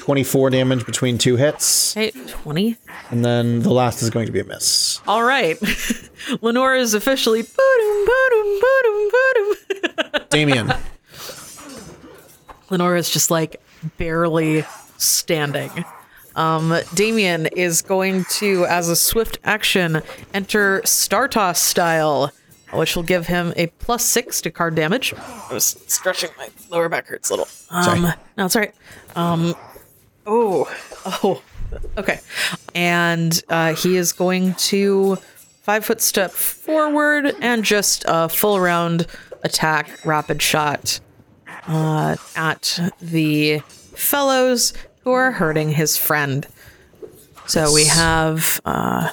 24 0.00 0.50
damage 0.50 0.84
between 0.86 1.18
two 1.18 1.36
hits, 1.36 1.94
Hey, 1.94 2.10
20. 2.10 2.76
and 3.10 3.24
then 3.24 3.60
the 3.62 3.70
last 3.70 4.02
is 4.02 4.10
going 4.10 4.26
to 4.26 4.32
be 4.32 4.40
a 4.40 4.44
miss. 4.44 5.00
All 5.06 5.22
right. 5.22 5.56
Lenore 6.42 6.74
is 6.74 6.94
officially 6.94 7.42
boom, 7.42 8.06
boom, 8.06 8.60
boom, 8.60 9.10
boom. 9.12 10.22
Damien. 10.30 10.72
Lenore 12.70 12.96
is 12.96 13.10
just 13.10 13.30
like 13.30 13.60
barely 13.98 14.64
standing. 14.96 15.84
Um, 16.36 16.74
Damien 16.94 17.46
is 17.46 17.82
going 17.82 18.24
to, 18.32 18.64
as 18.66 18.88
a 18.88 18.96
swift 18.96 19.38
action, 19.44 20.00
enter 20.32 20.80
Startoss 20.82 21.56
style, 21.56 22.30
which 22.72 22.94
will 22.94 23.02
give 23.02 23.26
him 23.26 23.52
a 23.56 23.66
plus 23.66 24.04
six 24.04 24.40
to 24.42 24.50
card 24.50 24.74
damage. 24.76 25.12
I 25.16 25.52
was 25.52 25.76
stretching 25.88 26.30
my 26.38 26.48
lower 26.70 26.88
back 26.88 27.06
hurts 27.08 27.30
a 27.30 27.32
little. 27.34 27.48
Um, 27.70 27.82
Sorry. 27.84 28.00
no, 28.38 28.46
it's 28.46 28.56
all 28.56 28.62
right. 28.62 28.74
Um, 29.16 29.54
oh, 30.26 30.72
oh, 31.06 31.42
okay. 31.96 32.20
And 32.74 33.42
uh, 33.48 33.74
he 33.74 33.96
is 33.96 34.12
going 34.12 34.54
to 34.54 35.16
five 35.62 35.84
foot 35.84 36.00
step 36.00 36.32
forward 36.32 37.34
and 37.40 37.64
just 37.64 38.04
a 38.08 38.28
full 38.28 38.60
round 38.60 39.06
attack, 39.42 40.04
rapid 40.04 40.42
shot 40.42 41.00
uh, 41.66 42.16
at 42.36 42.78
the 43.00 43.60
fellows 43.94 44.72
who 45.02 45.12
are 45.12 45.32
hurting 45.32 45.70
his 45.70 45.96
friend. 45.96 46.46
So 47.46 47.72
we 47.72 47.86
have, 47.86 48.60
uh, 48.64 49.10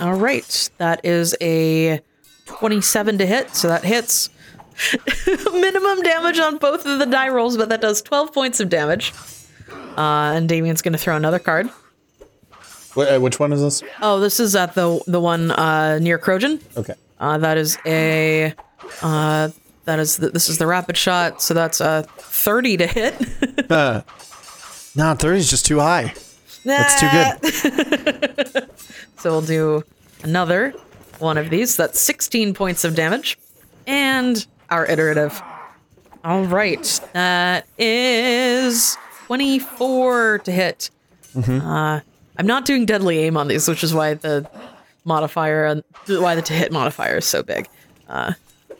all 0.00 0.14
right, 0.14 0.70
that 0.78 1.04
is 1.04 1.36
a 1.40 2.00
27 2.46 3.18
to 3.18 3.26
hit, 3.26 3.54
so 3.54 3.68
that 3.68 3.84
hits. 3.84 4.30
Minimum 5.26 6.02
damage 6.02 6.38
on 6.38 6.58
both 6.58 6.84
of 6.84 6.98
the 6.98 7.06
die 7.06 7.28
rolls, 7.28 7.56
but 7.56 7.68
that 7.68 7.80
does 7.80 8.02
12 8.02 8.32
points 8.32 8.60
of 8.60 8.68
damage. 8.68 9.12
Uh, 9.96 10.32
and 10.34 10.48
Damien's 10.48 10.82
going 10.82 10.92
to 10.92 10.98
throw 10.98 11.16
another 11.16 11.38
card. 11.38 11.68
Wh- 12.94 12.98
uh, 12.98 13.18
which 13.18 13.38
one 13.40 13.52
is 13.52 13.60
this? 13.60 13.82
Oh, 14.02 14.20
this 14.20 14.38
is 14.40 14.54
at 14.56 14.74
the 14.74 15.00
the 15.06 15.20
one 15.20 15.50
uh, 15.52 15.98
near 15.98 16.18
Krojun. 16.18 16.60
Okay. 16.76 16.94
Uh, 17.18 17.38
that 17.38 17.56
is 17.56 17.78
a 17.86 18.54
uh, 19.02 19.48
that 19.84 19.98
is 19.98 20.16
the, 20.18 20.30
this 20.30 20.48
is 20.48 20.58
the 20.58 20.66
rapid 20.66 20.96
shot, 20.96 21.40
so 21.40 21.54
that's 21.54 21.80
a 21.80 22.04
30 22.18 22.76
to 22.78 22.86
hit. 22.86 23.14
Uh, 23.70 24.02
no, 24.94 25.14
30 25.14 25.38
is 25.38 25.50
just 25.50 25.66
too 25.66 25.80
high. 25.80 26.14
That's 26.64 27.00
too 27.00 27.08
good. 28.52 28.70
So 29.18 29.30
we'll 29.32 29.42
do 29.42 29.82
another 30.22 30.70
one 31.18 31.36
of 31.36 31.50
these. 31.50 31.76
That's 31.76 31.98
16 31.98 32.54
points 32.54 32.84
of 32.84 32.94
damage. 32.94 33.38
And 33.88 34.46
our 34.70 34.86
iterative. 34.86 35.40
All 36.22 36.44
right. 36.44 37.00
That 37.12 37.66
is 37.78 38.96
24 39.26 40.38
to 40.38 40.52
hit. 40.52 40.90
Uh, 41.36 42.00
I'm 42.38 42.46
not 42.46 42.64
doing 42.64 42.86
deadly 42.86 43.18
aim 43.18 43.36
on 43.36 43.48
these, 43.48 43.66
which 43.66 43.82
is 43.82 43.92
why 43.92 44.14
the 44.14 44.48
modifier, 45.04 45.82
why 46.06 46.34
the 46.36 46.42
to 46.42 46.52
hit 46.52 46.70
modifier 46.70 47.16
is 47.16 47.24
so 47.24 47.42
big. 47.42 47.68
Why 48.06 48.34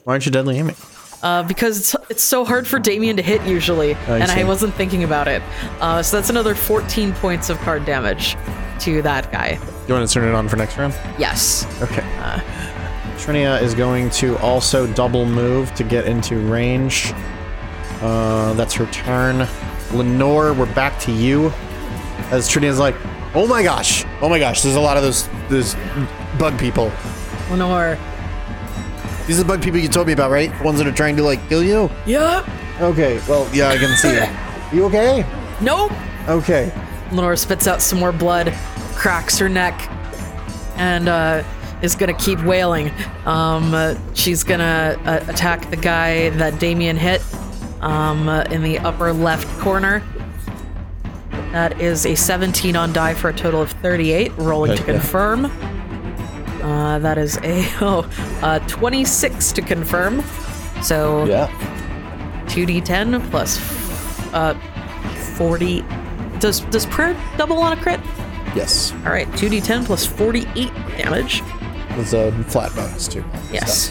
aren't 0.07 0.25
you 0.25 0.31
deadly 0.31 0.57
aiming? 0.59 0.77
Uh, 1.23 1.43
because 1.43 1.81
it's, 1.81 1.97
it's 2.11 2.23
so 2.23 2.45
hard 2.45 2.67
for 2.67 2.79
Damien 2.79 3.17
to 3.17 3.23
hit 3.23 3.43
usually, 3.43 3.95
and 4.07 4.23
I 4.25 4.37
see. 4.37 4.45
wasn't 4.45 4.75
thinking 4.75 5.03
about 5.03 5.27
it. 5.27 5.43
Uh, 5.81 6.01
so 6.01 6.17
that's 6.17 6.31
another 6.31 6.55
14 6.55 7.13
points 7.15 7.51
of 7.51 7.59
card 7.59 7.85
damage 7.85 8.37
to 8.81 9.03
that 9.03 9.33
guy. 9.33 9.59
You 9.89 9.95
want 9.95 10.07
to 10.09 10.15
turn 10.15 10.29
it 10.29 10.35
on 10.35 10.49
for 10.49 10.57
next 10.57 10.77
round? 10.79 10.95
Yes. 11.19 11.67
Okay. 11.83 12.05
Trinia 13.17 13.61
is 13.61 13.75
going 13.75 14.11
to 14.11 14.39
also 14.39 14.87
double 14.93 15.25
move 15.27 15.75
to 15.75 15.83
get 15.83 16.07
into 16.07 16.39
range. 16.39 17.13
Uh, 18.01 18.53
that's 18.53 18.75
her 18.75 18.87
turn. 18.93 19.49
Lenore, 19.93 20.53
we're 20.53 20.73
back 20.75 20.99
to 21.01 21.13
you. 21.13 21.53
As 22.31 22.49
Trinia's 22.49 22.79
like, 22.79 22.97
oh 23.35 23.47
my 23.47 23.63
gosh, 23.63 24.05
oh 24.21 24.29
my 24.29 24.39
gosh, 24.39 24.63
there's 24.63 24.75
a 24.77 24.81
lot 24.81 24.97
of 24.97 25.03
those 25.03 25.29
those 25.49 25.75
bug 26.39 26.59
people. 26.59 26.91
Lenore. 27.51 27.99
These 29.27 29.41
are 29.41 29.43
the 29.43 29.49
bug 29.49 29.63
people 29.63 29.81
you 29.81 29.89
told 29.89 30.07
me 30.07 30.13
about, 30.13 30.31
right? 30.31 30.57
The 30.59 30.65
ones 30.65 30.79
that 30.79 30.87
are 30.87 30.93
trying 30.93 31.17
to 31.17 31.23
like 31.23 31.49
kill 31.49 31.63
you. 31.63 31.91
Yep. 32.07 32.49
Okay, 32.81 33.21
well, 33.29 33.49
yeah, 33.55 33.69
I 33.69 33.79
can 33.79 33.97
see 33.97 34.09
it. 34.11 34.29
You 34.73 34.85
okay? 34.87 35.25
Nope. 35.61 35.93
Okay. 36.29 36.73
Lenore 37.13 37.37
spits 37.37 37.69
out 37.69 37.81
some 37.81 38.01
more 38.01 38.11
blood, 38.11 38.53
cracks 38.97 39.39
her 39.39 39.49
neck, 39.49 39.89
and 40.77 41.09
uh, 41.09 41.45
is 41.83 41.95
gonna 41.95 42.15
keep 42.15 42.43
wailing. 42.43 42.91
Um, 43.27 43.73
uh, 43.73 43.95
she's 44.15 44.43
gonna 44.43 45.01
uh, 45.05 45.25
attack 45.29 45.71
the 45.71 45.77
guy 45.77 46.31
that 46.31 46.59
Damien 46.59 46.97
hit 46.97 47.23
um, 47.81 48.29
uh, 48.29 48.43
in 48.51 48.63
the 48.63 48.79
upper 48.81 49.13
left 49.13 49.47
corner. 49.61 50.03
That 51.53 51.81
is 51.81 52.05
a 52.07 52.15
17 52.15 52.77
on 52.77 52.93
die 52.93 53.15
for 53.15 53.31
a 53.31 53.33
total 53.33 53.63
of 53.63 53.71
38. 53.73 54.33
Rolling 54.37 54.77
to 54.77 54.83
Okay, 54.83 54.93
yeah. 54.93 54.99
confirm. 54.99 55.45
Uh, 56.63 56.99
that 56.99 57.17
is 57.19 57.39
a 57.39 57.65
oh, 57.81 58.11
uh, 58.43 58.59
26 58.69 59.53
to 59.53 59.63
confirm. 59.63 60.23
So 60.83 61.25
Yeah. 61.27 61.47
2d10 62.49 63.29
plus 63.31 63.59
uh 64.33 64.55
40 65.37 65.85
does 66.39 66.61
does 66.61 66.87
prayer 66.87 67.17
double 67.37 67.59
on 67.59 67.73
a 67.77 67.81
crit 67.83 67.99
Yes. 68.55 68.93
all 69.05 69.11
right 69.13 69.27
2d10 69.33 69.85
plus 69.85 70.07
48 70.07 70.73
damage 70.97 71.43
There's 71.91 72.15
a 72.15 72.31
flat 72.45 72.73
bonus 72.75 73.09
too. 73.09 73.25
yes 73.53 73.91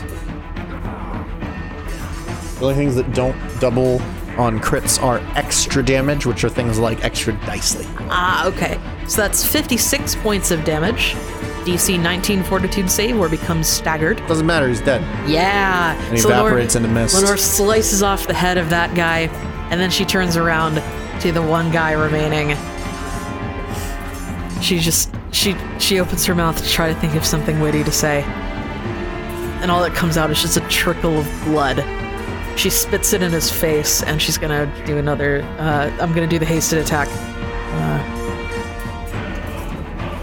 The 2.60 2.62
only 2.64 2.76
things 2.76 2.96
that 2.96 3.14
don't 3.14 3.36
double 3.60 4.02
on 4.38 4.60
crits 4.60 5.02
are 5.02 5.20
extra 5.38 5.84
damage, 5.84 6.26
which 6.26 6.44
are 6.44 6.50
things 6.50 6.78
like 6.80 7.04
extra 7.06 7.34
dicely. 7.46 7.86
ah 8.10 8.46
okay 8.48 8.78
so 9.08 9.22
that's 9.22 9.46
56 9.46 10.16
points 10.16 10.52
of 10.52 10.64
damage 10.66 11.14
dc 11.64 11.98
19 12.00 12.44
fortitude 12.44 12.90
save 12.92 13.18
or 13.18 13.30
becomes 13.30 13.66
staggered 13.68 14.18
Doesn't 14.28 14.46
matter, 14.46 14.68
he's 14.68 14.82
dead. 14.82 15.02
yeah 15.30 15.96
And 15.96 16.14
he 16.16 16.18
So 16.20 16.28
Lenore- 16.30 16.48
evaporates 16.50 16.76
into 16.76 16.90
mist. 16.90 17.16
lenore 17.16 17.38
slices 17.38 18.04
off 18.04 18.28
the 18.28 18.34
head 18.34 18.58
of 18.58 18.70
that 18.72 18.94
guy 18.96 19.20
and 19.72 19.80
then 19.80 19.90
she 19.90 20.04
turns 20.06 20.36
around 20.38 20.82
to 21.22 21.32
the 21.32 21.42
one 21.42 21.72
guy 21.72 21.94
remaining 21.94 22.56
She 24.62 24.80
just 24.80 25.14
she 25.32 25.56
she 25.80 26.00
opens 26.00 26.26
her 26.26 26.36
mouth 26.36 26.62
to 26.62 26.70
try 26.70 26.92
to 26.94 27.00
think 27.00 27.16
of 27.16 27.26
something 27.26 27.60
witty 27.60 27.84
to 27.84 27.92
say. 27.92 28.24
And 29.62 29.70
all 29.72 29.82
that 29.84 29.94
comes 29.94 30.18
out 30.18 30.30
is 30.32 30.42
just 30.42 30.58
a 30.58 30.62
trickle 30.70 31.20
of 31.20 31.26
blood. 31.46 31.78
She 32.56 32.70
spits 32.70 33.14
it 33.14 33.22
in 33.22 33.32
his 33.32 33.52
face 33.52 34.02
and 34.04 34.22
she's 34.22 34.38
gonna 34.38 34.72
do 34.86 34.98
another 34.98 35.42
uh, 35.60 35.96
I'm 36.00 36.14
gonna 36.14 36.28
do 36.28 36.40
the 36.40 36.46
hasted 36.46 36.80
attack. 36.80 37.08
Uh, 37.12 38.16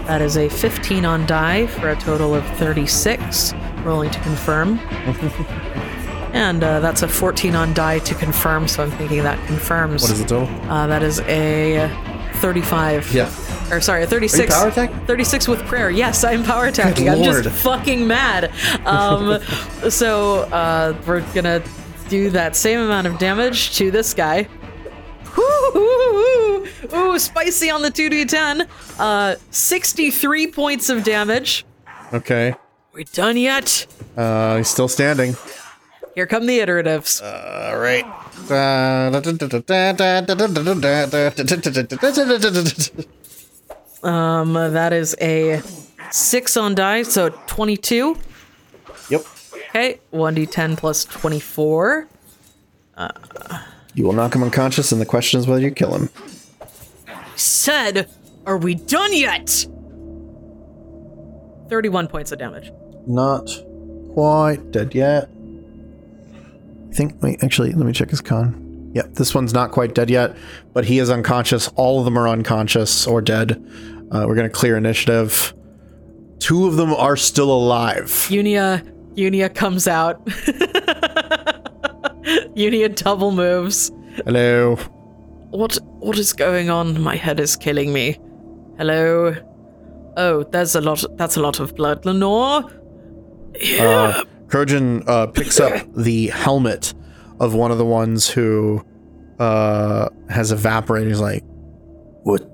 that 0.07 0.21
is 0.21 0.37
a 0.37 0.49
15 0.49 1.05
on 1.05 1.25
die 1.25 1.67
for 1.67 1.89
a 1.89 1.95
total 1.95 2.35
of 2.35 2.45
36. 2.57 3.53
Rolling 3.83 4.11
to 4.11 4.19
confirm. 4.21 4.79
and 6.33 6.63
uh, 6.63 6.79
that's 6.79 7.03
a 7.03 7.07
14 7.07 7.55
on 7.55 7.73
die 7.73 7.99
to 7.99 8.15
confirm, 8.15 8.67
so 8.67 8.83
I'm 8.83 8.91
thinking 8.91 9.23
that 9.23 9.45
confirms. 9.47 10.01
What 10.01 10.11
is 10.11 10.19
the 10.19 10.27
total? 10.27 10.47
Uh, 10.69 10.87
that 10.87 11.03
is 11.03 11.19
a 11.21 11.87
35. 12.35 13.13
Yeah. 13.13 13.31
Or 13.71 13.79
sorry, 13.79 14.03
a 14.03 14.07
36. 14.07 14.53
power 14.53 14.67
attack? 14.67 14.91
36 15.07 15.47
with 15.47 15.65
prayer. 15.65 15.89
Yes, 15.89 16.23
I'm 16.23 16.43
power 16.43 16.65
attacking. 16.65 17.09
I'm 17.09 17.23
just 17.23 17.49
fucking 17.49 18.05
mad. 18.05 18.51
Um, 18.85 19.41
so 19.89 20.41
uh, 20.51 20.99
we're 21.07 21.21
gonna 21.33 21.63
do 22.13 22.29
that 22.29 22.55
same 22.55 22.79
amount 22.79 23.07
of 23.07 23.17
damage 23.17 23.75
to 23.75 23.89
this 23.89 24.13
guy. 24.13 24.47
Ooh, 25.35 25.71
ooh, 25.75 25.79
ooh, 25.79 26.67
ooh 26.95 27.17
spicy 27.17 27.71
on 27.71 27.81
the 27.81 27.89
2d10. 27.89 28.67
Uh, 28.99 29.35
63 29.49 30.51
points 30.51 30.89
of 30.89 31.03
damage. 31.03 31.65
Okay. 32.13 32.53
We 32.93 33.05
done 33.05 33.35
yet? 33.35 33.87
Uh, 34.15 34.57
he's 34.57 34.67
still 34.67 34.87
standing. 34.87 35.35
Here 36.13 36.27
come 36.27 36.45
the 36.45 36.59
iteratives. 36.59 37.19
All 37.23 37.79
right. 37.79 38.05
Um, 44.03 44.53
that 44.53 44.93
is 44.93 45.15
a 45.19 45.63
six 46.11 46.57
on 46.57 46.75
die, 46.75 47.01
so 47.01 47.29
22. 47.47 48.15
Yep. 49.09 49.25
Okay, 49.75 49.99
1d10 50.13 50.77
plus 50.77 51.03
24. 51.05 52.07
You 53.95 54.03
will 54.03 54.13
knock 54.13 54.35
him 54.35 54.43
unconscious, 54.43 54.91
and 54.91 55.01
the 55.01 55.05
question 55.05 55.39
is 55.39 55.47
whether 55.47 55.63
you 55.63 55.71
kill 55.71 55.95
him. 55.95 56.09
Said, 57.35 58.07
are 58.45 58.57
we 58.57 58.75
done 58.75 59.11
yet? 59.13 59.65
31 61.69 62.07
points 62.07 62.31
of 62.31 62.37
damage. 62.37 62.71
Not 63.07 63.49
quite 64.13 64.69
dead 64.69 64.93
yet. 64.93 65.27
I 66.91 66.93
think. 66.93 67.19
Wait, 67.23 67.43
actually, 67.43 67.71
let 67.71 67.87
me 67.87 67.93
check 67.93 68.11
his 68.11 68.21
con. 68.21 68.91
Yep, 68.93 69.15
this 69.15 69.33
one's 69.33 69.55
not 69.55 69.71
quite 69.71 69.95
dead 69.95 70.11
yet, 70.11 70.37
but 70.73 70.85
he 70.85 70.99
is 70.99 71.09
unconscious. 71.09 71.69
All 71.69 71.97
of 71.97 72.05
them 72.05 72.15
are 72.19 72.27
unconscious 72.27 73.07
or 73.07 73.23
dead. 73.23 73.53
Uh, 74.11 74.25
we're 74.27 74.35
gonna 74.35 74.51
clear 74.51 74.77
initiative. 74.77 75.55
Two 76.37 76.67
of 76.67 76.75
them 76.75 76.93
are 76.93 77.17
still 77.17 77.51
alive. 77.51 78.05
Iunia, 78.29 78.87
Iunia 79.15 79.53
comes 79.53 79.87
out. 79.87 80.23
Iunia 82.55 82.95
double 82.95 83.31
moves. 83.31 83.91
Hello. 84.25 84.75
What 85.49 85.77
what 85.99 86.17
is 86.17 86.33
going 86.33 86.69
on? 86.69 86.99
My 87.01 87.15
head 87.15 87.39
is 87.39 87.55
killing 87.55 87.93
me. 87.93 88.19
Hello. 88.77 89.35
Oh, 90.17 90.43
there's 90.43 90.75
a 90.75 90.81
lot. 90.81 91.03
That's 91.17 91.37
a 91.37 91.41
lot 91.41 91.59
of 91.59 91.75
blood, 91.75 92.05
Lenore. 92.05 92.63
Yeah. 93.59 93.83
Uh, 93.83 94.23
Krojun 94.47 95.07
uh, 95.07 95.27
picks 95.27 95.59
up 95.59 95.73
the 95.95 96.27
helmet 96.27 96.93
of 97.39 97.53
one 97.53 97.71
of 97.71 97.77
the 97.77 97.85
ones 97.85 98.29
who 98.29 98.83
uh, 99.39 100.09
has 100.29 100.51
evaporated. 100.51 101.09
He's 101.09 101.19
like, 101.19 101.43
"What? 102.23 102.49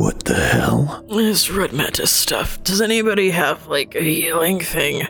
What 0.00 0.24
the 0.24 0.34
hell?" 0.34 1.04
This 1.10 1.50
red 1.50 1.72
mantis 1.72 2.10
stuff. 2.10 2.62
Does 2.64 2.80
anybody 2.80 3.30
have 3.30 3.66
like 3.66 3.94
a 3.94 4.00
healing 4.00 4.58
thing? 4.60 5.06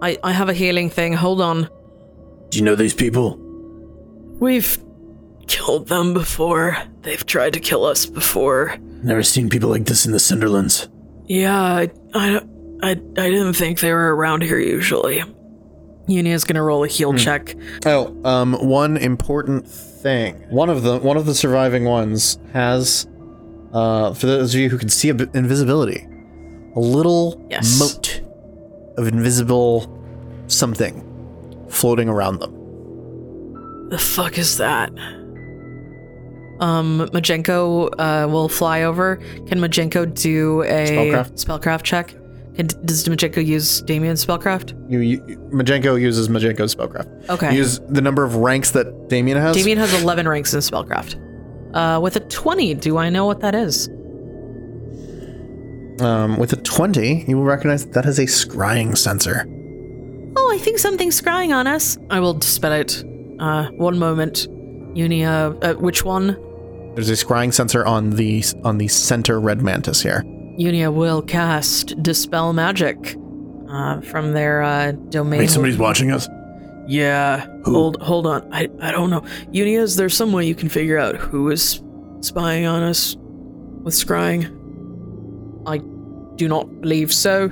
I 0.00 0.16
I 0.22 0.32
have 0.32 0.48
a 0.48 0.54
healing 0.54 0.90
thing. 0.90 1.14
Hold 1.14 1.40
on. 1.40 1.68
Do 2.50 2.58
you 2.58 2.64
know 2.64 2.76
these 2.76 2.94
people? 2.94 3.36
We've 4.38 4.78
killed 5.48 5.88
them 5.88 6.14
before. 6.14 6.76
They've 7.02 7.26
tried 7.26 7.52
to 7.54 7.60
kill 7.60 7.84
us 7.84 8.06
before. 8.06 8.76
Never 9.02 9.24
seen 9.24 9.48
people 9.50 9.70
like 9.70 9.86
this 9.86 10.06
in 10.06 10.12
the 10.12 10.18
Cinderlands. 10.18 10.88
Yeah, 11.26 11.60
I 11.60 11.90
I 12.14 12.40
I, 12.82 12.90
I 12.90 13.30
didn't 13.34 13.54
think 13.54 13.80
they 13.80 13.92
were 13.92 14.14
around 14.14 14.42
here 14.42 14.60
usually. 14.60 15.24
Iunia's 16.06 16.44
gonna 16.44 16.62
roll 16.62 16.84
a 16.84 16.88
heal 16.88 17.12
check. 17.14 17.56
Oh, 17.84 18.16
um, 18.24 18.54
one 18.54 18.96
important 18.96 19.66
thing. 19.68 20.34
One 20.48 20.70
of 20.70 20.82
the 20.84 20.98
one 20.98 21.16
of 21.16 21.26
the 21.26 21.34
surviving 21.34 21.84
ones 21.84 22.38
has, 22.52 23.06
uh, 23.72 24.12
for 24.14 24.26
those 24.26 24.54
of 24.54 24.60
you 24.60 24.68
who 24.70 24.78
can 24.78 24.88
see 24.88 25.10
a 25.10 25.14
invisibility, 25.34 26.06
a 26.76 26.80
little 26.80 27.44
Yes. 27.50 27.78
moat 27.78 28.20
of 28.96 29.06
invisible 29.08 29.94
something 30.46 31.04
floating 31.68 32.08
around 32.08 32.40
them. 32.40 32.54
The 33.90 33.98
fuck 33.98 34.38
is 34.38 34.56
that? 34.58 34.90
Um, 36.60 37.08
Majenko 37.12 37.90
uh, 37.98 38.26
will 38.28 38.48
fly 38.48 38.82
over. 38.82 39.16
Can 39.46 39.60
Majenko 39.60 40.12
do 40.20 40.62
a 40.62 40.86
Spellcraft? 40.86 41.44
spellcraft 41.44 41.82
check? 41.84 42.14
Can, 42.56 42.66
does 42.84 43.04
Majenko 43.04 43.44
use 43.46 43.80
Damien's 43.82 44.24
spellcraft? 44.26 44.74
You, 44.90 44.98
you 44.98 45.18
Majenko 45.52 46.00
uses 46.00 46.28
Majenko's 46.28 46.74
spellcraft. 46.74 47.28
Okay. 47.30 47.54
Use 47.54 47.78
the 47.88 48.00
number 48.00 48.24
of 48.24 48.34
ranks 48.34 48.72
that 48.72 49.08
Damien 49.08 49.38
has. 49.38 49.54
Damien 49.56 49.78
has 49.78 50.02
11 50.02 50.26
ranks 50.26 50.52
in 50.52 50.58
spellcraft. 50.60 51.14
Uh, 51.74 52.00
with 52.02 52.16
a 52.16 52.20
20, 52.20 52.74
do 52.74 52.96
I 52.96 53.10
know 53.10 53.26
what 53.26 53.40
that 53.40 53.54
is? 53.54 53.88
Um, 56.00 56.36
with 56.38 56.52
a 56.52 56.56
twenty, 56.56 57.24
you 57.26 57.36
will 57.36 57.44
recognize 57.44 57.84
that, 57.84 57.92
that 57.94 58.06
is 58.06 58.18
a 58.18 58.24
scrying 58.24 58.96
sensor. 58.96 59.44
Oh, 60.36 60.52
I 60.54 60.58
think 60.58 60.78
something's 60.78 61.20
scrying 61.20 61.52
on 61.54 61.66
us. 61.66 61.98
I 62.10 62.20
will 62.20 62.34
dispel 62.34 62.72
it. 62.72 63.02
Uh, 63.40 63.68
one 63.72 63.98
moment. 63.98 64.46
Iunia, 64.94 65.58
uh, 65.64 65.74
which 65.74 66.04
one? 66.04 66.36
There's 66.94 67.10
a 67.10 67.14
scrying 67.14 67.52
sensor 67.52 67.84
on 67.84 68.10
the 68.10 68.44
on 68.64 68.78
the 68.78 68.88
center 68.88 69.40
red 69.40 69.60
mantis 69.60 70.02
here. 70.02 70.22
Iunia 70.58 70.92
will 70.92 71.22
cast 71.22 72.00
Dispel 72.02 72.52
Magic 72.52 73.16
uh, 73.68 74.00
from 74.02 74.32
their 74.32 74.62
uh, 74.62 74.92
domain. 74.92 75.40
Wait, 75.40 75.50
somebody's 75.50 75.78
watching 75.78 76.10
us. 76.12 76.28
Yeah. 76.88 77.46
Hold 77.66 78.00
hold 78.02 78.26
on. 78.26 78.52
I, 78.52 78.68
I 78.80 78.90
don't 78.90 79.10
know. 79.10 79.20
Iunia, 79.52 79.80
is 79.80 79.96
there 79.96 80.08
some 80.08 80.32
way 80.32 80.46
you 80.46 80.54
can 80.54 80.70
figure 80.70 80.98
out 80.98 81.16
who 81.16 81.50
is 81.50 81.82
spying 82.20 82.64
on 82.64 82.82
us 82.82 83.14
with 83.82 83.94
scrying? 83.94 84.46
I 85.66 85.78
do 86.36 86.48
not 86.48 86.80
believe 86.80 87.12
so. 87.12 87.48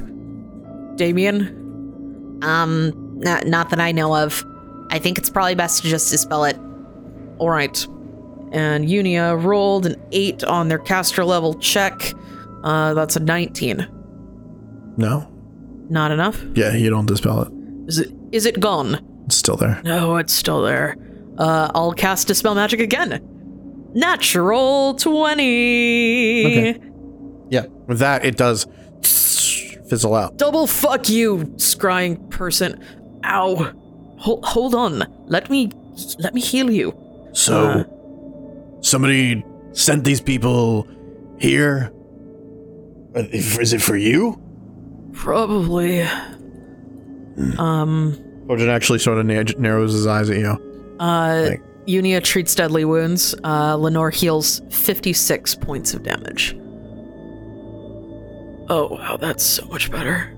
Damien? 0.96 2.40
Um, 2.42 2.92
not, 3.18 3.46
not 3.46 3.68
that 3.70 3.80
I 3.80 3.92
know 3.92 4.16
of. 4.16 4.44
I 4.90 4.98
think 4.98 5.18
it's 5.18 5.28
probably 5.28 5.54
best 5.54 5.82
to 5.82 5.88
just 5.88 6.10
dispel 6.10 6.44
it. 6.44 6.56
Alright. 7.38 7.86
And 8.52 8.86
Iunia 8.88 9.42
rolled 9.42 9.84
an 9.84 9.96
8 10.12 10.44
on 10.44 10.68
their 10.68 10.78
caster 10.78 11.24
level 11.24 11.54
check. 11.54 12.12
Uh, 12.64 12.94
that's 12.94 13.16
a 13.16 13.20
19. 13.20 13.86
No. 14.96 15.30
Not 15.90 16.10
enough? 16.10 16.42
Yeah, 16.54 16.74
you 16.74 16.88
don't 16.88 17.06
dispel 17.06 17.42
it. 17.42 17.52
Is 17.86 17.98
it 17.98 18.12
is 18.32 18.46
it 18.46 18.58
gone? 18.58 18.98
It's 19.26 19.36
still 19.36 19.56
there. 19.56 19.80
No, 19.84 20.16
it's 20.16 20.32
still 20.32 20.62
there. 20.62 20.96
Uh, 21.38 21.70
I'll 21.74 21.92
cast 21.92 22.28
Dispel 22.28 22.54
Magic 22.54 22.80
again. 22.80 23.20
Natural 23.94 24.94
20. 24.94 26.46
Okay. 26.46 26.80
Yeah. 27.50 27.66
With 27.86 27.98
that, 27.98 28.24
it 28.24 28.36
does 28.36 28.66
fizzle 29.88 30.14
out. 30.14 30.36
Double 30.36 30.66
fuck 30.66 31.08
you, 31.08 31.38
scrying 31.56 32.30
person. 32.30 32.82
Ow. 33.24 33.72
Hold, 34.18 34.44
hold 34.44 34.74
on. 34.74 35.04
Let 35.26 35.50
me 35.50 35.70
let 36.18 36.34
me 36.34 36.40
heal 36.40 36.70
you. 36.70 36.94
So, 37.32 37.64
Uh. 37.68 37.84
somebody 38.80 39.44
sent 39.72 40.04
these 40.04 40.20
people 40.20 40.86
here? 41.38 41.92
Uh, 43.14 43.22
it 43.72 43.80
for 43.82 43.96
you? 43.96 44.40
Probably. 45.12 46.02
Um 47.58 48.18
Origin 48.48 48.68
actually 48.68 48.98
sort 49.00 49.18
of 49.18 49.26
na- 49.26 49.42
narrows 49.58 49.92
his 49.92 50.06
eyes 50.06 50.30
at 50.30 50.38
you. 50.38 50.58
uh 51.00 51.46
Like- 51.50 51.62
Iunia 51.86 52.22
treats 52.22 52.54
deadly 52.54 52.84
wounds. 52.84 53.34
Uh 53.44 53.76
Lenore 53.76 54.10
heals 54.10 54.60
56 54.70 55.54
points 55.56 55.94
of 55.94 56.02
damage. 56.02 56.56
Oh 58.68 58.88
wow, 58.90 59.16
that's 59.16 59.44
so 59.44 59.64
much 59.66 59.90
better. 59.90 60.32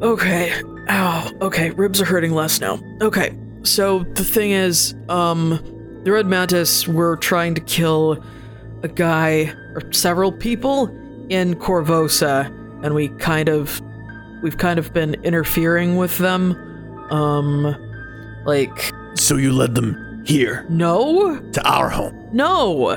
Okay. 0.00 0.52
Ow. 0.88 1.30
Okay, 1.42 1.70
ribs 1.70 2.00
are 2.00 2.04
hurting 2.06 2.32
less 2.32 2.60
now. 2.60 2.80
Okay. 3.02 3.36
So 3.62 4.00
the 4.14 4.24
thing 4.24 4.50
is, 4.52 4.94
um 5.08 5.60
the 6.04 6.10
Red 6.12 6.26
Mantis 6.26 6.88
were 6.88 7.16
trying 7.18 7.54
to 7.54 7.60
kill 7.60 8.22
a 8.82 8.88
guy 8.88 9.52
or 9.74 9.82
several 9.92 10.32
people 10.32 10.88
in 11.28 11.54
Korvosa, 11.54 12.46
and 12.82 12.94
we 12.94 13.08
kind 13.08 13.48
of 13.48 13.80
we've 14.42 14.58
kind 14.58 14.78
of 14.78 14.92
been 14.92 15.14
interfering 15.22 15.96
with 15.96 16.18
them. 16.18 16.56
Um 17.10 17.74
like 18.44 18.92
So 19.14 19.36
you 19.36 19.52
led 19.52 19.74
them 19.74 20.22
here 20.24 20.64
no? 20.68 21.38
to 21.52 21.68
our 21.68 21.88
home. 21.88 22.28
No. 22.32 22.96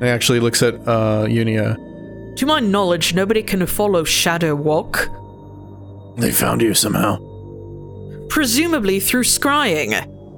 He 0.00 0.06
actually 0.06 0.40
looks 0.40 0.62
at 0.62 0.74
uh, 0.88 1.26
Iunia. 1.26 1.76
To 2.36 2.46
my 2.46 2.60
knowledge, 2.60 3.12
nobody 3.14 3.42
can 3.42 3.66
follow 3.66 4.04
Shadow 4.04 4.54
Walk. 4.54 5.08
They 6.16 6.30
found 6.30 6.62
you 6.62 6.72
somehow. 6.74 7.18
Presumably 8.28 9.00
through 9.00 9.24
scrying. 9.24 9.92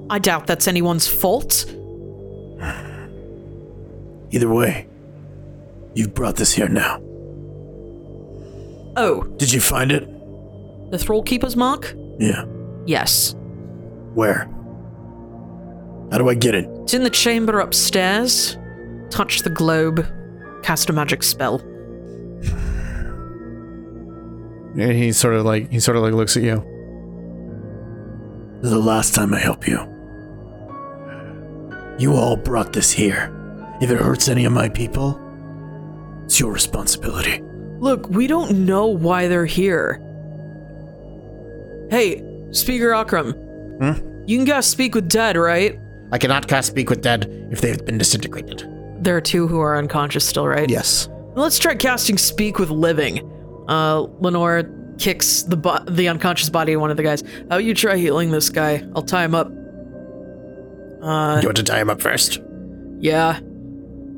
I 0.09 0.19
doubt 0.19 0.47
that's 0.47 0.67
anyone's 0.67 1.07
fault. 1.07 1.65
Either 4.31 4.49
way, 4.49 4.87
you've 5.93 6.13
brought 6.13 6.35
this 6.35 6.51
here 6.53 6.67
now. 6.67 6.99
Oh, 8.95 9.23
Did 9.37 9.53
you 9.53 9.61
find 9.61 9.91
it? 9.91 10.05
the 10.91 10.97
Thrallkeeper's 10.97 11.55
mark? 11.55 11.93
Yeah. 12.19 12.45
Yes. 12.85 13.35
Where? 14.13 14.49
How 16.11 16.17
do 16.17 16.29
I 16.29 16.35
get 16.35 16.53
it? 16.55 16.67
It's 16.83 16.93
in 16.93 17.03
the 17.03 17.09
chamber 17.09 17.59
upstairs. 17.59 18.57
Touch 19.09 19.41
the 19.41 19.49
globe. 19.49 20.05
Cast 20.63 20.89
a 20.89 20.93
magic 20.93 21.23
spell. 21.23 21.61
And 24.75 24.91
he 24.91 25.11
sort 25.11 25.35
of 25.35 25.45
like 25.45 25.71
he 25.71 25.79
sort 25.79 25.97
of 25.97 26.03
like 26.03 26.13
looks 26.13 26.35
at 26.35 26.43
you. 26.43 26.55
This 28.61 28.65
is 28.65 28.71
the 28.71 28.79
last 28.79 29.13
time 29.13 29.33
I 29.33 29.39
help 29.39 29.67
you. 29.67 29.77
You 31.99 32.15
all 32.15 32.35
brought 32.37 32.73
this 32.73 32.91
here. 32.91 33.31
If 33.81 33.91
it 33.91 33.99
hurts 33.99 34.29
any 34.29 34.45
of 34.45 34.53
my 34.53 34.69
people, 34.69 35.19
it's 36.25 36.39
your 36.39 36.51
responsibility. 36.51 37.41
Look, 37.79 38.09
we 38.09 38.27
don't 38.27 38.65
know 38.65 38.87
why 38.87 39.27
they're 39.27 39.45
here. 39.45 39.99
Hey, 41.91 42.23
Speaker 42.53 42.93
Akram. 42.93 43.29
You 44.25 44.37
can 44.37 44.45
cast 44.45 44.69
speak 44.71 44.95
with 44.95 45.09
dead, 45.09 45.35
right? 45.35 45.77
I 46.11 46.17
cannot 46.17 46.47
cast 46.47 46.67
Speak 46.69 46.89
with 46.91 47.01
Dead 47.01 47.25
if 47.51 47.59
they've 47.61 47.83
been 47.85 47.97
disintegrated. 47.97 48.69
There 48.99 49.17
are 49.17 49.21
two 49.21 49.47
who 49.47 49.59
are 49.59 49.75
unconscious 49.75 50.23
still, 50.23 50.47
right? 50.47 50.69
Yes. 50.69 51.09
Let's 51.33 51.57
try 51.57 51.73
casting 51.75 52.17
Speak 52.19 52.59
with 52.59 52.69
Living. 52.69 53.29
Uh, 53.67 54.01
Lenore 54.19 54.69
kicks 54.99 55.41
the 55.41 55.57
bo- 55.57 55.83
the 55.85 56.07
unconscious 56.07 56.49
body 56.51 56.73
of 56.73 56.81
one 56.81 56.91
of 56.91 56.97
the 56.97 57.03
guys. 57.03 57.23
How 57.49 57.57
you 57.57 57.73
try 57.73 57.97
healing 57.97 58.29
this 58.29 58.49
guy? 58.49 58.87
I'll 58.95 59.01
tie 59.01 59.25
him 59.25 59.33
up. 59.33 59.47
Uh, 61.01 61.39
you 61.41 61.47
want 61.47 61.57
to 61.57 61.63
tie 61.63 61.79
him 61.81 61.89
up 61.89 62.01
first? 62.01 62.39
yeah. 62.99 63.39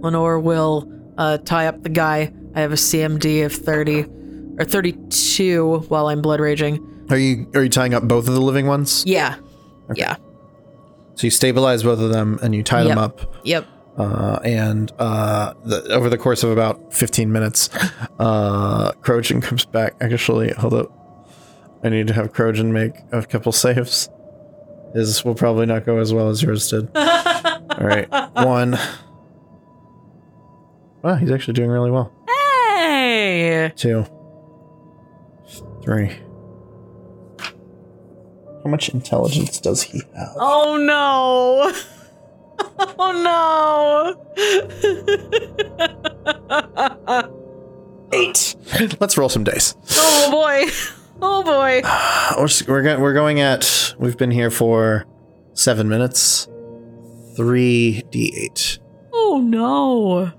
Lenore 0.02 0.40
will 0.40 0.92
uh, 1.18 1.38
tie 1.40 1.66
up 1.68 1.82
the 1.82 1.90
guy. 1.90 2.32
I 2.54 2.60
have 2.62 2.72
a 2.74 2.76
CMD 2.76 3.46
of 3.46 3.54
30 3.54 4.06
or 4.60 4.66
32 4.66 5.80
while 5.88 6.08
I'm 6.08 6.22
blood 6.22 6.40
raging. 6.42 6.86
Are 7.10 7.18
you 7.18 7.48
are 7.54 7.64
you 7.64 7.70
tying 7.70 7.94
up 7.94 8.04
both 8.04 8.28
of 8.28 8.34
the 8.34 8.42
living 8.42 8.68
ones? 8.68 9.04
Yeah. 9.06 9.36
Yeah. 9.94 10.16
So 11.16 11.28
you 11.28 11.32
stabilize 11.32 11.84
both 11.84 12.00
of 12.00 12.10
them 12.10 12.40
and 12.42 12.54
you 12.54 12.64
tie 12.64 12.84
them 12.84 12.98
up. 12.98 13.22
Yep. 13.46 13.68
Uh, 13.98 14.40
and 14.44 14.92
uh, 15.00 15.54
the, 15.64 15.84
over 15.94 16.10
the 16.10 16.18
course 16.18 16.44
of 16.44 16.52
about 16.52 16.94
15 16.94 17.32
minutes, 17.32 17.70
uh, 18.20 18.92
Krojun 19.02 19.42
comes 19.42 19.64
back. 19.66 19.96
Actually, 20.02 20.52
hold 20.52 20.74
up. 20.74 20.92
I 21.84 21.90
need 21.90 22.08
to 22.08 22.14
have 22.14 22.34
Krojun 22.34 22.72
make 22.72 22.94
a 23.14 23.26
couple 23.26 23.54
saves. 23.54 24.10
His 24.94 25.24
will 25.24 25.36
probably 25.36 25.66
not 25.66 25.86
go 25.86 26.00
as 26.00 26.14
well 26.14 26.30
as 26.30 26.42
yours 26.42 26.70
did. 26.70 26.90
All 26.96 27.88
right. 27.88 28.10
One. 28.34 28.78
Wow, 31.02 31.16
he's 31.16 31.32
actually 31.32 31.54
doing 31.54 31.70
really 31.70 31.92
well. 31.92 32.12
Hey. 32.28 33.72
Two. 33.76 34.06
Three. 35.84 36.18
How 38.66 38.72
much 38.72 38.90
intelligence 38.90 39.60
does 39.62 39.84
he 39.84 40.02
have? 40.18 40.34
Oh 40.38 40.76
no. 40.78 41.72
Oh 42.98 43.12
no. 43.12 44.16
Eight. 48.14 48.56
Let's 49.00 49.18
roll 49.18 49.30
some 49.30 49.44
dice. 49.44 49.76
Oh 49.92 50.32
boy. 50.32 50.72
Oh 51.22 51.44
boy. 51.44 51.82
We're, 52.38 52.48
we're, 52.74 52.82
go- 52.82 53.00
we're 53.00 53.14
going 53.14 53.40
at. 53.42 53.94
We've 54.00 54.18
been 54.18 54.32
here 54.32 54.50
for 54.50 55.06
seven 55.54 55.88
minutes. 55.90 56.48
Three 57.36 58.04
d8. 58.10 58.80
Oh 59.14 59.42
no. 59.46 60.32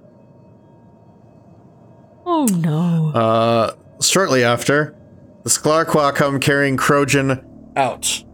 Oh 2.25 2.45
no. 2.47 3.13
Uh, 3.15 3.75
shortly 4.03 4.43
after, 4.43 4.97
the 5.45 5.51
Sklar-Quah 5.51 6.13
come 6.13 6.41
carrying 6.41 6.77
Krojun 6.79 7.45
out. 7.77 8.25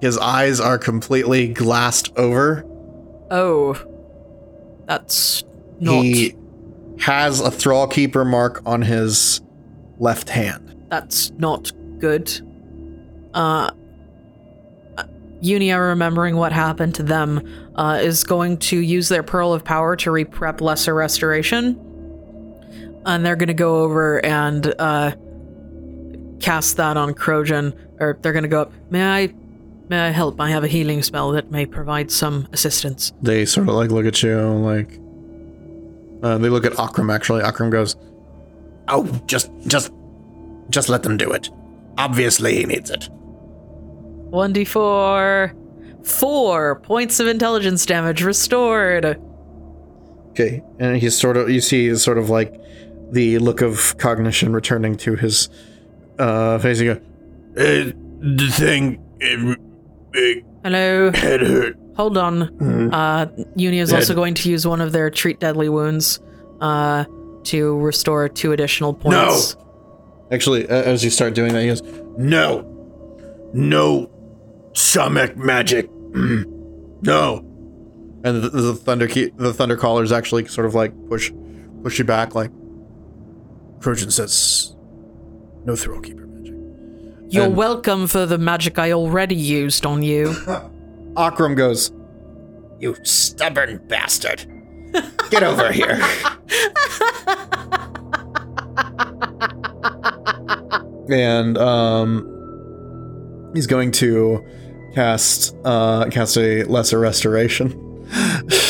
His 0.00 0.16
eyes 0.18 0.60
are 0.60 0.78
completely 0.78 1.48
glassed 1.48 2.12
over. 2.16 2.64
Oh. 3.30 3.76
That's 4.86 5.44
not 5.78 6.02
He 6.02 6.34
has 7.00 7.40
a 7.40 7.50
Thrallkeeper 7.50 8.28
mark 8.28 8.62
on 8.66 8.82
his 8.82 9.40
left 9.98 10.30
hand. 10.30 10.74
that's 10.88 11.30
not 11.32 11.70
good. 11.98 12.30
Uh 13.34 13.70
Iunia 15.42 15.78
remembering 15.88 16.36
what 16.36 16.52
happened 16.52 16.94
to 16.96 17.02
them 17.02 17.40
uh, 17.74 17.98
is 18.02 18.24
going 18.24 18.58
to 18.58 18.78
use 18.78 19.08
their 19.08 19.22
Pearl 19.22 19.54
of 19.54 19.64
Power 19.64 19.96
to 19.96 20.10
reprep 20.10 20.60
Lesser 20.60 20.94
Restoration. 20.94 21.80
And 23.06 23.24
they're 23.24 23.36
going 23.36 23.46
to 23.48 23.54
go 23.54 23.82
over 23.82 24.22
and 24.22 24.74
uh, 24.78 25.12
cast 26.40 26.76
that 26.76 26.96
on 26.96 27.14
Krojun. 27.14 27.76
Or 28.00 28.18
they're 28.20 28.32
going 28.32 28.42
to 28.44 28.48
go 28.48 28.62
up. 28.62 28.72
May 28.90 29.04
I, 29.04 29.34
may 29.88 30.00
I 30.00 30.10
help? 30.10 30.40
I 30.40 30.50
have 30.50 30.64
a 30.64 30.68
healing 30.68 31.02
spell 31.02 31.32
that 31.32 31.50
may 31.50 31.66
provide 31.66 32.10
some 32.10 32.48
assistance. 32.52 33.12
They 33.22 33.44
sort 33.44 33.68
of 33.68 33.74
like 33.74 33.90
look 33.90 34.06
at 34.06 34.22
you, 34.22 34.36
like. 34.38 34.98
Uh, 36.22 36.38
they 36.38 36.48
look 36.48 36.64
at 36.64 36.78
Akram 36.78 37.10
actually. 37.10 37.42
Akram 37.42 37.70
goes, 37.70 37.96
Oh, 38.88 39.06
just, 39.26 39.50
just, 39.66 39.92
just 40.68 40.88
let 40.88 41.02
them 41.02 41.16
do 41.16 41.30
it. 41.30 41.48
Obviously, 41.96 42.56
he 42.56 42.64
needs 42.64 42.90
it. 42.90 43.08
1d4. 44.30 45.56
Four 46.04 46.80
points 46.80 47.20
of 47.20 47.26
intelligence 47.26 47.84
damage 47.84 48.22
restored. 48.22 49.20
Okay, 50.30 50.62
and 50.78 50.96
he's 50.96 51.16
sort 51.18 51.36
of 51.36 51.50
you 51.50 51.60
see 51.60 51.94
sort 51.96 52.16
of 52.16 52.30
like 52.30 52.58
the 53.10 53.38
look 53.38 53.60
of 53.60 53.96
cognition 53.98 54.52
returning 54.52 54.96
to 54.98 55.14
his 55.16 55.48
uh 56.20 56.58
face. 56.58 56.78
He 56.78 56.86
goes, 56.86 56.98
Uh, 57.56 57.92
the 58.20 58.48
thing, 58.52 59.02
it, 59.18 59.58
it, 60.14 60.44
Hello. 60.62 61.10
head 61.12 61.40
hurt. 61.40 61.76
Hold 61.96 62.16
on. 62.16 62.92
Uh, 62.94 63.26
Uni 63.56 63.78
is 63.78 63.92
also 63.92 64.14
going 64.14 64.34
to 64.34 64.50
use 64.50 64.66
one 64.66 64.80
of 64.80 64.92
their 64.92 65.10
treat 65.10 65.40
deadly 65.40 65.68
wounds 65.68 66.20
uh, 66.60 67.04
to 67.44 67.78
restore 67.80 68.28
two 68.28 68.52
additional 68.52 68.94
points. 68.94 69.56
No! 69.56 69.66
Actually, 70.32 70.68
as 70.68 71.02
you 71.04 71.10
start 71.10 71.34
doing 71.34 71.52
that, 71.52 71.60
he 71.62 71.66
goes, 71.68 71.82
No, 72.16 72.64
no, 73.52 74.10
Shamek 74.72 75.36
magic. 75.36 75.90
no. 77.02 77.38
and 78.24 78.42
the, 78.42 78.48
the 78.50 78.74
thunder 78.74 79.08
key, 79.08 79.30
the 79.36 79.52
thunder 79.52 79.76
callers 79.76 80.12
actually 80.12 80.46
sort 80.46 80.66
of 80.66 80.74
like 80.74 80.92
push 81.08 81.32
push 81.82 81.98
you 81.98 82.04
back, 82.04 82.34
like 82.34 82.50
Krojun 83.80 84.12
says, 84.12 84.76
no 85.64 85.74
Thrallkeeper 85.74 86.26
magic. 86.26 86.54
You're 87.32 87.44
And- 87.46 87.56
welcome 87.56 88.06
for 88.06 88.26
the 88.26 88.38
magic 88.38 88.78
I 88.78 88.92
already 88.92 89.34
used 89.36 89.84
on 89.86 90.02
you. 90.02 90.34
Akram 91.16 91.54
goes, 91.54 91.92
You 92.78 92.96
stubborn 93.02 93.80
bastard. 93.88 94.46
Get 95.30 95.42
over 95.42 95.70
here. 95.70 96.00
and 101.10 101.56
um, 101.58 103.50
he's 103.54 103.66
going 103.66 103.92
to 103.92 104.44
cast 104.94 105.54
uh 105.64 106.06
cast 106.10 106.36
a 106.36 106.64
lesser 106.64 106.98
restoration. 106.98 107.86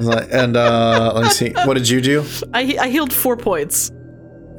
And 0.00 0.56
uh, 0.56 1.12
let 1.12 1.24
me 1.24 1.30
see. 1.30 1.50
What 1.64 1.74
did 1.74 1.88
you 1.88 2.00
do? 2.00 2.24
I, 2.54 2.76
I 2.80 2.88
healed 2.88 3.12
four 3.12 3.36
points. 3.36 3.90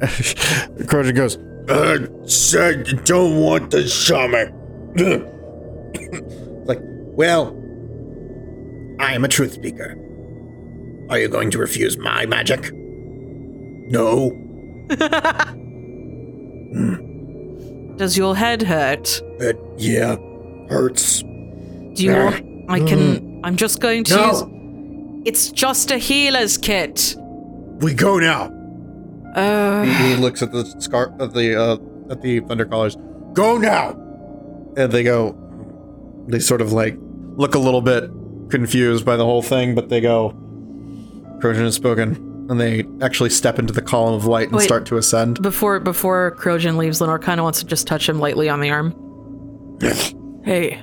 Krojun 0.00 1.14
goes, 1.14 1.36
uh, 1.68 2.06
said, 2.26 3.04
don't 3.04 3.38
want 3.38 3.70
the 3.70 3.78
Shamek. 3.78 4.50
like, 6.66 6.80
well, 6.82 7.48
I 8.98 9.14
am 9.14 9.24
a 9.24 9.28
truth 9.28 9.52
speaker. 9.52 9.96
Are 11.10 11.18
you 11.18 11.28
going 11.28 11.50
to 11.50 11.58
refuse 11.58 11.98
my 11.98 12.24
magic? 12.24 12.72
No. 12.72 14.30
Does 17.96 18.16
your 18.16 18.36
head 18.36 18.62
hurt? 18.62 19.20
Uh, 19.40 19.52
yeah, 19.76 20.16
hurts. 20.68 21.20
Do 21.20 21.94
you 21.96 22.14
want. 22.14 22.70
I 22.70 22.80
can. 22.80 23.40
I'm 23.44 23.56
just 23.56 23.80
going 23.80 24.04
to 24.04 24.10
use. 24.10 24.42
No. 24.42 25.22
It's 25.24 25.50
just 25.50 25.90
a 25.90 25.98
healer's 25.98 26.56
kit. 26.56 27.16
We 27.80 27.92
go 27.92 28.18
now. 28.18 28.50
Uh, 29.34 29.82
he, 29.84 29.92
he 30.08 30.16
looks 30.16 30.42
at 30.42 30.52
the 30.52 30.64
scar 30.80 31.14
at 31.20 31.32
the 31.34 31.54
uh, 31.60 31.76
at 32.10 32.20
the 32.22 32.40
thundercallers, 32.42 32.96
Go 33.34 33.58
now. 33.58 33.90
and 34.76 34.90
they 34.92 35.02
go. 35.02 35.36
They 36.26 36.38
sort 36.40 36.60
of 36.60 36.72
like 36.72 36.96
look 37.36 37.54
a 37.54 37.58
little 37.58 37.80
bit 37.80 38.10
confused 38.50 39.04
by 39.04 39.16
the 39.16 39.24
whole 39.24 39.42
thing, 39.42 39.74
but 39.74 39.88
they 39.88 40.00
go, 40.00 40.30
Krojun 41.38 41.60
has 41.64 41.74
spoken, 41.76 42.46
and 42.50 42.60
they 42.60 42.84
actually 43.00 43.30
step 43.30 43.58
into 43.60 43.72
the 43.72 43.82
column 43.82 44.14
of 44.14 44.26
light 44.26 44.48
and 44.48 44.56
Wait. 44.56 44.64
start 44.64 44.84
to 44.86 44.96
ascend. 44.96 45.40
Before 45.42 45.78
before 45.80 46.36
Krojun 46.36 46.76
leaves, 46.76 47.00
Lenore 47.00 47.18
kind 47.20 47.38
of 47.38 47.44
wants 47.44 47.60
to 47.60 47.66
just 47.66 47.86
touch 47.86 48.08
him 48.08 48.18
lightly 48.18 48.48
on 48.48 48.60
the 48.60 48.70
arm. 48.70 48.94
Hey. 50.44 50.82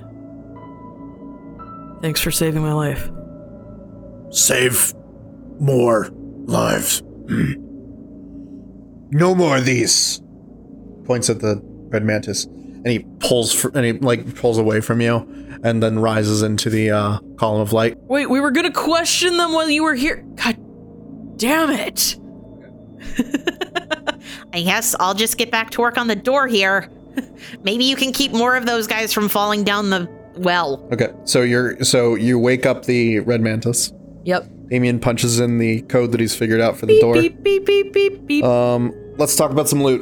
Thanks 2.01 2.21
for 2.21 2.31
saving 2.31 2.61
my 2.61 2.73
life. 2.73 3.09
Save 4.29 4.93
more 5.59 6.09
lives. 6.45 7.03
no 9.11 9.35
more 9.35 9.57
of 9.57 9.65
these. 9.65 10.21
Points 11.05 11.29
at 11.29 11.39
the 11.39 11.61
red 11.89 12.03
mantis, 12.03 12.45
and 12.45 12.87
he 12.87 12.99
pulls 13.19 13.53
fr- 13.53 13.69
and 13.73 13.85
he 13.85 13.93
like 13.93 14.35
pulls 14.35 14.57
away 14.57 14.81
from 14.81 14.99
you, 14.99 15.15
and 15.63 15.81
then 15.81 15.99
rises 15.99 16.41
into 16.41 16.69
the 16.69 16.91
uh, 16.91 17.19
column 17.37 17.61
of 17.61 17.71
light. 17.71 17.97
Wait, 18.03 18.29
we 18.29 18.41
were 18.41 18.51
gonna 18.51 18.71
question 18.71 19.37
them 19.37 19.53
while 19.53 19.69
you 19.69 19.83
were 19.83 19.95
here. 19.95 20.25
God 20.35 20.57
damn 21.37 21.69
it. 21.69 22.17
I 24.53 24.61
guess 24.61 24.95
I'll 24.99 25.13
just 25.13 25.37
get 25.37 25.51
back 25.51 25.69
to 25.71 25.81
work 25.81 25.97
on 25.97 26.07
the 26.07 26.15
door 26.15 26.47
here. 26.47 26.89
Maybe 27.63 27.85
you 27.85 27.95
can 27.95 28.11
keep 28.11 28.31
more 28.31 28.55
of 28.55 28.65
those 28.65 28.87
guys 28.87 29.13
from 29.13 29.29
falling 29.29 29.63
down 29.63 29.89
the 29.89 30.09
well. 30.35 30.87
Okay, 30.91 31.11
so 31.23 31.41
you're 31.41 31.83
so 31.83 32.15
you 32.15 32.37
wake 32.37 32.65
up 32.65 32.85
the 32.85 33.19
red 33.19 33.41
mantis. 33.41 33.91
Yep. 34.27 34.45
Damien 34.69 34.99
punches 34.99 35.39
in 35.39 35.57
the 35.57 35.83
code 35.83 36.11
that 36.11 36.19
he's 36.19 36.35
figured 36.35 36.59
out 36.59 36.75
for 36.75 36.85
the 36.85 36.93
Beep, 36.93 37.01
door. 37.01 37.13
beep, 37.13 37.41
beep, 37.43 37.65
beep, 37.65 37.93
beep, 37.93 38.27
beep. 38.27 38.43
Um, 38.43 38.93
let's 39.17 39.37
talk 39.37 39.51
about 39.51 39.69
some 39.69 39.81
loot. 39.81 40.01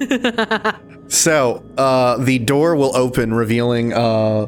so, 1.08 1.64
uh, 1.76 2.18
the 2.18 2.38
door 2.38 2.76
will 2.76 2.94
open, 2.94 3.34
revealing 3.34 3.92
uh, 3.92 4.46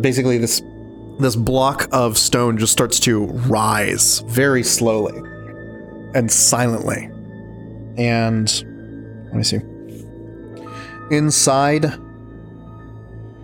basically 0.00 0.38
this 0.38 0.62
this 1.18 1.36
block 1.36 1.86
of 1.92 2.16
stone 2.16 2.56
just 2.56 2.72
starts 2.72 2.98
to 3.00 3.26
rise 3.26 4.20
very 4.28 4.62
slowly 4.62 5.16
and 6.14 6.32
silently. 6.32 7.10
And 7.98 8.50
let 9.26 9.34
me 9.34 9.42
see. 9.42 9.60
Inside, 11.10 11.92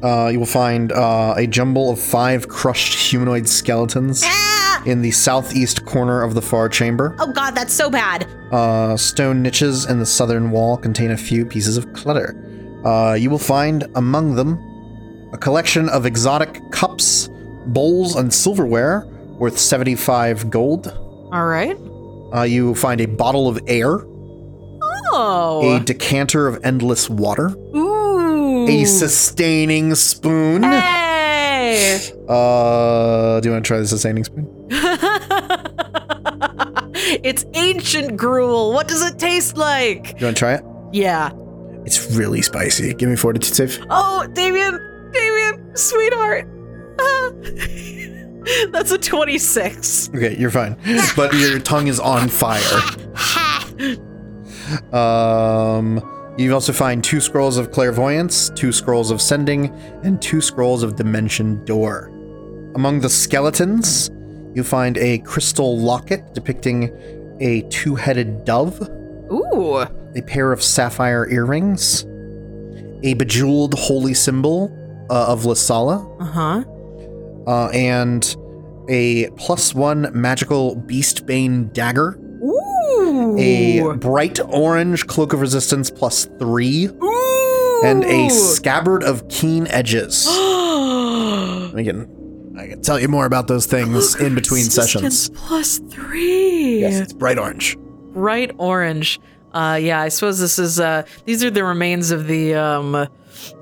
uh, 0.03 0.29
you 0.33 0.39
will 0.39 0.47
find 0.47 0.93
uh, 0.93 1.35
a 1.37 1.47
jumble 1.47 1.91
of 1.91 1.99
five 2.01 2.49
crushed 2.49 2.95
humanoid 3.11 3.49
skeletons 3.49 4.23
Ah! 4.25 4.83
in 4.87 5.03
the 5.03 5.11
southeast 5.11 5.85
corner 5.85 6.23
of 6.23 6.35
the 6.35 6.43
far 6.43 6.69
chamber. 6.69 7.15
Oh 7.19 7.33
god, 7.33 7.53
that's 7.55 7.73
so 7.73 7.91
bad. 7.91 8.27
Uh, 8.51 8.97
stone 8.97 9.43
niches 9.43 9.85
in 9.87 9.99
the 9.99 10.07
southern 10.07 10.51
wall 10.51 10.77
contain 10.77 11.11
a 11.11 11.17
few 11.17 11.45
pieces 11.45 11.77
of 11.77 11.93
clutter. 11.93 12.35
Uh, 12.85 13.13
you 13.15 13.29
will 13.29 13.39
find 13.39 13.87
among 13.95 14.35
them 14.37 14.59
a 15.33 15.39
collection 15.39 15.89
of 15.91 16.07
exotic 16.07 16.61
cups, 16.73 17.29
bowls, 17.67 18.17
and 18.17 18.33
silverware 18.33 19.07
worth 19.39 19.59
75 19.59 20.49
gold. 20.51 20.89
All 21.33 21.47
right. 21.47 21.77
Uh, 22.35 22.43
you 22.43 22.75
find 22.75 23.01
a 23.01 23.07
bottle 23.07 23.49
of 23.49 23.61
air, 23.67 23.99
Oh. 25.13 25.77
a 25.77 25.81
decanter 25.81 26.47
of 26.47 26.59
endless 26.65 27.11
water, 27.11 27.49
Ooh. 27.75 27.90
A 28.69 28.85
sustaining 28.85 29.95
spoon. 29.95 30.63
Hey. 30.63 31.97
Uh, 32.29 33.41
do 33.41 33.49
you 33.49 33.53
want 33.53 33.65
to 33.65 33.69
try 33.69 33.79
the 33.79 33.87
sustaining 33.87 34.25
spoon? 34.25 34.47
it's 37.25 37.45
ancient 37.55 38.17
gruel. 38.17 38.73
What 38.73 38.89
does 38.89 39.03
it 39.03 39.19
taste 39.19 39.57
like? 39.57 40.21
You 40.21 40.27
want 40.27 40.37
to 40.37 40.41
try 40.41 40.55
it? 40.55 40.65
Yeah. 40.93 41.31
It's 41.85 42.11
really 42.13 42.43
spicy. 42.43 42.95
Give 42.95 43.09
me 43.09 43.17
fortitude 43.17 43.55
save. 43.55 43.85
Oh, 43.91 44.27
Damien, 44.33 45.11
Damien, 45.13 45.77
sweetheart. 45.77 46.49
Ah. 47.01 47.31
That's 48.71 48.91
a 48.91 48.99
26. 48.99 50.11
Okay, 50.15 50.37
you're 50.37 50.51
fine. 50.51 50.77
But 51.17 51.33
your 51.35 51.59
tongue 51.61 51.89
is 51.89 52.01
on 52.01 52.29
fire. 52.29 52.61
Um, 54.93 55.99
you 56.41 56.55
also 56.55 56.73
find 56.73 57.03
two 57.05 57.21
scrolls 57.21 57.57
of 57.59 57.71
clairvoyance, 57.71 58.51
two 58.51 58.73
scrolls 58.73 59.11
of 59.11 59.21
sending, 59.21 59.67
and 60.03 60.21
two 60.23 60.41
scrolls 60.41 60.83
of 60.83 60.97
dimension 60.97 61.65
door. 61.65 62.07
Among 62.75 63.01
the 63.01 63.11
skeletons, 63.11 64.11
you 64.55 64.65
find 64.65 64.97
a 64.99 65.19
crystal 65.19 65.79
locket 65.79 66.35
depicting 66.35 66.91
a 67.41 67.63
two-headed 67.71 68.45
dove, 68.45 68.81
Ooh. 69.33 69.79
a 69.79 70.23
pair 70.27 70.53
of 70.53 70.63
sapphire 70.63 71.29
earrings, 71.31 72.05
a 73.03 73.15
bejeweled 73.15 73.75
holy 73.75 74.15
symbol 74.15 74.71
uh, 75.11 75.27
of 75.33 75.43
Lissala, 75.43 76.05
Uh-huh. 76.21 76.65
uh, 77.47 77.69
and 77.71 78.37
a 78.89 79.29
plus 79.37 79.75
one 79.75 80.11
magical 80.13 80.77
beastbane 80.77 81.73
dagger 81.73 82.19
Ooh. 82.89 83.39
a 83.39 83.97
bright 83.97 84.39
orange 84.49 85.07
cloak 85.07 85.33
of 85.33 85.41
resistance 85.41 85.91
plus 85.91 86.27
three, 86.39 86.87
Ooh. 86.87 87.83
and 87.85 88.05
a 88.05 88.29
scabbard 88.31 89.03
of 89.03 89.29
keen 89.29 89.67
edges. 89.69 90.27
I 90.31 91.83
can, 91.85 92.55
I 92.59 92.67
can 92.69 92.83
tell 92.83 92.99
you 92.99 93.09
more 93.09 93.27
about 93.27 93.47
those 93.47 93.67
things 93.67 94.15
in 94.21 94.35
between 94.35 94.65
Resistance 94.65 94.93
sessions. 94.93 95.31
Plus 95.31 95.79
three. 95.79 96.81
Yes, 96.81 97.01
it's 97.01 97.13
bright 97.13 97.39
orange. 97.39 97.77
Bright 98.13 98.53
orange. 98.59 99.21
Uh, 99.53 99.79
yeah, 99.81 100.01
I 100.01 100.09
suppose 100.09 100.39
this 100.39 100.59
is, 100.59 100.79
uh, 100.79 101.03
these 101.25 101.43
are 101.43 101.51
the 101.51 101.65
remains 101.65 102.11
of 102.13 102.27
the, 102.27 102.55
um, 102.55 103.09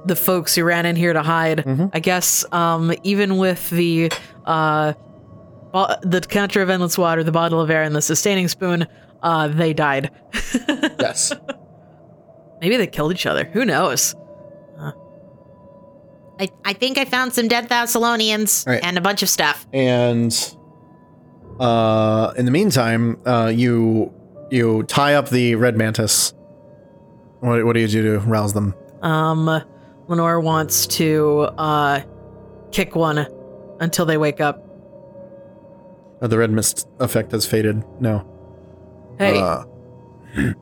the 0.04 0.16
folks 0.16 0.54
who 0.54 0.64
ran 0.64 0.84
in 0.86 0.96
here 0.96 1.12
to 1.12 1.22
hide. 1.22 1.58
Mm-hmm. 1.58 1.86
I 1.92 2.00
guess, 2.00 2.44
um, 2.52 2.92
even 3.04 3.38
with 3.38 3.70
the, 3.70 4.12
uh, 4.44 4.92
bo- 5.72 5.94
the 6.02 6.20
counter 6.20 6.60
of 6.60 6.68
endless 6.70 6.98
water, 6.98 7.24
the 7.24 7.32
bottle 7.32 7.60
of 7.60 7.70
air, 7.70 7.82
and 7.82 7.94
the 7.96 8.02
sustaining 8.02 8.48
spoon, 8.48 8.86
uh, 9.22 9.48
they 9.48 9.72
died. 9.74 10.10
Yes. 11.00 11.32
Maybe 12.60 12.76
they 12.76 12.86
killed 12.88 13.12
each 13.12 13.26
other. 13.26 13.44
Who 13.44 13.64
knows? 13.64 14.14
I, 16.40 16.48
I 16.64 16.72
think 16.72 16.98
I 16.98 17.04
found 17.04 17.32
some 17.32 17.48
dead 17.48 17.68
Thassilonians 17.68 18.66
Right. 18.66 18.82
and 18.82 18.96
a 18.96 19.00
bunch 19.00 19.22
of 19.22 19.28
stuff. 19.28 19.66
and 19.72 20.32
uh, 21.60 22.32
in 22.36 22.44
the 22.44 22.50
meantime, 22.52 23.20
uh, 23.26 23.52
you 23.54 24.12
you 24.50 24.84
tie 24.84 25.14
up 25.14 25.28
the 25.30 25.56
red 25.56 25.76
mantis. 25.76 26.32
What, 27.40 27.64
what 27.64 27.72
do 27.74 27.80
you 27.80 27.88
do 27.88 28.02
to 28.14 28.18
rouse 28.20 28.52
them? 28.54 28.74
Um, 29.02 29.62
Lenore 30.08 30.40
wants 30.40 30.86
to, 30.98 31.40
uh, 31.58 32.00
kick 32.72 32.94
one 32.96 33.26
until 33.80 34.06
they 34.06 34.16
wake 34.16 34.40
up. 34.40 34.64
Oh, 36.22 36.26
the 36.28 36.38
red 36.38 36.50
mist 36.50 36.88
effect 37.00 37.32
has 37.32 37.46
faded. 37.46 37.82
No. 38.00 38.24
Hey, 39.18 39.38
Uh, 39.40 39.64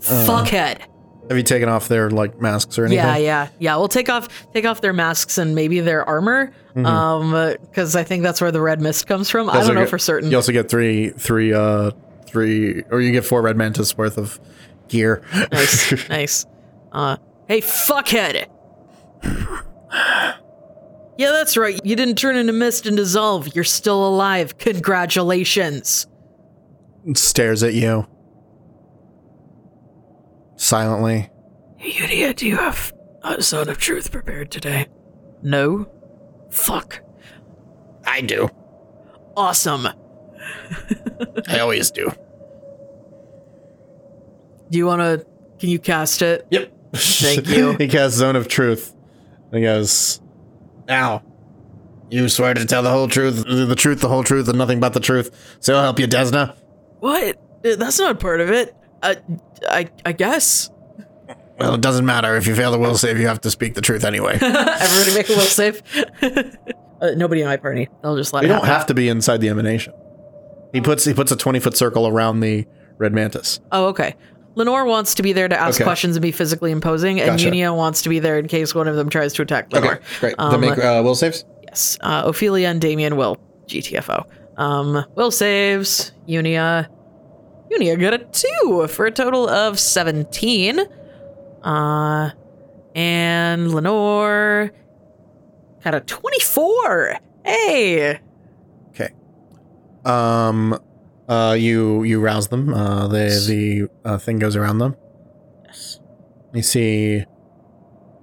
fuckhead. 0.00 0.80
have 1.28 1.36
you 1.36 1.42
taken 1.42 1.68
off 1.68 1.88
their 1.88 2.10
like 2.10 2.40
masks 2.40 2.78
or 2.78 2.84
anything? 2.84 3.04
Yeah, 3.04 3.16
yeah, 3.16 3.48
yeah. 3.58 3.76
We'll 3.76 3.88
take 3.88 4.08
off 4.08 4.28
take 4.52 4.64
off 4.66 4.80
their 4.80 4.92
masks 4.92 5.38
and 5.38 5.54
maybe 5.54 5.80
their 5.80 6.06
armor, 6.08 6.52
um, 6.76 7.30
because 7.62 7.96
I 7.96 8.02
think 8.04 8.22
that's 8.22 8.40
where 8.40 8.52
the 8.52 8.60
red 8.60 8.80
mist 8.80 9.06
comes 9.06 9.30
from. 9.30 9.48
I 9.48 9.62
don't 9.64 9.74
know 9.74 9.82
get- 9.82 9.88
for 9.90 9.98
certain. 9.98 10.30
You 10.30 10.36
also 10.36 10.52
get 10.52 10.68
three, 10.68 11.10
three, 11.10 11.52
uh, 11.54 11.92
three, 12.26 12.82
or 12.90 13.00
you 13.00 13.12
get 13.12 13.24
four 13.24 13.40
red 13.42 13.56
mantis 13.56 13.96
worth 13.96 14.18
of 14.18 14.38
gear. 14.88 15.22
Nice, 15.52 16.08
nice. 16.10 16.46
Uh, 16.92 17.16
hey, 17.48 17.60
fuckhead. 17.60 18.46
yeah, 21.16 21.30
that's 21.30 21.56
right. 21.56 21.80
You 21.84 21.96
didn't 21.96 22.16
turn 22.16 22.36
into 22.36 22.52
mist 22.52 22.86
and 22.86 22.96
dissolve. 22.96 23.54
You're 23.54 23.64
still 23.64 24.06
alive. 24.06 24.58
Congratulations. 24.58 26.06
Stares 27.12 27.62
at 27.62 27.74
you 27.74 28.06
silently. 30.56 31.30
Hey, 31.76 32.02
idiot, 32.04 32.38
do 32.38 32.46
you 32.46 32.56
have 32.56 32.92
a 33.22 33.42
zone 33.42 33.68
of 33.68 33.78
truth 33.78 34.10
prepared 34.10 34.50
today? 34.50 34.86
No? 35.42 35.86
Fuck. 36.50 37.00
I 38.06 38.20
do. 38.22 38.48
Awesome. 39.36 39.86
I 41.48 41.58
always 41.58 41.90
do. 41.90 42.10
Do 44.70 44.78
you 44.78 44.86
want 44.86 45.00
to? 45.02 45.26
Can 45.58 45.68
you 45.68 45.78
cast 45.78 46.22
it? 46.22 46.46
Yep. 46.50 46.72
Thank 46.94 47.48
you. 47.56 47.72
he 47.76 47.88
casts 47.88 48.16
Zone 48.18 48.36
of 48.36 48.48
Truth. 48.48 48.94
He 49.52 49.60
goes, 49.60 50.20
Now, 50.88 51.22
you 52.10 52.28
swear 52.28 52.54
to 52.54 52.64
tell 52.64 52.82
the 52.82 52.90
whole 52.90 53.08
truth, 53.08 53.44
the 53.46 53.74
truth, 53.76 54.00
the 54.00 54.08
whole 54.08 54.24
truth, 54.24 54.48
and 54.48 54.56
nothing 54.58 54.80
but 54.80 54.92
the 54.94 55.00
truth. 55.00 55.56
So 55.60 55.74
I'll 55.74 55.82
help 55.82 55.98
you, 55.98 56.06
Desna. 56.06 56.56
What? 57.04 57.38
That's 57.62 57.98
not 57.98 58.18
part 58.18 58.40
of 58.40 58.50
it. 58.50 58.74
Uh, 59.02 59.14
I 59.68 59.90
I 60.06 60.12
guess. 60.12 60.70
Well, 61.58 61.74
it 61.74 61.82
doesn't 61.82 62.06
matter. 62.06 62.34
If 62.36 62.46
you 62.46 62.54
fail 62.54 62.72
the 62.72 62.78
will 62.78 62.96
save, 62.96 63.18
you 63.18 63.26
have 63.26 63.42
to 63.42 63.50
speak 63.50 63.74
the 63.74 63.82
truth 63.82 64.04
anyway. 64.04 64.38
Everybody 64.40 65.14
make 65.14 65.28
a 65.28 65.32
will 65.34 65.40
save. 65.42 65.82
uh, 66.22 67.10
nobody 67.14 67.42
in 67.42 67.46
my 67.46 67.58
party. 67.58 67.90
They'll 68.02 68.16
just 68.16 68.32
let 68.32 68.42
"You 68.42 68.46
it 68.46 68.52
don't 68.52 68.64
happen. 68.64 68.74
have 68.74 68.86
to 68.86 68.94
be 68.94 69.08
inside 69.10 69.42
the 69.42 69.50
emanation." 69.50 69.92
He 70.72 70.80
puts 70.80 71.04
he 71.04 71.12
puts 71.12 71.30
a 71.30 71.36
twenty 71.36 71.60
foot 71.60 71.76
circle 71.76 72.08
around 72.08 72.40
the 72.40 72.66
red 72.96 73.12
mantis. 73.12 73.60
Oh, 73.70 73.86
okay. 73.88 74.16
Lenore 74.54 74.86
wants 74.86 75.14
to 75.16 75.22
be 75.22 75.32
there 75.34 75.48
to 75.48 75.60
ask 75.60 75.76
Okay. 75.80 75.84
questions 75.84 76.16
and 76.16 76.22
be 76.22 76.32
physically 76.32 76.70
imposing, 76.70 77.20
and 77.20 77.32
Gotcha. 77.38 77.50
Iunia 77.50 77.76
wants 77.76 78.00
to 78.02 78.08
be 78.08 78.18
there 78.20 78.38
in 78.38 78.48
case 78.48 78.74
one 78.74 78.88
of 78.88 78.96
them 78.96 79.10
tries 79.10 79.32
to 79.34 79.42
attack 79.42 79.70
Lenore. 79.72 79.96
Okay, 79.96 80.04
great. 80.20 80.34
Um, 80.38 80.52
then 80.52 80.60
make 80.70 80.78
uh, 80.78 81.02
will 81.04 81.14
saves. 81.14 81.44
Yes. 81.64 81.98
Uh, 82.00 82.22
Ophelia 82.24 82.68
and 82.68 82.80
Damien 82.80 83.16
will 83.16 83.36
GTFO. 83.66 84.24
Um, 84.56 85.04
will 85.16 85.30
saves. 85.30 86.12
Iunia. 86.28 86.88
Iunia 87.70 88.00
got 88.00 88.14
a 88.14 88.18
two 88.18 88.86
for 88.88 89.06
a 89.06 89.10
total 89.10 89.48
of 89.48 89.78
17. 89.78 90.80
Uh, 91.62 92.30
and 92.94 93.74
Lenore 93.74 94.70
got 95.82 95.94
a 95.94 96.00
24. 96.00 97.16
Hey. 97.44 98.20
Okay. 98.90 99.10
Um, 100.04 100.78
uh, 101.28 101.56
you 101.58 102.02
you 102.02 102.20
rouse 102.20 102.48
them. 102.48 102.72
Uh, 102.72 103.08
the 103.08 103.88
the 104.04 104.08
uh, 104.08 104.18
thing 104.18 104.38
goes 104.38 104.56
around 104.56 104.78
them. 104.78 104.96
Yes. 105.64 106.00
You 106.52 106.62
see, 106.62 107.24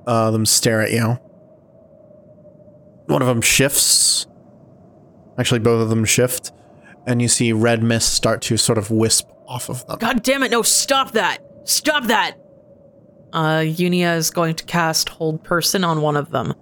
uh, 0.07 0.31
them 0.31 0.45
stare 0.45 0.81
at 0.81 0.91
you. 0.91 1.17
One 3.07 3.21
of 3.21 3.27
them 3.27 3.41
shifts. 3.41 4.27
Actually, 5.37 5.59
both 5.59 5.81
of 5.81 5.89
them 5.89 6.05
shift, 6.05 6.51
and 7.07 7.21
you 7.21 7.27
see 7.27 7.51
red 7.53 7.81
mist 7.83 8.13
start 8.13 8.41
to 8.43 8.57
sort 8.57 8.77
of 8.77 8.91
wisp 8.91 9.27
off 9.47 9.69
of 9.69 9.85
them. 9.87 9.97
God 9.99 10.23
damn 10.23 10.43
it, 10.43 10.51
no, 10.51 10.61
stop 10.61 11.11
that! 11.11 11.39
Stop 11.63 12.05
that! 12.05 12.35
Uh, 13.33 13.59
Iunia 13.59 14.17
is 14.17 14.29
going 14.29 14.55
to 14.55 14.63
cast 14.65 15.09
Hold 15.09 15.43
Person 15.43 15.83
on 15.83 16.01
one 16.01 16.17
of 16.17 16.31
them. 16.31 16.53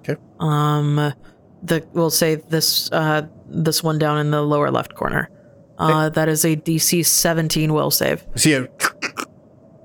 Okay. 0.00 0.16
Um, 0.40 1.12
the 1.62 1.84
we'll 1.92 2.10
say 2.10 2.36
this 2.36 2.90
uh 2.92 3.26
this 3.48 3.82
one 3.82 3.98
down 3.98 4.18
in 4.18 4.30
the 4.30 4.42
lower 4.42 4.70
left 4.70 4.94
corner. 4.94 5.30
Uh, 5.78 6.08
that 6.10 6.28
is 6.28 6.44
a 6.44 6.56
DC 6.56 7.06
17 7.06 7.72
will 7.72 7.90
save. 7.90 8.26
You 8.34 8.38
see 8.38 8.52
it, 8.52 8.82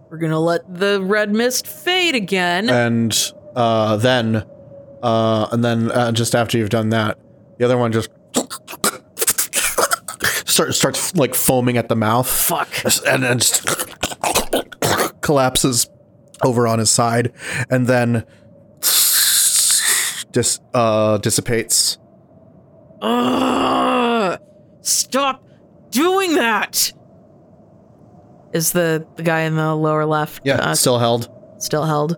We're 0.09 0.17
gonna 0.17 0.39
let 0.39 0.61
the 0.73 1.01
red 1.01 1.31
mist 1.31 1.67
fade 1.67 2.15
again. 2.15 2.67
and 2.69 3.31
uh, 3.55 3.97
then, 3.97 4.43
uh, 5.03 5.47
and 5.51 5.63
then 5.63 5.91
uh, 5.91 6.11
just 6.11 6.33
after 6.35 6.57
you've 6.57 6.71
done 6.71 6.89
that, 6.89 7.19
the 7.59 7.65
other 7.65 7.77
one 7.77 7.91
just 7.91 8.09
start, 10.45 10.75
starts 10.75 11.15
like 11.15 11.35
foaming 11.35 11.77
at 11.77 11.89
the 11.89 11.95
mouth. 11.95 12.29
Fuck. 12.29 12.69
and 13.07 13.23
then 13.23 13.39
collapses 15.21 15.89
over 16.43 16.67
on 16.67 16.79
his 16.79 16.89
side 16.89 17.31
and 17.69 17.87
then 17.87 18.25
dis, 20.31 20.59
uh, 20.73 21.17
dissipates. 21.19 21.97
Ugh! 23.01 24.39
Stop 24.81 25.43
doing 25.89 26.35
that! 26.35 26.91
Is 28.53 28.71
the, 28.71 29.07
the 29.15 29.23
guy 29.23 29.41
in 29.41 29.55
the 29.55 29.73
lower 29.75 30.05
left 30.05 30.41
Yeah, 30.45 30.55
uh, 30.57 30.75
still 30.75 30.99
held. 30.99 31.29
still 31.57 31.85
held? 31.85 32.17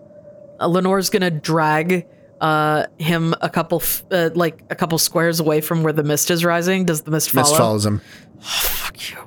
Uh, 0.60 0.66
Lenore's 0.68 1.08
gonna 1.10 1.30
drag 1.30 2.06
uh, 2.40 2.86
him 2.98 3.34
a 3.40 3.48
couple, 3.48 3.80
f- 3.80 4.04
uh, 4.10 4.30
like 4.34 4.62
a 4.70 4.74
couple 4.74 4.98
squares 4.98 5.40
away 5.40 5.60
from 5.60 5.82
where 5.82 5.92
the 5.92 6.02
mist 6.04 6.30
is 6.30 6.44
rising. 6.44 6.84
Does 6.84 7.02
the 7.02 7.10
mist 7.10 7.30
follow? 7.30 7.44
Mist 7.48 7.56
follows 7.56 7.86
him. 7.86 8.00
Fuck 8.40 9.10
you. 9.10 9.18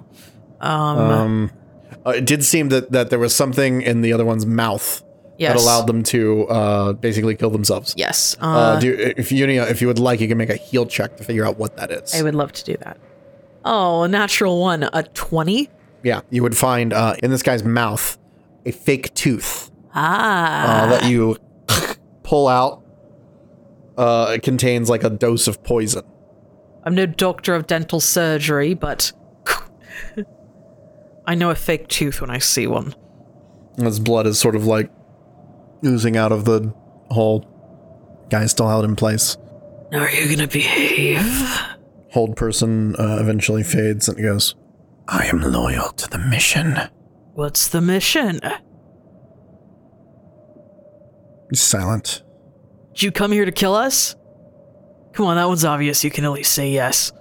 Um, 0.62 0.98
Um, 1.00 1.52
uh, 2.06 2.12
it 2.12 2.26
did 2.26 2.44
seem 2.44 2.70
that, 2.70 2.92
that 2.92 3.10
there 3.10 3.20
was 3.20 3.36
something 3.36 3.82
in 3.82 4.02
the 4.02 4.14
other 4.14 4.26
one's 4.26 4.46
mouth 4.46 5.04
yes. 5.38 5.54
that 5.54 5.62
allowed 5.62 5.88
them 5.88 6.04
to 6.04 6.48
uh, 6.48 6.94
basically 6.94 7.36
kill 7.36 7.50
themselves. 7.50 7.94
Yes. 7.98 8.36
Uh, 8.42 8.46
Uh, 8.46 8.80
do, 8.80 8.94
if 9.18 9.32
you 9.32 9.46
if 9.48 9.82
you 9.82 9.88
would 9.88 10.00
like, 10.00 10.20
you 10.22 10.28
can 10.28 10.38
make 10.38 10.50
a 10.50 10.56
heal 10.56 10.86
check 10.86 11.18
to 11.18 11.24
figure 11.24 11.46
out 11.46 11.58
what 11.58 11.76
that 11.78 11.92
is. 11.92 12.14
I 12.16 12.22
would 12.24 12.36
love 12.36 12.52
to 12.54 12.64
do 12.64 12.78
that. 12.84 12.98
Oh, 13.66 14.04
a 14.04 14.08
natural 14.08 14.60
one. 14.62 14.84
A 14.84 15.04
20? 15.04 15.70
yeah, 16.04 16.22
you 16.30 16.42
would 16.44 16.56
find 16.56 16.94
uh, 16.94 17.16
in 17.22 17.30
this 17.32 17.44
guy's 17.44 17.64
mouth 17.64 18.18
a 18.66 18.72
fake 18.72 19.14
tooth. 19.16 19.70
Ah. 19.96 20.84
uh, 20.84 20.88
that 20.92 21.10
you 21.10 21.36
pull 22.24 22.48
out. 22.48 22.84
Uh, 24.00 24.32
it 24.36 24.44
contains 24.44 24.90
like 24.90 25.04
a 25.04 25.10
dose 25.10 25.46
of 25.46 25.62
poison. 25.62 26.04
I'm 26.86 26.96
no 26.96 27.06
doctor 27.06 27.54
of 27.54 27.68
dental 27.68 28.00
surgery, 28.00 28.74
but 28.74 29.12
I 31.28 31.36
know 31.36 31.50
a 31.50 31.56
fake 31.56 31.90
tooth 31.90 32.22
when 32.22 32.30
I 32.30 32.38
see 32.38 32.66
one. 32.66 32.96
And 33.76 33.86
His 33.86 34.00
blood 34.00 34.26
is 34.26 34.40
sort 34.40 34.56
of 34.56 34.66
like 34.66 34.90
oozing 35.86 36.16
out 36.16 36.32
of 36.32 36.46
the 36.46 36.74
hole. 37.10 37.46
Guy's 38.30 38.52
still 38.52 38.70
held 38.70 38.86
in 38.86 38.96
place. 38.96 39.36
Now, 39.92 40.00
are 40.04 40.10
you 40.10 40.34
gonna 40.34 40.48
behave? 40.48 41.20
Hold 42.12 42.38
person 42.38 42.96
uh, 42.96 43.18
eventually 43.20 43.64
fades 43.64 44.08
and 44.08 44.18
goes, 44.18 44.56
I 45.10 45.26
am 45.26 45.42
loyal 45.42 45.90
to 45.90 46.10
the 46.10 46.20
mission. 46.20 46.80
What's 47.34 47.68
the 47.68 47.82
mission? 47.82 48.40
He's 51.50 51.60
silent. 51.62 52.24
Did 52.94 53.04
you 53.04 53.12
come 53.12 53.32
here 53.32 53.46
to 53.46 53.52
kill 53.52 53.76
us? 53.76 54.16
Come 55.14 55.26
on, 55.28 55.36
that 55.38 55.48
one's 55.48 55.66
obvious. 55.66 56.04
You 56.04 56.12
can 56.12 56.26
at 56.26 56.32
least 56.32 56.54
say 56.54 56.70
yes. 56.72 57.12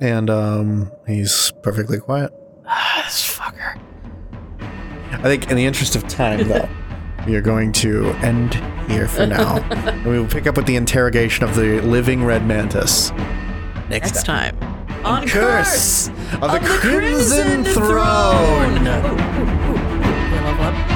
And 0.00 0.28
um, 0.28 0.92
he's 1.06 1.52
perfectly 1.62 1.98
quiet. 1.98 2.32
This 3.06 3.38
fucker. 3.38 3.80
I 5.12 5.22
think, 5.22 5.48
in 5.48 5.56
the 5.56 5.64
interest 5.64 5.94
of 5.94 6.08
time, 6.08 6.48
though, 6.48 6.68
we 7.26 7.36
are 7.36 7.40
going 7.40 7.70
to 7.74 8.08
end 8.14 8.54
here 8.90 9.06
for 9.06 9.26
now. 9.26 9.58
and 9.70 10.04
we 10.06 10.18
will 10.18 10.26
pick 10.26 10.48
up 10.48 10.56
with 10.56 10.66
the 10.66 10.74
interrogation 10.74 11.44
of 11.44 11.54
the 11.54 11.80
living 11.82 12.24
red 12.24 12.44
mantis 12.44 13.12
next, 13.88 14.14
Next 14.14 14.26
time. 14.26 14.58
time. 14.58 15.04
On 15.06 15.28
Curse 15.28 16.08
of 16.08 16.14
the 16.40 16.46
of 16.46 16.52
the 16.52 16.58
Crimson 16.68 17.62
Crimson 17.62 17.74
Throne. 17.74 18.84
Throne. 18.84 19.06
Ooh, 19.06 19.70
ooh, 19.70 20.92
ooh, 20.92 20.95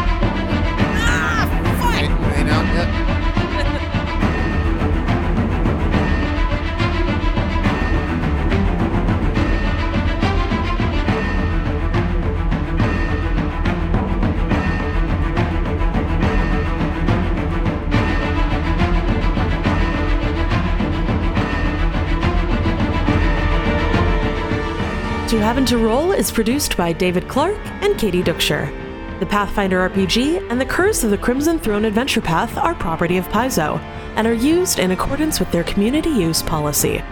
Happen 25.51 25.67
to 25.67 25.79
Roll 25.79 26.13
is 26.13 26.31
produced 26.31 26.77
by 26.77 26.93
David 26.93 27.27
Clark 27.27 27.59
and 27.83 27.99
Katie 27.99 28.23
Duckshire. 28.23 28.73
The 29.19 29.27
Pathfinder 29.27 29.89
RPG 29.91 30.49
and 30.49 30.61
the 30.61 30.65
Curse 30.65 31.03
of 31.03 31.11
the 31.11 31.19
Crimson 31.19 31.59
Throne 31.59 31.85
Adventure 31.85 32.21
Path 32.21 32.57
are 32.57 32.73
property 32.73 33.17
of 33.17 33.27
Paizo 33.31 33.81
and 34.15 34.29
are 34.29 34.33
used 34.33 34.79
in 34.79 34.93
accordance 34.93 35.41
with 35.41 35.51
their 35.51 35.65
community 35.65 36.09
use 36.09 36.41
policy. 36.41 37.03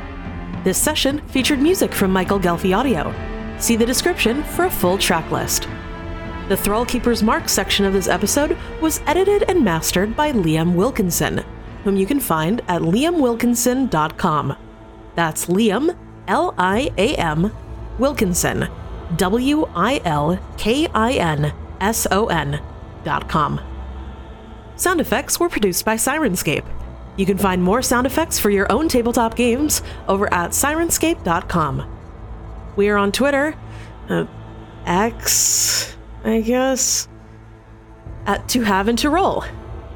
This 0.63 0.79
session 0.79 1.19
featured 1.27 1.59
music 1.59 1.93
from 1.93 2.13
Michael 2.13 2.39
Ghelfi 2.39 2.79
Audio. 2.79 3.13
See 3.59 3.75
the 3.75 3.85
description 3.85 4.45
for 4.45 4.67
a 4.67 4.71
full 4.71 4.99
track 4.99 5.29
list. 5.33 5.65
The 6.49 6.55
Thrallkeeper's 6.55 7.25
Mark 7.25 7.49
section 7.49 7.87
of 7.87 7.93
this 7.93 8.07
episode 8.07 8.57
was 8.81 9.01
edited 9.09 9.51
and 9.51 9.65
mastered 9.65 10.15
by 10.15 10.31
Liam 10.31 10.75
Wilkinson, 10.75 11.45
whom 11.83 11.97
you 11.97 12.07
can 12.07 12.21
find 12.21 12.61
at 12.69 12.83
liamwilkinson.com. 12.83 14.57
That's 15.17 15.47
Liam, 15.47 15.99
L 16.29 16.55
I 16.57 16.93
A 16.97 17.17
M, 17.17 17.51
Wilkinson, 17.99 18.69
W 19.17 19.69
I 19.75 20.01
L 20.05 20.39
K 20.57 20.87
I 20.95 21.13
N 21.13 21.53
S 21.81 22.07
O 22.11 22.27
N 22.27 22.61
dot 23.05 23.29
com. 23.29 23.61
Sound 24.77 25.01
effects 25.01 25.41
were 25.41 25.49
produced 25.49 25.85
by 25.85 25.97
Syrinscape. 25.97 26.65
You 27.17 27.27
can 27.27 27.37
find 27.39 27.63
more 27.63 27.83
sound 27.83 28.07
effects 28.07 28.39
for 28.39 28.49
your 28.49 28.71
own 28.71 28.89
tabletop 28.89 29.35
games 29.35 29.83
over 30.07 30.33
at 30.33 30.51
syrinscape.com. 30.51 31.97
We 32.77 32.89
are 32.89 32.97
on 32.97 33.11
Twitter, 33.11 33.57
uh, 34.09 34.27
X, 34.87 35.97
I 36.23 36.41
guess, 36.43 37.09
at 38.25 38.49
To 38.51 38.63
Have 38.63 38.87
and 38.87 38.99
To 39.01 39.11
Roll. 39.11 39.45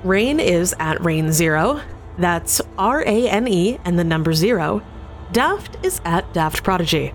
Rane 0.03 0.41
is 0.41 0.75
at 0.81 1.01
Rane 1.05 1.31
Zero. 1.31 1.81
That's 2.19 2.61
R 2.77 3.03
A 3.03 3.29
N 3.29 3.47
E 3.47 3.79
and 3.85 3.97
the 3.97 4.05
number 4.05 4.33
zero. 4.33 4.83
Daft 5.31 5.77
is 5.85 6.01
at 6.05 6.33
Daft 6.35 6.65
Prodigy. 6.65 7.15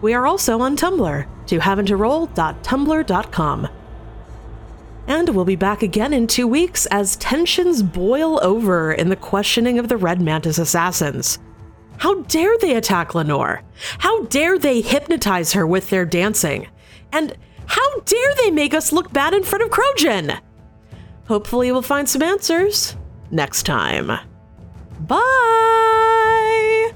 We 0.00 0.14
are 0.14 0.26
also 0.26 0.60
on 0.60 0.76
Tumblr, 0.76 1.26
to 1.46 1.58
haveandtoroll.tumblr.com. 1.58 3.68
And 5.06 5.28
we'll 5.30 5.44
be 5.44 5.56
back 5.56 5.82
again 5.82 6.14
in 6.14 6.26
two 6.26 6.48
weeks 6.48 6.86
as 6.86 7.16
tensions 7.16 7.82
boil 7.82 8.42
over 8.42 8.90
in 8.92 9.10
the 9.10 9.16
questioning 9.16 9.78
of 9.78 9.88
the 9.88 9.98
Red 9.98 10.22
Mantis 10.22 10.56
assassins. 10.58 11.38
How 11.98 12.22
dare 12.22 12.56
they 12.58 12.76
attack 12.76 13.14
Lenore? 13.14 13.62
How 13.98 14.22
dare 14.24 14.58
they 14.58 14.80
hypnotize 14.80 15.52
her 15.52 15.66
with 15.66 15.90
their 15.90 16.06
dancing? 16.06 16.68
And 17.12 17.36
how 17.66 18.00
dare 18.00 18.34
they 18.42 18.50
make 18.50 18.74
us 18.74 18.92
look 18.92 19.12
bad 19.12 19.34
in 19.34 19.42
front 19.42 19.64
of 19.64 19.70
Krojun? 19.70 20.38
Hopefully, 21.28 21.70
we'll 21.72 21.82
find 21.82 22.08
some 22.08 22.22
answers 22.22 22.96
next 23.30 23.64
time. 23.64 24.10
Bye! 25.00 26.92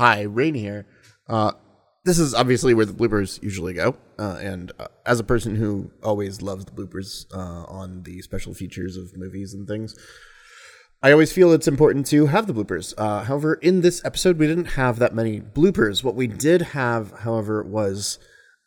Hi, 0.00 0.22
Rane 0.22 0.54
here. 0.54 0.86
Uh, 1.28 1.52
this 2.06 2.18
is 2.18 2.32
obviously 2.32 2.72
where 2.72 2.86
the 2.86 2.94
bloopers 2.94 3.42
usually 3.42 3.74
go. 3.74 3.96
Uh, 4.18 4.38
and 4.40 4.72
uh, 4.78 4.86
as 5.04 5.20
a 5.20 5.24
person 5.24 5.56
who 5.56 5.90
always 6.02 6.40
loves 6.40 6.64
the 6.64 6.70
bloopers 6.70 7.26
uh, 7.34 7.66
on 7.70 8.02
the 8.04 8.22
special 8.22 8.54
features 8.54 8.96
of 8.96 9.14
movies 9.14 9.52
and 9.52 9.68
things, 9.68 9.94
I 11.02 11.12
always 11.12 11.34
feel 11.34 11.52
it's 11.52 11.68
important 11.68 12.06
to 12.06 12.28
have 12.28 12.46
the 12.46 12.54
bloopers. 12.54 12.94
Uh, 12.96 13.24
however, 13.24 13.56
in 13.56 13.82
this 13.82 14.02
episode, 14.02 14.38
we 14.38 14.46
didn't 14.46 14.68
have 14.68 14.98
that 15.00 15.14
many 15.14 15.38
bloopers. 15.38 16.02
What 16.02 16.14
we 16.14 16.26
did 16.26 16.62
have, 16.62 17.12
however, 17.18 17.62
was 17.62 18.18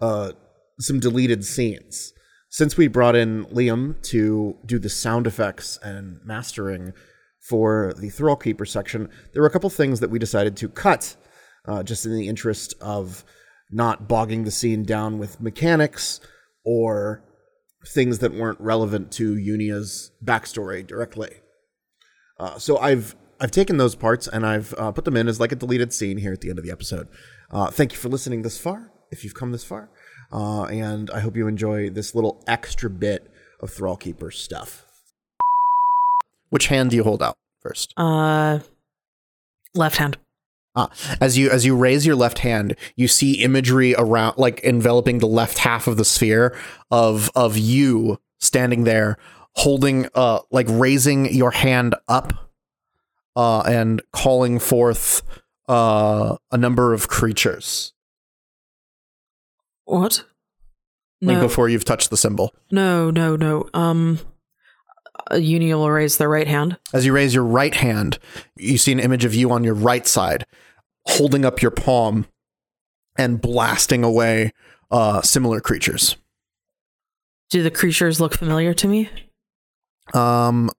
uh, 0.01 0.33
some 0.79 0.99
deleted 0.99 1.43
scenes. 1.43 2.13
Since 2.49 2.77
we 2.77 2.87
brought 2.87 3.15
in 3.15 3.45
Liam 3.45 3.99
to 4.03 4.55
do 4.67 4.77
the 4.77 4.87
sound 4.87 5.25
effects 5.25 5.79
and 5.81 6.19
mastering 6.23 6.93
for 7.39 7.95
the 7.97 8.09
Thrallkeeper 8.09 8.67
section, 8.67 9.09
there 9.31 9.41
were 9.41 9.47
a 9.47 9.51
couple 9.51 9.71
things 9.71 9.99
that 9.99 10.11
we 10.11 10.19
decided 10.19 10.55
to 10.57 10.69
cut 10.69 11.15
uh, 11.67 11.83
just 11.83 12.05
in 12.05 12.15
the 12.15 12.27
interest 12.27 12.73
of 12.81 13.23
not 13.71 14.07
bogging 14.07 14.43
the 14.43 14.51
scene 14.51 14.83
down 14.83 15.17
with 15.17 15.41
mechanics 15.41 16.19
or 16.63 17.23
things 17.87 18.19
that 18.19 18.33
weren't 18.33 18.59
relevant 18.59 19.11
to 19.11 19.35
Iunia's 19.35 20.11
backstory 20.23 20.85
directly. 20.85 21.41
Uh, 22.39 22.57
so 22.57 22.77
I've 22.77 23.15
I've 23.39 23.51
taken 23.51 23.77
those 23.77 23.95
parts 23.95 24.27
and 24.27 24.45
I've 24.45 24.73
uh, 24.77 24.91
put 24.91 25.05
them 25.05 25.17
in 25.17 25.27
as 25.27 25.39
like 25.39 25.51
a 25.51 25.55
deleted 25.55 25.91
scene 25.91 26.17
here 26.17 26.31
at 26.31 26.41
the 26.41 26.49
end 26.49 26.59
of 26.59 26.65
the 26.65 26.71
episode. 26.71 27.07
Uh, 27.51 27.69
thank 27.69 27.91
you 27.91 27.97
for 27.97 28.09
listening 28.09 28.41
this 28.41 28.57
far, 28.57 28.91
if 29.11 29.23
you've 29.23 29.35
come 29.35 29.51
this 29.51 29.63
far, 29.63 29.89
uh, 30.31 30.63
and 30.63 31.11
I 31.11 31.19
hope 31.19 31.35
you 31.35 31.47
enjoy 31.47 31.89
this 31.89 32.15
little 32.15 32.41
extra 32.47 32.89
bit 32.89 33.29
of 33.59 33.71
Thrallkeeper 33.71 34.31
stuff. 34.31 34.85
Which 36.49 36.67
hand 36.67 36.91
do 36.91 36.95
you 36.95 37.03
hold 37.03 37.21
out 37.21 37.37
first? 37.61 37.93
Uh, 37.97 38.59
left 39.73 39.97
hand. 39.97 40.17
Ah, 40.75 40.89
as 41.21 41.37
you 41.37 41.51
as 41.51 41.65
you 41.65 41.75
raise 41.75 42.05
your 42.05 42.15
left 42.15 42.39
hand, 42.39 42.75
you 42.95 43.07
see 43.07 43.33
imagery 43.43 43.93
around, 43.95 44.37
like 44.37 44.59
enveloping 44.61 45.19
the 45.19 45.27
left 45.27 45.59
half 45.59 45.85
of 45.87 45.97
the 45.97 46.05
sphere 46.05 46.55
of 46.89 47.29
of 47.35 47.57
you 47.57 48.19
standing 48.39 48.83
there, 48.83 49.17
holding, 49.55 50.07
uh, 50.15 50.39
like 50.49 50.65
raising 50.69 51.31
your 51.31 51.51
hand 51.51 51.93
up, 52.07 52.49
uh, 53.35 53.61
and 53.61 54.01
calling 54.11 54.57
forth 54.59 55.21
uh 55.69 56.35
a 56.51 56.57
number 56.57 56.91
of 56.93 57.07
creatures. 57.07 57.93
What? 59.85 60.25
Like 61.21 61.37
No, 61.37 61.41
before 61.43 61.69
you've 61.69 61.85
touched 61.85 62.09
the 62.09 62.17
symbol. 62.17 62.53
no, 62.71 63.11
no, 63.11 63.35
no. 63.35 63.69
Um, 63.73 64.19
Uni 65.33 65.73
will 65.73 65.89
raise 65.89 66.17
their 66.17 66.29
right 66.29 66.47
hand. 66.47 66.77
As 66.93 67.05
you 67.05 67.13
raise 67.13 67.33
your 67.33 67.43
right 67.43 67.73
hand, 67.73 68.19
you 68.55 68.77
see 68.77 68.91
an 68.91 68.99
image 68.99 69.25
of 69.25 69.33
you 69.35 69.51
on 69.51 69.63
your 69.63 69.73
right 69.75 70.07
side, 70.07 70.45
holding 71.05 71.45
up 71.45 71.61
your 71.61 71.71
palm 71.71 72.25
and 73.17 73.39
blasting 73.41 74.03
away 74.03 74.51
uh 74.91 75.21
similar 75.21 75.59
creatures. 75.61 76.15
Do 77.49 77.61
the 77.63 77.71
creatures 77.71 78.19
look 78.19 78.33
familiar 78.33 78.73
to 78.73 78.87
me? 78.87 79.09
Um, 80.13 80.69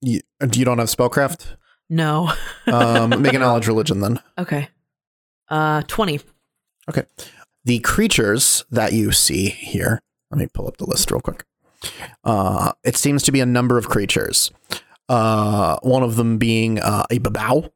you, 0.00 0.20
you 0.52 0.64
don't 0.64 0.78
have 0.78 0.88
spellcraft. 0.88 1.56
No. 1.88 2.32
Um, 2.66 3.22
make 3.22 3.32
a 3.34 3.38
knowledge 3.40 3.66
religion 3.68 4.00
then. 4.00 4.20
okay. 4.36 4.68
Uh, 5.48 5.82
twenty. 5.86 6.20
Okay. 6.90 7.04
The 7.64 7.78
creatures 7.80 8.64
that 8.70 8.92
you 8.92 9.12
see 9.12 9.48
here. 9.48 10.00
Let 10.30 10.38
me 10.38 10.48
pull 10.52 10.68
up 10.68 10.76
the 10.76 10.86
list 10.86 11.10
real 11.10 11.20
quick. 11.20 11.44
Uh, 12.24 12.72
it 12.84 12.96
seems 12.96 13.22
to 13.24 13.32
be 13.32 13.40
a 13.40 13.46
number 13.46 13.78
of 13.78 13.88
creatures. 13.88 14.50
Uh, 15.08 15.78
one 15.82 16.02
of 16.02 16.16
them 16.16 16.38
being 16.38 16.78
uh, 16.80 17.04
a 17.10 17.18
babau 17.18 17.70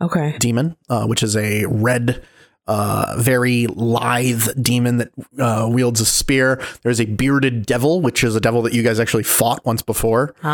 Okay. 0.00 0.36
demon, 0.38 0.76
uh, 0.88 1.06
which 1.06 1.22
is 1.22 1.34
a 1.36 1.64
red, 1.66 2.22
uh, 2.68 3.14
very 3.18 3.66
lithe 3.68 4.48
demon 4.60 4.98
that 4.98 5.10
uh, 5.38 5.68
wields 5.70 6.00
a 6.00 6.04
spear. 6.04 6.62
There's 6.82 7.00
a 7.00 7.06
bearded 7.06 7.64
devil, 7.66 8.00
which 8.02 8.22
is 8.22 8.36
a 8.36 8.40
devil 8.40 8.60
that 8.62 8.72
you 8.74 8.82
guys 8.82 9.00
actually 9.00 9.22
fought 9.22 9.64
once 9.64 9.82
before. 9.82 10.34
Oh. 10.44 10.48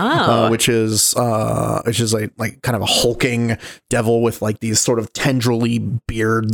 uh, 0.46 0.48
which 0.48 0.68
is 0.68 1.14
uh, 1.16 1.82
which 1.84 2.00
is 2.00 2.14
a 2.14 2.30
like 2.38 2.62
kind 2.62 2.76
of 2.76 2.82
a 2.82 2.86
hulking 2.86 3.58
devil 3.90 4.22
with 4.22 4.40
like 4.42 4.60
these 4.60 4.78
sort 4.80 4.98
of 4.98 5.12
tendrily 5.12 5.78
beard 6.06 6.50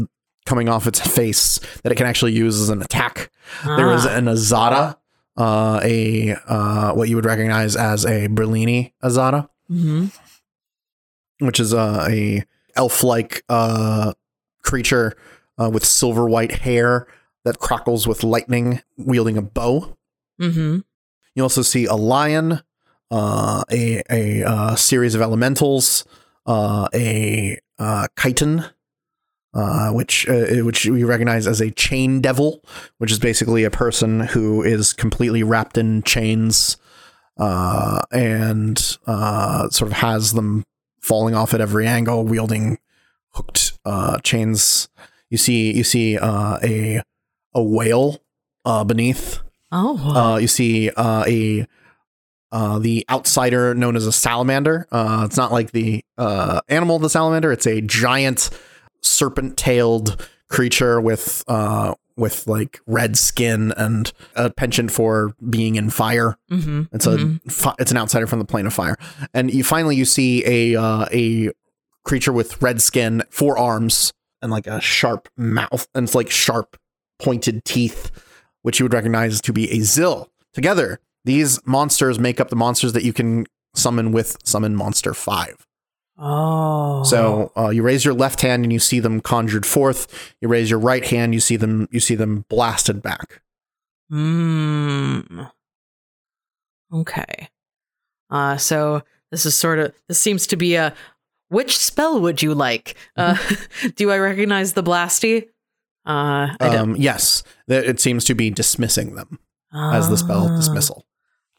coming 0.47 0.69
off 0.69 0.87
its 0.87 0.99
face 1.01 1.61
that 1.83 1.93
it 1.93 1.97
can 1.97 2.07
actually 2.07 2.33
use 2.33 2.59
as 2.59 2.71
an 2.71 2.81
attack. 2.81 3.31
There 3.65 3.93
is 3.93 4.07
Ah. 4.07 4.17
an 4.17 4.25
Azata, 4.29 4.97
uh, 5.39 5.81
a 5.83 6.35
uh, 6.47 6.93
what 6.93 7.09
you 7.09 7.17
would 7.17 7.25
recognize 7.25 7.77
as 7.77 8.05
a 8.05 8.29
Bralani 8.29 8.93
Azata, 9.03 9.49
hmm 9.69 10.07
which 11.41 11.61
is 11.61 11.73
uh, 11.73 12.05
a 12.11 12.45
elf-like 12.75 13.45
uh, 13.49 14.13
creature 14.63 15.17
uh, 15.57 15.71
with 15.73 15.85
silver 15.85 16.29
white 16.29 16.51
hair 16.51 17.07
that 17.45 17.61
crackles 17.61 18.09
with 18.09 18.25
lightning, 18.25 18.83
wielding 18.97 19.37
a 19.37 19.43
bow. 19.43 19.97
hmm 20.39 20.79
You 21.35 21.43
also 21.45 21.63
see 21.63 21.85
a 21.87 21.95
lion, 21.95 22.61
uh, 23.11 23.63
a 23.71 24.03
a 24.11 24.43
uh, 24.43 24.75
series 24.75 25.15
of 25.15 25.23
elementals, 25.23 26.05
uh, 26.47 26.89
a 26.93 27.59
uh, 27.79 28.09
kyton, 28.17 28.69
uh, 29.55 29.91
which 29.91 30.29
uh, 30.29 30.65
which 30.65 30.87
we 30.87 31.05
recognize 31.05 31.47
as 31.47 31.61
a 31.61 31.71
chain 31.71 32.21
devil, 32.21 32.65
which 32.99 33.11
is 33.11 33.19
basically 33.19 33.65
a 33.65 33.71
person 33.71 34.21
who 34.21 34.63
is 34.63 34.93
completely 34.93 35.43
wrapped 35.43 35.79
in 35.79 36.03
chains, 36.03 36.77
uh, 37.39 38.03
and 38.13 38.99
uh, 39.07 39.69
sort 39.71 39.91
of 39.91 39.97
has 39.99 40.33
them 40.33 40.65
falling 41.01 41.35
off 41.35 41.55
at 41.55 41.61
every 41.61 41.87
angle, 41.87 42.25
wielding 42.25 42.79
hooked 43.31 43.79
uh, 43.85 44.19
chains. 44.21 44.89
You 45.31 45.39
see 45.39 45.73
you 45.73 45.85
see 45.85 46.19
uh, 46.19 46.59
a 46.63 47.03
a 47.55 47.63
whale 47.63 48.23
uh, 48.65 48.85
beneath. 48.85 49.41
Oh. 49.71 50.17
Uh, 50.17 50.37
you 50.39 50.49
see 50.49 50.91
uh, 50.91 51.25
a 51.27 51.67
uh, 52.51 52.79
the 52.79 53.05
outsider 53.11 53.75
known 53.75 53.97
as 53.97 54.07
a 54.07 54.13
salamander. 54.13 54.87
Uh, 54.91 55.23
it's 55.27 55.37
not 55.37 55.53
like 55.53 55.73
the 55.73 56.03
uh, 56.17 56.61
animal 56.69 56.97
of 56.97 57.03
the 57.03 57.11
salamander. 57.11 57.53
It's 57.53 57.67
a 57.67 57.81
giant 57.83 58.51
serpent-tailed 59.03 60.29
creature 60.49 61.01
with 61.01 61.45
uh, 61.49 61.95
with 62.17 62.47
like 62.47 62.81
red 62.87 63.17
skin 63.17 63.73
and 63.77 64.13
a 64.35 64.51
penchant 64.51 64.91
for 64.91 65.35
being 65.49 65.77
in 65.77 65.91
fire. 65.91 66.37
hmm 66.49 66.83
It's 66.93 67.07
a 67.07 67.39
fi- 67.49 67.75
it's 67.79 67.91
an 67.91 67.97
outsider 67.97 68.27
from 68.27 68.39
the 68.41 68.45
plane 68.45 68.67
of 68.67 68.73
fire. 68.75 68.97
And 69.35 69.53
you 69.53 69.63
finally 69.63 69.97
you 69.97 70.05
see 70.05 70.43
a 70.47 70.81
uh, 70.81 71.07
a 71.13 71.51
creature 72.05 72.33
with 72.33 72.61
red 72.63 72.81
skin, 72.81 73.23
four 73.31 73.59
arms, 73.59 74.13
and 74.43 74.51
like 74.51 74.67
a 74.67 74.81
sharp 74.81 75.29
mouth, 75.37 75.87
and 75.95 76.05
it's 76.05 76.15
like 76.15 76.31
sharp 76.31 76.77
pointed 77.19 77.65
teeth, 77.65 78.11
which 78.63 78.81
you 78.81 78.85
would 78.85 78.95
recognize 78.95 79.41
to 79.43 79.53
be 79.53 79.71
a 79.71 79.81
Xill. 79.85 80.29
Together, 80.55 80.99
these 81.25 81.61
monsters 81.67 82.19
make 82.19 82.41
up 82.41 82.49
the 82.49 82.57
monsters 82.57 82.95
that 82.95 83.05
you 83.05 83.13
can 83.13 83.47
summon 83.75 84.11
with 84.13 84.39
Summon 84.45 84.75
Monster 84.75 85.13
Five. 85.15 85.67
Oh. 86.21 87.05
So 87.05 87.53
uh, 87.57 87.69
you 87.69 87.83
raise 87.83 88.05
your 88.05 88.15
left 88.15 88.41
hand 88.41 88.65
and 88.65 88.73
you 88.73 88.81
see 88.81 88.99
them 88.99 89.21
conjured 89.21 89.65
forth. 89.65 90.35
You 90.41 90.49
raise 90.49 90.69
your 90.69 90.81
right 90.81 91.07
hand, 91.07 91.33
you 91.33 91.41
see 91.41 91.57
them 91.57 91.89
you 91.93 92.01
see 92.01 92.15
them 92.17 92.45
blasted 92.49 93.03
back. 93.03 93.41
Hmm. 94.11 95.43
Okay. 96.93 97.49
Uh, 98.31 98.57
so 98.57 99.03
this 99.31 99.47
is 99.47 99.55
sort 99.55 99.79
of 99.79 99.95
this 100.09 100.19
seems 100.19 100.47
to 100.49 100.57
be 100.57 100.75
a 100.75 100.95
which 101.51 101.79
spell 101.79 102.21
would 102.21 102.43
you 102.43 102.55
like? 102.55 102.97
Uh, 103.17 103.37
do 103.97 104.11
I 104.11 104.19
recognize 104.19 104.73
the 104.73 104.83
blasty? 104.83 105.49
Uh. 106.05 106.55
Um, 106.61 106.97
yes, 106.97 107.43
it 107.69 108.01
seems 108.01 108.25
to 108.25 108.35
be 108.35 108.51
dismissing 108.51 109.15
them. 109.15 109.39
as 109.73 110.09
the 110.09 110.17
spell 110.17 110.49
Ah. 110.51 110.57
dismissal. 110.57 111.07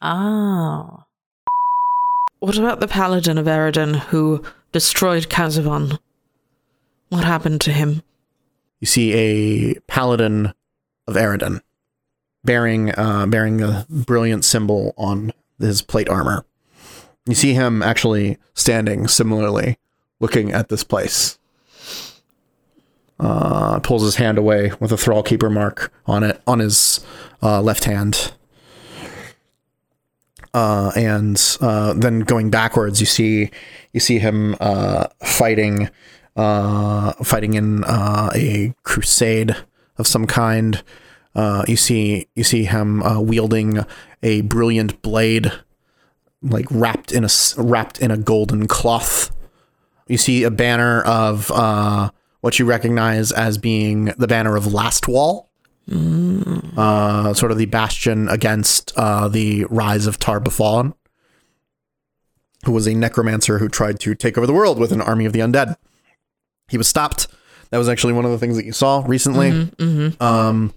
Oh. 0.02 1.04
What 2.40 2.56
about 2.56 2.80
the 2.80 2.88
paladin 2.88 3.36
of 3.36 3.44
Aroden 3.44 3.96
who 3.96 4.42
destroyed 4.72 5.28
Kazavon? 5.28 5.98
What 7.10 7.24
happened 7.24 7.60
to 7.62 7.72
him? 7.72 8.02
You 8.80 8.86
see 8.86 9.12
a 9.12 9.74
paladin 9.80 10.54
of 11.06 11.16
Aroden 11.16 11.60
bearing 12.42 12.98
uh, 12.98 13.26
bearing 13.26 13.60
a 13.60 13.86
brilliant 13.90 14.46
symbol 14.46 14.94
on 14.96 15.34
his 15.58 15.82
plate 15.82 16.08
armor. 16.08 16.46
You 17.26 17.34
see 17.34 17.52
him 17.52 17.82
actually 17.82 18.38
standing 18.54 19.06
similarly, 19.06 19.78
looking 20.18 20.50
at 20.50 20.70
this 20.70 20.82
place. 20.82 21.38
Uh, 23.18 23.80
pulls 23.80 24.02
his 24.02 24.16
hand 24.16 24.38
away 24.38 24.72
with 24.80 24.90
a 24.92 24.96
Thrallkeeper 24.96 25.52
mark 25.52 25.92
on 26.06 26.22
it 26.22 26.40
on 26.46 26.60
his 26.60 27.04
uh, 27.42 27.60
left 27.60 27.84
hand. 27.84 28.32
Uh, 30.52 30.90
and 30.96 31.56
uh, 31.60 31.92
then 31.92 32.20
going 32.20 32.50
backwards, 32.50 33.00
you 33.00 33.06
see 33.06 33.50
you 33.92 34.00
see 34.00 34.18
him 34.18 34.56
uh, 34.60 35.06
fighting 35.22 35.88
uh, 36.36 37.12
fighting 37.24 37.54
in 37.54 37.84
uh, 37.84 38.30
a 38.34 38.74
crusade 38.82 39.56
of 39.98 40.06
some 40.06 40.26
kind. 40.26 40.82
Uh, 41.34 41.64
you 41.68 41.76
see 41.76 42.26
you 42.34 42.42
see 42.42 42.64
him 42.64 43.02
wielding 43.26 43.84
a 44.22 44.40
brilliant 44.42 45.00
blade, 45.02 45.52
like 46.42 46.66
wrapped 46.70 47.12
in 47.12 47.24
a 47.24 47.28
wrapped 47.56 48.00
in 48.00 48.10
a 48.10 48.16
golden 48.16 48.66
cloth. 48.66 49.30
You 50.08 50.18
see 50.18 50.42
a 50.42 50.50
banner 50.50 51.02
of 51.02 51.50
what 52.40 52.58
you 52.58 52.64
recognize 52.64 53.30
as 53.30 53.58
being 53.58 54.06
the 54.16 54.26
banner 54.26 54.56
of 54.56 54.64
Lastwall. 54.64 55.46
Uh, 55.90 57.34
sort 57.34 57.50
of 57.50 57.58
the 57.58 57.66
bastion 57.66 58.28
against 58.28 58.92
uh, 58.96 59.26
the 59.26 59.64
rise 59.64 60.06
of 60.06 60.18
Tar-Baphon, 60.20 60.94
who 62.64 62.72
was 62.72 62.86
a 62.86 62.94
necromancer 62.94 63.58
who 63.58 63.68
tried 63.68 63.98
to 64.00 64.14
take 64.14 64.38
over 64.38 64.46
the 64.46 64.52
world 64.52 64.78
with 64.78 64.92
an 64.92 65.00
army 65.00 65.24
of 65.24 65.32
the 65.32 65.40
undead. 65.40 65.76
He 66.68 66.78
was 66.78 66.86
stopped. 66.86 67.26
That 67.70 67.78
was 67.78 67.88
actually 67.88 68.12
one 68.12 68.24
of 68.24 68.30
the 68.30 68.38
things 68.38 68.56
that 68.56 68.64
you 68.64 68.72
saw 68.72 69.02
recently. 69.06 69.50
Mm-hmm. 69.50 70.22
Um, 70.22 70.72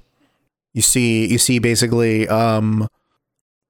you 0.73 0.81
see, 0.81 1.27
you 1.27 1.38
see, 1.38 1.60
basically, 1.60 2.27
um, 2.27 2.88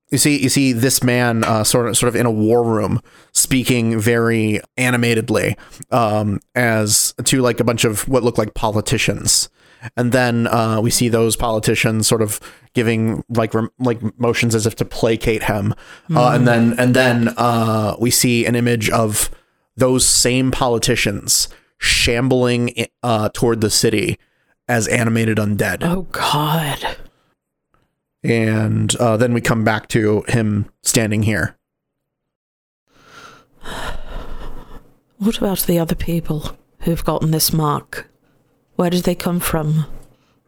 you 0.10 0.18
see, 0.18 0.42
you 0.42 0.50
see 0.50 0.72
this 0.72 1.04
man, 1.04 1.44
uh, 1.44 1.66
sort 1.66 1.90
of, 1.90 1.98
sort 1.98 2.08
of 2.08 2.16
in 2.16 2.26
a 2.26 2.32
war 2.32 2.64
room, 2.64 3.02
speaking 3.34 4.00
very 4.00 4.62
animatedly, 4.78 5.58
um, 5.92 6.40
as 6.56 7.14
to 7.26 7.42
like 7.42 7.60
a 7.60 7.64
bunch 7.66 7.84
of 7.84 8.08
what 8.08 8.24
look 8.24 8.38
like 8.38 8.54
politicians, 8.54 9.50
and 9.98 10.12
then 10.12 10.48
uh, 10.48 10.80
we 10.82 10.90
see 10.90 11.10
those 11.10 11.36
politicians 11.36 12.08
sort 12.08 12.22
of 12.22 12.40
giving 12.74 13.24
like 13.30 13.54
rem- 13.54 13.72
like 13.80 14.00
motions 14.20 14.56
as 14.56 14.66
if 14.66 14.76
to 14.76 14.86
placate 14.86 15.44
him, 15.44 15.74
uh, 16.16 16.32
and 16.34 16.48
then 16.48 16.74
and 16.80 16.96
then 16.96 17.30
uh, 17.38 17.96
we 18.00 18.10
see 18.12 18.46
an 18.46 18.56
image 18.56 18.90
of 18.90 19.30
those 19.76 20.06
same 20.08 20.52
politicians 20.52 21.48
shambling 21.80 22.86
uh, 23.02 23.30
toward 23.34 23.62
the 23.62 23.70
city 23.70 24.18
as 24.68 24.88
animated 24.88 25.38
undead 25.38 25.80
Oh 25.84 26.04
God. 26.12 26.96
and 28.24 28.96
uh, 28.96 29.18
then 29.18 29.34
we 29.34 29.42
come 29.42 29.64
back 29.66 29.90
to 29.90 30.24
him 30.30 30.70
standing 30.84 31.24
here. 31.24 31.58
What 35.18 35.38
about 35.38 35.60
the 35.60 35.80
other 35.80 35.96
people 35.96 36.58
who've 36.80 37.04
gotten 37.06 37.32
this 37.32 37.54
mark? 37.54 38.10
Where 38.76 38.90
did 38.90 39.04
they 39.04 39.16
come 39.16 39.40
from? 39.40 39.86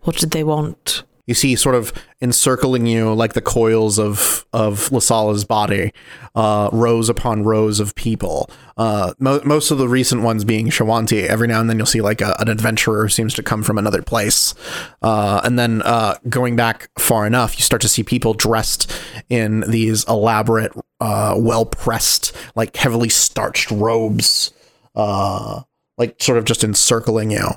What 0.02 0.18
did 0.18 0.32
they 0.32 0.44
want? 0.44 1.04
You 1.28 1.34
see, 1.34 1.56
sort 1.56 1.74
of 1.74 1.92
encircling 2.22 2.86
you 2.86 3.12
like 3.14 3.34
the 3.34 3.42
coils 3.42 3.98
of 3.98 4.46
of 4.54 4.90
Lissala's 4.92 5.44
body, 5.44 5.92
uh, 6.36 6.70
rows 6.72 7.10
upon 7.10 7.44
rows 7.44 7.80
of 7.80 7.96
people. 7.96 8.48
Uh, 8.78 9.14
mo- 9.18 9.42
most 9.44 9.72
of 9.72 9.80
the 9.80 9.88
recent 9.88 10.22
ones 10.22 10.44
being 10.44 10.68
Shoanti. 10.68 11.26
Every 11.26 11.48
now 11.48 11.60
and 11.60 11.68
then 11.68 11.78
you'll 11.78 11.88
see 11.88 12.02
like 12.02 12.22
a, 12.22 12.36
an 12.40 12.48
adventurer 12.48 13.04
who 13.04 13.10
seems 13.10 13.34
to 13.34 13.44
come 13.44 13.64
from 13.64 13.80
another 13.80 14.04
place, 14.04 14.54
uh, 15.02 15.42
and 15.44 15.58
then 15.58 15.82
uh, 15.82 16.16
going 16.30 16.56
back 16.56 16.90
far 17.00 17.26
enough, 17.26 17.58
you 17.58 17.64
start 17.64 17.82
to 17.82 17.90
see 17.90 18.04
people 18.04 18.36
dressed 18.36 18.92
in 19.28 19.62
these 19.62 20.08
elaborate, 20.08 20.74
uh, 21.00 21.34
well 21.38 21.66
pressed, 21.66 22.36
like 22.56 22.76
heavily 22.76 23.10
starched 23.10 23.72
robes, 23.72 24.54
uh, 24.96 25.64
like 25.98 26.22
sort 26.22 26.38
of 26.38 26.46
just 26.46 26.64
encircling 26.64 27.32
you. 27.32 27.48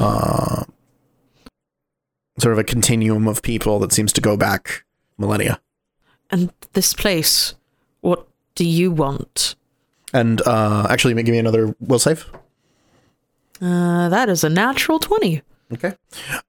Uh, 0.00 0.64
sort 2.38 2.52
of 2.52 2.58
a 2.58 2.64
continuum 2.64 3.28
of 3.28 3.42
people 3.42 3.78
that 3.80 3.92
seems 3.92 4.12
to 4.12 4.20
go 4.20 4.36
back 4.36 4.84
millennia. 5.18 5.60
And 6.30 6.52
this 6.72 6.94
place, 6.94 7.54
what 8.00 8.26
do 8.54 8.64
you 8.64 8.90
want? 8.90 9.54
And 10.14 10.40
uh, 10.46 10.86
actually, 10.90 11.14
give 11.14 11.32
me 11.32 11.38
another 11.38 11.74
will 11.80 11.98
save. 11.98 12.26
Uh, 13.60 14.08
that 14.08 14.28
is 14.28 14.44
a 14.44 14.48
natural 14.48 14.98
20. 14.98 15.42
Okay. 15.72 15.94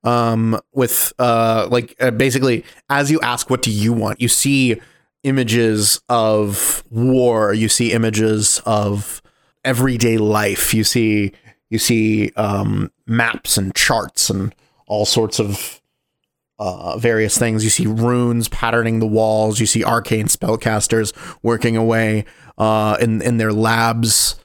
Um, 0.04 0.60
with 0.74 1.14
uh, 1.18 1.68
like 1.72 1.96
uh, 2.00 2.12
basically, 2.12 2.66
as 2.90 3.10
you 3.10 3.22
ask, 3.22 3.50
what 3.50 3.62
do 3.62 3.72
you 3.72 3.94
want? 3.94 4.20
You 4.20 4.28
see 4.28 4.82
images 5.24 6.02
of 6.10 6.84
war. 6.90 7.54
You 7.54 7.70
see 7.70 7.94
images 7.94 8.62
of 8.66 9.22
everyday 9.64 10.18
life. 10.18 10.74
You 10.74 10.84
see 10.84 11.34
you 11.70 11.80
see 11.80 12.32
um, 12.36 12.92
maps 13.08 13.58
and 13.58 13.74
charts 13.74 14.30
and 14.30 14.54
all 14.88 15.06
sorts 15.06 15.40
of 15.40 15.82
uh, 16.60 16.98
various 16.98 17.38
things. 17.38 17.64
You 17.64 17.70
see 17.70 17.88
runes 17.88 18.48
patterning 18.48 19.00
the 19.00 19.08
walls. 19.08 19.60
You 19.60 19.66
see 19.66 19.84
arcane 19.84 20.28
spellcasters 20.28 21.14
working 21.42 21.76
away 21.76 22.26
uh, 22.58 22.98
in 23.02 23.22
in 23.22 23.38
their 23.38 23.54
labs. 23.54 24.40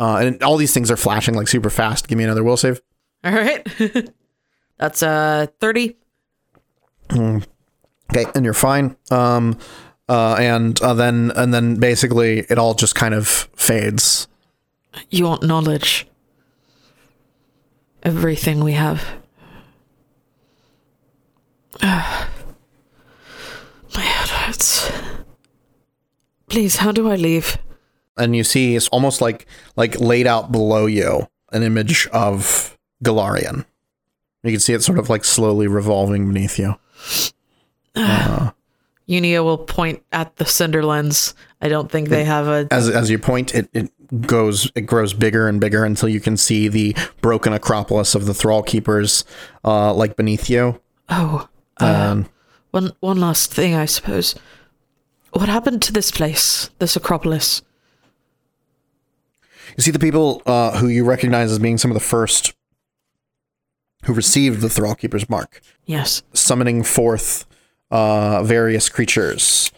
Uh, 0.00 0.16
and 0.16 0.42
all 0.42 0.56
these 0.56 0.72
things 0.72 0.90
are 0.90 0.96
flashing 0.96 1.34
like 1.34 1.48
super 1.48 1.70
fast. 1.70 2.08
Give 2.08 2.18
me 2.18 2.24
another 2.24 2.44
will 2.44 2.56
save. 2.56 2.80
All 3.24 3.32
right. 3.32 3.66
That's 4.78 5.02
uh 5.02 5.46
30. 5.60 5.96
Okay, 7.12 8.26
and 8.34 8.44
you're 8.44 8.54
fine. 8.54 8.96
Um, 9.10 9.58
uh, 10.08 10.36
and 10.38 10.80
uh, 10.82 10.94
then 10.94 11.32
and 11.36 11.52
then 11.52 11.76
basically 11.76 12.40
it 12.48 12.58
all 12.58 12.74
just 12.74 12.94
kind 12.94 13.14
of 13.14 13.26
fades. 13.56 14.28
You 15.10 15.24
want 15.24 15.42
knowledge. 15.42 16.06
Everything 18.02 18.62
we 18.64 18.72
have. 18.72 19.04
My 21.82 22.26
head 23.94 24.28
hurts. 24.28 24.90
Please, 26.48 26.76
how 26.76 26.92
do 26.92 27.08
I 27.08 27.16
leave? 27.16 27.58
And 28.16 28.34
you 28.34 28.44
see 28.44 28.74
it's 28.76 28.88
almost 28.88 29.20
like 29.20 29.46
like 29.76 30.00
laid 30.00 30.26
out 30.26 30.50
below 30.50 30.86
you 30.86 31.28
an 31.52 31.62
image 31.62 32.06
of 32.08 32.76
Golarion. 33.04 33.64
You 34.42 34.52
can 34.52 34.60
see 34.60 34.72
it 34.72 34.82
sort 34.82 34.98
of 34.98 35.10
like 35.10 35.24
slowly 35.24 35.66
revolving 35.66 36.26
beneath 36.32 36.58
you. 36.58 36.74
Uh-huh. 37.96 38.52
Unia 39.08 39.42
will 39.42 39.58
point 39.58 40.02
at 40.12 40.36
the 40.36 40.44
Cinderlands. 40.44 41.34
I 41.62 41.68
don't 41.68 41.90
think 41.90 42.08
they 42.08 42.24
have 42.24 42.46
a. 42.46 42.68
As 42.70 42.88
as 42.88 43.08
you 43.10 43.18
point, 43.18 43.54
it, 43.54 43.68
it 43.72 43.90
goes 44.26 44.70
it 44.74 44.82
grows 44.82 45.14
bigger 45.14 45.48
and 45.48 45.60
bigger 45.60 45.84
until 45.84 46.08
you 46.08 46.20
can 46.20 46.36
see 46.36 46.68
the 46.68 46.94
broken 47.20 47.52
acropolis 47.52 48.14
of 48.14 48.26
the 48.26 48.32
Thrallkeepers 48.32 49.24
uh, 49.64 49.92
like 49.94 50.16
beneath 50.16 50.48
you. 50.50 50.80
Oh, 51.08 51.48
Um, 51.78 52.28
one 52.70 52.92
one 53.00 53.18
last 53.18 53.52
thing, 53.52 53.74
I 53.74 53.86
suppose. 53.86 54.34
What 55.32 55.48
happened 55.48 55.82
to 55.82 55.92
this 55.92 56.10
place, 56.10 56.70
this 56.78 56.96
Acropolis? 56.96 57.62
You 59.76 59.82
see 59.82 59.90
the 59.90 59.98
people 59.98 60.42
uh, 60.46 60.78
who 60.78 60.88
you 60.88 61.04
recognize 61.04 61.50
as 61.50 61.58
being 61.58 61.78
some 61.78 61.90
of 61.90 61.94
the 61.94 62.00
first 62.00 62.54
who 64.04 64.12
received 64.14 64.60
the 64.60 64.68
Thrallkeeper's 64.68 65.28
mark, 65.28 65.60
Yes. 65.86 66.22
summoning 66.32 66.82
forth 66.82 67.44
uh, 67.90 68.42
various 68.42 68.88
creatures. 68.88 69.72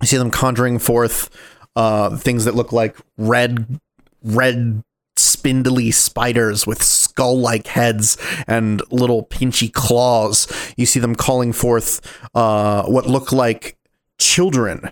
You 0.00 0.06
see 0.06 0.16
them 0.16 0.30
conjuring 0.30 0.78
forth 0.78 1.30
uh, 1.74 2.16
things 2.16 2.44
that 2.44 2.54
look 2.54 2.72
like 2.72 2.96
red, 3.16 3.80
red, 4.22 4.82
spindly 5.16 5.90
spiders 5.90 6.66
with 6.66 6.82
skull-like 6.82 7.68
heads 7.68 8.18
and 8.46 8.82
little 8.90 9.24
pinchy 9.24 9.72
claws. 9.72 10.46
You 10.76 10.84
see 10.84 11.00
them 11.00 11.14
calling 11.14 11.52
forth 11.52 12.00
uh, 12.34 12.84
what 12.84 13.06
look 13.06 13.32
like 13.32 13.78
children 14.18 14.90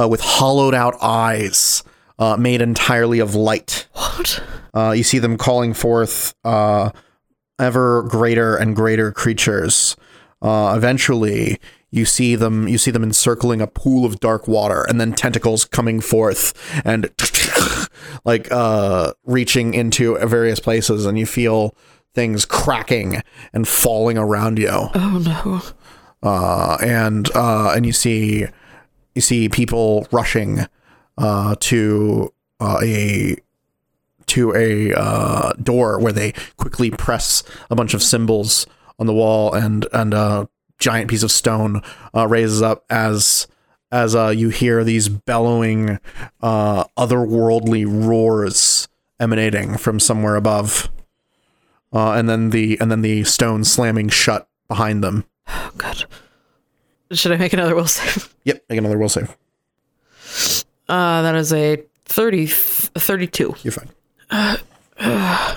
uh, 0.00 0.06
with 0.08 0.20
hollowed-out 0.20 0.94
eyes. 1.02 1.82
Uh, 2.18 2.34
made 2.34 2.62
entirely 2.62 3.18
of 3.18 3.34
light. 3.34 3.86
What? 3.92 4.42
Uh, 4.72 4.92
you 4.92 5.02
see 5.02 5.18
them 5.18 5.36
calling 5.36 5.74
forth 5.74 6.34
uh, 6.44 6.88
ever 7.58 8.04
greater 8.04 8.56
and 8.56 8.74
greater 8.74 9.12
creatures. 9.12 9.96
Uh, 10.40 10.72
eventually, 10.74 11.60
you 11.90 12.04
see 12.04 12.34
them. 12.36 12.68
You 12.68 12.78
see 12.78 12.90
them 12.90 13.02
encircling 13.02 13.60
a 13.60 13.66
pool 13.66 14.04
of 14.04 14.20
dark 14.20 14.46
water, 14.48 14.82
and 14.88 15.00
then 15.00 15.12
tentacles 15.12 15.64
coming 15.64 16.00
forth 16.00 16.52
and 16.84 17.10
like 18.24 18.50
uh, 18.50 19.12
reaching 19.24 19.74
into 19.74 20.16
various 20.26 20.60
places, 20.60 21.06
and 21.06 21.18
you 21.18 21.26
feel 21.26 21.74
things 22.14 22.44
cracking 22.46 23.22
and 23.52 23.68
falling 23.68 24.16
around 24.16 24.58
you 24.58 24.70
Oh 24.70 25.22
no. 25.22 26.28
uh, 26.28 26.78
and 26.80 27.30
uh, 27.34 27.72
and 27.76 27.84
you 27.86 27.92
see 27.92 28.46
you 29.14 29.20
see 29.20 29.48
people 29.48 30.06
rushing 30.10 30.66
uh, 31.18 31.56
to 31.60 32.32
uh, 32.60 32.78
a 32.82 33.36
to 34.26 34.54
a 34.54 34.92
uh, 34.94 35.52
door 35.62 36.00
where 36.00 36.12
they 36.12 36.32
quickly 36.56 36.90
press 36.90 37.42
a 37.70 37.76
bunch 37.76 37.94
of 37.94 38.02
symbols 38.02 38.66
on 38.98 39.06
the 39.06 39.12
wall, 39.14 39.52
and 39.52 39.86
and 39.92 40.12
a 40.14 40.48
giant 40.78 41.08
piece 41.10 41.22
of 41.22 41.30
stone 41.30 41.82
uh, 42.14 42.26
raises 42.26 42.62
up 42.62 42.84
as 42.90 43.46
as 43.92 44.14
uh, 44.14 44.28
you 44.28 44.48
hear 44.48 44.82
these 44.84 45.08
bellowing 45.08 45.98
uh, 46.42 46.84
otherworldly 46.98 47.86
roars 47.86 48.88
emanating 49.20 49.76
from 49.78 50.00
somewhere 50.00 50.36
above, 50.36 50.90
uh, 51.92 52.12
and 52.12 52.28
then 52.28 52.50
the 52.50 52.78
and 52.80 52.90
then 52.90 53.02
the 53.02 53.24
stone 53.24 53.64
slamming 53.64 54.08
shut 54.08 54.48
behind 54.68 55.02
them. 55.02 55.24
Oh 55.48 55.70
god. 55.76 56.04
Should 57.12 57.32
I 57.32 57.36
make 57.36 57.52
another 57.52 57.74
will 57.74 57.86
save? 57.86 58.34
Yep, 58.44 58.64
make 58.68 58.78
another 58.78 58.98
will 58.98 59.08
save. 59.08 59.36
Uh, 60.88 61.22
that 61.22 61.34
is 61.36 61.52
a 61.52 61.82
30, 62.06 62.46
32. 62.46 63.54
You're 63.62 63.72
fine. 63.72 64.58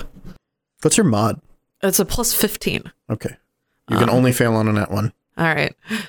What's 0.82 0.96
your 0.96 1.06
mod? 1.06 1.40
It's 1.82 1.98
a 1.98 2.04
plus 2.04 2.34
15. 2.34 2.92
Okay. 3.10 3.36
You 3.90 3.98
can 3.98 4.10
only 4.10 4.32
fail 4.32 4.54
on 4.54 4.68
a 4.68 4.72
net 4.72 4.90
one. 4.90 5.12
All 5.36 5.46
right. 5.46 5.74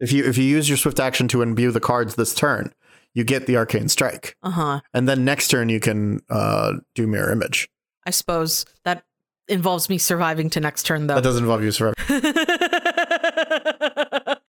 If 0.00 0.12
you 0.12 0.24
if 0.24 0.38
you 0.38 0.44
use 0.44 0.68
your 0.68 0.78
swift 0.78 1.00
action 1.00 1.26
to 1.26 1.42
imbue 1.42 1.72
the 1.72 1.80
cards 1.80 2.14
this 2.14 2.32
turn, 2.32 2.72
you 3.14 3.24
get 3.24 3.46
the 3.46 3.56
arcane 3.56 3.88
strike. 3.88 4.36
Uh 4.44 4.50
huh. 4.50 4.80
And 4.94 5.08
then 5.08 5.24
next 5.24 5.48
turn 5.48 5.68
you 5.68 5.80
can 5.80 6.20
uh, 6.30 6.74
do 6.94 7.08
mirror 7.08 7.32
image. 7.32 7.68
I 8.06 8.10
suppose 8.10 8.64
that 8.84 9.02
involves 9.48 9.88
me 9.88 9.98
surviving 9.98 10.50
to 10.50 10.60
next 10.60 10.84
turn, 10.84 11.08
though. 11.08 11.16
That 11.16 11.24
doesn't 11.24 11.42
involve 11.42 11.64
you 11.64 11.72
surviving. 11.72 11.96